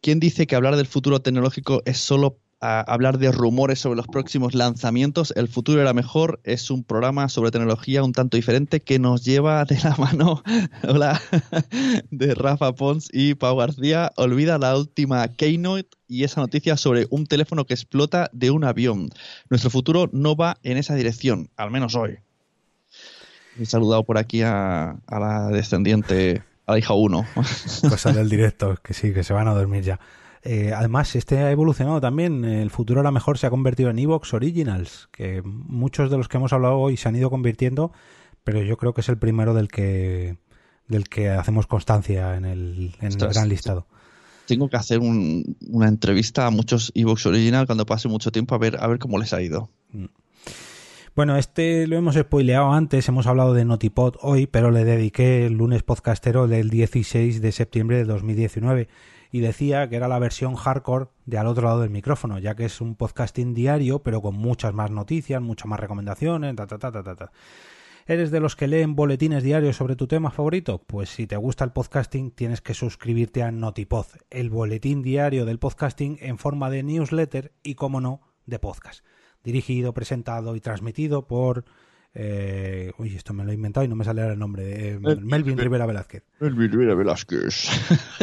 ¿Quién 0.00 0.18
dice 0.18 0.46
que 0.46 0.56
hablar 0.56 0.76
del 0.76 0.86
futuro 0.86 1.20
tecnológico 1.20 1.82
es 1.84 1.98
solo 1.98 2.38
hablar 2.60 3.18
de 3.18 3.32
rumores 3.32 3.80
sobre 3.80 3.96
los 3.96 4.06
próximos 4.08 4.54
lanzamientos? 4.54 5.32
El 5.36 5.48
futuro 5.48 5.80
era 5.80 5.92
mejor 5.92 6.40
es 6.44 6.70
un 6.70 6.84
programa 6.84 7.28
sobre 7.28 7.50
tecnología 7.50 8.02
un 8.02 8.12
tanto 8.12 8.36
diferente 8.36 8.80
que 8.80 8.98
nos 8.98 9.24
lleva 9.24 9.64
de 9.64 9.78
la 9.82 9.96
mano 9.98 10.42
de 12.10 12.34
Rafa 12.34 12.74
Pons 12.74 13.08
y 13.12 13.34
Pau 13.34 13.56
García. 13.56 14.12
Olvida 14.16 14.58
la 14.58 14.76
última 14.76 15.28
keynote 15.28 15.90
y 16.08 16.24
esa 16.24 16.40
noticia 16.40 16.76
sobre 16.76 17.06
un 17.10 17.26
teléfono 17.26 17.64
que 17.64 17.74
explota 17.74 18.28
de 18.32 18.50
un 18.50 18.64
avión. 18.64 19.10
Nuestro 19.48 19.70
futuro 19.70 20.10
no 20.12 20.34
va 20.34 20.58
en 20.62 20.76
esa 20.76 20.94
dirección, 20.94 21.50
al 21.56 21.70
menos 21.70 21.94
hoy. 21.94 22.18
He 23.58 23.66
saludado 23.66 24.04
por 24.04 24.18
aquí 24.18 24.42
a, 24.42 24.96
la 25.08 25.48
descendiente, 25.48 26.42
a 26.66 26.72
la 26.72 26.78
hija 26.78 26.94
1. 26.94 27.26
Cosas 27.34 28.14
del 28.14 28.28
directo, 28.28 28.76
que 28.82 28.94
sí, 28.94 29.12
que 29.12 29.24
se 29.24 29.32
van 29.32 29.48
a 29.48 29.54
dormir 29.54 29.82
ya. 29.82 30.00
Eh, 30.44 30.72
además, 30.74 31.14
este 31.14 31.38
ha 31.38 31.50
evolucionado 31.50 32.00
también. 32.00 32.44
El 32.44 32.70
futuro 32.70 33.00
ahora 33.00 33.10
mejor 33.10 33.38
se 33.38 33.46
ha 33.46 33.50
convertido 33.50 33.90
en 33.90 33.98
Evox 33.98 34.34
Originals, 34.34 35.08
que 35.12 35.42
muchos 35.42 36.10
de 36.10 36.16
los 36.16 36.28
que 36.28 36.38
hemos 36.38 36.52
hablado 36.52 36.78
hoy 36.78 36.96
se 36.96 37.08
han 37.08 37.16
ido 37.16 37.30
convirtiendo, 37.30 37.92
pero 38.42 38.62
yo 38.62 38.76
creo 38.76 38.92
que 38.92 39.02
es 39.02 39.08
el 39.08 39.18
primero 39.18 39.54
del 39.54 39.68
que 39.68 40.36
del 40.88 41.08
que 41.08 41.30
hacemos 41.30 41.66
constancia 41.66 42.36
en 42.36 42.44
el, 42.44 42.94
en 43.00 43.12
el 43.12 43.28
gran 43.28 43.48
listado. 43.48 43.86
Tengo 44.46 44.68
que 44.68 44.76
hacer 44.76 44.98
una 44.98 45.88
entrevista 45.88 46.46
a 46.46 46.50
muchos 46.50 46.90
Evox 46.94 47.24
Original 47.26 47.66
cuando 47.66 47.86
pase 47.86 48.08
mucho 48.08 48.32
tiempo 48.32 48.54
a 48.54 48.58
ver 48.58 48.76
a 48.80 48.86
ver 48.88 48.98
cómo 48.98 49.18
les 49.18 49.32
ha 49.32 49.40
ido. 49.40 49.70
Bueno, 51.14 51.36
este 51.36 51.86
lo 51.86 51.98
hemos 51.98 52.14
spoileado 52.14 52.72
antes, 52.72 53.06
hemos 53.06 53.26
hablado 53.26 53.52
de 53.52 53.66
Notipod 53.66 54.14
hoy, 54.22 54.46
pero 54.46 54.70
le 54.70 54.82
dediqué 54.82 55.44
el 55.44 55.58
lunes 55.58 55.82
podcastero 55.82 56.48
del 56.48 56.70
16 56.70 57.42
de 57.42 57.52
septiembre 57.52 57.98
de 57.98 58.04
2019 58.04 58.88
y 59.30 59.40
decía 59.40 59.86
que 59.90 59.96
era 59.96 60.08
la 60.08 60.18
versión 60.18 60.54
hardcore 60.54 61.08
de 61.26 61.36
al 61.36 61.48
otro 61.48 61.64
lado 61.64 61.82
del 61.82 61.90
micrófono, 61.90 62.38
ya 62.38 62.54
que 62.54 62.64
es 62.64 62.80
un 62.80 62.94
podcasting 62.94 63.52
diario, 63.52 64.02
pero 64.02 64.22
con 64.22 64.36
muchas 64.36 64.72
más 64.72 64.90
noticias, 64.90 65.42
muchas 65.42 65.66
más 65.66 65.80
recomendaciones, 65.80 66.56
ta 66.56 66.66
ta 66.66 66.78
ta 66.78 66.90
ta 66.90 67.14
ta. 67.14 67.32
¿Eres 68.06 68.30
de 68.30 68.40
los 68.40 68.56
que 68.56 68.66
leen 68.66 68.96
boletines 68.96 69.42
diarios 69.42 69.76
sobre 69.76 69.96
tu 69.96 70.06
tema 70.06 70.30
favorito? 70.30 70.78
Pues 70.78 71.10
si 71.10 71.26
te 71.26 71.36
gusta 71.36 71.62
el 71.62 71.72
podcasting 71.72 72.30
tienes 72.30 72.62
que 72.62 72.72
suscribirte 72.72 73.42
a 73.42 73.52
Notipod, 73.52 74.06
el 74.30 74.48
boletín 74.48 75.02
diario 75.02 75.44
del 75.44 75.58
podcasting 75.58 76.16
en 76.22 76.38
forma 76.38 76.70
de 76.70 76.82
newsletter 76.82 77.52
y, 77.62 77.74
como 77.74 78.00
no, 78.00 78.22
de 78.46 78.58
podcast 78.58 79.04
dirigido, 79.42 79.92
presentado 79.92 80.56
y 80.56 80.60
transmitido 80.60 81.26
por... 81.26 81.64
Eh, 82.14 82.92
uy, 82.98 83.16
esto 83.16 83.32
me 83.32 83.42
lo 83.42 83.52
he 83.52 83.54
inventado 83.54 83.84
y 83.86 83.88
no 83.88 83.96
me 83.96 84.04
sale 84.04 84.26
el 84.26 84.38
nombre. 84.38 84.90
Eh, 84.90 84.98
Melvin 84.98 85.56
Rivera 85.56 85.86
Velázquez. 85.86 86.22
Melvin 86.40 86.70
Rivera 86.70 86.94
Velázquez. 86.94 87.70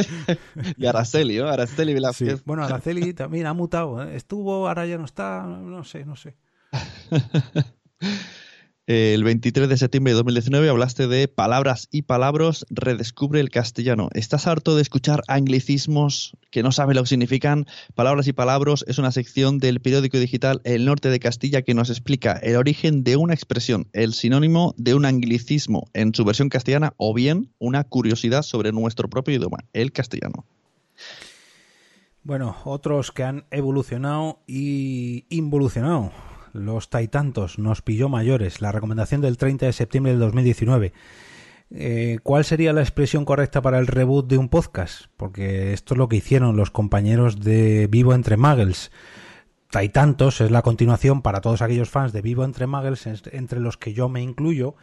y 0.78 0.86
Araceli, 0.86 1.39
¿no? 1.39 1.47
Araceli 1.47 1.95
Velázquez. 1.95 2.43
Bueno, 2.45 2.63
Araceli 2.63 3.13
también 3.13 3.47
ha 3.47 3.53
mutado. 3.53 4.03
¿eh? 4.03 4.15
Estuvo, 4.15 4.67
ahora 4.67 4.86
ya 4.86 4.99
no 4.99 5.05
está, 5.05 5.43
no 5.43 5.84
sé, 5.84 6.05
no 6.05 6.15
sé. 6.15 6.36
El 8.90 9.24
23 9.24 9.70
de 9.70 9.78
septiembre 9.78 10.14
de 10.14 10.18
2019 10.18 10.68
hablaste 10.68 11.08
de 11.08 11.28
palabras 11.28 11.88
y 11.92 12.02
palabras, 12.02 12.66
redescubre 12.72 13.40
el 13.40 13.52
castellano. 13.52 14.10
¿Estás 14.16 14.48
harto 14.48 14.76
de 14.76 14.82
escuchar 14.82 15.22
anglicismos 15.28 16.36
que 16.50 16.64
no 16.64 16.72
sabes 16.72 16.96
lo 16.96 17.04
que 17.04 17.10
significan? 17.10 17.68
Palabras 17.94 18.28
y 18.28 18.34
palabras 18.34 18.84
es 18.88 18.98
una 18.98 19.12
sección 19.12 19.60
del 19.60 19.80
periódico 19.80 20.18
digital 20.18 20.60
El 20.64 20.86
Norte 20.86 21.12
de 21.12 21.20
Castilla 21.20 21.62
que 21.62 21.76
nos 21.76 21.92
explica 21.92 22.32
el 22.32 22.56
origen 22.56 23.04
de 23.04 23.16
una 23.16 23.36
expresión, 23.36 23.88
el 23.94 24.16
sinónimo 24.16 24.74
de 24.76 24.96
un 24.96 25.06
anglicismo 25.06 25.86
en 25.94 26.16
su 26.16 26.26
versión 26.26 26.50
castellana 26.50 26.96
o 26.98 27.14
bien 27.14 27.54
una 27.60 27.84
curiosidad 27.84 28.42
sobre 28.42 28.72
nuestro 28.72 29.08
propio 29.08 29.36
idioma, 29.36 29.60
el 29.72 29.92
castellano. 29.92 30.46
Bueno, 32.24 32.58
otros 32.66 33.12
que 33.12 33.22
han 33.22 33.46
evolucionado 33.52 34.40
y 34.48 35.26
involucionado 35.30 36.12
los 36.54 36.89
Taitantos 36.89 37.60
nos 37.60 37.82
pilló 37.82 38.10
mayores, 38.10 38.62
la 38.62 38.72
recomendación 38.72 39.22
del 39.22 39.38
30 39.38 39.68
de 39.68 39.74
septiembre 39.74 40.12
del 40.12 40.22
2019. 40.22 40.93
Eh, 41.72 42.18
¿Cuál 42.24 42.45
sería 42.45 42.74
la 42.74 42.82
expresión 42.82 43.26
correcta 43.26 43.62
para 43.62 43.80
el 43.80 43.88
reboot 43.88 44.28
de 44.28 44.38
un 44.38 44.50
podcast? 44.50 45.06
Porque 45.18 45.74
esto 45.74 45.93
es 45.93 45.97
lo 45.97 46.10
que 46.10 46.16
hicieron 46.16 46.58
los 46.58 46.72
compañeros 46.72 47.39
de 47.39 47.88
Vivo 47.88 48.14
entre 48.14 48.38
Muggles. 48.38 48.91
Taitantos 49.70 50.41
es 50.41 50.50
la 50.50 50.64
continuación 50.64 51.22
para 51.22 51.41
todos 51.41 51.62
aquellos 51.62 51.89
fans 51.89 52.12
de 52.12 52.24
Vivo 52.24 52.43
entre 52.43 52.66
Muggles, 52.66 53.06
entre 53.32 53.60
los 53.60 53.78
que 53.78 53.93
yo 53.93 54.10
me 54.10 54.24
incluyo, 54.24 54.76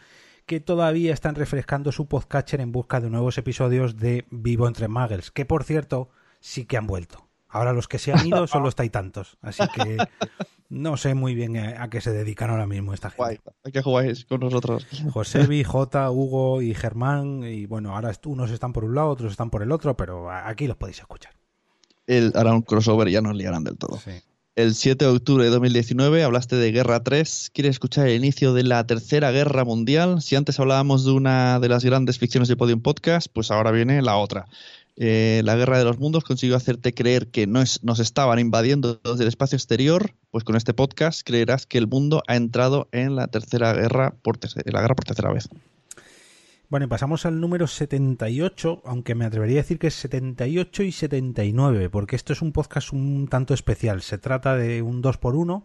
que 0.45 0.61
todavía 0.61 1.13
están 1.13 1.35
refrescando 1.35 1.91
su 1.91 2.07
podcatcher 2.07 2.61
en 2.61 2.71
busca 2.71 3.01
de 3.01 3.09
nuevos 3.09 3.37
episodios 3.37 3.97
de 3.97 4.25
Vivo 4.31 4.65
entre 4.65 4.87
Muggles, 4.87 5.29
que 5.31 5.45
por 5.45 5.65
cierto 5.65 6.09
sí 6.39 6.65
que 6.65 6.77
han 6.77 6.87
vuelto. 6.87 7.26
Ahora 7.49 7.73
los 7.73 7.87
que 7.87 7.99
se 7.99 8.13
han 8.13 8.27
ido 8.27 8.47
son 8.47 8.63
los 8.63 8.75
Taitantos. 8.75 9.37
Así 9.41 9.63
que 9.73 9.97
No 10.69 10.97
sé 10.97 11.13
muy 11.13 11.33
bien 11.33 11.55
a, 11.57 11.89
qué 11.89 12.01
se 12.01 12.11
dedican 12.11 12.49
ahora 12.49 12.67
mismo 12.67 12.93
esta 12.93 13.09
gente. 13.09 13.23
Guay, 13.23 13.39
¿a 13.63 13.71
qué 13.71 13.81
jugáis 13.81 14.25
con 14.25 14.41
nosotros? 14.41 14.85
Josebi, 15.11 15.63
J, 15.63 16.11
Hugo 16.11 16.61
y 16.61 16.73
Germán. 16.73 17.43
Y 17.43 17.65
bueno, 17.65 17.95
ahora 17.95 18.11
unos 18.25 18.51
están 18.51 18.73
por 18.73 18.83
un 18.83 18.95
lado, 18.95 19.09
otros 19.09 19.31
están 19.31 19.49
por 19.49 19.63
el 19.63 19.71
otro, 19.71 19.95
pero 19.95 20.29
aquí 20.29 20.67
los 20.67 20.75
podéis 20.75 20.99
escuchar. 20.99 21.33
El, 22.05 22.33
hará 22.35 22.53
un 22.53 22.61
crossover 22.61 23.07
y 23.07 23.13
ya 23.13 23.21
nos 23.21 23.35
liarán 23.35 23.63
del 23.63 23.77
todo. 23.77 23.99
El 24.55 24.73
7 24.73 25.05
de 25.05 25.11
octubre 25.11 25.43
de 25.43 25.51
2019 25.51 26.23
hablaste 26.23 26.55
de 26.55 26.71
Guerra 26.71 27.03
3. 27.03 27.51
¿Quieres 27.53 27.71
escuchar 27.71 28.07
el 28.07 28.15
inicio 28.15 28.53
de 28.53 28.63
la 28.63 28.85
Tercera 28.87 29.31
Guerra 29.31 29.63
Mundial? 29.63 30.21
Si 30.21 30.35
antes 30.35 30.59
hablábamos 30.59 31.05
de 31.05 31.11
una 31.11 31.59
de 31.59 31.69
las 31.69 31.85
grandes 31.85 32.17
ficciones 32.17 32.49
de 32.49 32.57
Podium 32.57 32.81
Podcast, 32.81 33.27
pues 33.31 33.51
ahora 33.51 33.71
viene 33.71 34.01
la 34.01 34.17
otra. 34.17 34.47
Eh, 34.99 35.41
la 35.45 35.55
Guerra 35.55 35.77
de 35.77 35.83
los 35.83 35.99
Mundos 35.99 36.23
consiguió 36.23 36.55
hacerte 36.55 36.91
creer 36.91 37.27
que 37.27 37.45
no 37.45 37.63
nos 37.83 37.99
estaban 37.99 38.39
invadiendo 38.39 38.99
desde 39.03 39.23
el 39.23 39.27
espacio 39.27 39.55
exterior, 39.55 40.15
pues 40.31 40.43
con 40.43 40.55
este 40.55 40.73
podcast 40.73 41.21
creerás 41.23 41.67
que 41.67 41.77
el 41.77 41.87
mundo 41.87 42.23
ha 42.27 42.35
entrado 42.35 42.89
en 42.91 43.15
la 43.15 43.27
tercera 43.27 43.73
guerra 43.73 44.15
por, 44.23 44.39
la 44.65 44.81
guerra 44.81 44.95
por 44.95 45.05
tercera 45.05 45.31
vez. 45.31 45.49
Bueno, 46.69 46.87
y 46.87 46.89
pasamos 46.89 47.27
al 47.27 47.39
número 47.39 47.67
78, 47.67 48.81
aunque 48.85 49.13
me 49.13 49.25
atrevería 49.25 49.59
a 49.59 49.61
decir 49.61 49.77
que 49.77 49.87
es 49.87 49.93
78 49.93 50.81
y 50.81 50.91
79, 50.91 51.91
porque 51.91 52.15
esto 52.15 52.33
es 52.33 52.41
un 52.41 52.51
podcast 52.51 52.91
un 52.91 53.27
tanto 53.27 53.53
especial. 53.53 54.01
Se 54.01 54.17
trata 54.17 54.57
de 54.57 54.81
un 54.81 55.03
2x1 55.03 55.63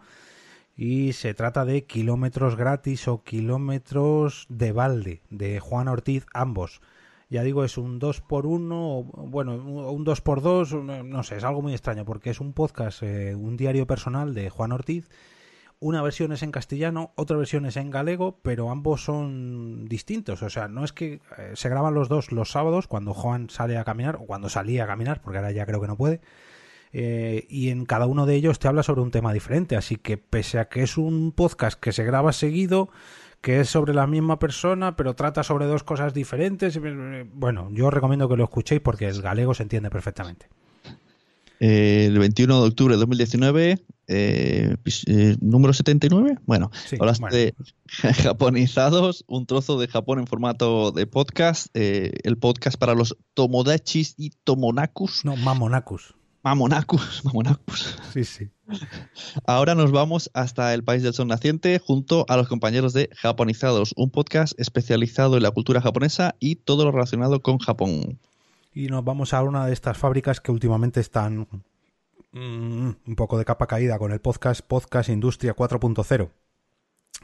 y 0.77 1.15
se 1.15 1.33
trata 1.33 1.65
de 1.65 1.85
kilómetros 1.85 2.55
gratis 2.55 3.09
o 3.09 3.25
kilómetros 3.25 4.45
de 4.51 4.73
balde, 4.73 5.23
de 5.31 5.59
Juan 5.59 5.89
Ortiz, 5.89 6.27
ambos 6.35 6.83
ya 7.33 7.43
digo, 7.43 7.65
es 7.65 7.79
un 7.79 7.99
2 7.99 8.21
por 8.21 8.47
1 8.47 9.05
bueno, 9.29 9.55
un 9.55 10.05
2 10.05 10.21
por 10.21 10.43
2 10.43 10.75
no 10.75 11.23
sé, 11.23 11.39
es 11.39 11.45
algo 11.45 11.63
muy 11.63 11.73
extraño, 11.73 12.05
porque 12.05 12.29
es 12.29 12.41
un 12.41 12.53
podcast, 12.53 13.03
eh, 13.03 13.35
un 13.35 13.57
diario 13.57 13.87
personal 13.87 14.35
de 14.35 14.51
Juan 14.51 14.71
Ortiz, 14.71 15.09
una 15.81 16.03
versión 16.03 16.31
es 16.33 16.43
en 16.43 16.53
castellano, 16.53 17.13
otra 17.17 17.39
versión 17.39 17.65
es 17.65 17.79
en 17.79 17.91
galego, 17.91 18.39
pero 18.43 18.71
ambos 18.71 19.03
son 19.03 19.87
distintos, 19.87 20.43
o 20.43 20.51
sea, 20.51 20.69
no 20.69 20.85
es 20.85 20.93
que 20.93 21.23
eh, 21.39 21.53
se 21.55 21.71
graban 21.71 21.95
los 21.95 22.11
dos 22.11 22.33
los 22.33 22.51
sábados, 22.51 22.87
cuando 22.87 23.15
Juan 23.15 23.49
sale 23.49 23.79
a 23.79 23.85
caminar, 23.85 24.17
o 24.17 24.27
cuando 24.27 24.51
salía 24.51 24.85
a 24.85 24.87
caminar, 24.87 25.23
porque 25.23 25.39
ahora 25.39 25.53
ya 25.53 25.65
creo 25.65 25.81
que 25.81 25.89
no 25.89 25.97
puede, 25.97 26.21
eh, 26.93 27.47
y 27.49 27.71
en 27.71 27.87
cada 27.87 28.05
uno 28.05 28.27
de 28.27 28.35
ellos 28.35 28.59
te 28.59 28.69
habla 28.69 28.83
sobre 28.83 29.01
un 29.01 29.11
tema 29.11 29.33
diferente, 29.33 29.75
así 29.75 29.97
que 29.97 30.19
pese 30.19 30.59
a 30.59 30.69
que 30.69 30.83
es 30.83 30.99
un 30.99 31.33
podcast 31.33 31.81
que 31.81 31.93
se 31.93 32.05
graba 32.05 32.35
seguido, 32.35 32.91
que 33.43 33.61
es 33.61 33.69
sobre 33.69 33.93
la 33.93 34.07
misma 34.07 34.39
persona, 34.39 34.97
pero 34.97 35.15
trata 35.15 35.43
sobre 35.43 35.67
dos 35.67 35.83
cosas 35.83 36.15
diferentes. 36.15 36.81
Bueno, 37.35 37.69
yo 37.73 37.91
recomiendo 37.91 38.29
que 38.29 38.37
lo 38.37 38.45
escuchéis 38.45 38.81
porque 38.81 39.09
el 39.09 39.21
galego 39.21 39.53
se 39.53 39.65
entiende 39.65 39.91
perfectamente. 39.91 40.47
Eh, 41.59 42.07
el 42.07 42.19
21 42.19 42.61
de 42.63 42.69
octubre 42.69 42.95
de 42.95 43.01
2019, 43.01 43.85
eh, 44.07 44.77
eh, 45.07 45.37
número 45.41 45.73
79. 45.73 46.39
Bueno, 46.47 46.71
hablaste 46.99 47.37
de 47.37 47.55
japonizados, 48.23 49.25
un 49.27 49.47
trozo 49.47 49.79
de 49.79 49.89
Japón 49.89 50.21
en 50.21 50.27
formato 50.29 50.93
de 50.93 51.07
podcast, 51.07 51.67
el 51.75 52.39
podcast 52.39 52.79
para 52.79 52.95
los 52.95 53.17
Tomodachis 53.35 54.15
y 54.17 54.31
Tomonakus. 54.45 55.25
No, 55.25 55.37
Mamonakus. 55.37 56.15
Mamonacus, 56.43 57.23
Mamonacus. 57.25 57.99
Sí, 58.13 58.25
sí. 58.25 58.51
Ahora 59.47 59.75
nos 59.75 59.93
vamos 59.93 60.31
hasta 60.35 60.75
el 60.75 60.83
país 60.83 61.03
del 61.03 61.15
sol 61.15 61.29
naciente 61.29 61.79
junto 61.79 62.25
a 62.29 62.37
los 62.37 62.49
compañeros 62.49 62.93
de 62.93 63.11
Japonizados, 63.15 63.93
un 63.97 64.11
podcast 64.11 64.59
especializado 64.59 65.37
en 65.37 65.45
la 65.45 65.51
cultura 65.51 65.81
japonesa 65.81 66.35
y 66.41 66.57
todo 66.57 66.85
lo 66.85 66.93
relacionado 66.93 67.41
con 67.43 67.59
Japón. 67.59 68.19
Y 68.75 68.87
nos 68.89 69.05
vamos 69.05 69.35
a 69.35 69.43
una 69.43 69.67
de 69.67 69.73
estas 69.73 69.99
fábricas 69.99 70.41
que 70.41 70.51
últimamente 70.51 71.01
están 71.01 71.47
mm, 72.33 72.91
un 73.07 73.17
poco 73.17 73.39
de 73.39 73.45
capa 73.45 73.67
caída 73.67 73.99
con 73.99 74.13
el 74.13 74.21
podcast 74.21 74.63
Podcast 74.63 75.11
Industria 75.11 75.55
4.0. 75.55 76.31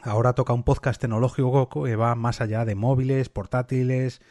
Ahora 0.03 0.33
toca 0.33 0.53
un 0.53 0.63
podcast 0.63 1.01
tecnológico 1.01 1.67
que 1.67 1.95
va 1.95 2.15
más 2.15 2.39
allá 2.39 2.63
de 2.63 2.75
móviles, 2.75 3.27
portátiles, 3.27 4.21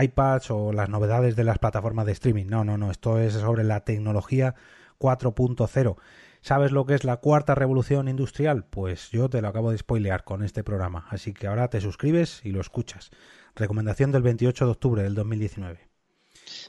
iPads 0.00 0.50
o 0.50 0.72
las 0.72 0.88
novedades 0.88 1.36
de 1.36 1.44
las 1.44 1.58
plataformas 1.58 2.06
de 2.06 2.12
streaming. 2.12 2.46
No, 2.46 2.64
no, 2.64 2.78
no, 2.78 2.90
esto 2.90 3.18
es 3.18 3.34
sobre 3.34 3.64
la 3.64 3.84
tecnología 3.84 4.54
4.0. 4.98 5.96
¿Sabes 6.40 6.72
lo 6.72 6.84
que 6.84 6.94
es 6.94 7.04
la 7.04 7.16
cuarta 7.18 7.54
revolución 7.54 8.08
industrial? 8.08 8.64
Pues 8.64 9.10
yo 9.10 9.30
te 9.30 9.40
lo 9.40 9.48
acabo 9.48 9.70
de 9.70 9.78
spoilear 9.78 10.24
con 10.24 10.42
este 10.42 10.62
programa, 10.62 11.06
así 11.08 11.32
que 11.32 11.46
ahora 11.46 11.68
te 11.68 11.80
suscribes 11.80 12.42
y 12.44 12.50
lo 12.50 12.60
escuchas. 12.60 13.10
Recomendación 13.54 14.12
del 14.12 14.22
28 14.22 14.66
de 14.66 14.70
octubre 14.70 15.02
del 15.02 15.14
2019. 15.14 15.88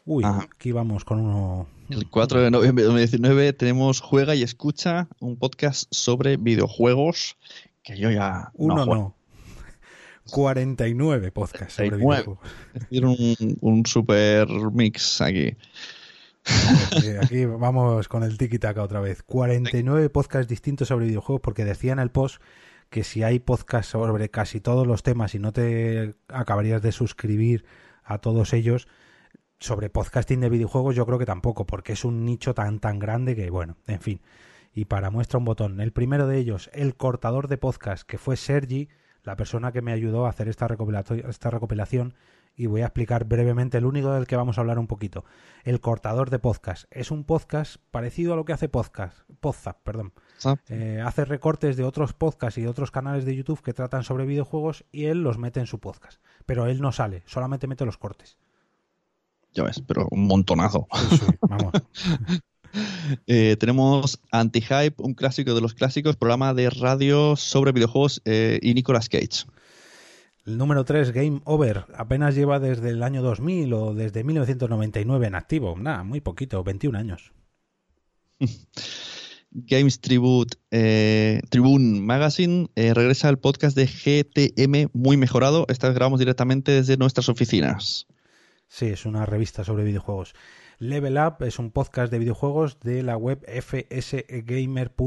Uy, 0.05 0.23
aquí 0.23 0.71
vamos 0.71 1.03
con 1.03 1.19
uno. 1.19 1.67
El 1.89 2.09
4 2.09 2.41
de 2.41 2.51
noviembre 2.51 2.83
de 2.83 2.87
2019 2.87 3.53
tenemos 3.53 3.99
Juega 3.99 4.35
y 4.35 4.43
Escucha, 4.43 5.07
un 5.19 5.37
podcast 5.37 5.87
sobre 5.91 6.37
videojuegos 6.37 7.37
que 7.83 7.97
yo 7.97 8.09
ya. 8.11 8.51
Uno 8.53 8.85
no. 8.85 9.15
49 10.31 11.31
podcasts 11.31 11.75
sobre 11.75 11.97
videojuegos. 11.97 12.39
un, 12.91 13.57
un 13.61 13.85
super 13.85 14.47
mix 14.71 15.21
aquí. 15.21 15.55
aquí 17.21 17.45
vamos 17.45 18.07
con 18.07 18.23
el 18.23 18.37
tiki-taka 18.37 18.81
otra 18.81 18.99
vez. 18.99 19.23
49 19.23 20.09
podcasts 20.09 20.47
distintos 20.47 20.87
sobre 20.87 21.07
videojuegos 21.07 21.41
porque 21.41 21.65
decía 21.65 21.93
en 21.93 21.99
el 21.99 22.11
post 22.11 22.41
que 22.89 23.03
si 23.03 23.23
hay 23.23 23.39
podcasts 23.39 23.91
sobre 23.91 24.29
casi 24.29 24.61
todos 24.61 24.85
los 24.85 25.03
temas 25.03 25.35
y 25.35 25.39
no 25.39 25.51
te 25.51 26.15
acabarías 26.27 26.81
de 26.81 26.91
suscribir 26.91 27.65
a 28.03 28.19
todos 28.19 28.53
ellos, 28.53 28.87
sobre 29.59 29.89
podcasting 29.89 30.41
de 30.41 30.49
videojuegos 30.49 30.95
yo 30.95 31.05
creo 31.05 31.17
que 31.17 31.25
tampoco, 31.25 31.65
porque 31.65 31.93
es 31.93 32.05
un 32.05 32.25
nicho 32.25 32.53
tan 32.53 32.79
tan 32.79 32.99
grande 32.99 33.35
que 33.35 33.49
bueno, 33.49 33.77
en 33.87 33.99
fin. 33.99 34.21
Y 34.73 34.85
para 34.85 35.09
muestra 35.09 35.39
un 35.39 35.45
botón. 35.45 35.79
El 35.79 35.93
primero 35.93 36.27
de 36.27 36.37
ellos, 36.37 36.69
el 36.73 36.95
cortador 36.95 37.47
de 37.47 37.57
podcast, 37.57 38.03
que 38.03 38.17
fue 38.17 38.35
Sergi, 38.35 38.89
la 39.25 39.35
persona 39.35 39.71
que 39.71 39.81
me 39.81 39.91
ayudó 39.91 40.25
a 40.25 40.29
hacer 40.29 40.47
esta, 40.47 40.67
esta 41.27 41.49
recopilación 41.49 42.13
y 42.55 42.67
voy 42.67 42.81
a 42.81 42.85
explicar 42.85 43.25
brevemente 43.25 43.77
el 43.77 43.85
único 43.85 44.13
del 44.13 44.27
que 44.27 44.35
vamos 44.35 44.57
a 44.57 44.61
hablar 44.61 44.79
un 44.79 44.87
poquito. 44.87 45.25
El 45.63 45.81
cortador 45.81 46.29
de 46.29 46.39
podcast. 46.39 46.85
Es 46.89 47.11
un 47.11 47.25
podcast 47.25 47.77
parecido 47.91 48.33
a 48.33 48.35
lo 48.35 48.45
que 48.45 48.53
hace 48.53 48.69
podcast, 48.69 49.17
Podzap, 49.41 49.83
perdón. 49.83 50.13
Eh, 50.69 51.01
hace 51.03 51.25
recortes 51.25 51.75
de 51.75 51.83
otros 51.83 52.13
podcasts 52.13 52.57
y 52.57 52.61
de 52.61 52.69
otros 52.69 52.91
canales 52.91 53.25
de 53.25 53.35
YouTube 53.35 53.61
que 53.61 53.73
tratan 53.73 54.03
sobre 54.03 54.25
videojuegos 54.25 54.85
y 54.91 55.05
él 55.05 55.21
los 55.21 55.37
mete 55.37 55.59
en 55.59 55.67
su 55.67 55.79
podcast. 55.79 56.21
Pero 56.45 56.67
él 56.67 56.81
no 56.81 56.91
sale, 56.91 57.23
solamente 57.25 57.67
mete 57.67 57.85
los 57.85 57.97
cortes. 57.97 58.37
Ya 59.53 59.63
ves, 59.63 59.81
pero 59.81 60.07
un 60.11 60.27
montonazo. 60.27 60.87
vamos. 61.41 61.73
Eh, 63.27 63.55
tenemos 63.59 64.19
Anti-Hype, 64.31 64.95
un 64.97 65.13
clásico 65.13 65.53
de 65.53 65.61
los 65.61 65.73
clásicos, 65.73 66.15
programa 66.15 66.53
de 66.53 66.69
radio 66.69 67.35
sobre 67.35 67.71
videojuegos 67.71 68.21
eh, 68.25 68.59
y 68.61 68.73
Nicolas 68.73 69.09
Cage. 69.09 69.45
El 70.45 70.57
número 70.57 70.85
3, 70.85 71.11
Game 71.11 71.41
Over, 71.45 71.85
apenas 71.95 72.35
lleva 72.35 72.59
desde 72.59 72.89
el 72.89 73.01
año 73.03 73.21
2000 73.21 73.73
o 73.73 73.93
desde 73.93 74.23
1999 74.23 75.27
en 75.27 75.35
activo. 75.35 75.75
Nada, 75.77 76.03
muy 76.03 76.21
poquito, 76.21 76.63
21 76.63 76.97
años. 76.97 77.33
Games 79.51 80.01
Tribute, 80.01 80.57
eh, 80.71 81.41
Tribune 81.49 82.01
Magazine 82.01 82.67
regresa 82.75 83.29
al 83.29 83.39
podcast 83.39 83.77
de 83.77 83.87
GTM 83.87 84.89
muy 84.93 85.15
mejorado. 85.15 85.65
Esta 85.69 85.87
vez 85.87 85.95
grabamos 85.95 86.19
directamente 86.19 86.73
desde 86.73 86.97
nuestras 86.97 87.29
oficinas. 87.29 88.05
Sí, 88.67 88.87
es 88.87 89.05
una 89.05 89.25
revista 89.25 89.63
sobre 89.63 89.85
videojuegos. 89.85 90.33
Level 90.79 91.17
Up 91.17 91.43
es 91.45 91.59
un 91.59 91.71
podcast 91.71 92.11
de 92.11 92.19
videojuegos 92.19 92.79
de 92.81 93.01
la 93.03 93.15
web 93.17 93.45
fsgamer.com. 93.47 94.97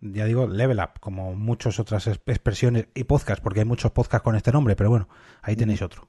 Ya 0.00 0.24
digo, 0.24 0.46
Level 0.48 0.78
Up, 0.78 0.98
como 1.00 1.34
muchas 1.34 1.78
otras 1.78 2.06
expresiones 2.06 2.86
y 2.94 3.04
podcasts, 3.04 3.42
porque 3.42 3.60
hay 3.60 3.66
muchos 3.66 3.92
podcasts 3.92 4.24
con 4.24 4.34
este 4.34 4.50
nombre, 4.50 4.74
pero 4.74 4.90
bueno, 4.90 5.08
ahí 5.42 5.54
tenéis 5.56 5.82
otro. 5.82 6.08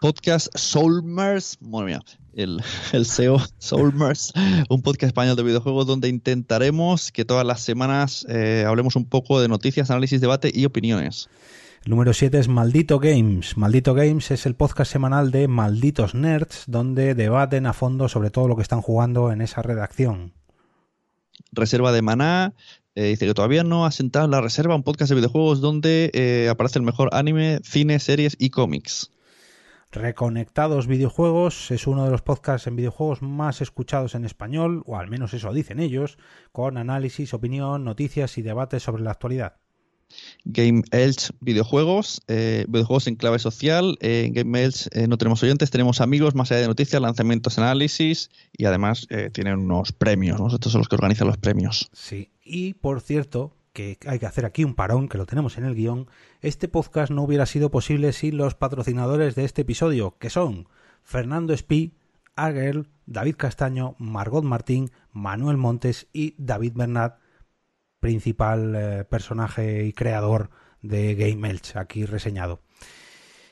Podcast 0.00 0.56
Soulmers, 0.56 1.60
muy 1.60 1.86
bien, 1.86 2.00
el, 2.34 2.62
el 2.92 3.06
SEO 3.06 3.40
Soulmers, 3.58 4.32
un 4.68 4.82
podcast 4.82 5.08
español 5.08 5.34
de 5.34 5.42
videojuegos 5.42 5.86
donde 5.86 6.08
intentaremos 6.08 7.10
que 7.10 7.24
todas 7.24 7.44
las 7.44 7.62
semanas 7.62 8.24
eh, 8.28 8.64
hablemos 8.66 8.94
un 8.94 9.06
poco 9.06 9.40
de 9.40 9.48
noticias, 9.48 9.90
análisis, 9.90 10.20
debate 10.20 10.52
y 10.54 10.66
opiniones. 10.66 11.28
El 11.84 11.90
número 11.90 12.12
7 12.12 12.38
es 12.38 12.48
Maldito 12.48 12.98
Games. 12.98 13.56
Maldito 13.56 13.94
Games 13.94 14.30
es 14.30 14.46
el 14.46 14.56
podcast 14.56 14.90
semanal 14.90 15.30
de 15.30 15.48
Malditos 15.48 16.14
Nerds, 16.14 16.64
donde 16.66 17.14
debaten 17.14 17.66
a 17.66 17.72
fondo 17.72 18.08
sobre 18.08 18.30
todo 18.30 18.48
lo 18.48 18.56
que 18.56 18.62
están 18.62 18.82
jugando 18.82 19.30
en 19.30 19.40
esa 19.40 19.62
redacción. 19.62 20.34
Reserva 21.52 21.92
de 21.92 22.02
Maná. 22.02 22.54
Eh, 22.94 23.04
dice 23.10 23.26
que 23.26 23.34
todavía 23.34 23.62
no 23.62 23.86
ha 23.86 23.92
sentado 23.92 24.26
la 24.26 24.40
reserva 24.40 24.74
un 24.74 24.82
podcast 24.82 25.10
de 25.10 25.16
videojuegos 25.16 25.60
donde 25.60 26.10
eh, 26.14 26.48
aparece 26.50 26.80
el 26.80 26.84
mejor 26.84 27.10
anime, 27.12 27.60
cine, 27.62 28.00
series 28.00 28.36
y 28.40 28.50
cómics. 28.50 29.12
Reconectados 29.92 30.88
Videojuegos 30.88 31.70
es 31.70 31.86
uno 31.86 32.04
de 32.04 32.10
los 32.10 32.22
podcasts 32.22 32.66
en 32.66 32.76
videojuegos 32.76 33.22
más 33.22 33.62
escuchados 33.62 34.16
en 34.16 34.24
español, 34.24 34.82
o 34.84 34.98
al 34.98 35.08
menos 35.08 35.32
eso 35.32 35.52
dicen 35.52 35.78
ellos, 35.78 36.18
con 36.52 36.76
análisis, 36.76 37.32
opinión, 37.32 37.84
noticias 37.84 38.36
y 38.36 38.42
debates 38.42 38.82
sobre 38.82 39.04
la 39.04 39.12
actualidad. 39.12 39.56
Game 40.44 40.82
Elch 40.90 41.30
videojuegos, 41.40 42.22
eh, 42.28 42.64
videojuegos 42.68 43.06
en 43.06 43.16
clave 43.16 43.38
social. 43.38 43.98
Eh, 44.00 44.24
en 44.26 44.32
Game 44.32 44.62
Elch 44.62 44.88
eh, 44.92 45.06
no 45.08 45.18
tenemos 45.18 45.42
oyentes, 45.42 45.70
tenemos 45.70 46.00
amigos, 46.00 46.34
más 46.34 46.50
allá 46.50 46.62
de 46.62 46.68
noticias, 46.68 47.00
lanzamientos, 47.00 47.58
análisis 47.58 48.30
y 48.56 48.64
además 48.64 49.06
tienen 49.32 49.58
unos 49.58 49.92
premios. 49.92 50.40
Estos 50.52 50.72
son 50.72 50.80
los 50.80 50.88
que 50.88 50.96
organizan 50.96 51.26
los 51.26 51.36
premios. 51.36 51.90
Sí, 51.92 52.30
Y, 52.44 52.74
por 52.74 53.00
cierto, 53.00 53.54
que 53.72 53.98
hay 54.06 54.18
que 54.18 54.26
hacer 54.26 54.44
aquí 54.44 54.64
un 54.64 54.74
parón, 54.74 55.08
que 55.08 55.18
lo 55.18 55.26
tenemos 55.26 55.58
en 55.58 55.64
el 55.64 55.74
guion, 55.74 56.08
este 56.40 56.68
podcast 56.68 57.12
no 57.12 57.22
hubiera 57.22 57.46
sido 57.46 57.70
posible 57.70 58.12
sin 58.12 58.36
los 58.36 58.54
patrocinadores 58.54 59.34
de 59.34 59.44
este 59.44 59.62
episodio, 59.62 60.16
que 60.18 60.30
son 60.30 60.68
Fernando 61.04 61.52
Espí, 61.52 61.92
Aguel, 62.34 62.88
David 63.06 63.36
Castaño, 63.36 63.96
Margot 63.98 64.44
Martín, 64.44 64.90
Manuel 65.12 65.56
Montes 65.56 66.06
y 66.12 66.34
David 66.38 66.72
Bernat, 66.74 67.18
principal 68.00 68.74
eh, 68.76 69.04
personaje 69.04 69.84
y 69.84 69.92
creador 69.92 70.50
de 70.82 71.14
Game 71.14 71.48
Elch, 71.48 71.76
aquí 71.76 72.06
reseñado. 72.06 72.60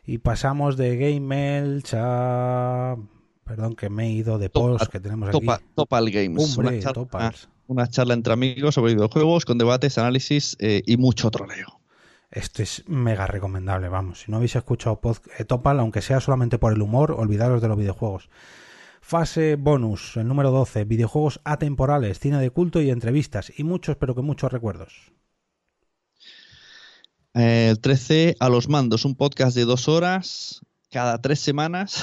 Y 0.05 0.18
pasamos 0.18 0.77
de 0.77 0.97
Game 0.97 1.59
Elch 1.59 1.94
a... 1.94 2.97
Perdón 3.44 3.77
que 3.77 3.89
me 3.89 4.06
he 4.06 4.10
ido 4.10 4.39
de 4.39 4.51
post 4.51 4.86
que 4.90 4.98
tenemos 4.98 5.28
aquí. 5.28 5.47
Topal 5.74 6.10
Games. 6.10 6.56
una, 6.56 6.78
charla, 6.81 7.32
una, 7.68 7.86
charla, 7.89 8.14
entre 8.14 8.32
amigos 8.32 8.74
sobre 8.74 8.94
videojuegos 8.94 9.44
con 9.44 9.56
debates, 9.56 9.98
análisis 9.98 10.56
eh, 10.59 10.82
y 10.85 10.97
mucho 10.97 11.31
troleo. 11.31 11.81
Esto 12.31 12.62
es 12.62 12.82
mega 12.89 13.27
recomendable, 13.28 13.89
vamos. 13.89 14.23
Si 14.23 14.31
no 14.31 14.39
habéis 14.39 14.56
escuchado 14.56 15.01
eh, 15.39 15.44
Topal, 15.44 15.78
aunque 15.78 16.02
sea 16.02 16.20
solamente 16.20 16.59
por 16.59 16.73
el 16.73 16.82
humor, 16.82 17.12
olvidaros 17.12 17.62
de 17.62 17.68
los 17.68 17.78
videojuegos. 17.78 18.28
Fase 19.08 19.54
bonus, 19.54 20.16
el 20.16 20.26
número 20.26 20.50
12, 20.50 20.84
videojuegos 20.84 21.40
atemporales, 21.44 22.18
cine 22.18 22.40
de 22.40 22.50
culto 22.50 22.82
y 22.82 22.90
entrevistas, 22.90 23.52
y 23.56 23.62
muchos, 23.62 23.94
pero 23.94 24.16
que 24.16 24.22
muchos 24.22 24.50
recuerdos. 24.50 25.12
El 27.32 27.78
13, 27.78 28.34
A 28.40 28.48
los 28.48 28.68
Mandos, 28.68 29.04
un 29.04 29.14
podcast 29.14 29.54
de 29.54 29.64
dos 29.64 29.86
horas 29.86 30.60
cada 30.90 31.22
tres 31.22 31.38
semanas, 31.38 32.02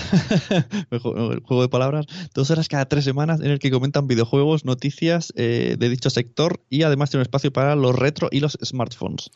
juego 1.01 1.61
de 1.63 1.67
palabras, 1.67 2.05
dos 2.33 2.49
horas 2.51 2.69
cada 2.69 2.85
tres 2.85 3.03
semanas 3.03 3.41
en 3.41 3.51
el 3.51 3.59
que 3.59 3.69
comentan 3.69 4.07
videojuegos, 4.07 4.63
noticias 4.63 5.33
eh, 5.35 5.75
de 5.77 5.89
dicho 5.89 6.09
sector 6.09 6.63
y 6.69 6.83
además 6.83 7.09
tiene 7.09 7.19
un 7.19 7.23
espacio 7.23 7.51
para 7.51 7.75
los 7.75 7.97
retro 7.97 8.29
y 8.31 8.39
los 8.39 8.57
smartphones. 8.63 9.29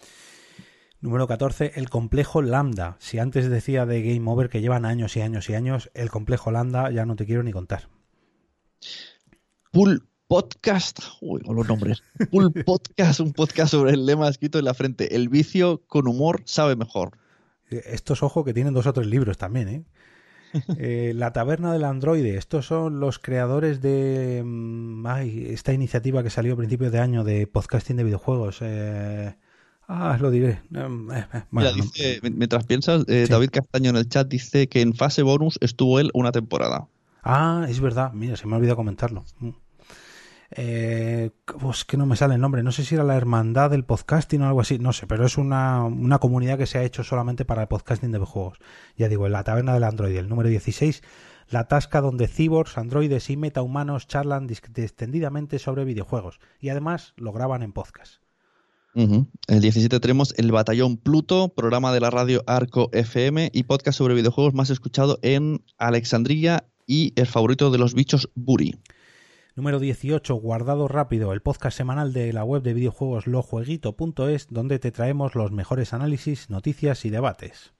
Número 0.99 1.27
14, 1.27 1.73
el 1.75 1.89
complejo 1.89 2.41
Lambda. 2.41 2.95
Si 2.99 3.19
antes 3.19 3.49
decía 3.49 3.85
de 3.85 4.01
Game 4.01 4.29
Over 4.29 4.49
que 4.49 4.61
llevan 4.61 4.83
años 4.83 5.15
y 5.15 5.21
años 5.21 5.47
y 5.49 5.53
años, 5.53 5.91
el 5.93 6.09
complejo 6.09 6.49
Lambda 6.49 6.89
ya 6.89 7.05
no 7.05 7.15
te 7.15 7.25
quiero 7.27 7.43
ni 7.43 7.51
contar. 7.51 7.87
Pool 9.71 10.07
Podcast, 10.27 10.99
uy, 11.21 11.41
con 11.41 11.55
los 11.55 11.67
nombres. 11.67 12.01
Pool 12.31 12.51
Podcast, 12.65 13.19
un 13.19 13.31
podcast 13.31 13.71
sobre 13.71 13.91
el 13.91 14.07
lema 14.07 14.27
escrito 14.27 14.57
en 14.57 14.65
la 14.65 14.73
frente. 14.73 15.15
El 15.15 15.29
vicio 15.29 15.83
con 15.85 16.07
humor 16.07 16.41
sabe 16.45 16.75
mejor. 16.75 17.11
Eh, 17.69 17.83
estos 17.85 18.23
ojos 18.23 18.43
que 18.43 18.53
tienen 18.53 18.73
dos 18.73 18.87
o 18.87 18.93
tres 18.93 19.07
libros 19.07 19.37
también, 19.37 19.69
¿eh? 19.69 19.85
eh 20.79 21.13
la 21.15 21.31
taberna 21.31 21.71
del 21.71 21.83
androide. 21.83 22.37
Estos 22.37 22.65
son 22.65 22.99
los 22.99 23.19
creadores 23.19 23.81
de 23.81 24.41
mm, 24.43 25.05
esta 25.47 25.73
iniciativa 25.73 26.23
que 26.23 26.31
salió 26.31 26.55
a 26.55 26.57
principios 26.57 26.91
de 26.91 26.99
año 26.99 27.23
de 27.23 27.45
podcasting 27.45 27.97
de 27.97 28.03
videojuegos. 28.03 28.57
Eh, 28.61 29.35
Ah, 29.87 30.17
lo 30.19 30.29
diré. 30.29 30.61
Em, 30.73 31.09
eh, 31.11 31.25
eh, 31.95 32.19
mientras 32.21 32.65
piensas, 32.65 33.05
eh, 33.07 33.25
David 33.29 33.51
Castaño 33.51 33.89
en 33.89 33.95
el 33.95 34.09
chat 34.09 34.27
dice 34.27 34.67
que 34.67 34.81
en 34.81 34.93
fase 34.93 35.23
bonus 35.23 35.57
estuvo 35.61 35.99
él 35.99 36.11
una 36.13 36.33
temporada. 36.33 36.87
Ah, 37.23 37.65
es 37.69 37.79
verdad. 37.79 38.11
Mira, 38.11 38.35
se 38.35 38.47
me 38.47 38.53
ha 38.53 38.57
olvidado 38.57 38.75
comentarlo. 38.75 39.23
Mm. 39.39 39.49
pues 41.59 41.83
que 41.83 41.97
no 41.97 42.05
me 42.05 42.17
sale 42.17 42.35
el 42.35 42.41
nombre. 42.41 42.63
No 42.63 42.73
sé 42.73 42.83
si 42.83 42.95
era 42.95 43.05
la 43.05 43.15
hermandad 43.15 43.69
del 43.69 43.85
podcasting 43.85 44.41
o 44.41 44.47
algo 44.47 44.59
así. 44.59 44.77
No 44.77 44.91
sé, 44.91 45.07
pero 45.07 45.25
es 45.25 45.37
una, 45.37 45.85
una 45.85 46.19
comunidad 46.19 46.57
que 46.57 46.65
se 46.65 46.77
ha 46.77 46.83
hecho 46.83 47.03
solamente 47.05 47.45
para 47.45 47.61
el 47.61 47.67
podcasting 47.69 48.11
de 48.11 48.17
videojuegos. 48.17 48.59
Ya 48.97 49.07
digo, 49.07 49.25
en 49.25 49.31
la 49.31 49.45
taberna 49.45 49.73
del 49.73 49.85
Android, 49.85 50.17
el 50.17 50.27
número 50.27 50.49
16, 50.49 51.01
la 51.49 51.69
tasca 51.69 52.01
donde 52.01 52.27
cyborgs, 52.27 52.77
androides 52.77 53.29
y 53.29 53.37
metahumanos 53.37 54.07
charlan 54.07 54.49
extendidamente 54.49 55.59
sobre 55.59 55.85
videojuegos. 55.85 56.41
Y 56.59 56.69
además 56.69 57.13
lo 57.15 57.31
graban 57.31 57.63
en 57.63 57.71
podcast. 57.71 58.26
El 58.97 59.61
17 59.61 59.99
tenemos 59.99 60.33
el 60.37 60.51
Batallón 60.51 60.97
Pluto, 60.97 61.49
programa 61.49 61.93
de 61.93 61.99
la 61.99 62.09
radio 62.09 62.43
Arco 62.47 62.89
FM 62.93 63.51
y 63.53 63.61
podcast 63.61 63.95
sobre 63.95 64.15
videojuegos 64.15 64.55
más 64.55 64.71
escuchado 64.71 65.19
en 65.21 65.63
Alexandria 65.77 66.65
y 66.87 67.13
el 67.15 67.27
favorito 67.27 67.69
de 67.69 67.77
los 67.77 67.93
bichos 67.93 68.31
Buri. 68.33 68.79
Número 69.55 69.79
18, 69.79 70.33
Guardado 70.33 70.87
Rápido, 70.87 71.31
el 71.33 71.43
podcast 71.43 71.77
semanal 71.77 72.11
de 72.11 72.33
la 72.33 72.43
web 72.43 72.63
de 72.63 72.73
videojuegos 72.73 73.27
lojueguito.es, 73.27 74.47
donde 74.49 74.79
te 74.79 74.91
traemos 74.91 75.35
los 75.35 75.51
mejores 75.51 75.93
análisis, 75.93 76.49
noticias 76.49 77.05
y 77.05 77.11
debates. 77.11 77.73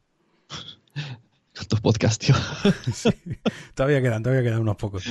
¿Cuántos 1.57 1.81
podcasts, 1.81 2.19
tío? 2.19 2.35
todavía 3.75 4.01
quedan, 4.01 4.21
todavía 4.21 4.43
quedan 4.43 4.61
unos 4.61 4.75
pocos. 4.75 5.05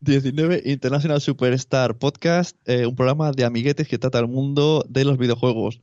19 0.00 0.62
International 0.66 1.20
Superstar 1.20 1.96
Podcast, 1.96 2.56
eh, 2.68 2.86
un 2.86 2.94
programa 2.94 3.32
de 3.32 3.44
amiguetes 3.44 3.88
que 3.88 3.98
trata 3.98 4.20
el 4.20 4.28
mundo 4.28 4.84
de 4.88 5.04
los 5.04 5.18
videojuegos. 5.18 5.80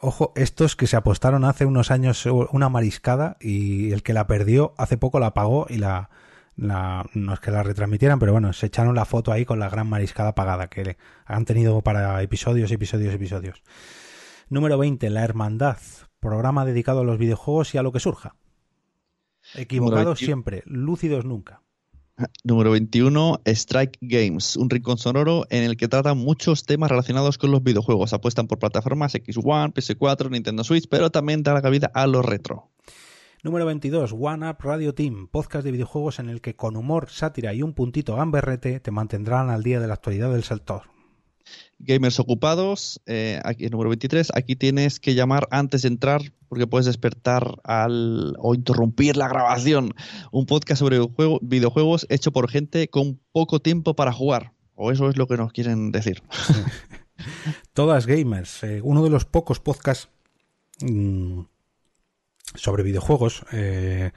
Ojo, 0.00 0.32
estos 0.34 0.76
que 0.76 0.86
se 0.86 0.96
apostaron 0.96 1.44
hace 1.44 1.66
unos 1.66 1.90
años 1.90 2.24
una 2.26 2.68
mariscada 2.70 3.36
y 3.40 3.92
el 3.92 4.02
que 4.02 4.14
la 4.14 4.26
perdió 4.26 4.72
hace 4.78 4.96
poco 4.96 5.20
la 5.20 5.34
pagó 5.34 5.66
y 5.68 5.76
la, 5.76 6.08
no 6.56 7.34
es 7.34 7.40
que 7.40 7.50
la 7.50 7.62
retransmitieran, 7.64 8.18
pero 8.18 8.32
bueno, 8.32 8.52
se 8.54 8.66
echaron 8.66 8.94
la 8.94 9.04
foto 9.04 9.32
ahí 9.32 9.44
con 9.44 9.58
la 9.58 9.68
gran 9.68 9.88
mariscada 9.88 10.34
pagada 10.34 10.68
que 10.68 10.96
han 11.26 11.44
tenido 11.44 11.82
para 11.82 12.22
episodios, 12.22 12.70
episodios, 12.70 13.12
episodios. 13.12 13.62
Número 14.48 14.78
20, 14.78 15.10
La 15.10 15.24
Hermandad, 15.24 15.78
programa 16.20 16.64
dedicado 16.64 17.00
a 17.00 17.04
los 17.04 17.18
videojuegos 17.18 17.74
y 17.74 17.78
a 17.78 17.82
lo 17.82 17.92
que 17.92 18.00
surja. 18.00 18.36
Equivocados 19.54 20.18
siempre, 20.18 20.62
lúcidos 20.66 21.24
nunca. 21.24 21.62
Número 22.42 22.72
21, 22.72 23.42
Strike 23.44 23.98
Games, 24.00 24.56
un 24.56 24.70
rincón 24.70 24.98
sonoro 24.98 25.46
en 25.50 25.62
el 25.62 25.76
que 25.76 25.86
tratan 25.86 26.18
muchos 26.18 26.64
temas 26.64 26.90
relacionados 26.90 27.38
con 27.38 27.52
los 27.52 27.62
videojuegos. 27.62 28.12
Apuestan 28.12 28.48
por 28.48 28.58
plataformas 28.58 29.14
X1, 29.14 29.72
PS4, 29.72 30.30
Nintendo 30.30 30.64
Switch, 30.64 30.88
pero 30.88 31.10
también 31.10 31.44
da 31.44 31.54
la 31.54 31.62
cabida 31.62 31.90
a 31.94 32.06
los 32.08 32.24
retro. 32.24 32.70
Número 33.44 33.66
22, 33.66 34.14
One 34.18 34.50
Up 34.50 34.56
Radio 34.60 34.94
Team, 34.94 35.28
podcast 35.28 35.64
de 35.64 35.70
videojuegos 35.70 36.18
en 36.18 36.28
el 36.28 36.40
que 36.40 36.56
con 36.56 36.76
humor, 36.76 37.08
sátira 37.08 37.54
y 37.54 37.62
un 37.62 37.72
puntito 37.72 38.16
gamberrete 38.16 38.80
te 38.80 38.90
mantendrán 38.90 39.48
al 39.48 39.62
día 39.62 39.78
de 39.78 39.86
la 39.86 39.94
actualidad 39.94 40.32
del 40.32 40.42
sector. 40.42 40.97
Gamers 41.80 42.18
ocupados, 42.18 43.00
eh, 43.06 43.40
aquí 43.44 43.68
número 43.68 43.90
23, 43.90 44.32
aquí 44.34 44.56
tienes 44.56 44.98
que 44.98 45.14
llamar 45.14 45.46
antes 45.50 45.82
de 45.82 45.88
entrar 45.88 46.22
porque 46.48 46.66
puedes 46.66 46.86
despertar 46.86 47.56
al 47.62 48.34
o 48.38 48.54
interrumpir 48.54 49.16
la 49.16 49.28
grabación. 49.28 49.94
Un 50.32 50.46
podcast 50.46 50.80
sobre 50.80 50.98
videojuegos 51.40 52.06
hecho 52.08 52.32
por 52.32 52.50
gente 52.50 52.88
con 52.88 53.20
poco 53.32 53.60
tiempo 53.60 53.94
para 53.94 54.12
jugar. 54.12 54.52
O 54.74 54.90
eso 54.90 55.08
es 55.08 55.16
lo 55.16 55.26
que 55.26 55.36
nos 55.36 55.52
quieren 55.52 55.92
decir. 55.92 56.22
Todas 57.72 58.06
gamers. 58.06 58.62
Eh, 58.64 58.80
uno 58.82 59.04
de 59.04 59.10
los 59.10 59.24
pocos 59.24 59.60
podcasts 59.60 60.08
mm, 60.80 61.40
sobre 62.54 62.82
videojuegos 62.82 63.44
eh, 63.52 64.12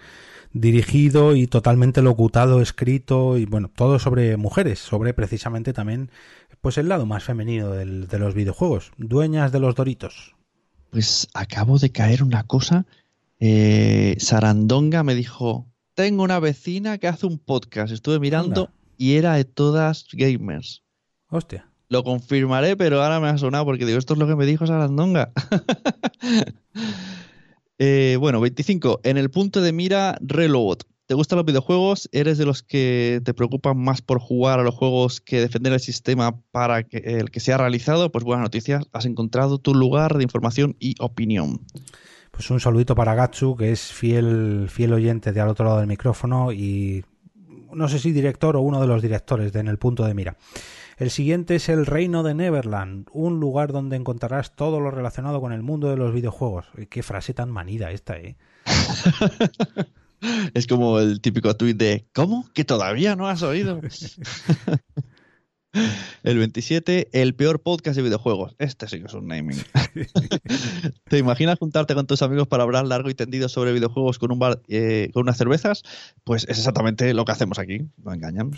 dirigido 0.53 1.35
y 1.35 1.47
totalmente 1.47 2.01
locutado, 2.01 2.61
escrito 2.61 3.37
y 3.37 3.45
bueno, 3.45 3.69
todo 3.73 3.99
sobre 3.99 4.37
mujeres, 4.37 4.79
sobre 4.79 5.13
precisamente 5.13 5.73
también 5.73 6.11
pues 6.61 6.77
el 6.77 6.87
lado 6.87 7.05
más 7.05 7.23
femenino 7.23 7.71
de 7.71 8.19
los 8.19 8.33
videojuegos, 8.35 8.91
dueñas 8.97 9.51
de 9.51 9.59
los 9.59 9.75
doritos. 9.75 10.35
Pues 10.91 11.27
acabo 11.33 11.79
de 11.79 11.91
caer 11.91 12.21
una 12.21 12.43
cosa. 12.43 12.85
Eh, 13.39 14.15
Sarandonga 14.19 15.03
me 15.03 15.15
dijo, 15.15 15.67
tengo 15.95 16.23
una 16.23 16.39
vecina 16.39 16.99
que 16.99 17.07
hace 17.07 17.25
un 17.25 17.39
podcast. 17.39 17.91
Estuve 17.91 18.19
mirando 18.19 18.69
y 18.97 19.15
era 19.15 19.33
de 19.33 19.45
todas 19.45 20.05
gamers. 20.11 20.83
Hostia. 21.29 21.67
Lo 21.89 22.03
confirmaré, 22.03 22.77
pero 22.77 23.01
ahora 23.01 23.19
me 23.19 23.27
ha 23.27 23.37
sonado 23.37 23.65
porque 23.65 23.85
digo, 23.85 23.97
esto 23.97 24.13
es 24.13 24.19
lo 24.19 24.27
que 24.27 24.35
me 24.35 24.45
dijo 24.45 24.67
Sarandonga. 24.67 25.31
Eh, 27.83 28.17
bueno, 28.19 28.39
25. 28.39 29.01
En 29.03 29.17
el 29.17 29.31
punto 29.31 29.59
de 29.59 29.73
mira, 29.73 30.15
Relobot. 30.21 30.83
¿Te 31.11 31.15
gustan 31.15 31.35
los 31.35 31.45
videojuegos? 31.45 32.07
¿Eres 32.13 32.37
de 32.37 32.45
los 32.45 32.63
que 32.63 33.19
te 33.25 33.33
preocupan 33.33 33.77
más 33.77 34.01
por 34.01 34.21
jugar 34.21 34.61
a 34.61 34.63
los 34.63 34.73
juegos 34.73 35.19
que 35.19 35.41
defender 35.41 35.73
el 35.73 35.81
sistema 35.81 36.39
para 36.51 36.83
que 36.83 36.99
el 36.99 37.31
que 37.31 37.41
sea 37.41 37.57
realizado? 37.57 38.13
Pues 38.13 38.23
buenas 38.23 38.43
noticias, 38.43 38.85
has 38.93 39.05
encontrado 39.05 39.57
tu 39.57 39.75
lugar 39.75 40.15
de 40.15 40.23
información 40.23 40.77
y 40.79 40.95
opinión. 41.01 41.65
Pues 42.31 42.49
un 42.49 42.61
saludito 42.61 42.95
para 42.95 43.13
Gatsu, 43.13 43.57
que 43.57 43.73
es 43.73 43.91
fiel, 43.91 44.67
fiel 44.69 44.93
oyente 44.93 45.33
de 45.33 45.41
al 45.41 45.49
otro 45.49 45.65
lado 45.65 45.79
del 45.79 45.87
micrófono 45.87 46.53
y 46.53 47.03
no 47.73 47.89
sé 47.89 47.99
si 47.99 48.13
director 48.13 48.55
o 48.55 48.61
uno 48.61 48.79
de 48.79 48.87
los 48.87 49.01
directores 49.01 49.51
de 49.51 49.59
En 49.59 49.67
el 49.67 49.77
punto 49.77 50.05
de 50.05 50.13
mira. 50.13 50.37
El 50.95 51.09
siguiente 51.09 51.55
es 51.55 51.67
el 51.67 51.85
Reino 51.85 52.23
de 52.23 52.35
Neverland, 52.35 53.09
un 53.11 53.41
lugar 53.41 53.73
donde 53.73 53.97
encontrarás 53.97 54.55
todo 54.55 54.79
lo 54.79 54.91
relacionado 54.91 55.41
con 55.41 55.51
el 55.51 55.61
mundo 55.61 55.89
de 55.89 55.97
los 55.97 56.13
videojuegos. 56.13 56.67
Qué 56.89 57.03
frase 57.03 57.33
tan 57.33 57.51
manida 57.51 57.91
esta, 57.91 58.17
¿eh? 58.17 58.37
Es 60.53 60.67
como 60.67 60.99
el 60.99 61.21
típico 61.21 61.55
tuit 61.55 61.77
de 61.77 62.07
¿Cómo? 62.13 62.49
¿Que 62.53 62.63
todavía 62.65 63.15
no 63.15 63.27
has 63.27 63.41
oído? 63.43 63.81
El 66.23 66.37
27, 66.37 67.07
el 67.13 67.33
peor 67.33 67.61
podcast 67.61 67.95
de 67.95 68.03
videojuegos. 68.03 68.55
Este 68.59 68.89
sí 68.89 68.99
que 68.99 69.05
es 69.05 69.13
un 69.13 69.27
naming. 69.27 69.57
¿Te 71.09 71.17
imaginas 71.17 71.59
juntarte 71.59 71.95
con 71.95 72.05
tus 72.07 72.21
amigos 72.21 72.49
para 72.49 72.63
hablar 72.63 72.85
largo 72.85 73.09
y 73.09 73.13
tendido 73.13 73.47
sobre 73.47 73.71
videojuegos 73.71 74.19
con 74.19 74.33
un 74.33 74.39
bar, 74.39 74.61
eh, 74.67 75.09
con 75.13 75.23
unas 75.23 75.37
cervezas? 75.37 75.83
Pues 76.25 76.43
es 76.49 76.57
exactamente 76.57 77.13
lo 77.13 77.23
que 77.23 77.31
hacemos 77.31 77.57
aquí. 77.57 77.87
No 78.03 78.13
engañan. 78.13 78.51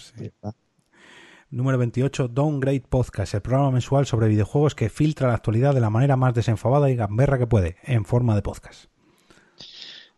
Número 1.51 1.77
28, 1.77 2.29
Downgrade 2.29 2.81
Podcast, 2.89 3.35
el 3.35 3.41
programa 3.41 3.69
mensual 3.69 4.07
sobre 4.07 4.27
videojuegos 4.27 4.73
que 4.73 4.89
filtra 4.89 5.27
la 5.27 5.35
actualidad 5.35 5.75
de 5.75 5.81
la 5.81 5.91
manera 5.91 6.15
más 6.15 6.33
desenfadada 6.33 6.89
y 6.89 6.95
gamberra 6.95 7.37
que 7.37 7.45
puede, 7.45 7.75
en 7.83 8.05
forma 8.05 8.33
de 8.33 8.41
podcast. 8.41 8.92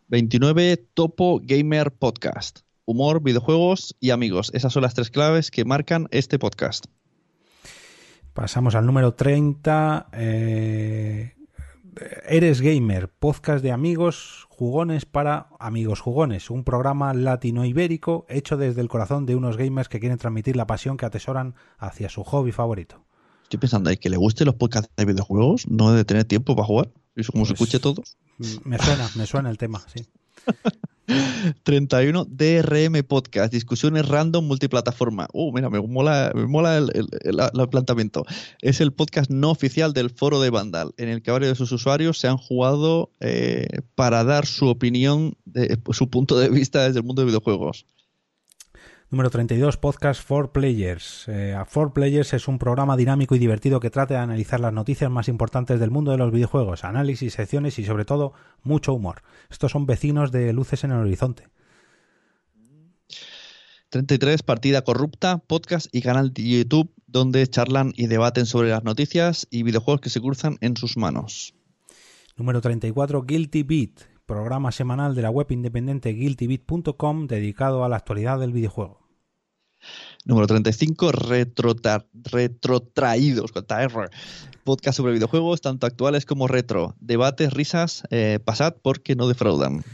29, 0.08 0.76
Topo 0.94 1.40
Gamer 1.42 1.92
Podcast. 1.92 2.60
Humor, 2.84 3.22
videojuegos 3.22 3.96
y 3.98 4.10
amigos. 4.10 4.52
Esas 4.54 4.72
son 4.72 4.82
las 4.82 4.94
tres 4.94 5.10
claves 5.10 5.50
que 5.50 5.64
marcan 5.64 6.06
este 6.12 6.38
podcast. 6.38 6.86
Pasamos 8.32 8.76
al 8.76 8.86
número 8.86 9.14
30. 9.14 10.10
Eh, 10.12 11.34
Eres 12.28 12.60
Gamer, 12.60 13.08
podcast 13.08 13.64
de 13.64 13.72
amigos 13.72 14.46
jugones 14.48 15.06
para 15.06 15.48
amigos 15.58 16.00
jugones, 16.00 16.50
un 16.50 16.62
programa 16.62 17.12
latino-ibérico 17.12 18.26
hecho 18.28 18.56
desde 18.56 18.82
el 18.82 18.88
corazón 18.88 19.26
de 19.26 19.34
unos 19.34 19.56
gamers 19.56 19.88
que 19.88 19.98
quieren 19.98 20.18
transmitir 20.18 20.54
la 20.54 20.68
pasión 20.68 20.98
que 20.98 21.06
atesoran 21.06 21.54
hacia 21.78 22.08
su 22.10 22.22
hobby 22.22 22.52
favorito. 22.52 23.04
Estoy 23.42 23.58
pensando, 23.58 23.90
¿hay 23.90 23.96
que 23.96 24.10
le 24.10 24.18
guste 24.18 24.44
los 24.44 24.54
podcasts 24.54 24.92
de 24.96 25.04
videojuegos? 25.04 25.66
¿No 25.68 25.90
debe 25.90 26.04
tener 26.04 26.24
tiempo 26.24 26.54
para 26.54 26.66
jugar? 26.66 26.92
¿Eso 27.16 27.32
como 27.32 27.44
se 27.44 27.54
pues, 27.54 27.74
escuche 27.74 27.80
todos? 27.80 28.16
Me 28.64 28.78
suena, 28.78 29.10
me 29.14 29.26
suena 29.26 29.50
el 29.50 29.58
tema, 29.58 29.82
sí. 29.94 30.06
31 31.62 32.26
DRM 32.28 33.02
Podcast, 33.04 33.52
discusiones 33.52 34.08
random 34.08 34.44
multiplataforma. 34.46 35.28
Uh, 35.32 35.52
mira, 35.52 35.70
me 35.70 35.80
mola, 35.80 36.32
me 36.34 36.46
mola 36.46 36.78
el, 36.78 37.68
planteamiento. 37.70 38.24
Es 38.60 38.80
el 38.80 38.92
podcast 38.92 39.30
no 39.30 39.50
oficial 39.50 39.92
del 39.92 40.10
foro 40.10 40.40
de 40.40 40.50
Vandal, 40.50 40.94
en 40.96 41.08
el 41.08 41.22
que 41.22 41.30
varios 41.30 41.50
de 41.50 41.54
sus 41.56 41.72
usuarios 41.72 42.18
se 42.18 42.28
han 42.28 42.36
jugado 42.36 43.12
eh, 43.20 43.66
para 43.94 44.24
dar 44.24 44.46
su 44.46 44.66
opinión, 44.66 45.36
su 45.92 46.10
punto 46.10 46.38
de 46.38 46.48
vista 46.48 46.84
desde 46.84 47.00
el 47.00 47.04
mundo 47.04 47.22
de 47.22 47.26
videojuegos. 47.26 47.86
Número 49.08 49.30
32, 49.30 49.76
Podcast 49.76 50.20
for 50.20 50.50
Players. 50.50 51.26
Eh, 51.28 51.56
for 51.68 51.92
Players 51.92 52.32
es 52.32 52.48
un 52.48 52.58
programa 52.58 52.96
dinámico 52.96 53.36
y 53.36 53.38
divertido 53.38 53.78
que 53.78 53.88
trata 53.88 54.14
de 54.14 54.20
analizar 54.20 54.58
las 54.58 54.72
noticias 54.72 55.08
más 55.08 55.28
importantes 55.28 55.78
del 55.78 55.92
mundo 55.92 56.10
de 56.10 56.18
los 56.18 56.32
videojuegos, 56.32 56.82
análisis, 56.82 57.34
secciones 57.34 57.78
y 57.78 57.84
sobre 57.84 58.04
todo 58.04 58.32
mucho 58.64 58.92
humor. 58.92 59.22
Estos 59.48 59.70
son 59.70 59.86
vecinos 59.86 60.32
de 60.32 60.52
Luces 60.52 60.82
en 60.82 60.90
el 60.90 60.98
Horizonte. 60.98 61.48
33, 63.90 64.42
Partida 64.42 64.82
Corrupta, 64.82 65.38
podcast 65.38 65.86
y 65.94 66.02
canal 66.02 66.32
de 66.32 66.42
YouTube 66.42 66.92
donde 67.06 67.46
charlan 67.46 67.92
y 67.96 68.08
debaten 68.08 68.44
sobre 68.44 68.70
las 68.70 68.82
noticias 68.82 69.46
y 69.52 69.62
videojuegos 69.62 70.00
que 70.00 70.10
se 70.10 70.20
cruzan 70.20 70.58
en 70.60 70.76
sus 70.76 70.96
manos. 70.96 71.54
Número 72.36 72.60
34, 72.60 73.22
Guilty 73.22 73.62
Beat, 73.62 74.15
programa 74.26 74.72
semanal 74.72 75.14
de 75.14 75.22
la 75.22 75.30
web 75.30 75.46
independiente 75.50 76.10
guiltybeat.com 76.10 77.26
dedicado 77.26 77.82
a 77.84 77.88
la 77.88 77.96
actualidad 77.96 78.38
del 78.40 78.52
videojuego. 78.52 79.00
Número 80.24 80.48
35, 80.48 81.12
Retrotraídos, 81.12 83.52
podcast 84.64 84.96
sobre 84.96 85.12
videojuegos, 85.12 85.60
tanto 85.60 85.86
actuales 85.86 86.26
como 86.26 86.48
retro. 86.48 86.96
Debates, 86.98 87.52
risas, 87.52 88.02
eh, 88.10 88.40
pasad 88.44 88.74
porque 88.82 89.14
no 89.14 89.28
defraudan. 89.28 89.84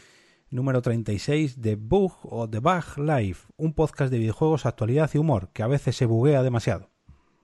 Número 0.51 0.81
36, 0.83 1.57
The 1.61 1.77
Bug 1.77 2.13
o 2.23 2.49
The 2.49 2.61
Bug 2.61 2.99
Live, 2.99 3.39
un 3.57 3.75
podcast 3.75 4.11
de 4.11 4.19
videojuegos, 4.19 4.67
actualidad 4.67 5.11
y 5.13 5.19
humor, 5.19 5.51
que 5.53 5.63
a 5.63 5.67
veces 5.67 5.97
se 5.97 6.07
buguea 6.07 6.43
demasiado. 6.43 6.89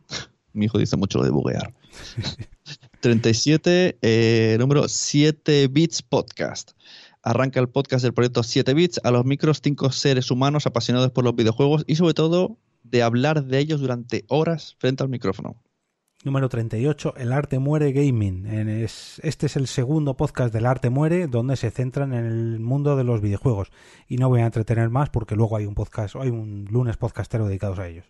Mi 0.53 0.65
hijo 0.67 0.79
dice 0.79 0.97
mucho 0.97 1.19
lo 1.19 1.25
de 1.25 1.31
buguear. 1.31 1.75
37, 3.01 3.99
eh, 4.03 4.57
número 4.59 4.89
7 4.89 5.69
Bits 5.69 6.03
Podcast. 6.03 6.73
Arranca 7.23 7.61
el 7.61 7.69
podcast 7.69 8.03
del 8.03 8.15
proyecto 8.15 8.43
7 8.43 8.75
Bits 8.75 9.01
a 9.05 9.11
los 9.11 9.25
micros, 9.25 9.61
cinco 9.63 9.93
seres 9.93 10.31
humanos 10.31 10.67
apasionados 10.67 11.11
por 11.13 11.25
los 11.25 11.35
videojuegos 11.35 11.85
y 11.87 11.97
sobre 11.97 12.15
todo 12.15 12.59
de 12.83 13.03
hablar 13.03 13.45
de 13.45 13.59
ellos 13.59 13.81
durante 13.81 14.25
horas 14.29 14.77
frente 14.79 15.03
al 15.03 15.09
micrófono. 15.09 15.57
Número 16.25 16.49
38, 16.49 17.15
El 17.17 17.33
arte 17.33 17.61
muere 17.61 17.93
gaming. 17.93 18.45
Este 18.47 19.47
es 19.47 19.57
el 19.57 19.69
segundo 19.69 20.17
podcast 20.17 20.53
del 20.53 20.67
arte 20.67 20.91
muere 20.91 21.29
donde 21.29 21.57
se 21.57 21.71
centran 21.71 22.13
en 22.13 22.25
el 22.25 22.59
mundo 22.59 22.97
de 22.97 23.05
los 23.05 23.21
videojuegos. 23.21 23.71
Y 24.09 24.17
no 24.17 24.29
voy 24.29 24.41
a 24.41 24.47
entretener 24.47 24.91
más 24.91 25.11
porque 25.11 25.37
luego 25.37 25.57
hay 25.57 25.67
un 25.67 25.77
podcast, 25.77 26.17
hay 26.17 26.31
un 26.31 26.67
lunes 26.71 26.97
podcastero 26.97 27.47
dedicados 27.47 27.79
a 27.79 27.87
ellos. 27.87 28.07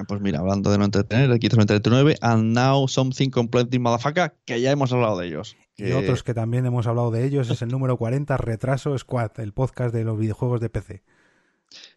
Ah, 0.00 0.04
pues 0.06 0.20
mira, 0.20 0.38
hablando 0.38 0.70
de 0.70 0.78
no 0.78 0.84
entretener, 0.84 1.28
el 1.28 1.40
39, 1.40 2.18
And 2.20 2.54
Now 2.56 2.86
Something 2.86 3.30
Completely 3.30 3.80
Motherfucker, 3.80 4.32
que 4.44 4.60
ya 4.60 4.70
hemos 4.70 4.92
hablado 4.92 5.18
de 5.18 5.26
ellos. 5.26 5.56
Y 5.76 5.90
otros 5.90 6.22
que 6.22 6.34
también 6.34 6.64
hemos 6.66 6.86
hablado 6.86 7.10
de 7.10 7.26
ellos 7.26 7.50
es 7.50 7.62
el 7.62 7.68
número 7.68 7.96
40, 7.96 8.36
Retraso 8.36 8.96
Squad, 8.96 9.32
el 9.40 9.52
podcast 9.52 9.92
de 9.92 10.04
los 10.04 10.16
videojuegos 10.16 10.60
de 10.60 10.70
PC. 10.70 11.02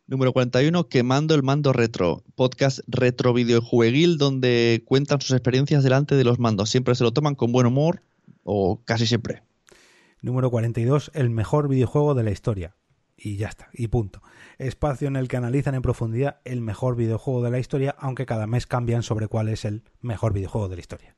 Número 0.08 0.34
41, 0.34 0.90
Quemando 0.90 1.36
el 1.36 1.44
Mando 1.44 1.74
Retro, 1.74 2.24
podcast 2.34 2.80
retro 2.88 3.34
videojueguil 3.34 4.18
donde 4.18 4.82
cuentan 4.84 5.22
sus 5.22 5.32
experiencias 5.32 5.84
delante 5.84 6.16
de 6.16 6.24
los 6.24 6.40
mandos. 6.40 6.72
Siempre 6.72 6.96
se 6.96 7.04
lo 7.04 7.14
toman 7.14 7.36
con 7.36 7.52
buen 7.52 7.68
humor 7.68 8.02
o 8.44 8.82
casi 8.84 9.06
siempre. 9.06 9.44
Número 10.24 10.50
42, 10.50 11.12
El 11.14 11.30
mejor 11.30 11.68
videojuego 11.68 12.16
de 12.16 12.24
la 12.24 12.32
historia. 12.32 12.76
Y 13.24 13.38
ya 13.38 13.50
está, 13.50 13.70
y 13.74 13.88
punto. 13.88 14.24
Espacio 14.58 15.08
en 15.08 15.16
el 15.16 15.28
que 15.28 15.38
analizan 15.38 15.76
en 15.76 15.84
profundidad 15.84 16.40
el 16.44 16.62
mejor 16.62 16.96
videojuego 16.96 17.44
de 17.44 17.52
la 17.52 17.60
historia, 17.60 17.96
aunque 18.00 18.26
cada 18.26 18.48
mes 18.48 18.66
cambian 18.66 19.04
sobre 19.04 19.28
cuál 19.28 19.50
es 19.50 19.64
el 19.64 19.84
mejor 20.02 20.34
videojuego 20.34 20.70
de 20.70 20.76
la 20.76 20.82
historia. 20.82 21.16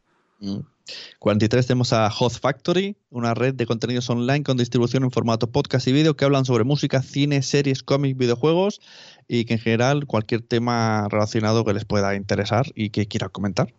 43 1.20 1.66
tenemos 1.66 1.94
a 1.94 2.08
Host 2.08 2.42
Factory, 2.42 2.98
una 3.10 3.34
red 3.34 3.54
de 3.54 3.66
contenidos 3.66 4.10
online 4.10 4.44
con 4.44 4.58
distribución 4.58 5.04
en 5.04 5.12
formato 5.12 5.50
podcast 5.50 5.88
y 5.88 5.94
vídeo 5.94 6.18
que 6.18 6.26
hablan 6.26 6.44
sobre 6.44 6.66
música, 6.66 7.02
cine, 7.02 7.42
series, 7.42 7.84
cómics, 7.84 8.18
videojuegos 8.18 8.82
y 9.30 9.46
que 9.46 9.54
en 9.54 9.60
general 9.60 10.06
cualquier 10.06 10.42
tema 10.42 11.08
relacionado 11.10 11.64
que 11.64 11.74
les 11.74 11.86
pueda 11.86 12.16
interesar 12.16 12.66
y 12.76 12.90
que 12.90 13.08
quiera 13.08 13.30
comentar. 13.30 13.74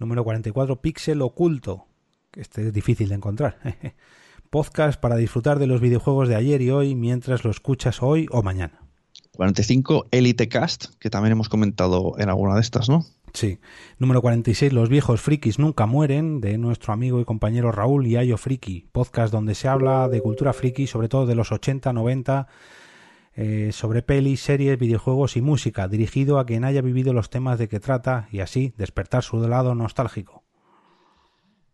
Número 0.00 0.24
44, 0.24 0.80
Pixel 0.80 1.22
Oculto. 1.22 1.86
Este 2.34 2.66
es 2.66 2.72
difícil 2.72 3.08
de 3.08 3.14
encontrar. 3.14 3.58
Podcast 4.50 4.98
para 4.98 5.16
disfrutar 5.16 5.58
de 5.58 5.66
los 5.66 5.80
videojuegos 5.80 6.28
de 6.28 6.36
ayer 6.36 6.62
y 6.62 6.70
hoy 6.70 6.94
mientras 6.94 7.44
lo 7.44 7.50
escuchas 7.50 8.02
hoy 8.02 8.26
o 8.30 8.42
mañana. 8.42 8.80
45, 9.32 10.08
Elite 10.10 10.48
Cast, 10.48 10.94
que 10.98 11.10
también 11.10 11.32
hemos 11.32 11.48
comentado 11.48 12.14
en 12.18 12.28
alguna 12.28 12.54
de 12.54 12.60
estas, 12.60 12.88
¿no? 12.88 13.04
Sí. 13.32 13.60
Número 13.98 14.20
46, 14.20 14.72
Los 14.72 14.88
viejos 14.88 15.20
frikis 15.20 15.58
nunca 15.58 15.86
mueren, 15.86 16.40
de 16.40 16.58
nuestro 16.58 16.92
amigo 16.92 17.20
y 17.20 17.24
compañero 17.24 17.70
Raúl 17.70 18.06
y 18.06 18.16
Ayo 18.16 18.36
Friki, 18.36 18.88
podcast 18.90 19.32
donde 19.32 19.54
se 19.54 19.68
habla 19.68 20.08
de 20.08 20.20
cultura 20.20 20.52
friki, 20.52 20.86
sobre 20.86 21.08
todo 21.08 21.26
de 21.26 21.34
los 21.34 21.52
80, 21.52 21.92
90, 21.92 22.48
eh, 23.34 23.70
sobre 23.72 24.02
pelis, 24.02 24.40
series, 24.40 24.78
videojuegos 24.78 25.36
y 25.36 25.42
música, 25.42 25.86
dirigido 25.86 26.38
a 26.40 26.46
quien 26.46 26.64
haya 26.64 26.82
vivido 26.82 27.12
los 27.12 27.30
temas 27.30 27.58
de 27.58 27.68
que 27.68 27.78
trata 27.78 28.28
y 28.32 28.40
así 28.40 28.74
despertar 28.76 29.22
su 29.22 29.38
lado 29.46 29.76
nostálgico. 29.76 30.47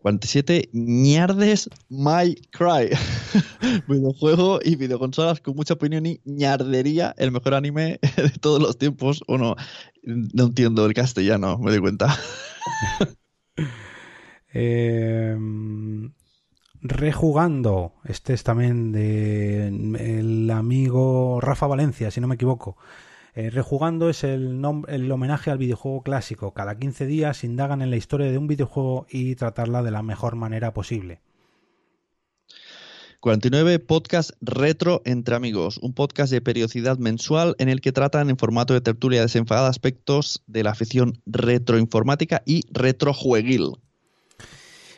47, 0.04 0.68
ñardes 0.74 1.70
My 1.88 2.34
Cry. 2.50 2.90
Videojuego 3.88 4.60
y 4.62 4.76
videoconsolas 4.76 5.40
con 5.40 5.56
mucha 5.56 5.72
opinión 5.72 6.04
y 6.04 6.20
ñardería, 6.26 7.14
el 7.16 7.32
mejor 7.32 7.54
anime 7.54 8.00
de 8.16 8.28
todos 8.38 8.60
los 8.60 8.76
tiempos. 8.76 9.24
O 9.28 9.38
no, 9.38 9.56
no 10.02 10.44
entiendo 10.44 10.84
el 10.84 10.92
castellano, 10.92 11.56
me 11.56 11.70
doy 11.70 11.80
cuenta. 11.80 12.14
Em, 14.56 16.12
rejugando, 16.80 17.94
este 18.04 18.34
es 18.34 18.44
también 18.44 18.92
de 18.92 19.66
el 19.66 20.48
amigo 20.50 21.40
Rafa 21.40 21.66
Valencia, 21.66 22.12
si 22.12 22.20
no 22.20 22.28
me 22.28 22.36
equivoco. 22.36 22.76
Eh, 23.34 23.50
rejugando 23.50 24.08
es 24.08 24.22
el, 24.22 24.62
el 24.88 25.10
homenaje 25.10 25.50
al 25.50 25.58
videojuego 25.58 26.02
clásico. 26.02 26.54
Cada 26.54 26.78
15 26.78 27.06
días 27.06 27.42
indagan 27.42 27.82
en 27.82 27.90
la 27.90 27.96
historia 27.96 28.30
de 28.30 28.38
un 28.38 28.46
videojuego 28.46 29.06
y 29.10 29.34
tratarla 29.34 29.82
de 29.82 29.90
la 29.90 30.02
mejor 30.02 30.36
manera 30.36 30.72
posible. 30.72 31.20
49 33.24 33.78
Podcast 33.78 34.32
Retro 34.42 35.00
entre 35.06 35.34
amigos, 35.34 35.78
un 35.78 35.94
podcast 35.94 36.30
de 36.30 36.42
periodicidad 36.42 36.98
mensual 36.98 37.56
en 37.58 37.70
el 37.70 37.80
que 37.80 37.90
tratan 37.90 38.28
en 38.28 38.36
formato 38.36 38.74
de 38.74 38.82
tertulia 38.82 39.22
desenfadada 39.22 39.70
aspectos 39.70 40.42
de 40.46 40.62
la 40.62 40.72
afición 40.72 41.22
retroinformática 41.24 42.42
y 42.44 42.64
retrojueguil. 42.70 43.78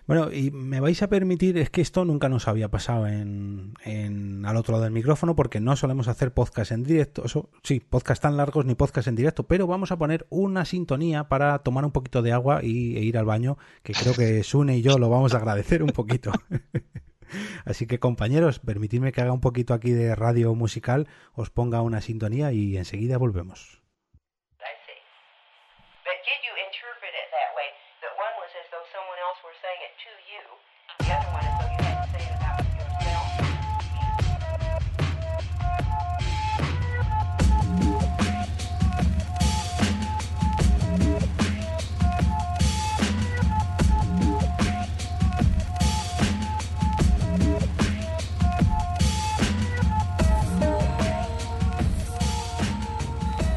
Bueno, 0.07 0.33
y 0.33 0.53
me 0.53 0.79
vais 0.79 1.03
a 1.03 1.09
permitir, 1.09 1.59
es 1.59 1.69
que 1.69 1.81
esto 1.81 2.05
nunca 2.05 2.29
nos 2.29 2.47
había 2.47 2.71
pasado 2.71 3.09
en, 3.09 3.75
en 3.85 4.47
al 4.47 4.57
otro 4.57 4.73
lado 4.73 4.85
del 4.85 4.93
micrófono 4.93 5.35
porque 5.35 5.59
no 5.59 5.75
solemos 5.75 6.07
hacer 6.07 6.33
podcast 6.33 6.71
en 6.71 6.85
directo, 6.85 7.25
eso, 7.25 7.51
sí, 7.65 7.81
podcast 7.81 8.23
tan 8.23 8.37
largos 8.37 8.65
ni 8.65 8.77
podcast 8.77 9.09
en 9.09 9.17
directo, 9.17 9.49
pero 9.49 9.67
vamos 9.67 9.91
a 9.91 9.99
poner 9.99 10.25
una 10.31 10.65
sintonía 10.65 11.29
para 11.29 11.59
tomar 11.59 11.85
un 11.85 11.91
poquito 11.91 12.23
de 12.23 12.31
agua 12.31 12.63
y, 12.63 12.97
e 12.97 13.03
ir 13.03 13.19
al 13.19 13.25
baño, 13.25 13.59
que 13.83 13.95
creo 13.95 14.15
que 14.15 14.43
Sune 14.45 14.77
y 14.77 14.83
yo 14.83 14.97
lo 14.99 15.09
vamos 15.09 15.35
a 15.35 15.39
agradecer 15.39 15.83
un 15.83 15.91
poquito. 15.91 16.31
Así 17.65 17.87
que 17.87 17.99
compañeros, 17.99 18.61
permitidme 18.61 19.11
que 19.11 19.23
haga 19.23 19.33
un 19.33 19.41
poquito 19.41 19.75
aquí 19.75 19.91
de 19.91 20.15
radio 20.15 20.55
musical, 20.55 21.09
os 21.35 21.51
ponga 21.51 21.83
una 21.83 22.01
sintonía 22.01 22.53
y 22.53 22.77
enseguida 22.77 23.19
volvemos. 23.19 23.86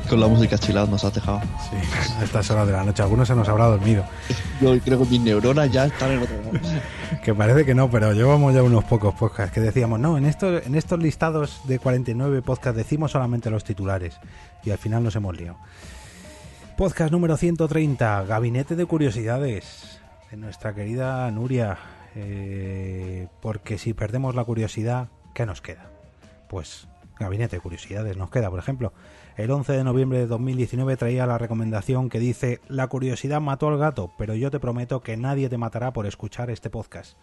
Con 0.09 0.19
la 0.19 0.27
música 0.27 0.57
chilada 0.57 0.87
nos 0.87 1.03
has 1.03 1.13
dejado. 1.13 1.39
Sí, 1.69 1.75
a 2.19 2.23
estas 2.23 2.49
horas 2.49 2.65
de 2.65 2.73
la 2.73 2.83
noche. 2.83 3.03
Algunos 3.03 3.27
se 3.27 3.35
nos 3.35 3.47
habrá 3.47 3.65
dormido. 3.65 4.03
Yo 4.59 4.77
creo 4.79 4.97
que 4.97 5.05
mis 5.05 5.21
neuronas 5.21 5.71
ya 5.71 5.85
están 5.85 6.11
en 6.13 6.23
otro 6.23 6.35
Que 7.23 7.35
parece 7.35 7.63
que 7.63 7.75
no, 7.75 7.91
pero 7.91 8.11
llevamos 8.13 8.55
ya 8.55 8.63
unos 8.63 8.85
pocos 8.85 9.13
podcasts 9.13 9.53
que 9.53 9.61
decíamos, 9.61 9.99
no, 9.99 10.17
en 10.17 10.25
estos, 10.25 10.65
en 10.65 10.73
estos 10.73 10.97
listados 10.97 11.61
de 11.65 11.77
49 11.77 12.41
podcasts 12.41 12.75
decimos 12.75 13.11
solamente 13.11 13.51
los 13.51 13.63
titulares. 13.63 14.19
Y 14.63 14.71
al 14.71 14.79
final 14.79 15.03
nos 15.03 15.15
hemos 15.15 15.37
liado. 15.37 15.57
Podcast 16.75 17.11
número 17.11 17.37
130, 17.37 18.23
Gabinete 18.23 18.75
de 18.75 18.85
Curiosidades, 18.87 19.99
de 20.31 20.37
nuestra 20.37 20.73
querida 20.73 21.29
Nuria. 21.29 21.77
Eh, 22.15 23.27
porque 23.41 23.77
si 23.77 23.93
perdemos 23.93 24.33
la 24.33 24.43
curiosidad, 24.43 25.09
¿qué 25.35 25.45
nos 25.45 25.61
queda? 25.61 25.91
Pues 26.47 26.87
Gabinete 27.19 27.57
de 27.57 27.61
Curiosidades 27.61 28.17
nos 28.17 28.31
queda, 28.31 28.49
por 28.49 28.57
ejemplo. 28.57 28.91
El 29.39 29.51
11 29.51 29.71
de 29.71 29.85
noviembre 29.85 30.17
de 30.19 30.27
2019 30.27 30.97
traía 30.97 31.25
la 31.25 31.37
recomendación 31.37 32.09
que 32.09 32.19
dice, 32.19 32.59
la 32.67 32.87
curiosidad 32.87 33.39
mató 33.39 33.69
al 33.69 33.77
gato, 33.77 34.11
pero 34.17 34.35
yo 34.35 34.51
te 34.51 34.59
prometo 34.59 34.99
que 34.99 35.15
nadie 35.15 35.47
te 35.47 35.57
matará 35.57 35.93
por 35.93 36.05
escuchar 36.05 36.49
este 36.49 36.69
podcast. 36.69 37.17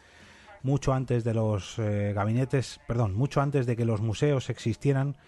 Mucho 0.62 0.94
antes 0.94 1.24
de 1.24 1.34
los 1.34 1.78
eh, 1.78 2.14
gabinetes, 2.14 2.80
perdón, 2.88 3.14
mucho 3.14 3.42
antes 3.42 3.66
de 3.66 3.76
que 3.76 3.84
los 3.84 4.00
museos 4.00 4.48
existieran, 4.48 5.18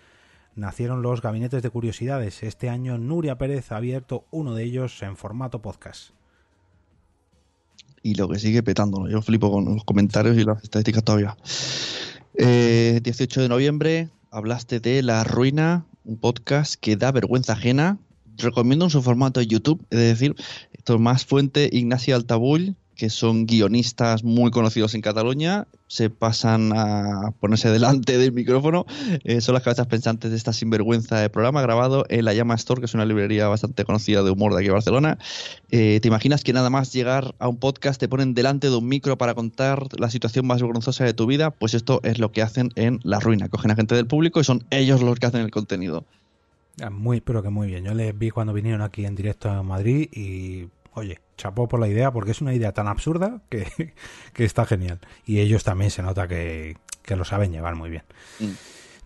nacieron 0.55 1.03
los 1.03 1.21
gabinetes 1.21 1.63
de 1.63 1.69
curiosidades. 1.69 2.43
Este 2.43 2.71
año 2.71 2.97
Nuria 2.97 3.37
Pérez 3.37 3.71
ha 3.71 3.77
abierto 3.77 4.25
uno 4.31 4.55
de 4.55 4.65
ellos 4.65 5.03
en 5.03 5.19
formato 5.19 5.61
podcast. 5.61 6.13
Y 8.03 8.15
lo 8.15 8.31
que 8.31 8.39
sigue 8.39 8.63
petándolo. 8.63 9.11
Yo 9.11 9.21
flipo 9.21 9.53
con 9.53 9.67
los 9.67 9.85
comentarios 9.85 10.39
y 10.39 10.45
las 10.45 10.65
estadísticas 10.65 11.05
todavía. 11.05 11.37
18 12.33 12.41
eh, 12.47 13.43
de 13.43 13.49
noviembre 13.51 14.09
hablaste 14.31 14.81
de 14.81 15.03
La 15.03 15.25
Ruina, 15.25 15.85
un 16.09 16.17
podcast 16.17 16.75
que 16.81 16.97
da 16.97 17.13
vergüenza 17.13 17.53
ajena. 17.53 17.99
Recomiendo 18.39 18.87
en 18.87 18.91
su 18.91 19.03
formato 19.03 19.41
de 19.41 19.47
YouTube, 19.47 19.85
es 19.91 19.99
decir, 19.99 20.35
Tomás 20.85 21.27
Fuente, 21.27 21.69
Ignacio 21.73 22.17
Altabull, 22.17 22.77
que 22.99 23.11
son 23.11 23.47
guionistas 23.47 24.25
muy 24.25 24.51
conocidos 24.51 24.93
en 24.97 25.03
Cataluña, 25.03 25.69
se 25.87 26.11
pasan 26.11 26.73
a 26.75 27.33
ponerse 27.39 27.71
delante 27.71 28.19
del 28.19 28.33
micrófono. 28.33 28.87
Eh, 29.23 29.41
son 29.41 29.55
las 29.55 29.63
cabezas 29.63 29.87
pensantes 29.87 30.33
de 30.33 30.37
esta 30.37 30.53
sinvergüenza 30.53 31.21
de 31.21 31.31
programa 31.31 31.63
grabado 31.63 32.05
en 32.09 32.25
la 32.25 32.35
Llama 32.35 32.57
Store, 32.57 32.81
que 32.81 32.87
es 32.87 32.95
una 32.95 33.05
librería 33.05 33.47
bastante 33.47 33.85
conocida 33.85 34.25
de 34.25 34.33
humor 34.33 34.53
de 34.53 34.59
aquí 34.59 34.67
de 34.67 34.73
Barcelona. 34.73 35.17
Eh, 35.71 36.01
¿Te 36.03 36.09
imaginas 36.09 36.43
que 36.43 36.53
nada 36.53 36.71
más 36.71 36.93
llegar 36.93 37.37
a 37.39 37.47
un 37.47 37.59
podcast 37.59 38.01
te 38.01 38.09
ponen 38.09 38.35
delante 38.35 38.69
de 38.69 38.77
un 38.77 38.89
micro 38.89 39.17
para 39.17 39.35
contar 39.35 39.87
la 39.97 40.11
situación 40.11 40.45
más 40.49 40.61
vergonzosa 40.61 41.05
de 41.05 41.15
tu 41.15 41.27
vida? 41.27 41.53
Pues 41.53 41.75
esto 41.75 42.01
es 42.03 42.19
lo 42.19 42.33
que 42.33 42.43
hacen 42.43 42.73
en 42.75 42.99
La 43.05 43.21
Ruina. 43.21 43.49
Cogen 43.49 43.71
a 43.71 43.77
gente 43.77 43.95
del 43.95 44.09
público 44.09 44.41
y 44.41 44.45
son 44.45 44.65
ellos 44.71 45.03
los 45.03 45.21
que 45.21 45.27
hacen 45.27 45.43
el 45.43 45.53
contenido. 45.53 46.05
Ah, 46.83 46.91
muy, 46.91 47.21
pero 47.21 47.45
que 47.45 47.51
muy 47.51 47.69
bien. 47.69 47.85
Yo 47.85 47.95
les 47.95 48.19
vi 48.19 48.31
cuando 48.31 48.53
vinieron 48.53 48.83
aquí 48.83 49.05
en 49.05 49.15
directo 49.15 49.49
a 49.49 49.63
Madrid 49.63 50.09
y 50.13 50.67
oye, 50.95 51.21
chapó 51.39 51.69
por 51.69 51.81
la 51.81 51.89
idea 51.89 52.13
porque 52.13 52.33
es 52.33 52.43
una 52.43 52.53
idea 52.53 52.73
tan 52.73 52.87
absurda 52.87 53.41
que, 53.49 53.95
está 54.37 54.67
genial. 54.67 55.01
Y 55.25 55.41
ellos 55.41 55.65
también 55.65 55.91
se 55.91 56.03
nota 56.03 56.29
que, 56.29 56.77
lo 57.09 57.25
saben 57.25 57.53
llevar 57.53 57.75
muy 57.75 57.89
bien. 57.89 58.03
Mm. 58.41 58.51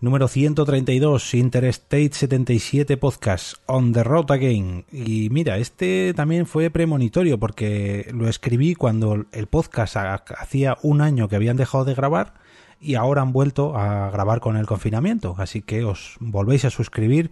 Número 0.01 0.27
132, 0.27 1.33
Interstate 1.33 2.11
77 2.11 2.97
Podcast, 2.97 3.53
On 3.67 3.93
the 3.93 4.03
Road 4.03 4.29
Again. 4.31 4.83
Y 4.91 5.29
mira, 5.29 5.57
este 5.59 6.13
también 6.13 6.45
fue 6.45 6.69
premonitorio 6.69 7.39
porque 7.39 8.11
lo 8.13 8.27
escribí 8.27 8.75
cuando 8.75 9.25
el 9.31 9.47
podcast 9.47 9.95
hacía 9.95 10.77
un 10.81 10.99
año 10.99 11.29
que 11.29 11.37
habían 11.37 11.55
dejado 11.55 11.85
de 11.85 11.93
grabar 11.93 12.33
y 12.81 12.95
ahora 12.95 13.21
han 13.21 13.31
vuelto 13.31 13.77
a 13.77 14.11
grabar 14.11 14.41
con 14.41 14.57
el 14.57 14.65
confinamiento. 14.65 15.35
Así 15.37 15.61
que 15.61 15.85
os 15.85 16.17
volvéis 16.19 16.65
a 16.65 16.69
suscribir 16.69 17.31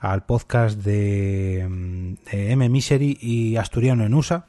al 0.00 0.24
podcast 0.24 0.78
de, 0.78 1.60
M. 1.60 2.68
Misery 2.68 3.18
y 3.20 3.56
Asturiano 3.56 4.04
en 4.04 4.14
USA, 4.14 4.46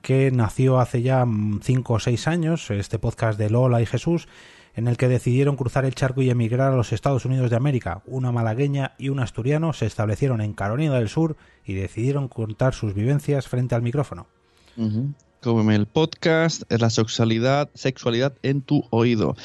que 0.00 0.30
nació 0.30 0.80
hace 0.80 1.02
ya 1.02 1.26
5 1.62 1.92
o 1.92 1.98
6 2.00 2.28
años, 2.28 2.70
este 2.70 2.98
podcast 2.98 3.38
de 3.38 3.50
Lola 3.50 3.82
y 3.82 3.86
Jesús, 3.86 4.26
en 4.74 4.88
el 4.88 4.96
que 4.96 5.08
decidieron 5.08 5.56
cruzar 5.56 5.84
el 5.84 5.94
charco 5.94 6.22
y 6.22 6.30
emigrar 6.30 6.72
a 6.72 6.76
los 6.76 6.92
Estados 6.92 7.24
Unidos 7.24 7.50
de 7.50 7.56
América. 7.56 8.02
Una 8.06 8.32
malagueña 8.32 8.94
y 8.98 9.10
un 9.10 9.20
asturiano 9.20 9.72
se 9.72 9.86
establecieron 9.86 10.40
en 10.40 10.54
Carolina 10.54 10.94
del 10.94 11.08
Sur 11.08 11.36
y 11.64 11.74
decidieron 11.74 12.28
contar 12.28 12.74
sus 12.74 12.94
vivencias 12.94 13.48
frente 13.48 13.74
al 13.74 13.82
micrófono. 13.82 14.26
Como 15.42 15.70
el 15.70 15.86
podcast 15.86 16.62
es 16.70 16.80
la 16.80 16.90
sexualidad, 16.90 17.70
sexualidad 17.74 18.34
en 18.42 18.62
tu 18.62 18.86
oído. 18.90 19.36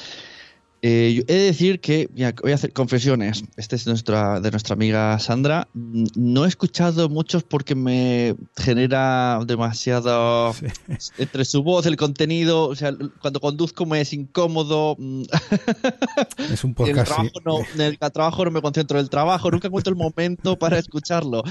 Eh, 0.83 1.23
he 1.27 1.33
de 1.33 1.43
decir 1.43 1.79
que, 1.79 2.09
voy 2.41 2.51
a 2.51 2.55
hacer 2.55 2.73
confesiones. 2.73 3.43
Este 3.55 3.75
es 3.75 3.85
nuestra, 3.85 4.39
de 4.39 4.49
nuestra 4.49 4.73
amiga 4.73 5.19
Sandra. 5.19 5.67
No 5.73 6.45
he 6.45 6.47
escuchado 6.47 7.07
muchos 7.07 7.43
porque 7.43 7.75
me 7.75 8.35
genera 8.57 9.39
demasiado. 9.45 10.55
Entre 11.19 11.45
su 11.45 11.61
voz, 11.61 11.85
el 11.85 11.97
contenido. 11.97 12.67
O 12.67 12.75
sea, 12.75 12.93
cuando 13.21 13.39
conduzco 13.39 13.85
me 13.85 14.01
es 14.01 14.13
incómodo. 14.13 14.97
Es 16.51 16.63
un 16.63 16.73
podcast. 16.73 16.91
En 16.91 16.99
el, 16.99 17.05
trabajo 17.05 17.41
no, 17.45 17.59
en 17.75 17.81
el 17.81 17.97
trabajo 17.97 18.45
no 18.45 18.51
me 18.51 18.61
concentro 18.61 18.97
en 18.97 19.03
el 19.03 19.09
trabajo. 19.09 19.51
Nunca 19.51 19.67
encuentro 19.67 19.91
el 19.91 19.97
momento 19.97 20.57
para 20.57 20.77
escucharlo. 20.79 21.43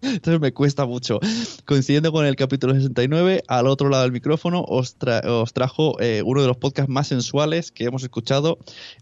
Entonces 0.00 0.40
me 0.40 0.52
cuesta 0.52 0.86
mucho. 0.86 1.18
Coincidiendo 1.64 2.12
con 2.12 2.24
el 2.26 2.36
capítulo 2.36 2.74
69, 2.74 3.42
al 3.48 3.66
otro 3.66 3.88
lado 3.88 4.04
del 4.04 4.12
micrófono 4.12 4.64
os, 4.66 4.96
os 5.26 5.52
trajo 5.52 6.00
eh, 6.00 6.22
uno 6.24 6.42
de 6.42 6.48
los 6.48 6.56
podcasts 6.56 6.90
más 6.90 7.08
sensuales 7.08 7.72
que 7.72 7.84
hemos 7.84 8.02
escuchado 8.02 8.51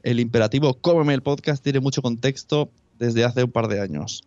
el 0.02 0.20
imperativo 0.20 0.74
cómeme 0.74 1.14
el 1.14 1.22
podcast 1.22 1.62
tiene 1.62 1.80
mucho 1.80 2.02
contexto 2.02 2.70
desde 2.98 3.24
hace 3.24 3.44
un 3.44 3.50
par 3.50 3.68
de 3.68 3.80
años. 3.80 4.24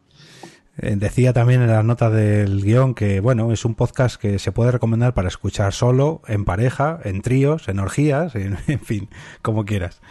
Eh, 0.77 0.95
decía 0.97 1.33
también 1.33 1.61
en 1.61 1.67
la 1.67 1.83
nota 1.83 2.09
del 2.09 2.63
guion 2.63 2.95
que, 2.95 3.19
bueno, 3.19 3.51
es 3.51 3.63
un 3.63 3.75
podcast 3.75 4.19
que 4.19 4.39
se 4.39 4.51
puede 4.51 4.71
recomendar 4.71 5.13
para 5.13 5.27
escuchar 5.27 5.71
solo, 5.71 6.21
en 6.27 6.45
pareja, 6.45 6.99
en 7.03 7.21
tríos, 7.21 7.67
en 7.67 7.79
orgías, 7.79 8.33
en, 8.35 8.57
fin, 8.79 9.09
como 9.41 9.65
quieras. 9.65 10.01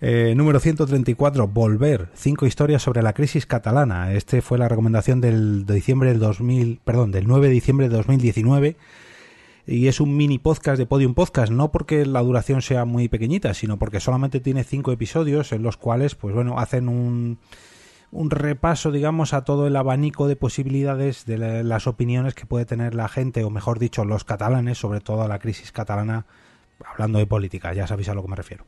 Eh, 0.00 0.32
número 0.34 0.60
134, 0.60 1.48
Volver, 1.48 2.08
cinco 2.14 2.46
historias 2.46 2.82
sobre 2.82 3.02
la 3.02 3.12
crisis 3.12 3.44
catalana. 3.44 4.14
Este 4.14 4.40
fue 4.40 4.56
la 4.56 4.68
recomendación 4.68 5.20
del 5.20 5.66
diciembre 5.66 6.08
del 6.08 6.20
2000, 6.20 6.80
perdón, 6.82 7.12
del 7.12 7.26
9 7.26 7.48
de 7.48 7.52
diciembre 7.52 7.88
de 7.90 7.96
2019 7.96 8.76
y 9.70 9.86
es 9.86 10.00
un 10.00 10.16
mini 10.16 10.38
podcast 10.38 10.78
de 10.78 10.86
Podium 10.86 11.14
Podcast, 11.14 11.52
no 11.52 11.70
porque 11.70 12.04
la 12.04 12.22
duración 12.22 12.60
sea 12.60 12.84
muy 12.84 13.08
pequeñita, 13.08 13.54
sino 13.54 13.78
porque 13.78 14.00
solamente 14.00 14.40
tiene 14.40 14.64
cinco 14.64 14.90
episodios 14.90 15.52
en 15.52 15.62
los 15.62 15.76
cuales, 15.76 16.16
pues 16.16 16.34
bueno, 16.34 16.58
hacen 16.58 16.88
un, 16.88 17.38
un 18.10 18.30
repaso, 18.30 18.90
digamos, 18.90 19.32
a 19.32 19.44
todo 19.44 19.68
el 19.68 19.76
abanico 19.76 20.26
de 20.26 20.34
posibilidades 20.34 21.24
de 21.24 21.62
las 21.62 21.86
opiniones 21.86 22.34
que 22.34 22.46
puede 22.46 22.64
tener 22.64 22.96
la 22.96 23.08
gente, 23.08 23.44
o 23.44 23.50
mejor 23.50 23.78
dicho, 23.78 24.04
los 24.04 24.24
catalanes, 24.24 24.76
sobre 24.78 25.00
todo 25.00 25.22
a 25.22 25.28
la 25.28 25.38
crisis 25.38 25.70
catalana, 25.70 26.26
hablando 26.84 27.20
de 27.20 27.26
política, 27.26 27.72
ya 27.72 27.86
sabéis 27.86 28.08
a 28.08 28.14
lo 28.14 28.22
que 28.22 28.28
me 28.28 28.36
refiero. 28.36 28.66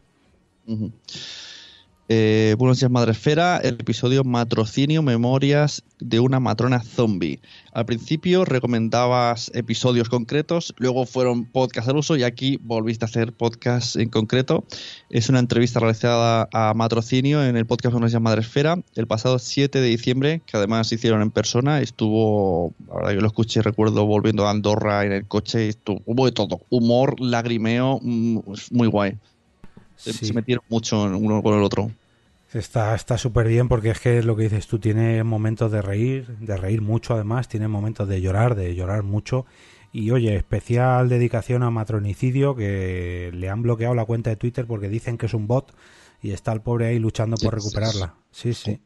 Eh, 2.08 2.56
buenos 2.58 2.80
días, 2.80 2.90
Madresfera. 2.90 3.58
El 3.58 3.74
episodio 3.74 4.24
Matrocinio 4.24 5.02
Memorias 5.02 5.84
de 6.00 6.18
una 6.18 6.40
matrona 6.40 6.82
zombie. 6.82 7.38
Al 7.72 7.86
principio 7.86 8.44
recomendabas 8.44 9.52
episodios 9.54 10.08
concretos, 10.08 10.74
luego 10.78 11.06
fueron 11.06 11.44
podcasts 11.44 11.88
al 11.88 11.96
uso 11.96 12.16
y 12.16 12.24
aquí 12.24 12.58
volviste 12.60 13.04
a 13.04 13.08
hacer 13.08 13.32
podcast 13.32 13.94
en 13.94 14.08
concreto. 14.08 14.64
Es 15.10 15.28
una 15.28 15.38
entrevista 15.38 15.78
realizada 15.78 16.48
a 16.52 16.74
Matrocinio 16.74 17.44
en 17.44 17.56
el 17.56 17.66
podcast 17.66 17.92
Buenos 17.92 18.10
días, 18.10 18.20
Madresfera 18.20 18.78
el 18.96 19.06
pasado 19.06 19.38
7 19.38 19.80
de 19.80 19.86
diciembre, 19.86 20.42
que 20.44 20.56
además 20.56 20.90
hicieron 20.92 21.22
en 21.22 21.30
persona. 21.30 21.80
Estuvo, 21.80 22.74
ahora 22.90 23.14
yo 23.14 23.20
lo 23.20 23.28
escuché, 23.28 23.62
recuerdo 23.62 24.06
volviendo 24.06 24.46
a 24.46 24.50
Andorra 24.50 25.06
en 25.06 25.12
el 25.12 25.26
coche, 25.28 25.68
estuvo, 25.68 26.02
hubo 26.04 26.26
de 26.26 26.32
todo: 26.32 26.62
humor, 26.68 27.20
lagrimeo, 27.20 28.00
mm, 28.02 28.40
muy 28.72 28.88
guay. 28.88 29.18
Se 30.10 30.32
metieron 30.32 30.64
mucho 30.68 31.02
uno 31.02 31.42
con 31.42 31.54
el 31.54 31.62
otro. 31.62 31.90
Está 32.52 32.98
súper 33.16 33.48
bien 33.48 33.68
porque 33.68 33.90
es 33.90 34.00
que 34.00 34.22
lo 34.22 34.36
que 34.36 34.42
dices 34.44 34.66
tú 34.66 34.78
tiene 34.78 35.24
momentos 35.24 35.72
de 35.72 35.80
reír, 35.80 36.26
de 36.38 36.56
reír 36.56 36.82
mucho 36.82 37.14
además, 37.14 37.48
tiene 37.48 37.66
momentos 37.66 38.08
de 38.08 38.20
llorar, 38.20 38.54
de 38.54 38.74
llorar 38.74 39.02
mucho. 39.02 39.46
Y 39.90 40.10
oye, 40.10 40.36
especial 40.36 41.08
dedicación 41.08 41.62
a 41.62 41.70
Matronicidio 41.70 42.54
que 42.54 43.30
le 43.32 43.48
han 43.48 43.62
bloqueado 43.62 43.94
la 43.94 44.04
cuenta 44.04 44.30
de 44.30 44.36
Twitter 44.36 44.66
porque 44.66 44.88
dicen 44.88 45.16
que 45.16 45.26
es 45.26 45.34
un 45.34 45.46
bot 45.46 45.74
y 46.20 46.32
está 46.32 46.52
el 46.52 46.60
pobre 46.60 46.86
ahí 46.86 46.98
luchando 46.98 47.36
por 47.36 47.54
recuperarla. 47.54 48.14
Sí, 48.30 48.52
sí. 48.52 48.80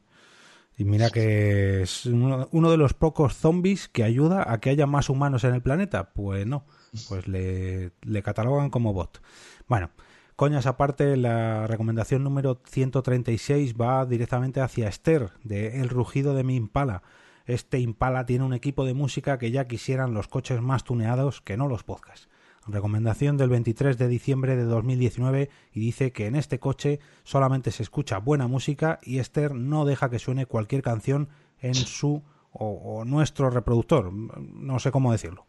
Y 0.77 0.85
mira 0.85 1.09
que 1.09 1.81
es 1.81 2.05
uno, 2.05 2.47
uno, 2.51 2.71
de 2.71 2.77
los 2.77 2.93
pocos 2.93 3.35
zombies 3.35 3.87
que 3.87 4.03
ayuda 4.03 4.51
a 4.51 4.59
que 4.59 4.69
haya 4.69 4.85
más 4.85 5.09
humanos 5.09 5.43
en 5.43 5.55
el 5.55 5.61
planeta. 5.61 6.13
Pues 6.13 6.45
no, 6.45 6.65
pues 7.09 7.27
le, 7.27 7.91
le 8.03 8.23
catalogan 8.23 8.69
como 8.69 8.93
bot. 8.93 9.21
Bueno, 9.67 9.89
Coñas 10.37 10.67
aparte, 10.67 11.17
la 11.17 11.65
recomendación 11.65 12.23
número 12.23 12.61
136 12.63 13.73
va 13.73 14.05
directamente 14.05 14.61
hacia 14.61 14.87
Esther, 14.87 15.31
de 15.43 15.81
El 15.81 15.89
rugido 15.89 16.35
de 16.35 16.43
mi 16.43 16.55
Impala. 16.55 17.01
Este 17.47 17.79
Impala 17.79 18.27
tiene 18.27 18.45
un 18.45 18.53
equipo 18.53 18.85
de 18.85 18.93
música 18.93 19.39
que 19.39 19.49
ya 19.49 19.67
quisieran 19.67 20.13
los 20.13 20.27
coches 20.27 20.61
más 20.61 20.83
tuneados 20.83 21.41
que 21.41 21.57
no 21.57 21.67
los 21.67 21.83
podcasts. 21.83 22.29
Recomendación 22.67 23.35
del 23.37 23.49
23 23.49 23.97
de 23.97 24.07
diciembre 24.07 24.55
de 24.55 24.65
2019 24.65 25.49
y 25.73 25.79
dice 25.79 26.11
que 26.11 26.27
en 26.27 26.35
este 26.35 26.59
coche 26.59 26.99
solamente 27.23 27.71
se 27.71 27.81
escucha 27.81 28.19
buena 28.19 28.45
música 28.47 28.99
y 29.01 29.17
Esther 29.17 29.55
no 29.55 29.85
deja 29.85 30.11
que 30.11 30.19
suene 30.19 30.45
cualquier 30.45 30.83
canción 30.83 31.29
en 31.61 31.73
su 31.73 32.21
o, 32.51 33.03
nuestro 33.05 33.49
reproductor, 33.49 34.13
no 34.13 34.77
sé 34.77 34.91
cómo 34.91 35.11
decirlo. 35.11 35.47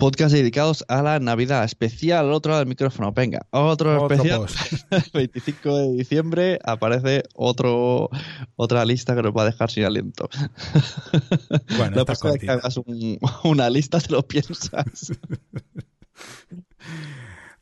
Podcast 0.00 0.34
dedicados 0.34 0.84
a 0.88 1.02
la 1.02 1.20
Navidad, 1.20 1.62
especial 1.62 2.24
al 2.24 2.32
otro 2.32 2.52
lado 2.52 2.60
del 2.60 2.70
micrófono. 2.70 3.12
Venga, 3.12 3.46
otro, 3.50 4.08
especial. 4.08 4.46
25 5.12 5.76
de 5.76 5.92
diciembre 5.92 6.58
aparece 6.64 7.24
otro 7.34 8.08
otra 8.56 8.86
lista 8.86 9.14
que 9.14 9.22
nos 9.22 9.36
va 9.36 9.42
a 9.42 9.44
dejar 9.44 9.70
sin 9.70 9.84
aliento. 9.84 10.30
Bueno, 11.76 11.96
la 11.96 12.04
próxima 12.06 12.38
que 12.38 12.50
hagas 12.50 12.80
una 13.44 13.68
lista 13.68 14.00
te 14.00 14.12
lo 14.12 14.26
piensas. 14.26 15.12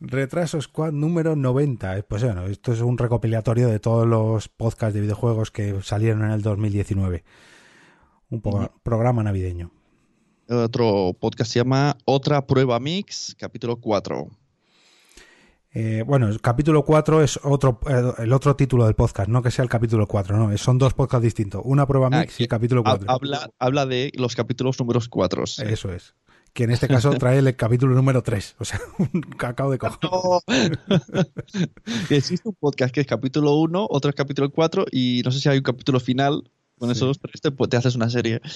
Retraso 0.00 0.60
Squad 0.60 0.92
número 0.92 1.34
90. 1.34 2.02
Pues 2.02 2.22
bueno, 2.22 2.46
esto 2.46 2.72
es 2.72 2.80
un 2.80 2.98
recopilatorio 2.98 3.66
de 3.66 3.80
todos 3.80 4.06
los 4.06 4.48
podcasts 4.48 4.94
de 4.94 5.00
videojuegos 5.00 5.50
que 5.50 5.82
salieron 5.82 6.24
en 6.24 6.30
el 6.30 6.42
2019. 6.42 7.24
Un 8.30 8.40
programa 8.82 9.24
navideño. 9.24 9.72
Otro 10.48 11.14
podcast 11.20 11.52
se 11.52 11.60
llama 11.60 11.96
Otra 12.06 12.46
Prueba 12.46 12.80
Mix, 12.80 13.36
capítulo 13.38 13.76
4. 13.76 14.28
Eh, 15.72 16.02
bueno, 16.06 16.28
el 16.28 16.40
capítulo 16.40 16.84
4 16.84 17.22
es 17.22 17.38
otro, 17.42 17.80
eh, 17.86 18.22
el 18.22 18.32
otro 18.32 18.56
título 18.56 18.86
del 18.86 18.94
podcast, 18.94 19.28
no 19.28 19.42
que 19.42 19.50
sea 19.50 19.62
el 19.62 19.68
capítulo 19.68 20.06
4, 20.06 20.36
no, 20.36 20.56
son 20.56 20.78
dos 20.78 20.94
podcasts 20.94 21.22
distintos. 21.22 21.60
Una 21.64 21.86
prueba 21.86 22.08
ah, 22.10 22.20
mix 22.20 22.40
y 22.40 22.44
el 22.44 22.48
capítulo 22.48 22.82
4. 22.82 23.10
Habla, 23.10 23.50
habla 23.58 23.84
de 23.84 24.10
los 24.14 24.34
capítulos 24.34 24.78
números 24.80 25.08
4. 25.08 25.44
Eso 25.44 25.92
es 25.92 26.14
que 26.54 26.64
en 26.64 26.70
este 26.70 26.88
caso 26.88 27.10
trae 27.18 27.38
el 27.38 27.54
capítulo 27.54 27.94
número 27.94 28.22
3, 28.22 28.56
o 28.58 28.64
sea, 28.64 28.80
un 28.98 29.20
cacao 29.20 29.70
de 29.70 29.78
cojo. 29.78 30.42
Existe 32.10 32.48
un 32.48 32.56
podcast 32.58 32.94
que 32.94 33.02
es 33.02 33.06
capítulo 33.06 33.54
1, 33.56 33.86
otro 33.90 34.08
es 34.08 34.16
capítulo 34.16 34.50
4 34.50 34.86
y 34.90 35.20
no 35.24 35.30
sé 35.30 35.40
si 35.40 35.48
hay 35.48 35.58
un 35.58 35.64
capítulo 35.64 36.00
final. 36.00 36.50
Con 36.78 36.90
esos 36.90 37.18
tres 37.18 37.40
te, 37.40 37.50
te 37.50 37.76
haces 37.76 37.94
una 37.96 38.10
serie. 38.10 38.40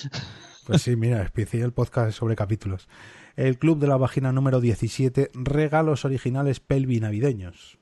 Pues 0.65 0.83
sí, 0.83 0.95
mira, 0.95 1.21
especial 1.25 1.73
podcast 1.73 2.17
sobre 2.17 2.37
capítulos. 2.37 2.89
El 3.35 3.59
Club 3.59 3.81
de 3.81 3.89
la 3.89 3.97
Vagina 3.97 4.31
número 4.31 4.61
17, 4.61 5.33
regalos 5.35 6.05
originales 6.05 6.61
pelvi 6.61 7.01
navideños. 7.01 7.79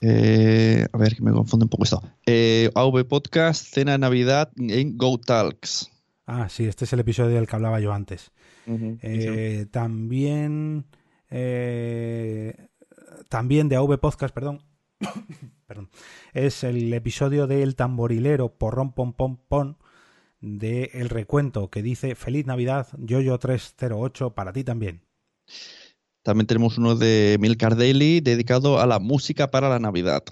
Eh, 0.00 0.86
a 0.90 0.96
ver, 0.96 1.14
que 1.16 1.22
me 1.22 1.32
confunde 1.32 1.64
un 1.64 1.68
poco 1.68 1.84
esto. 1.84 2.02
Eh, 2.24 2.70
AV 2.74 3.04
Podcast, 3.06 3.74
Cena 3.74 3.92
de 3.92 3.98
Navidad 3.98 4.50
en 4.56 4.96
Go 4.96 5.18
Talks. 5.18 5.90
Ah, 6.26 6.48
sí, 6.48 6.64
este 6.64 6.86
es 6.86 6.92
el 6.94 7.00
episodio 7.00 7.36
del 7.36 7.46
que 7.46 7.56
hablaba 7.56 7.80
yo 7.80 7.92
antes. 7.92 8.32
Eh, 8.66 9.66
también, 9.70 10.86
eh, 11.30 12.68
también 13.28 13.68
de 13.68 13.76
AV 13.76 13.98
Podcast, 13.98 14.34
perdón, 14.34 14.62
perdón, 15.66 15.90
es 16.32 16.64
el 16.64 16.92
episodio 16.92 17.46
del 17.46 17.76
tamborilero 17.76 18.50
porrón 18.50 18.92
pom 18.92 19.12
pom 19.12 19.38
pom 19.48 19.76
de 20.40 20.90
El 20.94 21.08
Recuento 21.08 21.70
que 21.70 21.82
dice 21.82 22.14
Feliz 22.14 22.46
Navidad, 22.46 22.88
Yoyo 22.98 23.38
308 23.38 24.34
para 24.34 24.52
ti 24.52 24.64
también. 24.64 25.02
También 26.22 26.46
tenemos 26.46 26.78
uno 26.78 26.96
de 26.96 27.36
Milcar 27.40 27.76
Daily 27.76 28.20
dedicado 28.20 28.80
a 28.80 28.86
la 28.86 28.98
música 28.98 29.50
para 29.50 29.68
la 29.68 29.78
Navidad 29.78 30.24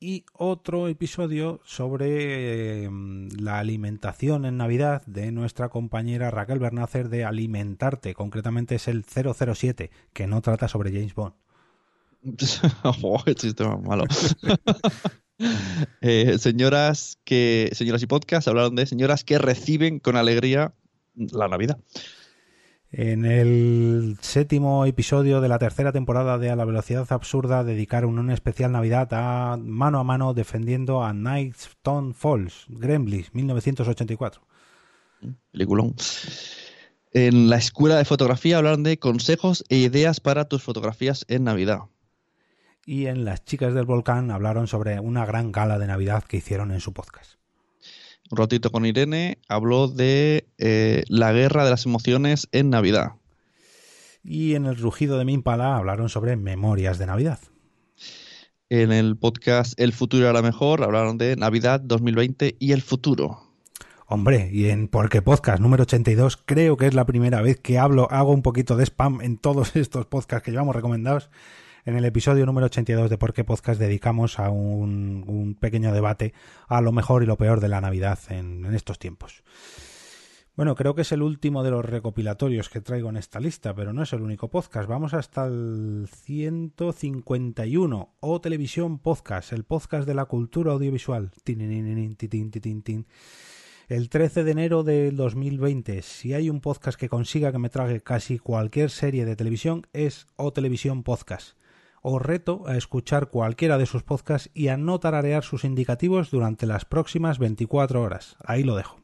y 0.00 0.24
otro 0.32 0.88
episodio 0.88 1.60
sobre 1.64 2.84
em, 2.84 3.28
la 3.38 3.58
alimentación 3.58 4.46
en 4.46 4.56
Navidad 4.56 5.04
de 5.04 5.30
nuestra 5.30 5.68
compañera 5.68 6.30
Raquel 6.30 6.58
Bernácer 6.58 7.10
de 7.10 7.24
Alimentarte. 7.24 8.14
Concretamente 8.14 8.76
es 8.76 8.88
el 8.88 9.04
007, 9.04 9.90
que 10.14 10.26
no 10.26 10.40
trata 10.40 10.68
sobre 10.68 10.90
James 10.90 11.14
Bond. 11.14 11.34
oh, 13.02 13.22
chiste 13.34 13.64
más 13.64 13.82
malo. 13.82 14.04
Eh, 16.02 16.36
señoras 16.38 17.16
que 17.24 17.70
señoras 17.72 18.02
y 18.02 18.06
podcast 18.06 18.46
hablaron 18.46 18.76
de 18.76 18.84
señoras 18.84 19.24
que 19.24 19.38
reciben 19.38 19.98
con 19.98 20.16
alegría 20.16 20.74
la 21.14 21.48
Navidad. 21.48 21.78
En 22.92 23.24
el 23.24 24.18
séptimo 24.20 24.84
episodio 24.84 25.40
de 25.40 25.48
la 25.48 25.58
tercera 25.58 25.92
temporada 25.92 26.36
de 26.36 26.50
A 26.50 26.56
la 26.56 26.66
Velocidad 26.66 27.06
Absurda 27.10 27.64
dedicaron 27.64 28.18
una 28.18 28.34
especial 28.34 28.72
Navidad 28.72 29.08
a 29.12 29.56
mano 29.56 30.00
a 30.00 30.04
mano 30.04 30.34
defendiendo 30.34 31.04
a 31.04 31.14
Stone 31.38 32.12
Falls, 32.12 32.66
Gremlins, 32.68 33.32
1984. 33.32 34.42
Peliculón. 35.52 35.94
En 37.12 37.48
la 37.48 37.56
escuela 37.56 37.96
de 37.96 38.04
fotografía 38.04 38.58
hablaron 38.58 38.82
de 38.82 38.98
consejos 38.98 39.64
e 39.68 39.76
ideas 39.76 40.20
para 40.20 40.46
tus 40.46 40.62
fotografías 40.62 41.24
en 41.28 41.44
Navidad. 41.44 41.80
Y 42.86 43.06
en 43.06 43.24
Las 43.24 43.44
chicas 43.44 43.74
del 43.74 43.86
volcán 43.86 44.30
hablaron 44.30 44.66
sobre 44.66 45.00
una 45.00 45.26
gran 45.26 45.52
gala 45.52 45.78
de 45.78 45.86
Navidad 45.86 46.24
que 46.24 46.38
hicieron 46.38 46.72
en 46.72 46.80
su 46.80 46.92
podcast 46.92 47.40
un 48.30 48.38
ratito 48.38 48.70
con 48.70 48.86
Irene, 48.86 49.38
habló 49.48 49.88
de 49.88 50.48
eh, 50.58 51.02
la 51.08 51.32
guerra 51.32 51.64
de 51.64 51.70
las 51.70 51.84
emociones 51.86 52.48
en 52.52 52.70
Navidad. 52.70 53.12
Y 54.22 54.54
en 54.54 54.66
el 54.66 54.76
rugido 54.76 55.18
de 55.18 55.24
Mimpala 55.24 55.76
hablaron 55.76 56.08
sobre 56.08 56.36
memorias 56.36 56.98
de 56.98 57.06
Navidad. 57.06 57.40
En 58.68 58.92
el 58.92 59.16
podcast 59.16 59.78
El 59.80 59.92
futuro 59.92 60.28
era 60.28 60.42
mejor 60.42 60.84
hablaron 60.84 61.18
de 61.18 61.34
Navidad 61.34 61.80
2020 61.80 62.56
y 62.60 62.72
el 62.72 62.82
futuro. 62.82 63.42
Hombre, 64.06 64.50
y 64.52 64.68
en 64.68 64.88
Porque 64.88 65.22
Podcast 65.22 65.60
número 65.60 65.82
82 65.82 66.36
creo 66.36 66.76
que 66.76 66.86
es 66.86 66.94
la 66.94 67.06
primera 67.06 67.42
vez 67.42 67.58
que 67.60 67.78
hablo, 67.78 68.08
hago 68.10 68.32
un 68.32 68.42
poquito 68.42 68.76
de 68.76 68.84
spam 68.84 69.20
en 69.22 69.38
todos 69.38 69.74
estos 69.76 70.06
podcasts 70.06 70.44
que 70.44 70.52
llevamos 70.52 70.76
recomendados 70.76 71.30
en 71.84 71.96
el 71.96 72.04
episodio 72.04 72.46
número 72.46 72.66
82 72.66 73.10
de 73.10 73.18
Por 73.18 73.32
qué 73.32 73.44
Podcast 73.44 73.80
dedicamos 73.80 74.38
a 74.38 74.50
un, 74.50 75.56
pequeño 75.60 75.92
debate 75.92 76.32
a 76.68 76.80
lo 76.80 76.92
mejor 76.92 77.22
y 77.22 77.26
lo 77.26 77.36
peor 77.36 77.60
de 77.60 77.68
la 77.68 77.80
Navidad 77.80 78.18
en, 78.28 78.64
estos 78.74 78.98
tiempos. 78.98 79.42
Bueno, 80.56 80.74
creo 80.74 80.94
que 80.94 81.02
es 81.02 81.12
el 81.12 81.22
último 81.22 81.62
de 81.62 81.70
los 81.70 81.84
recopilatorios 81.84 82.68
que 82.68 82.80
traigo 82.80 83.08
en 83.08 83.16
esta 83.16 83.40
lista, 83.40 83.74
pero 83.74 83.94
no 83.94 84.02
es 84.02 84.12
el 84.12 84.20
único 84.20 84.50
podcast. 84.50 84.88
Vamos 84.88 85.14
hasta 85.14 85.46
el 85.46 86.08
151 86.12 88.14
o 88.20 88.40
Televisión 88.40 88.98
Podcast, 88.98 89.52
el 89.52 89.64
podcast 89.64 90.06
de 90.06 90.14
la 90.14 90.26
cultura 90.26 90.72
audiovisual. 90.72 91.30
El 93.88 94.08
13 94.08 94.44
de 94.44 94.50
enero 94.50 94.82
del 94.82 95.16
2020, 95.16 96.02
si 96.02 96.34
hay 96.34 96.50
un 96.50 96.60
podcast 96.60 96.98
que 96.98 97.08
consiga 97.08 97.52
que 97.52 97.58
me 97.58 97.70
trague 97.70 98.02
casi 98.02 98.38
cualquier 98.38 98.90
serie 98.90 99.24
de 99.24 99.36
televisión, 99.36 99.86
es 99.92 100.26
O 100.36 100.52
Televisión 100.52 101.04
Podcast 101.04 101.59
os 102.02 102.20
reto 102.20 102.64
a 102.66 102.76
escuchar 102.76 103.30
cualquiera 103.30 103.78
de 103.78 103.86
sus 103.86 104.02
podcasts 104.02 104.50
y 104.54 104.68
a 104.68 104.76
no 104.76 105.00
tararear 105.00 105.44
sus 105.44 105.64
indicativos 105.64 106.30
durante 106.30 106.66
las 106.66 106.84
próximas 106.84 107.38
24 107.38 108.02
horas. 108.02 108.36
Ahí 108.44 108.62
lo 108.62 108.76
dejo. 108.76 109.00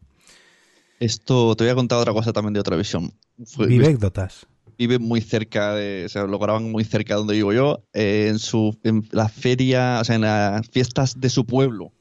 Esto 0.98 1.54
te 1.56 1.64
voy 1.64 1.70
a 1.70 1.74
contar 1.74 1.98
otra 1.98 2.12
cosa 2.12 2.32
también 2.32 2.54
de 2.54 2.60
otra 2.60 2.76
visión. 2.76 3.12
Vivecdotas. 3.58 4.46
Vive 4.78 4.98
muy 4.98 5.20
cerca 5.20 5.74
de, 5.74 6.04
o 6.06 6.08
sea, 6.08 6.24
lo 6.24 6.38
graban 6.38 6.70
muy 6.70 6.84
cerca 6.84 7.14
de 7.14 7.18
donde 7.18 7.34
vivo 7.34 7.52
yo, 7.52 7.84
eh, 7.92 8.26
en 8.28 8.38
su, 8.38 8.78
en 8.82 9.08
la 9.10 9.28
feria, 9.28 9.98
o 10.00 10.04
sea, 10.04 10.16
en 10.16 10.22
las 10.22 10.68
fiestas 10.68 11.18
de 11.18 11.30
su 11.30 11.46
pueblo 11.46 11.92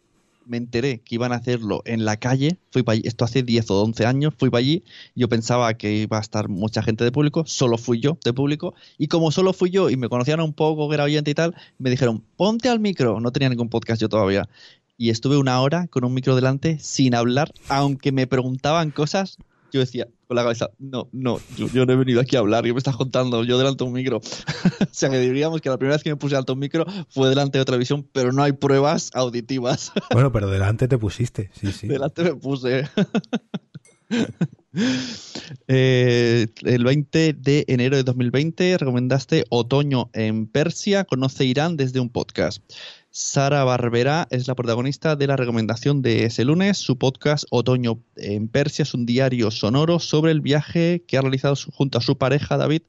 me 0.45 0.57
enteré 0.57 0.99
que 0.99 1.15
iban 1.15 1.31
a 1.31 1.35
hacerlo 1.35 1.81
en 1.85 2.05
la 2.05 2.17
calle, 2.17 2.57
fui 2.71 2.83
para 2.83 2.95
allí, 2.95 3.03
esto 3.05 3.25
hace 3.25 3.43
10 3.43 3.69
o 3.71 3.83
11 3.83 4.05
años, 4.05 4.33
fui 4.37 4.49
para 4.49 4.59
allí, 4.59 4.83
yo 5.15 5.27
pensaba 5.29 5.73
que 5.75 5.93
iba 5.93 6.17
a 6.17 6.21
estar 6.21 6.49
mucha 6.49 6.81
gente 6.83 7.03
de 7.03 7.11
público, 7.11 7.43
solo 7.45 7.77
fui 7.77 7.99
yo 7.99 8.17
de 8.23 8.33
público, 8.33 8.75
y 8.97 9.07
como 9.07 9.31
solo 9.31 9.53
fui 9.53 9.69
yo 9.69 9.89
y 9.89 9.97
me 9.97 10.09
conocían 10.09 10.39
un 10.39 10.53
poco, 10.53 10.87
que 10.89 10.95
era 10.95 11.03
oyente 11.03 11.31
y 11.31 11.35
tal, 11.35 11.55
me 11.77 11.89
dijeron, 11.89 12.23
ponte 12.37 12.69
al 12.69 12.79
micro, 12.79 13.19
no 13.19 13.31
tenía 13.31 13.49
ningún 13.49 13.69
podcast 13.69 14.01
yo 14.01 14.09
todavía, 14.09 14.47
y 14.97 15.09
estuve 15.09 15.37
una 15.37 15.59
hora 15.61 15.87
con 15.87 16.05
un 16.05 16.13
micro 16.13 16.35
delante 16.35 16.79
sin 16.79 17.15
hablar, 17.15 17.51
aunque 17.67 18.11
me 18.11 18.27
preguntaban 18.27 18.91
cosas, 18.91 19.37
yo 19.71 19.79
decía 19.79 20.07
con 20.27 20.35
la 20.35 20.43
cabeza, 20.43 20.71
no, 20.79 21.07
no, 21.11 21.39
yo, 21.55 21.85
no 21.85 21.93
he 21.93 21.95
venido 21.95 22.19
aquí 22.19 22.35
a 22.35 22.39
hablar, 22.39 22.63
¿qué 22.63 22.73
me 22.73 22.77
estás 22.77 22.95
contando? 22.95 23.43
Yo 23.43 23.57
delante 23.57 23.83
de 23.83 23.87
un 23.87 23.93
micro. 23.93 24.17
o 24.81 24.87
sea 24.91 25.09
que 25.09 25.19
diríamos 25.19 25.61
que 25.61 25.69
la 25.69 25.77
primera 25.77 25.95
vez 25.95 26.03
que 26.03 26.09
me 26.09 26.15
puse 26.15 26.33
delante 26.33 26.51
de 26.51 26.53
un 26.53 26.59
micro 26.59 26.85
fue 27.09 27.29
delante 27.29 27.57
de 27.57 27.61
otra 27.61 27.77
visión, 27.77 28.07
pero 28.11 28.31
no 28.31 28.43
hay 28.43 28.53
pruebas 28.53 29.11
auditivas. 29.13 29.91
bueno, 30.11 30.31
pero 30.31 30.49
delante 30.49 30.87
te 30.87 30.97
pusiste, 30.97 31.49
sí, 31.53 31.71
sí. 31.71 31.87
Delante 31.87 32.23
me 32.23 32.35
puse. 32.35 32.89
Eh, 35.67 36.47
el 36.63 36.83
20 36.83 37.31
de 37.31 37.63
enero 37.69 37.95
de 37.95 38.03
2020 38.03 38.77
recomendaste 38.77 39.45
Otoño 39.49 40.09
en 40.11 40.47
Persia, 40.47 41.05
conoce 41.05 41.45
Irán 41.45 41.77
desde 41.77 42.01
un 42.01 42.09
podcast. 42.09 42.61
Sara 43.17 43.63
Barbera 43.63 44.27
es 44.29 44.49
la 44.49 44.55
protagonista 44.55 45.15
de 45.15 45.25
la 45.25 45.37
recomendación 45.37 46.01
de 46.01 46.25
ese 46.25 46.43
lunes. 46.43 46.77
Su 46.77 46.97
podcast 46.97 47.45
Otoño 47.49 48.01
en 48.17 48.49
Persia 48.49 48.83
es 48.83 48.93
un 48.93 49.05
diario 49.05 49.51
sonoro 49.51 49.99
sobre 49.99 50.33
el 50.33 50.41
viaje 50.41 51.05
que 51.07 51.17
ha 51.17 51.21
realizado 51.21 51.55
junto 51.71 51.97
a 51.97 52.01
su 52.01 52.17
pareja 52.17 52.57
David 52.57 52.81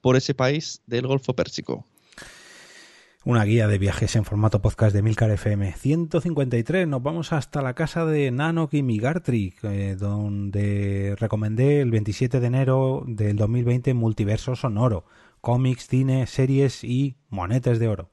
por 0.00 0.16
ese 0.16 0.32
país 0.32 0.80
del 0.86 1.06
Golfo 1.06 1.36
Pérsico. 1.36 1.84
Una 3.26 3.44
guía 3.44 3.68
de 3.68 3.76
viajes 3.76 4.16
en 4.16 4.24
formato 4.24 4.62
podcast 4.62 4.94
de 4.96 5.02
Milcar 5.02 5.30
FM 5.30 5.74
153. 5.74 6.88
Nos 6.88 7.02
vamos 7.02 7.34
hasta 7.34 7.60
la 7.60 7.74
casa 7.74 8.06
de 8.06 8.30
Nanok 8.30 8.72
y 8.72 8.82
Migartri, 8.82 9.52
eh, 9.64 9.96
donde 10.00 11.14
recomendé 11.18 11.82
el 11.82 11.90
27 11.90 12.40
de 12.40 12.46
enero 12.46 13.04
del 13.06 13.36
2020 13.36 13.92
Multiverso 13.92 14.56
Sonoro, 14.56 15.04
cómics, 15.42 15.88
cine, 15.88 16.26
series 16.26 16.84
y 16.84 17.16
monetes 17.28 17.78
de 17.78 17.88
oro. 17.88 18.10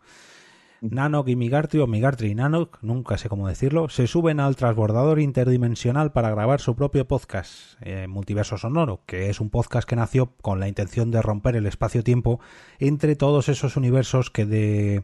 Nanok 0.82 1.28
y 1.28 1.36
Migartri, 1.36 1.80
o 1.80 1.86
Migartri 1.86 2.32
y 2.32 2.36
Nanok, 2.36 2.80
nunca 2.82 3.20
sé 3.20 3.30
cómo 3.30 3.48
decirlo, 3.48 3.88
se 3.90 4.08
suben 4.08 4.40
al 4.40 4.56
transbordador 4.56 5.20
interdimensional 5.20 6.12
para 6.12 6.32
grabar 6.32 6.60
su 6.60 6.76
propio 6.76 7.08
podcast, 7.08 7.76
eh, 7.82 8.08
Multiverso 8.08 8.58
Sonoro, 8.58 9.04
que 9.06 9.30
es 9.30 9.40
un 9.40 9.52
podcast 9.52 9.88
que 9.88 9.96
nació 9.96 10.34
con 10.42 10.60
la 10.60 10.68
intención 10.68 11.12
de 11.12 11.22
romper 11.22 11.56
el 11.56 11.68
espacio-tiempo 11.68 12.40
entre 12.80 13.16
todos 13.16 13.48
esos 13.48 13.78
universos 13.78 14.32
que 14.32 14.46
de 14.46 15.04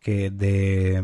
que 0.00 0.30
de, 0.30 1.00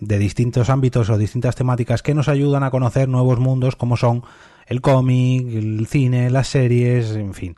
de, 0.00 0.18
distintos 0.18 0.70
ámbitos 0.70 1.10
o 1.10 1.18
distintas 1.18 1.56
temáticas 1.56 2.04
que 2.04 2.14
nos 2.14 2.28
ayudan 2.28 2.62
a 2.62 2.70
conocer 2.70 3.08
nuevos 3.08 3.40
mundos 3.40 3.74
como 3.74 3.96
son 3.96 4.22
el 4.68 4.80
cómic, 4.80 5.48
el 5.48 5.88
cine, 5.88 6.30
las 6.30 6.46
series, 6.46 7.16
en 7.16 7.34
fin. 7.34 7.56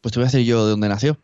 Pues 0.00 0.12
te 0.12 0.18
voy 0.18 0.24
a 0.24 0.26
decir 0.32 0.44
yo 0.44 0.64
de 0.64 0.72
dónde 0.72 0.88
nació. 0.88 1.18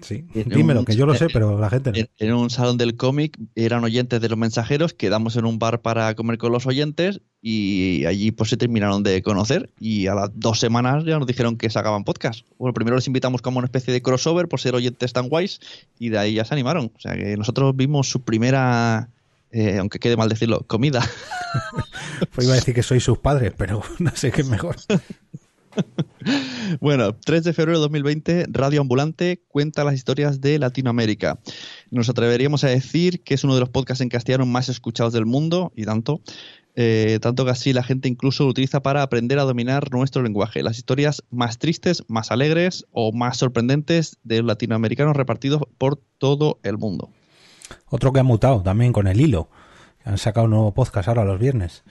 Sí, 0.00 0.24
dímelo, 0.46 0.84
que 0.84 0.94
yo 0.94 1.06
lo 1.06 1.14
sé, 1.14 1.28
pero 1.32 1.58
la 1.58 1.70
gente 1.70 1.92
no. 1.92 2.08
En, 2.18 2.32
un 2.34 2.50
salón 2.50 2.78
del 2.78 2.96
cómic 2.96 3.38
eran 3.54 3.84
oyentes 3.84 4.20
de 4.20 4.28
los 4.28 4.38
mensajeros, 4.38 4.94
quedamos 4.94 5.36
en 5.36 5.44
un 5.44 5.58
bar 5.58 5.80
para 5.80 6.14
comer 6.14 6.38
con 6.38 6.52
los 6.52 6.66
oyentes 6.66 7.20
y 7.40 8.04
allí 8.06 8.30
pues 8.30 8.50
se 8.50 8.56
terminaron 8.56 9.02
de 9.02 9.22
conocer 9.22 9.70
y 9.78 10.06
a 10.06 10.14
las 10.14 10.30
dos 10.34 10.58
semanas 10.58 11.04
ya 11.04 11.18
nos 11.18 11.26
dijeron 11.26 11.56
que 11.56 11.70
sacaban 11.70 12.04
podcast. 12.04 12.46
Bueno, 12.58 12.74
primero 12.74 12.96
les 12.96 13.06
invitamos 13.06 13.42
como 13.42 13.58
una 13.58 13.66
especie 13.66 13.92
de 13.92 14.02
crossover 14.02 14.48
por 14.48 14.60
ser 14.60 14.74
oyentes 14.74 15.12
tan 15.12 15.28
guays 15.28 15.60
y 15.98 16.08
de 16.08 16.18
ahí 16.18 16.34
ya 16.34 16.44
se 16.44 16.54
animaron. 16.54 16.92
O 16.96 17.00
sea 17.00 17.14
que 17.14 17.36
nosotros 17.36 17.74
vimos 17.76 18.08
su 18.08 18.22
primera... 18.22 19.10
Eh, 19.50 19.78
aunque 19.78 19.98
quede 19.98 20.14
mal 20.14 20.28
decirlo, 20.28 20.60
comida. 20.66 21.00
pues 22.34 22.46
iba 22.46 22.52
a 22.52 22.56
decir 22.56 22.74
que 22.74 22.82
sois 22.82 23.02
sus 23.02 23.16
padres, 23.16 23.54
pero 23.56 23.82
no 23.98 24.10
sé 24.14 24.30
qué 24.30 24.42
es 24.42 24.48
mejor. 24.48 24.76
bueno, 26.80 27.14
3 27.14 27.44
de 27.44 27.52
febrero 27.52 27.78
de 27.78 27.82
2020, 27.82 28.46
Radio 28.50 28.80
Ambulante 28.80 29.42
cuenta 29.48 29.84
las 29.84 29.94
historias 29.94 30.40
de 30.40 30.58
Latinoamérica. 30.58 31.38
Nos 31.90 32.08
atreveríamos 32.08 32.64
a 32.64 32.68
decir 32.68 33.22
que 33.22 33.34
es 33.34 33.44
uno 33.44 33.54
de 33.54 33.60
los 33.60 33.70
podcasts 33.70 34.00
en 34.00 34.08
castellano 34.08 34.46
más 34.46 34.68
escuchados 34.68 35.12
del 35.12 35.26
mundo, 35.26 35.72
y 35.76 35.84
tanto. 35.84 36.20
Eh, 36.80 37.18
tanto 37.20 37.44
que 37.44 37.50
así 37.50 37.72
la 37.72 37.82
gente 37.82 38.08
incluso 38.08 38.44
lo 38.44 38.50
utiliza 38.50 38.80
para 38.80 39.02
aprender 39.02 39.40
a 39.40 39.42
dominar 39.42 39.90
nuestro 39.90 40.22
lenguaje. 40.22 40.62
Las 40.62 40.78
historias 40.78 41.24
más 41.28 41.58
tristes, 41.58 42.04
más 42.06 42.30
alegres 42.30 42.86
o 42.92 43.10
más 43.10 43.36
sorprendentes 43.36 44.18
de 44.22 44.44
latinoamericanos 44.44 45.16
repartidos 45.16 45.62
por 45.76 46.00
todo 46.18 46.60
el 46.62 46.78
mundo. 46.78 47.10
Otro 47.88 48.12
que 48.12 48.20
ha 48.20 48.24
mutado 48.24 48.62
también 48.62 48.92
con 48.92 49.08
el 49.08 49.20
hilo. 49.20 49.48
Han 50.04 50.18
sacado 50.18 50.44
un 50.44 50.52
nuevo 50.52 50.72
podcast 50.72 51.08
ahora 51.08 51.24
los 51.24 51.40
viernes. 51.40 51.82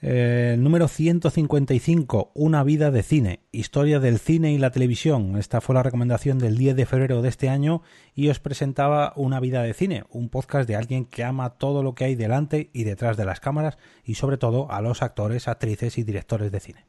Eh, 0.00 0.54
número 0.60 0.86
155, 0.86 2.30
Una 2.34 2.62
vida 2.62 2.92
de 2.92 3.02
cine, 3.02 3.40
historia 3.50 3.98
del 3.98 4.20
cine 4.20 4.52
y 4.52 4.58
la 4.58 4.70
televisión. 4.70 5.36
Esta 5.36 5.60
fue 5.60 5.74
la 5.74 5.82
recomendación 5.82 6.38
del 6.38 6.56
10 6.56 6.76
de 6.76 6.86
febrero 6.86 7.20
de 7.20 7.28
este 7.28 7.48
año 7.48 7.82
y 8.14 8.28
os 8.28 8.38
presentaba 8.38 9.12
Una 9.16 9.40
vida 9.40 9.60
de 9.62 9.74
cine, 9.74 10.04
un 10.10 10.28
podcast 10.28 10.68
de 10.68 10.76
alguien 10.76 11.04
que 11.04 11.24
ama 11.24 11.50
todo 11.58 11.82
lo 11.82 11.96
que 11.96 12.04
hay 12.04 12.14
delante 12.14 12.70
y 12.72 12.84
detrás 12.84 13.16
de 13.16 13.24
las 13.24 13.40
cámaras 13.40 13.76
y 14.04 14.14
sobre 14.14 14.38
todo 14.38 14.70
a 14.70 14.80
los 14.82 15.02
actores, 15.02 15.48
actrices 15.48 15.98
y 15.98 16.04
directores 16.04 16.52
de 16.52 16.60
cine. 16.60 16.86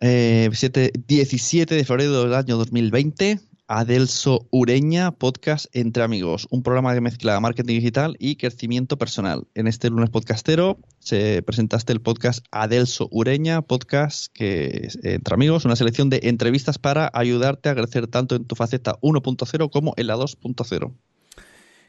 17 0.00 0.92
eh, 0.92 1.76
de 1.78 1.84
febrero 1.86 2.22
del 2.22 2.34
año 2.34 2.58
2020, 2.58 3.40
Adelso 3.68 4.46
Ureña, 4.50 5.10
podcast 5.10 5.66
Entre 5.74 6.04
Amigos, 6.04 6.46
un 6.50 6.62
programa 6.62 6.94
que 6.94 7.00
mezcla 7.00 7.40
marketing 7.40 7.74
digital 7.74 8.16
y 8.20 8.36
crecimiento 8.36 8.96
personal. 8.96 9.48
En 9.54 9.66
este 9.66 9.90
lunes 9.90 10.08
podcastero 10.10 10.78
se 11.00 11.42
presentaste 11.42 11.92
el 11.92 12.00
podcast 12.00 12.46
Adelso 12.52 13.08
Ureña, 13.10 13.62
podcast 13.62 14.32
que 14.32 14.82
es 14.84 15.00
Entre 15.02 15.34
Amigos, 15.34 15.64
una 15.64 15.74
selección 15.74 16.10
de 16.10 16.20
entrevistas 16.22 16.78
para 16.78 17.10
ayudarte 17.12 17.68
a 17.68 17.74
crecer 17.74 18.06
tanto 18.06 18.36
en 18.36 18.44
tu 18.44 18.54
faceta 18.54 19.00
1.0 19.00 19.70
como 19.70 19.94
en 19.96 20.06
la 20.06 20.16
2.0. 20.16 20.92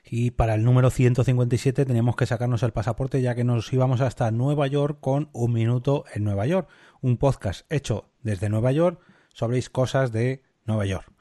Y 0.09 0.31
para 0.31 0.55
el 0.55 0.63
número 0.63 0.89
157 0.89 1.85
teníamos 1.85 2.15
que 2.15 2.25
sacarnos 2.25 2.63
el 2.63 2.71
pasaporte 2.71 3.21
ya 3.21 3.35
que 3.35 3.43
nos 3.43 3.71
íbamos 3.71 4.01
hasta 4.01 4.31
Nueva 4.31 4.65
York 4.65 4.97
con 4.99 5.29
Un 5.31 5.53
Minuto 5.53 6.05
en 6.15 6.23
Nueva 6.23 6.47
York, 6.47 6.69
un 7.01 7.17
podcast 7.17 7.71
hecho 7.71 8.09
desde 8.23 8.49
Nueva 8.49 8.71
York 8.71 8.99
sobre 9.31 9.61
cosas 9.61 10.11
de 10.11 10.41
Nueva 10.65 10.87
York 10.87 11.16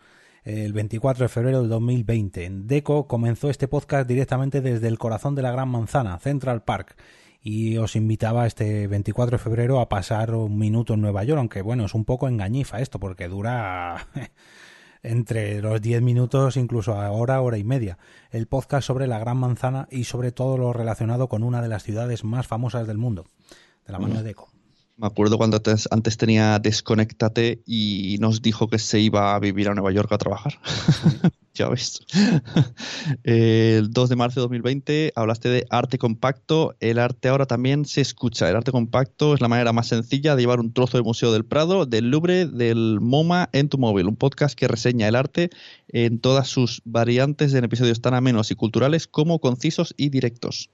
el 0.47 0.73
24 0.73 1.25
de 1.25 1.29
febrero 1.29 1.61
del 1.61 1.69
2020. 1.69 2.45
En 2.45 2.69
Deco 2.69 3.09
comenzó 3.09 3.51
este 3.51 3.67
podcast 3.67 4.09
directamente 4.09 4.61
desde 4.61 4.87
el 4.87 4.97
corazón 4.97 5.35
de 5.35 5.43
la 5.43 5.51
Gran 5.51 5.69
Manzana, 5.69 6.19
Central 6.21 6.63
Park. 6.63 6.97
Y 7.43 7.77
os 7.79 7.97
invitaba 7.97 8.47
este 8.47 8.87
24 8.87 9.39
de 9.39 9.43
febrero 9.43 9.81
a 9.81 9.89
pasar 9.89 10.35
un 10.37 10.57
minuto 10.57 10.95
en 10.95 11.01
Nueva 11.01 11.25
York, 11.25 11.39
aunque 11.39 11.63
bueno, 11.63 11.85
es 11.85 11.95
un 11.95 12.05
poco 12.05 12.29
engañifa 12.29 12.81
esto, 12.81 13.01
porque 13.01 13.27
dura 13.27 14.07
entre 15.03 15.61
los 15.61 15.83
10 15.83 16.03
minutos, 16.03 16.57
incluso 16.57 16.95
a 16.95 17.11
hora, 17.11 17.41
hora 17.41 17.59
y 17.59 17.65
media. 17.65 17.99
El 18.31 18.47
podcast 18.47 18.87
sobre 18.87 19.09
la 19.09 19.19
Gran 19.19 19.39
Manzana 19.39 19.89
y 19.91 20.05
sobre 20.05 20.31
todo 20.31 20.59
lo 20.59 20.73
relacionado 20.73 21.29
con 21.29 21.43
una 21.43 21.61
de 21.61 21.69
las 21.69 21.83
ciudades 21.83 22.23
más 22.23 22.47
famosas 22.47 22.87
del 22.87 22.99
mundo, 22.99 23.27
de 23.85 23.93
la 23.93 23.99
mano 23.99 24.15
de 24.15 24.23
Deco. 24.23 24.56
Me 24.99 25.07
acuerdo 25.07 25.37
cuando 25.37 25.61
antes, 25.91 26.17
tenía 26.17 26.59
Desconéctate 26.59 27.63
y 27.67 28.17
nos 28.19 28.41
dijo 28.41 28.69
que 28.69 28.79
se 28.79 28.99
iba 28.99 29.35
a 29.35 29.39
vivir 29.39 29.69
a 29.69 29.75
Nueva 29.75 29.93
York 29.93 30.11
a 30.11 30.17
trabajar. 30.17 30.59
ya 31.55 31.69
ves. 31.69 32.01
el 33.25 33.91
2 33.91 34.09
de 34.09 34.17
marzo 34.17 34.41
de 34.41 34.45
2020 34.45 35.13
hablaste 35.15 35.51
de 35.51 35.67
arte 35.69 35.99
compacto. 35.99 36.77
El 36.81 36.99
arte 36.99 37.29
ahora 37.29 37.45
también 37.45 37.85
se 37.85 38.01
escucha. 38.01 38.49
El 38.49 38.57
arte 38.57 38.73
compacto 38.73 39.35
es 39.35 39.43
la 39.43 39.49
manera 39.49 39.75
más 39.75 39.89
sencilla 39.89 40.35
de 40.35 40.41
llevar 40.41 40.61
un 40.61 40.73
trozo 40.73 40.97
del 40.97 41.05
Museo 41.05 41.31
del 41.31 41.45
Prado, 41.45 41.85
del 41.85 42.11
Louvre, 42.11 42.47
del 42.47 42.99
MoMA 43.03 43.51
en 43.53 43.69
tu 43.69 43.77
móvil. 43.77 44.07
Un 44.07 44.17
podcast 44.17 44.59
que 44.59 44.67
reseña 44.67 45.09
el 45.09 45.17
arte 45.17 45.51
en 45.89 46.21
todas 46.21 46.49
sus 46.49 46.81
variantes 46.87 47.53
en 47.53 47.65
episodios 47.65 48.01
tan 48.01 48.15
amenos 48.15 48.51
y 48.51 48.55
culturales 48.55 49.07
como 49.07 49.41
concisos 49.41 49.93
y 49.99 50.09
directos 50.09 50.71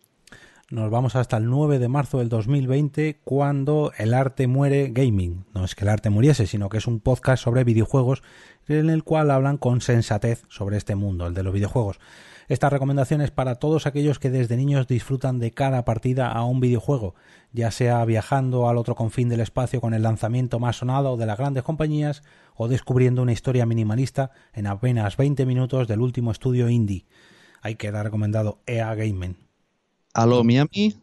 nos 0.71 0.91
vamos 0.91 1.17
hasta 1.17 1.37
el 1.37 1.51
9 1.51 1.79
de 1.79 1.89
marzo 1.89 2.19
del 2.19 2.29
2020 2.29 3.21
cuando 3.25 3.93
El 3.99 4.15
arte 4.15 4.47
muere 4.47 4.89
gaming. 4.91 5.45
No 5.55 5.65
es 5.65 5.75
que 5.75 5.85
el 5.85 5.91
arte 5.91 6.11
muriese, 6.11 6.47
sino 6.47 6.69
que 6.69 6.79
es 6.79 6.87
un 6.87 7.01
podcast 7.01 7.43
sobre 7.43 7.65
videojuegos 7.65 8.23
en 8.69 8.91
el 8.91 9.05
cual 9.05 9.31
hablan 9.31 9.59
con 9.59 9.81
sensatez 9.81 10.45
sobre 10.49 10.77
este 10.77 10.95
mundo, 10.95 11.27
el 11.27 11.35
de 11.35 11.43
los 11.43 11.53
videojuegos. 11.53 11.99
Esta 12.49 12.71
recomendación 12.71 13.21
es 13.21 13.31
para 13.31 13.57
todos 13.57 13.87
aquellos 13.87 14.19
que 14.19 14.31
desde 14.31 14.57
niños 14.57 14.87
disfrutan 14.87 15.39
de 15.39 15.53
cada 15.53 15.85
partida 15.85 16.31
a 16.31 16.45
un 16.45 16.61
videojuego, 16.61 17.15
ya 17.53 17.71
sea 17.71 18.05
viajando 18.05 18.69
al 18.69 18.79
otro 18.79 18.95
confín 18.95 19.29
del 19.29 19.41
espacio 19.41 19.81
con 19.81 19.95
el 19.95 20.03
lanzamiento 20.03 20.59
más 20.59 20.77
sonado 20.77 21.17
de 21.17 21.27
las 21.27 21.39
grandes 21.39 21.63
compañías 21.63 22.23
o 22.55 22.69
descubriendo 22.69 23.23
una 23.23 23.33
historia 23.33 23.67
minimalista 23.67 24.33
en 24.53 24.67
apenas 24.67 25.17
20 25.17 25.47
minutos 25.47 25.89
del 25.89 26.01
último 26.01 26.31
estudio 26.31 26.69
indie. 26.69 27.07
Hay 27.61 27.77
que 27.77 27.93
dar 27.93 28.05
recomendado 28.05 28.61
EA 28.67 28.95
Gaming. 28.95 29.52
Aló 30.15 30.45
Miami, 30.45 30.95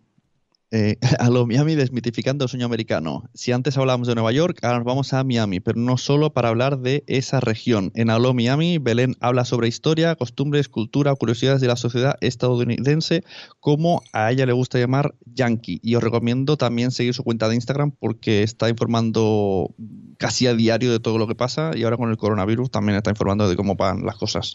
eh, 0.72 0.98
Miami 1.48 1.76
desmitificando 1.76 2.46
el 2.46 2.50
sueño 2.50 2.66
americano. 2.66 3.24
Si 3.34 3.52
antes 3.52 3.78
hablábamos 3.78 4.08
de 4.08 4.14
Nueva 4.14 4.32
York, 4.32 4.60
ahora 4.62 4.78
nos 4.78 4.86
vamos 4.86 5.14
a 5.14 5.24
Miami, 5.24 5.60
pero 5.60 5.80
no 5.80 5.98
solo 5.98 6.32
para 6.32 6.50
hablar 6.50 6.80
de 6.80 7.04
esa 7.08 7.40
región. 7.40 7.92
En 7.96 8.10
Aló 8.10 8.34
Miami, 8.34 8.78
Belén 8.78 9.16
habla 9.20 9.46
sobre 9.46 9.68
historia, 9.68 10.16
costumbres, 10.16 10.70
cultura, 10.70 11.16
curiosidades 11.16 11.62
de 11.62 11.68
la 11.68 11.76
sociedad 11.76 12.18
estadounidense, 12.22 13.24
como 13.60 14.04
a 14.14 14.32
ella 14.32 14.46
le 14.46 14.54
gusta 14.54 14.78
llamar 14.78 15.16
yankee. 15.26 15.80
Y 15.82 15.96
os 15.96 16.04
recomiendo 16.04 16.56
también 16.58 16.92
seguir 16.92 17.14
su 17.16 17.24
cuenta 17.24 17.50
de 17.50 17.56
Instagram 17.56 17.92
porque 17.92 18.44
está 18.44 18.70
informando 18.70 19.74
casi 20.18 20.46
a 20.48 20.54
diario 20.54 20.92
de 20.92 21.00
todo 21.00 21.18
lo 21.18 21.28
que 21.28 21.36
pasa 21.36 21.72
y 21.76 21.84
ahora 21.84 21.98
con 21.98 22.10
el 22.10 22.18
coronavirus 22.18 22.70
también 22.70 22.98
está 22.98 23.10
informando 23.10 23.50
de 23.50 23.56
cómo 23.56 23.76
van 23.76 24.06
las 24.06 24.18
cosas. 24.18 24.54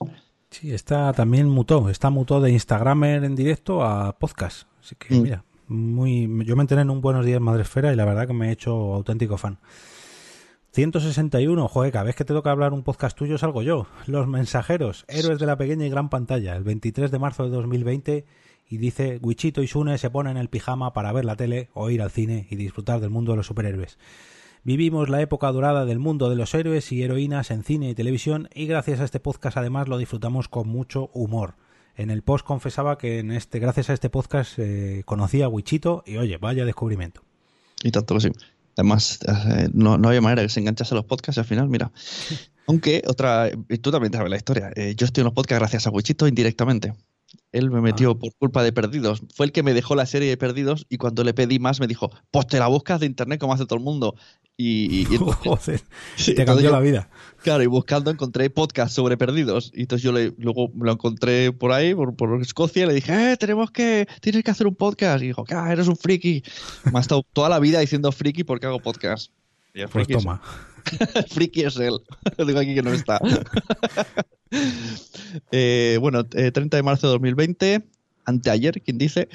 Sí, 0.55 0.73
está 0.73 1.13
también 1.13 1.49
mutó, 1.49 1.91
está 1.91 2.11
mutó 2.11 2.41
de 2.41 2.53
Instagramer 2.53 3.25
en 3.25 3.35
directo 3.35 3.83
a 3.83 4.17
podcast. 4.17 4.69
Así 4.81 4.95
que 4.95 5.13
mm. 5.13 5.23
mira, 5.23 5.45
muy 5.67 6.29
yo 6.47 6.55
me 6.55 6.63
enteré 6.63 6.83
en 6.83 6.91
un 6.91 7.01
Buenos 7.01 7.27
Días 7.27 7.41
Madresfera 7.41 7.93
y 7.93 7.97
la 7.97 8.05
verdad 8.05 8.29
que 8.29 8.35
me 8.35 8.49
he 8.49 8.53
hecho 8.53 8.71
auténtico 8.95 9.37
fan. 9.37 9.59
161, 10.71 11.67
joder, 11.67 11.91
cada 11.91 12.05
vez 12.05 12.15
que 12.15 12.25
te 12.25 12.33
toca 12.33 12.53
hablar 12.53 12.73
un 12.73 12.85
podcast 12.85 13.19
tuyo 13.19 13.37
salgo 13.37 13.63
yo. 13.63 13.89
Los 14.07 14.29
mensajeros, 14.29 15.05
héroes 15.09 15.41
de 15.41 15.47
la 15.47 15.59
pequeña 15.59 15.87
y 15.87 15.91
gran 15.91 16.09
pantalla, 16.09 16.55
el 16.55 16.63
23 16.63 17.11
de 17.11 17.19
marzo 17.19 17.43
de 17.43 17.51
2020 17.51 18.25
y 18.69 18.77
dice, 18.77 19.19
Wichito 19.23 19.61
y 19.61 19.67
Sune 19.67 19.99
se 19.99 20.11
ponen 20.11 20.37
el 20.37 20.51
pijama 20.51 20.93
para 20.93 21.13
ver 21.13 21.25
la 21.25 21.35
tele 21.35 21.69
o 21.75 21.91
ir 21.91 22.01
al 22.01 22.13
cine 22.13 22.47
y 22.49 22.55
disfrutar 22.55 23.01
del 23.01 23.11
mundo 23.11 23.33
de 23.33 23.39
los 23.39 23.47
superhéroes. 23.49 23.99
Vivimos 24.67 25.11
la 25.11 25.21
época 25.21 25.53
dorada 25.53 25.85
del 25.85 25.99
mundo 25.99 26.31
de 26.31 26.37
los 26.37 26.55
héroes 26.55 26.91
y 26.91 27.03
heroínas 27.03 27.51
en 27.51 27.65
cine 27.65 27.91
y 27.91 27.95
televisión 27.95 28.49
y 28.55 28.65
gracias 28.65 28.99
a 29.01 29.05
este 29.05 29.21
podcast 29.21 29.59
además 29.59 29.89
lo 29.89 29.99
disfrutamos 29.99 30.49
con 30.49 30.69
mucho 30.69 31.11
humor. 31.13 31.57
En 31.97 32.11
el 32.11 32.23
post 32.23 32.47
confesaba 32.47 32.97
que 32.97 33.19
en 33.19 33.31
este, 33.31 33.59
gracias 33.59 33.91
a 33.91 33.93
este 33.93 34.09
podcast 34.09 34.59
eh, 34.59 35.03
conocía 35.05 35.45
a 35.45 35.49
Wichito 35.49 36.03
y 36.07 36.17
oye, 36.17 36.39
vaya 36.39 36.65
descubrimiento. 36.65 37.21
Y 37.83 37.91
tanto 37.91 38.15
que 38.15 38.23
sí. 38.23 38.33
Además, 38.79 39.19
eh, 39.29 39.69
no, 39.75 39.99
no, 39.99 40.09
había 40.09 40.23
manera 40.23 40.41
que 40.41 40.49
se 40.49 40.61
enganchase 40.61 40.95
a 40.95 40.97
los 40.97 41.05
podcasts 41.05 41.37
y 41.37 41.41
al 41.41 41.47
final, 41.47 41.69
mira. 41.69 41.93
Aunque 42.67 43.03
otra, 43.07 43.51
tú 43.83 43.91
también 43.91 44.15
sabes 44.15 44.31
la 44.31 44.37
historia. 44.39 44.73
Eh, 44.77 44.95
yo 44.97 45.05
estoy 45.05 45.21
en 45.21 45.27
los 45.27 45.35
podcasts 45.35 45.61
gracias 45.61 45.87
a 45.87 45.91
Wichito 45.91 46.27
indirectamente. 46.27 46.95
Él 47.53 47.71
me 47.71 47.81
metió 47.81 48.13
ah. 48.13 48.19
por 48.19 48.35
culpa 48.35 48.63
de 48.63 48.73
Perdidos. 48.73 49.23
Fue 49.35 49.47
el 49.47 49.53
que 49.53 49.63
me 49.63 49.75
dejó 49.75 49.95
la 49.95 50.07
serie 50.07 50.29
de 50.29 50.37
Perdidos 50.37 50.87
y 50.89 50.99
cuando 50.99 51.25
le 51.25 51.35
pedí 51.35 51.59
más 51.59 51.81
me 51.81 51.87
dijo, 51.87 52.11
pues 52.31 52.47
te 52.47 52.59
la 52.59 52.67
buscas 52.67 53.01
de 53.01 53.07
internet 53.07 53.41
como 53.41 53.53
hace 53.53 53.67
todo 53.67 53.79
el 53.79 53.85
mundo. 53.85 54.15
Y, 54.57 55.05
te 56.37 56.45
cambió 56.45 56.71
la 56.71 56.81
vida. 56.81 57.09
Claro, 57.43 57.63
y 57.63 57.67
buscando 57.67 58.11
encontré 58.11 58.51
podcast 58.51 58.95
sobre 58.95 59.17
perdidos. 59.17 59.73
Y 59.75 59.83
entonces 59.83 60.03
yo 60.05 60.13
le, 60.13 60.33
luego 60.39 60.71
lo 60.75 60.93
encontré 60.93 61.53
por 61.53 61.73
ahí, 61.73 61.95
por, 61.95 62.15
por, 62.15 62.41
Escocia, 62.41 62.85
y 62.85 62.87
le 62.87 62.95
dije, 62.95 63.33
eh, 63.33 63.37
tenemos 63.37 63.71
que, 63.71 64.07
tienes 64.21 64.45
que 64.45 64.51
hacer 64.51 64.67
un 64.67 64.77
podcast. 64.77 65.23
Y 65.23 65.29
dijo, 65.29 65.45
ah, 65.51 65.73
eres 65.73 65.89
un 65.89 65.97
friki. 65.97 66.43
Me 66.93 66.99
ha 66.99 67.01
estado 67.01 67.25
toda 67.33 67.49
la 67.49 67.59
vida 67.59 67.81
diciendo 67.81 68.13
friki 68.13 68.45
porque 68.45 68.67
hago 68.67 68.81
podcast. 68.81 69.33
Y 69.75 69.85
pues 69.87 70.07
toma. 70.07 70.41
friki 71.31 71.63
es 71.63 71.77
él. 71.77 71.99
Digo 72.47 72.59
aquí 72.61 72.75
que 72.75 72.83
no 72.83 72.93
está. 72.93 73.21
Eh, 75.51 75.99
bueno, 76.01 76.25
30 76.25 76.59
eh, 76.59 76.79
de 76.79 76.83
marzo 76.83 77.09
de 77.09 77.13
2020 77.15 77.85
anteayer, 78.25 78.81
quien 78.83 78.99
dice, 78.99 79.29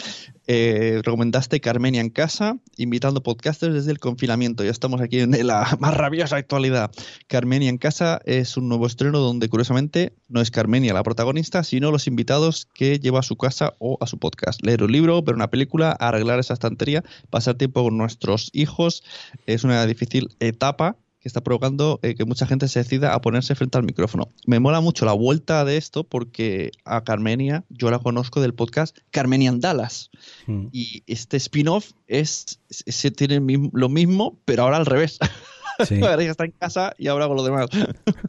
eh, 0.48 1.02
recomendaste 1.04 1.60
Carmenia 1.60 2.02
en 2.02 2.10
casa, 2.10 2.58
invitando 2.78 3.24
podcasters 3.24 3.74
desde 3.74 3.91
el 3.91 4.00
confinamiento. 4.00 4.64
Ya 4.64 4.72
estamos 4.72 5.02
aquí 5.02 5.20
en 5.20 5.46
la 5.46 5.78
más 5.80 5.96
rabiosa 5.96 6.38
actualidad. 6.38 6.91
Carmenia 7.28 7.70
en 7.70 7.78
casa 7.78 8.22
es 8.26 8.58
un 8.58 8.68
nuevo 8.68 8.88
estreno 8.88 9.20
donde, 9.20 9.50
curiosamente, 9.50 10.14
no 10.28 10.41
es 10.41 10.52
Carmenia 10.52 10.94
la 10.94 11.04
protagonista, 11.04 11.64
sino 11.64 11.91
los 11.91 12.08
invitados 12.08 12.68
que 12.74 13.00
lleva 13.00 13.20
a 13.20 13.24
su 13.24 13.36
casa 13.36 13.76
o 13.80 13.98
a 14.02 14.08
su 14.08 14.18
podcast. 14.18 14.64
Leer 14.64 14.84
un 14.84 14.91
libro, 14.91 15.22
ver 15.22 15.36
una 15.36 15.50
película, 15.50 15.91
arreglar 15.91 16.40
esa 16.40 16.54
estantería, 16.54 17.04
pasar 17.30 17.56
tiempo 17.56 17.84
con 17.84 17.98
nuestros 17.98 18.50
hijos. 18.54 19.04
Es 19.46 19.64
una 19.64 19.86
difícil 19.86 20.30
etapa 20.40 20.98
que 21.20 21.28
está 21.28 21.41
provocando 21.41 22.00
eh, 22.02 22.16
que 22.16 22.26
mucha 22.26 22.46
gente 22.46 22.68
se 22.68 22.80
decida 22.80 23.14
a 23.14 23.22
ponerse 23.22 23.56
frente 23.56 23.78
al 23.78 23.84
micrófono. 23.84 24.30
Me 24.46 24.60
mola 24.60 24.82
mucho 24.82 25.06
la 25.06 25.14
vuelta 25.14 25.66
de 25.66 25.78
esto 25.78 26.04
porque 26.04 26.72
a 26.86 27.04
Carmenia 27.04 27.66
yo 27.70 27.91
la 27.91 28.00
conozco 28.00 28.41
del 28.41 28.54
podcast 28.54 28.98
Carmenian 29.12 29.60
Dallas. 29.60 30.12
Hmm. 30.48 30.68
Y 30.72 31.04
este 31.08 31.38
spin-off 31.38 31.91
es, 32.08 32.60
se 32.70 33.12
tiene 33.12 33.41
lo 33.74 33.90
mismo, 33.90 34.40
pero 34.46 34.64
ahora 34.64 34.78
al 34.78 34.86
revés. 34.86 35.20
ahora 36.02 36.24
ya 36.24 36.32
está 36.32 36.46
en 36.46 36.52
casa 36.52 36.94
y 36.98 37.08
ahora 37.08 37.28
con 37.28 37.36
lo 37.36 37.44
demás. 37.44 37.68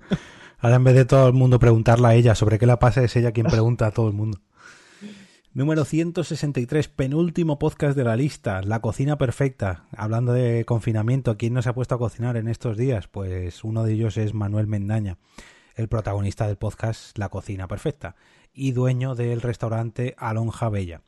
ahora 0.59 0.77
en 0.77 0.85
vez 0.85 0.95
de 0.95 1.05
todo 1.05 1.29
el 1.29 1.33
mundo 1.33 1.59
preguntarle 1.59 2.09
a 2.09 2.15
ella 2.15 2.35
sobre 2.35 2.59
qué 2.59 2.67
la 2.67 2.79
pasa, 2.79 3.05
es 3.05 3.15
ella 3.15 3.33
quien 3.33 3.47
pregunta 3.47 3.87
a 3.87 3.91
todo 3.93 4.09
el 4.09 4.15
mundo. 4.15 4.41
Número 5.53 5.85
163, 5.85 6.87
penúltimo 6.87 7.59
podcast 7.59 7.97
de 7.97 8.05
la 8.05 8.15
lista, 8.15 8.63
La 8.63 8.79
cocina 8.79 9.19
perfecta. 9.19 9.89
Hablando 9.91 10.33
de 10.33 10.65
confinamiento, 10.65 11.37
¿quién 11.37 11.55
no 11.55 11.61
se 11.61 11.69
ha 11.69 11.75
puesto 11.75 11.97
a 11.97 11.99
cocinar 11.99 12.37
en 12.37 12.47
estos 12.47 12.77
días? 12.77 13.09
Pues 13.09 13.65
uno 13.65 13.83
de 13.83 13.95
ellos 13.95 14.17
es 14.17 14.33
Manuel 14.33 14.69
Mendaña, 14.69 15.19
el 15.75 15.89
protagonista 15.89 16.47
del 16.47 16.57
podcast 16.57 17.19
La 17.19 17.31
cocina 17.31 17.67
perfecta 17.67 18.15
y 18.53 18.71
dueño 18.71 19.17
del 19.17 19.41
restaurante 19.41 20.15
Alonja 20.19 20.69
Bella. 20.69 21.03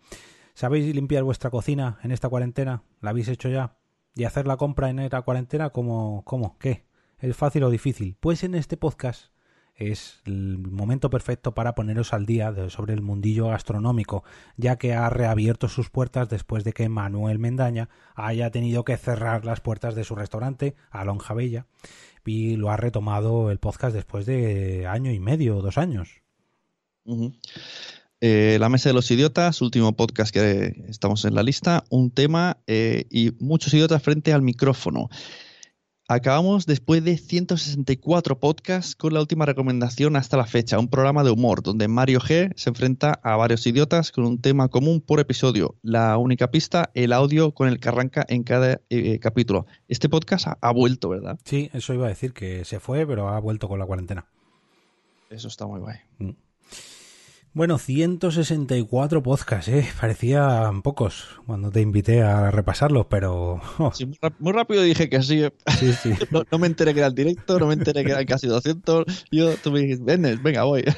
¿Sabéis 0.55 0.93
limpiar 0.93 1.23
vuestra 1.23 1.51
cocina 1.51 2.01
en 2.03 2.11
esta 2.11 2.29
cuarentena? 2.29 2.83
¿La 3.01 3.11
habéis 3.11 3.29
hecho 3.29 3.49
ya? 3.49 3.77
¿Y 4.17 4.25
hacer 4.25 4.49
la 4.49 4.57
compra 4.57 4.91
en 4.91 4.99
esta 4.99 5.23
cuarentena? 5.23 5.71
¿Cómo? 5.71 6.25
¿Cómo? 6.25 6.59
¿Qué? 6.59 6.85
¿Es 7.21 7.37
fácil 7.37 7.63
o 7.63 7.71
difícil? 7.71 8.17
Pues 8.19 8.43
en 8.43 8.57
este 8.57 8.77
podcast 8.77 9.27
es 9.75 10.21
el 10.27 10.59
momento 10.59 11.11
perfecto 11.11 11.53
para 11.55 11.75
poneros 11.75 12.13
al 12.13 12.27
día 12.27 12.55
sobre 12.71 12.95
el 12.95 13.03
mundillo 13.03 13.49
gastronómico, 13.49 14.25
ya 14.57 14.77
que 14.77 14.95
ha 14.95 15.09
reabierto 15.11 15.69
sus 15.69 15.91
puertas 15.91 16.29
después 16.29 16.65
de 16.65 16.73
que 16.73 16.89
Manuel 16.89 17.39
Mendaña 17.39 17.89
haya 18.15 18.51
tenido 18.51 18.85
que 18.85 18.97
cerrar 18.97 19.45
las 19.45 19.61
puertas 19.61 19.95
de 19.95 20.05
su 20.05 20.15
restaurante, 20.15 20.75
Alonja 20.91 21.35
Bella, 21.35 21.67
y 22.25 22.57
lo 22.57 22.71
ha 22.71 22.77
retomado 22.77 23.51
el 23.51 23.59
podcast 23.59 23.95
después 23.95 24.27
de 24.27 24.87
año 24.87 25.11
y 25.11 25.21
medio, 25.21 25.61
dos 25.63 25.79
años. 25.79 26.23
Eh, 28.21 28.57
la 28.61 28.69
Mesa 28.69 28.89
de 28.89 28.95
los 28.95 29.11
Idiotas, 29.11 29.61
último 29.63 29.97
podcast 29.97 30.33
que 30.33 30.85
estamos 30.89 31.25
en 31.25 31.35
la 31.35 31.43
lista, 31.43 31.83
un 31.91 32.13
tema 32.13 32.59
eh, 32.69 33.07
y 33.11 33.33
muchos 33.41 33.75
idiotas 33.75 34.01
frente 34.01 34.33
al 34.33 34.43
micrófono. 34.43 35.09
Acabamos 36.09 36.67
después 36.67 37.05
de 37.05 37.17
164 37.17 38.41
podcasts 38.41 38.97
con 38.97 39.15
la 39.15 39.21
última 39.21 39.47
recomendación 39.47 40.17
hasta 40.17 40.37
la 40.37 40.47
fecha, 40.47 40.79
un 40.79 40.89
programa 40.89 41.23
de 41.23 41.31
humor 41.31 41.63
donde 41.63 41.87
Mario 41.87 42.19
G 42.19 42.53
se 42.57 42.71
enfrenta 42.71 43.21
a 43.23 43.37
varios 43.37 43.65
idiotas 43.69 44.11
con 44.11 44.27
un 44.27 44.41
tema 44.41 44.69
común 44.69 45.01
por 45.01 45.21
episodio. 45.21 45.77
La 45.81 46.19
única 46.19 46.51
pista, 46.51 46.91
el 46.95 47.13
audio 47.13 47.53
con 47.55 47.69
el 47.69 47.79
que 47.79 47.89
arranca 47.89 48.27
en 48.29 48.43
cada 48.43 48.81
eh, 48.91 49.21
capítulo. 49.21 49.67
Este 49.87 50.09
podcast 50.09 50.49
ha, 50.61 50.73
vuelto, 50.73 51.09
¿verdad? 51.09 51.39
Sí, 51.45 51.71
eso 51.73 51.95
iba 51.95 52.07
a 52.07 52.09
decir 52.09 52.33
que 52.33 52.65
se 52.65 52.81
fue, 52.81 53.07
pero 53.07 53.29
ha 53.29 53.39
vuelto 53.39 53.69
con 53.69 53.79
la 53.79 53.87
cuarentena. 53.87 54.27
Eso 55.31 55.47
está 55.47 55.67
muy 55.67 55.79
guay. 55.79 55.99
Mm. 56.19 56.31
Bueno, 57.55 57.77
164 57.77 59.23
podcasts, 59.23 59.69
¿eh? 59.69 59.87
Parecían 60.01 60.81
pocos 60.81 61.39
cuando 61.45 61.71
te 61.71 61.83
invité 61.83 62.23
a 62.23 62.51
repasarlos, 62.51 63.07
pero... 63.11 63.61
Oh. 63.79 63.93
muy 64.39 64.53
rápido 64.53 64.83
dije 64.83 65.11
que 65.11 65.23
sí. 65.23 65.45
sí, 65.79 65.93
sí. 65.93 66.15
no, 66.51 66.59
me 66.59 66.67
enteré 66.67 66.95
que 66.95 67.01
era 67.01 67.09
el 67.09 67.15
directo, 67.15 67.59
no 67.59 67.67
me 67.67 67.75
enteré 67.75 68.05
que 68.05 68.13
eran 68.13 68.25
casi 68.25 68.47
200. 68.47 69.27
Yo, 69.31 69.55
tú 69.57 69.71
me 69.71 69.81
dijiste, 69.81 70.17
venga, 70.37 70.65
voy. 70.65 70.85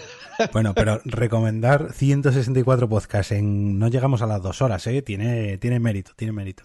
Bueno, 0.52 0.74
pero 0.74 1.00
recomendar 1.04 1.92
164 1.92 2.88
podcasts 2.88 3.30
en... 3.30 3.78
No 3.78 3.86
llegamos 3.86 4.20
a 4.20 4.26
las 4.26 4.42
dos 4.42 4.62
horas, 4.62 4.84
¿eh? 4.88 5.00
Tiene, 5.00 5.58
tiene 5.58 5.78
mérito, 5.78 6.12
tiene 6.16 6.32
mérito. 6.32 6.64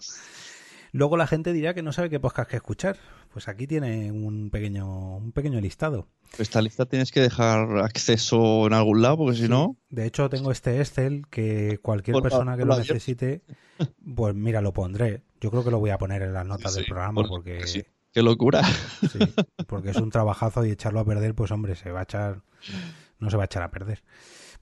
Luego 0.92 1.16
la 1.16 1.26
gente 1.26 1.52
dirá 1.52 1.74
que 1.74 1.82
no 1.82 1.92
sabe 1.92 2.10
qué 2.10 2.20
podcast 2.20 2.50
que 2.50 2.56
escuchar. 2.56 2.96
Pues 3.32 3.48
aquí 3.48 3.66
tiene 3.66 4.10
un 4.10 4.50
pequeño, 4.50 5.16
un 5.16 5.32
pequeño 5.32 5.60
listado. 5.60 6.08
Esta 6.38 6.60
lista 6.60 6.86
tienes 6.86 7.12
que 7.12 7.20
dejar 7.20 7.78
acceso 7.78 8.66
en 8.66 8.72
algún 8.72 9.02
lado, 9.02 9.18
porque 9.18 9.36
si 9.36 9.48
no. 9.48 9.76
De 9.88 10.06
hecho, 10.06 10.28
tengo 10.28 10.50
este 10.50 10.80
Excel 10.80 11.26
que 11.30 11.78
cualquier 11.80 12.20
persona 12.22 12.56
que 12.56 12.64
lo 12.64 12.76
necesite, 12.76 13.42
pues 14.14 14.34
mira, 14.34 14.60
lo 14.60 14.72
pondré. 14.72 15.22
Yo 15.40 15.50
creo 15.50 15.64
que 15.64 15.70
lo 15.70 15.78
voy 15.78 15.90
a 15.90 15.98
poner 15.98 16.22
en 16.22 16.32
las 16.32 16.46
notas 16.46 16.74
del 16.74 16.86
programa 16.86 17.22
porque. 17.22 17.64
Qué 18.12 18.22
locura. 18.22 18.64
Sí, 18.64 19.20
porque 19.68 19.90
es 19.90 19.96
un 19.96 20.10
trabajazo 20.10 20.64
y 20.64 20.70
echarlo 20.70 20.98
a 20.98 21.04
perder, 21.04 21.34
pues 21.34 21.52
hombre, 21.52 21.76
se 21.76 21.92
va 21.92 22.00
a 22.00 22.02
echar. 22.02 22.42
No 23.20 23.30
se 23.30 23.36
va 23.36 23.44
a 23.44 23.46
echar 23.46 23.62
a 23.62 23.70
perder. 23.70 24.02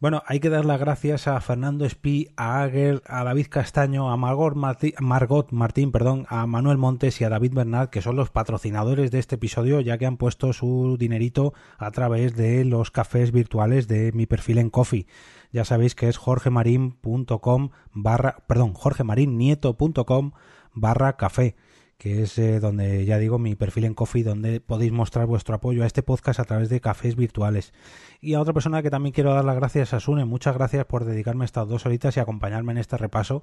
Bueno, 0.01 0.23
hay 0.27 0.39
que 0.39 0.49
dar 0.49 0.65
las 0.65 0.79
gracias 0.79 1.27
a 1.27 1.41
Fernando 1.41 1.85
Espí, 1.85 2.29
a 2.37 2.63
Aguer, 2.63 3.03
a 3.05 3.25
David 3.25 3.49
Castaño, 3.51 4.13
a 4.13 4.17
Margot, 4.17 4.55
Margot 5.01 5.51
Martín, 5.51 5.91
perdón, 5.91 6.25
a 6.29 6.47
Manuel 6.47 6.79
Montes 6.79 7.21
y 7.21 7.25
a 7.25 7.29
David 7.29 7.55
Bernat, 7.55 7.91
que 7.91 8.01
son 8.01 8.15
los 8.15 8.31
patrocinadores 8.31 9.11
de 9.11 9.19
este 9.19 9.35
episodio, 9.35 9.81
ya 9.81 9.99
que 9.99 10.07
han 10.07 10.17
puesto 10.17 10.53
su 10.53 10.97
dinerito 11.01 11.53
a 11.79 11.91
través 11.91 12.37
de 12.37 12.65
los 12.65 12.93
cafés 12.93 13.33
virtuales 13.33 13.89
de 13.89 14.13
mi 14.13 14.27
perfil 14.27 14.59
en 14.59 14.71
Coffee. 14.71 15.09
Ya 15.51 15.65
sabéis 15.65 15.97
que 15.97 16.09
es 16.09 16.17
jorgemarin.com 16.17 17.71
barra, 17.93 18.37
perdón, 18.47 18.75
jorgemarinnieto.com 18.75 20.31
barra 20.75 21.17
café 21.17 21.57
que 21.99 22.23
es 22.23 22.39
eh, 22.39 22.61
donde 22.61 23.05
ya 23.05 23.19
digo 23.19 23.39
mi 23.39 23.57
perfil 23.57 23.85
en 23.85 23.95
Coffee, 23.95 24.23
donde 24.23 24.61
podéis 24.61 24.93
mostrar 24.93 25.27
vuestro 25.27 25.57
apoyo 25.57 25.83
a 25.83 25.87
este 25.87 26.05
podcast 26.05 26.39
a 26.39 26.45
través 26.45 26.69
de 26.69 26.81
cafés 26.81 27.17
virtuales. 27.17 27.73
Y 28.21 28.35
a 28.35 28.41
otra 28.41 28.55
persona 28.55 28.83
que 28.83 28.91
también 28.91 29.13
quiero 29.13 29.35
dar 29.35 29.45
las 29.45 29.57
gracias 29.57 29.93
a 29.93 30.01
Sune, 30.01 30.25
muchas 30.25 30.55
gracias 30.55 30.87
por 30.87 31.05
dedicarme 31.05 31.45
estas 31.45 31.69
dos 31.69 31.87
horitas 31.87 32.17
y 32.17 32.21
acompañarme 32.21 32.73
en 32.73 32.79
este 32.79 32.97
repaso 32.97 33.43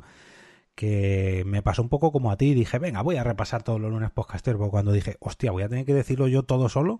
que 0.73 1.43
me 1.45 1.61
pasó 1.61 1.81
un 1.81 1.89
poco 1.89 2.11
como 2.11 2.31
a 2.31 2.37
ti, 2.37 2.53
dije, 2.53 2.79
venga, 2.79 3.01
voy 3.01 3.15
a 3.15 3.23
repasar 3.23 3.63
todos 3.63 3.79
los 3.79 3.91
lunes 3.91 4.11
podcaster, 4.11 4.57
cuando 4.57 4.91
dije, 4.91 5.15
hostia, 5.21 5.51
voy 5.51 5.63
a 5.63 5.69
tener 5.69 5.85
que 5.85 5.93
decirlo 5.93 6.27
yo 6.27 6.43
todo 6.43 6.67
solo. 6.67 6.99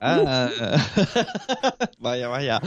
Ah. 0.00 0.48
vaya, 1.98 2.28
vaya. 2.28 2.60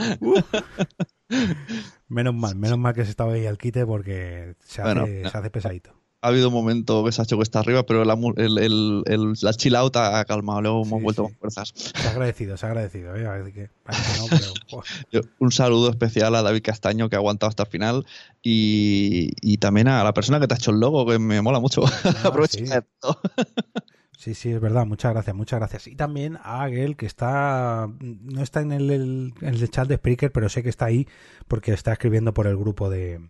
menos 2.08 2.34
mal, 2.34 2.56
menos 2.56 2.78
mal 2.78 2.94
que 2.94 3.04
se 3.04 3.10
estaba 3.10 3.32
ahí 3.32 3.46
al 3.46 3.56
quite 3.56 3.86
porque 3.86 4.54
se 4.60 4.82
hace, 4.82 5.28
se 5.30 5.38
hace 5.38 5.50
pesadito 5.50 6.03
ha 6.24 6.28
habido 6.28 6.48
un 6.48 6.54
momento 6.54 7.04
que 7.04 7.12
se 7.12 7.20
ha 7.20 7.24
hecho 7.24 7.36
cuesta 7.36 7.58
arriba, 7.58 7.84
pero 7.84 8.02
la, 8.06 8.16
el, 8.36 8.58
el, 9.06 9.34
la 9.42 9.52
chill 9.52 9.76
out 9.76 9.94
ha 9.96 10.24
calmado, 10.24 10.62
luego 10.62 10.82
hemos 10.82 11.02
vuelto 11.02 11.24
con 11.24 11.34
fuerzas. 11.34 11.74
Se 11.74 12.08
ha 12.08 12.12
agradecido, 12.12 12.56
se 12.56 12.64
ha 12.64 12.70
agradecido. 12.70 13.14
¿eh? 13.14 13.68
un 15.38 15.52
saludo 15.52 15.90
especial 15.90 16.34
a 16.34 16.40
David 16.40 16.62
Castaño 16.62 17.10
que 17.10 17.16
ha 17.16 17.18
aguantado 17.18 17.50
hasta 17.50 17.64
el 17.64 17.68
final 17.68 18.06
y, 18.42 19.58
también 19.58 19.88
a 19.88 20.02
la 20.02 20.14
persona 20.14 20.40
que 20.40 20.48
te 20.48 20.54
ha 20.54 20.56
hecho 20.56 20.70
el 20.70 20.80
logo, 20.80 21.06
que 21.06 21.18
me 21.18 21.42
mola 21.42 21.60
mucho. 21.60 21.84
Ah, 21.84 22.14
Aprovecha 22.24 22.58
sí. 24.18 24.32
Sí, 24.32 24.50
es 24.50 24.60
verdad, 24.62 24.86
muchas 24.86 25.12
gracias, 25.12 25.36
muchas 25.36 25.60
gracias. 25.60 25.86
Y 25.88 25.94
también 25.94 26.38
a 26.42 26.62
Agel, 26.62 26.96
que 26.96 27.04
está, 27.04 27.90
no 28.00 28.42
está 28.42 28.62
en 28.62 28.72
el, 28.72 28.90
en 28.90 29.34
el 29.42 29.70
chat 29.70 29.86
de 29.88 29.96
Spreaker, 29.96 30.32
pero 30.32 30.48
sé 30.48 30.62
que 30.62 30.70
está 30.70 30.86
ahí 30.86 31.06
porque 31.48 31.74
está 31.74 31.92
escribiendo 31.92 32.32
por 32.32 32.46
el 32.46 32.56
grupo 32.56 32.88
de. 32.88 33.20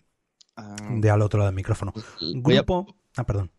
De 0.91 1.11
al 1.11 1.23
otro 1.23 1.39
lado 1.39 1.49
del 1.49 1.57
micrófono. 1.57 1.93
Grupo. 2.21 2.95
Ah, 3.17 3.25
perdón. 3.25 3.51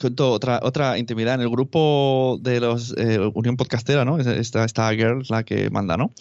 Cuento 0.00 0.32
otra, 0.32 0.60
otra 0.62 0.98
intimidad. 0.98 1.34
En 1.34 1.42
el 1.42 1.50
grupo 1.50 2.38
de 2.40 2.60
los 2.60 2.94
eh, 2.96 3.18
Unión 3.34 3.56
Podcastera, 3.56 4.04
¿no? 4.04 4.18
Está, 4.18 4.64
está 4.64 4.88
Ager, 4.88 5.18
la 5.30 5.44
que 5.44 5.70
manda, 5.70 5.96
¿no? 5.96 6.12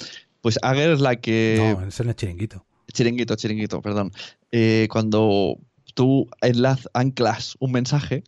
Pues 0.41 0.59
Ager 0.61 0.91
es 0.91 0.99
la 0.99 1.15
que. 1.15 1.75
No, 1.77 1.87
es 1.87 1.99
el 1.99 2.15
chiringuito. 2.15 2.65
Chiringuito, 2.93 3.35
chiringuito, 3.35 3.81
perdón. 3.81 4.11
Eh, 4.51 4.87
cuando 4.91 5.57
tú 5.93 6.27
enlaz, 6.41 6.87
anclas 6.93 7.55
un 7.59 7.71
mensaje, 7.71 8.23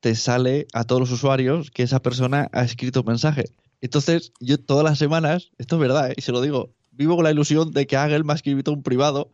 te 0.00 0.14
sale 0.14 0.66
a 0.72 0.84
todos 0.84 1.00
los 1.00 1.10
usuarios 1.10 1.70
que 1.70 1.82
esa 1.82 2.00
persona 2.00 2.48
ha 2.52 2.62
escrito 2.62 3.00
un 3.00 3.06
mensaje. 3.06 3.44
Entonces, 3.80 4.32
yo 4.40 4.58
todas 4.58 4.84
las 4.84 4.98
semanas, 4.98 5.50
esto 5.58 5.76
es 5.76 5.80
verdad, 5.80 6.10
¿eh? 6.10 6.14
y 6.16 6.22
se 6.22 6.32
lo 6.32 6.40
digo, 6.40 6.70
vivo 6.92 7.16
con 7.16 7.24
la 7.24 7.30
ilusión 7.30 7.70
de 7.70 7.86
que 7.86 7.96
Agel 7.96 8.24
me 8.24 8.32
ha 8.32 8.36
escrito 8.36 8.72
un 8.72 8.82
privado 8.82 9.30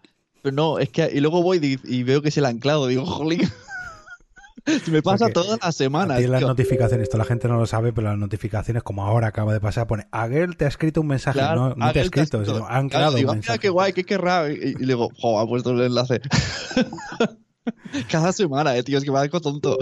pero 0.47 0.55
no, 0.55 0.79
es 0.79 0.91
que. 0.91 1.11
Y 1.13 1.19
luego 1.19 1.43
voy 1.43 1.81
y, 1.83 2.03
veo 2.05 2.23
que 2.23 2.29
es 2.29 2.39
el 2.39 2.45
anclado. 2.45 2.87
Digo, 2.87 3.05
jolín. 3.07 3.51
me 4.87 5.03
pasa 5.03 5.29
todas 5.31 5.59
las 5.61 5.75
semanas. 5.75 6.21
Y 6.21 6.29
las 6.29 6.41
notificaciones, 6.41 7.05
esto 7.05 7.19
la 7.19 7.25
gente 7.25 7.49
no 7.49 7.57
lo 7.57 7.67
sabe, 7.67 7.93
pero 7.93 8.11
las 8.11 8.19
notificaciones, 8.19 8.85
como 8.85 9.05
ahora 9.05 9.27
acaba 9.27 9.53
de 9.53 9.59
pasar, 9.59 9.89
pone 9.89 10.07
Aguel 10.13 10.57
te 10.57 10.65
ha 10.65 10.69
escrito 10.69 11.01
un 11.01 11.09
mensaje. 11.09 11.41
no, 11.41 11.75
no 11.75 11.93
te 11.93 11.99
ha 11.99 12.03
escrito, 12.03 12.39
ha 12.69 12.79
anclado 12.79 13.17
un 13.17 13.25
mensaje. 13.25 13.59
qué 13.59 13.69
guay, 13.71 13.93
qué 13.93 14.05
querrá. 14.05 14.49
Y, 14.49 14.55
y, 14.55 14.75
le 14.75 14.87
digo, 14.87 15.11
jo, 15.21 15.41
ha 15.41 15.49
puesto 15.49 15.73
el 15.73 15.81
enlace. 15.81 16.21
Cada 18.09 18.33
semana, 18.33 18.77
eh, 18.77 18.85
tío, 18.85 18.99
es 18.99 19.05
que 19.05 19.11
me 19.11 19.19
algo 19.19 19.41
tonto. 19.41 19.77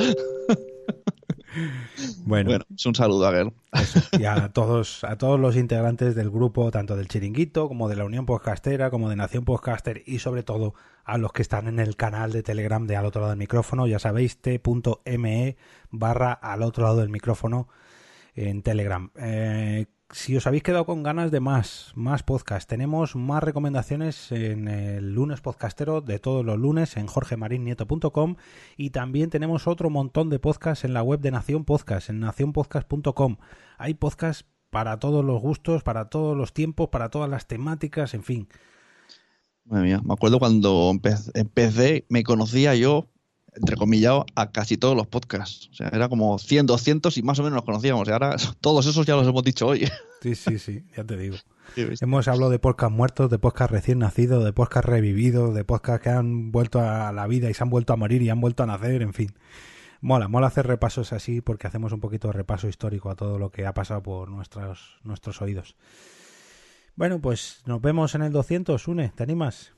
Bueno, 2.24 2.50
es 2.54 2.86
un 2.86 2.94
saludo 2.94 3.26
a 3.26 3.52
y 4.18 4.24
a 4.24 4.48
todos, 4.52 5.04
a 5.04 5.16
todos 5.16 5.38
los 5.38 5.56
integrantes 5.56 6.14
del 6.14 6.30
grupo, 6.30 6.70
tanto 6.70 6.96
del 6.96 7.08
Chiringuito 7.08 7.68
como 7.68 7.88
de 7.88 7.96
la 7.96 8.04
Unión 8.04 8.26
Podcastera, 8.26 8.90
como 8.90 9.08
de 9.10 9.16
Nación 9.16 9.44
Podcaster 9.44 10.02
y 10.06 10.18
sobre 10.18 10.42
todo 10.42 10.74
a 11.04 11.18
los 11.18 11.32
que 11.32 11.42
están 11.42 11.68
en 11.68 11.78
el 11.78 11.96
canal 11.96 12.32
de 12.32 12.42
Telegram 12.42 12.86
de 12.86 12.96
al 12.96 13.06
otro 13.06 13.20
lado 13.20 13.30
del 13.30 13.38
micrófono. 13.38 13.86
Ya 13.86 13.98
sabéis, 13.98 14.38
t.me 14.38 15.56
barra 15.90 16.32
al 16.32 16.62
otro 16.62 16.84
lado 16.84 16.96
del 16.98 17.10
micrófono 17.10 17.68
en 18.34 18.62
Telegram. 18.62 19.10
Eh, 19.16 19.86
si 20.14 20.36
os 20.36 20.46
habéis 20.46 20.62
quedado 20.62 20.86
con 20.86 21.02
ganas 21.02 21.32
de 21.32 21.40
más, 21.40 21.90
más 21.96 22.22
podcast, 22.22 22.68
tenemos 22.68 23.16
más 23.16 23.42
recomendaciones 23.42 24.30
en 24.30 24.68
el 24.68 25.12
lunes 25.12 25.40
podcastero 25.40 26.02
de 26.02 26.20
todos 26.20 26.44
los 26.44 26.56
lunes 26.56 26.96
en 26.96 27.08
jorgemarinieto.com 27.08 28.36
y 28.76 28.90
también 28.90 29.28
tenemos 29.28 29.66
otro 29.66 29.90
montón 29.90 30.30
de 30.30 30.38
podcasts 30.38 30.84
en 30.84 30.94
la 30.94 31.02
web 31.02 31.18
de 31.18 31.32
Nación 31.32 31.64
Podcast, 31.64 32.10
en 32.10 32.20
nacionpodcast.com. 32.20 33.38
Hay 33.76 33.94
podcasts 33.94 34.46
para 34.70 35.00
todos 35.00 35.24
los 35.24 35.42
gustos, 35.42 35.82
para 35.82 36.08
todos 36.10 36.36
los 36.36 36.54
tiempos, 36.54 36.90
para 36.90 37.08
todas 37.08 37.28
las 37.28 37.48
temáticas, 37.48 38.14
en 38.14 38.22
fin. 38.22 38.48
Madre 39.64 39.84
mía, 39.84 40.00
me 40.04 40.14
acuerdo 40.14 40.38
cuando 40.38 40.92
empecé, 41.34 42.06
me 42.08 42.22
conocía 42.22 42.76
yo 42.76 43.08
entre 43.56 43.76
comillas, 43.76 44.22
a 44.34 44.50
casi 44.50 44.76
todos 44.76 44.96
los 44.96 45.06
podcasts. 45.06 45.68
O 45.72 45.74
sea, 45.74 45.88
era 45.88 46.08
como 46.08 46.38
100, 46.38 46.66
200 46.66 47.16
y 47.18 47.22
más 47.22 47.38
o 47.38 47.42
menos 47.42 47.56
nos 47.56 47.64
conocíamos. 47.64 48.08
Y 48.08 48.12
ahora 48.12 48.36
todos 48.60 48.86
esos 48.86 49.06
ya 49.06 49.16
los 49.16 49.26
hemos 49.26 49.44
dicho 49.44 49.66
hoy. 49.66 49.88
Sí, 50.24 50.34
sí, 50.36 50.58
sí, 50.58 50.82
ya 50.96 51.04
te 51.04 51.18
digo. 51.18 51.36
hemos 51.76 52.28
hablado 52.28 52.50
de 52.50 52.58
podcast 52.58 52.90
muertos, 52.90 53.28
de 53.28 53.38
podcast 53.38 53.70
recién 53.70 53.98
nacidos, 53.98 54.42
de 54.42 54.54
podcast 54.54 54.86
revividos, 54.86 55.54
de 55.54 55.64
podcast 55.64 56.02
que 56.02 56.08
han 56.08 56.50
vuelto 56.50 56.80
a 56.80 57.12
la 57.12 57.26
vida 57.26 57.50
y 57.50 57.52
se 57.52 57.62
han 57.62 57.68
vuelto 57.68 57.92
a 57.92 57.96
morir 57.96 58.22
y 58.22 58.30
han 58.30 58.40
vuelto 58.40 58.62
a 58.62 58.66
nacer, 58.66 59.02
en 59.02 59.12
fin. 59.12 59.34
Mola, 60.00 60.26
mola 60.26 60.46
hacer 60.46 60.66
repasos 60.66 61.12
así 61.12 61.42
porque 61.42 61.66
hacemos 61.66 61.92
un 61.92 62.00
poquito 62.00 62.28
de 62.28 62.32
repaso 62.32 62.68
histórico 62.68 63.10
a 63.10 63.16
todo 63.16 63.38
lo 63.38 63.50
que 63.50 63.66
ha 63.66 63.74
pasado 63.74 64.02
por 64.02 64.30
nuestros, 64.30 64.98
nuestros 65.02 65.42
oídos. 65.42 65.76
Bueno, 66.96 67.20
pues 67.20 67.60
nos 67.66 67.82
vemos 67.82 68.14
en 68.14 68.22
el 68.22 68.32
200, 68.32 68.88
Une, 68.88 69.10
¿te 69.14 69.24
animas? 69.24 69.73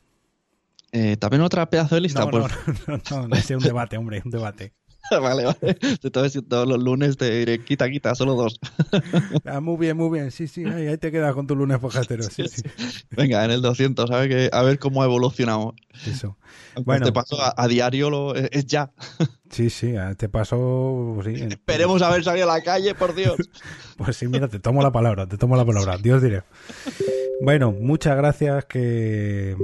Eh, 0.93 1.17
¿También 1.17 1.43
otra 1.43 1.69
pedazo 1.69 1.95
de 1.95 2.01
lista? 2.01 2.21
No, 2.21 2.31
pues... 2.31 2.45
no, 2.87 2.97
no, 2.97 3.03
no, 3.11 3.29
no, 3.29 3.37
es 3.37 3.51
un 3.51 3.59
debate, 3.59 3.97
hombre, 3.97 4.23
un 4.25 4.31
debate. 4.31 4.73
vale, 5.11 5.45
vale. 5.45 5.79
Diciendo 5.81 6.49
todos 6.49 6.69
los 6.69 6.83
lunes 6.83 7.17
te 7.17 7.31
diré, 7.31 7.63
quita, 7.63 7.89
quita, 7.89 8.15
solo 8.15 8.35
dos. 8.35 8.59
ah, 9.45 9.61
muy 9.61 9.77
bien, 9.77 9.97
muy 9.97 10.11
bien. 10.11 10.31
Sí, 10.31 10.49
sí, 10.49 10.65
ahí, 10.65 10.97
te 10.99 11.13
quedas 11.13 11.35
con 11.35 11.47
tu 11.47 11.55
lunes 11.55 11.79
pojatero. 11.79 12.25
Sí, 12.25 12.49
sí. 12.49 12.63
Venga, 13.11 13.45
en 13.45 13.51
el 13.51 13.63
200, 13.63 14.11
a 14.11 14.19
ver, 14.19 14.29
que, 14.29 14.51
a 14.53 14.63
ver 14.63 14.79
cómo 14.79 15.03
ha 15.03 15.07
evolucionado. 15.07 15.75
Eso. 16.07 16.37
Bueno, 16.85 17.07
te 17.07 17.13
paso 17.13 17.37
a, 17.41 17.69
diario, 17.69 18.11
lo, 18.11 18.35
es, 18.35 18.67
ya. 18.67 18.93
Sí, 19.49 19.71
sí, 19.71 19.95
te 20.17 20.29
paso. 20.29 21.19
Sí, 21.25 21.35
Esperemos 21.35 22.03
a 22.03 22.11
ver 22.11 22.25
salido 22.25 22.51
a 22.51 22.57
la 22.57 22.65
calle, 22.65 22.97
por 22.97 23.15
Dios. 23.15 23.37
pues 23.97 24.17
sí, 24.17 24.27
mira, 24.27 24.49
te 24.49 24.59
tomo 24.59 24.83
la 24.83 24.91
palabra, 24.91 25.29
te 25.29 25.39
tomo 25.39 25.57
la 25.57 25.65
palabra. 25.65 25.99
Dios 25.99 26.21
diré. 26.21 26.43
Bueno, 27.41 27.71
muchas 27.71 28.17
gracias 28.17 28.65
que 28.65 29.55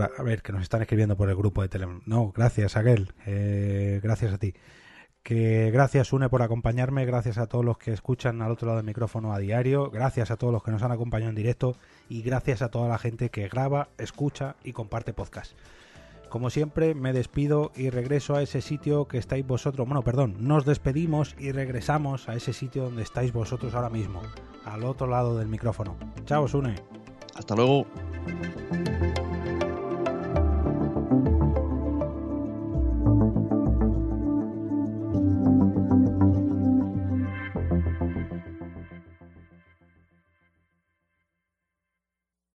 a 0.00 0.22
ver, 0.22 0.42
que 0.42 0.52
nos 0.52 0.62
están 0.62 0.80
escribiendo 0.80 1.16
por 1.16 1.28
el 1.28 1.36
grupo 1.36 1.62
de 1.62 1.68
Telegram. 1.68 2.00
No, 2.06 2.32
gracias, 2.32 2.76
Aguel. 2.76 3.12
Eh, 3.26 4.00
gracias 4.02 4.32
a 4.32 4.38
ti. 4.38 4.54
Que 5.22 5.70
gracias, 5.70 6.12
Une, 6.12 6.28
por 6.28 6.42
acompañarme. 6.42 7.04
Gracias 7.04 7.38
a 7.38 7.46
todos 7.46 7.64
los 7.64 7.78
que 7.78 7.92
escuchan 7.92 8.42
al 8.42 8.50
otro 8.50 8.66
lado 8.66 8.78
del 8.78 8.86
micrófono 8.86 9.32
a 9.32 9.38
diario. 9.38 9.90
Gracias 9.90 10.30
a 10.30 10.36
todos 10.36 10.52
los 10.52 10.62
que 10.62 10.70
nos 10.70 10.82
han 10.82 10.92
acompañado 10.92 11.30
en 11.30 11.36
directo. 11.36 11.76
Y 12.08 12.22
gracias 12.22 12.62
a 12.62 12.70
toda 12.70 12.88
la 12.88 12.98
gente 12.98 13.30
que 13.30 13.48
graba, 13.48 13.90
escucha 13.98 14.56
y 14.64 14.72
comparte 14.72 15.12
podcast. 15.12 15.52
Como 16.28 16.48
siempre, 16.48 16.94
me 16.94 17.12
despido 17.12 17.72
y 17.76 17.90
regreso 17.90 18.34
a 18.34 18.42
ese 18.42 18.62
sitio 18.62 19.06
que 19.06 19.18
estáis 19.18 19.46
vosotros. 19.46 19.86
Bueno, 19.86 20.02
perdón, 20.02 20.36
nos 20.38 20.64
despedimos 20.64 21.36
y 21.38 21.52
regresamos 21.52 22.26
a 22.28 22.34
ese 22.34 22.54
sitio 22.54 22.84
donde 22.84 23.02
estáis 23.02 23.34
vosotros 23.34 23.74
ahora 23.74 23.90
mismo, 23.90 24.22
al 24.64 24.84
otro 24.84 25.06
lado 25.06 25.38
del 25.38 25.48
micrófono. 25.48 25.94
Chao, 26.24 26.48
Sune. 26.48 26.76
Hasta 27.36 27.54
luego. 27.54 27.86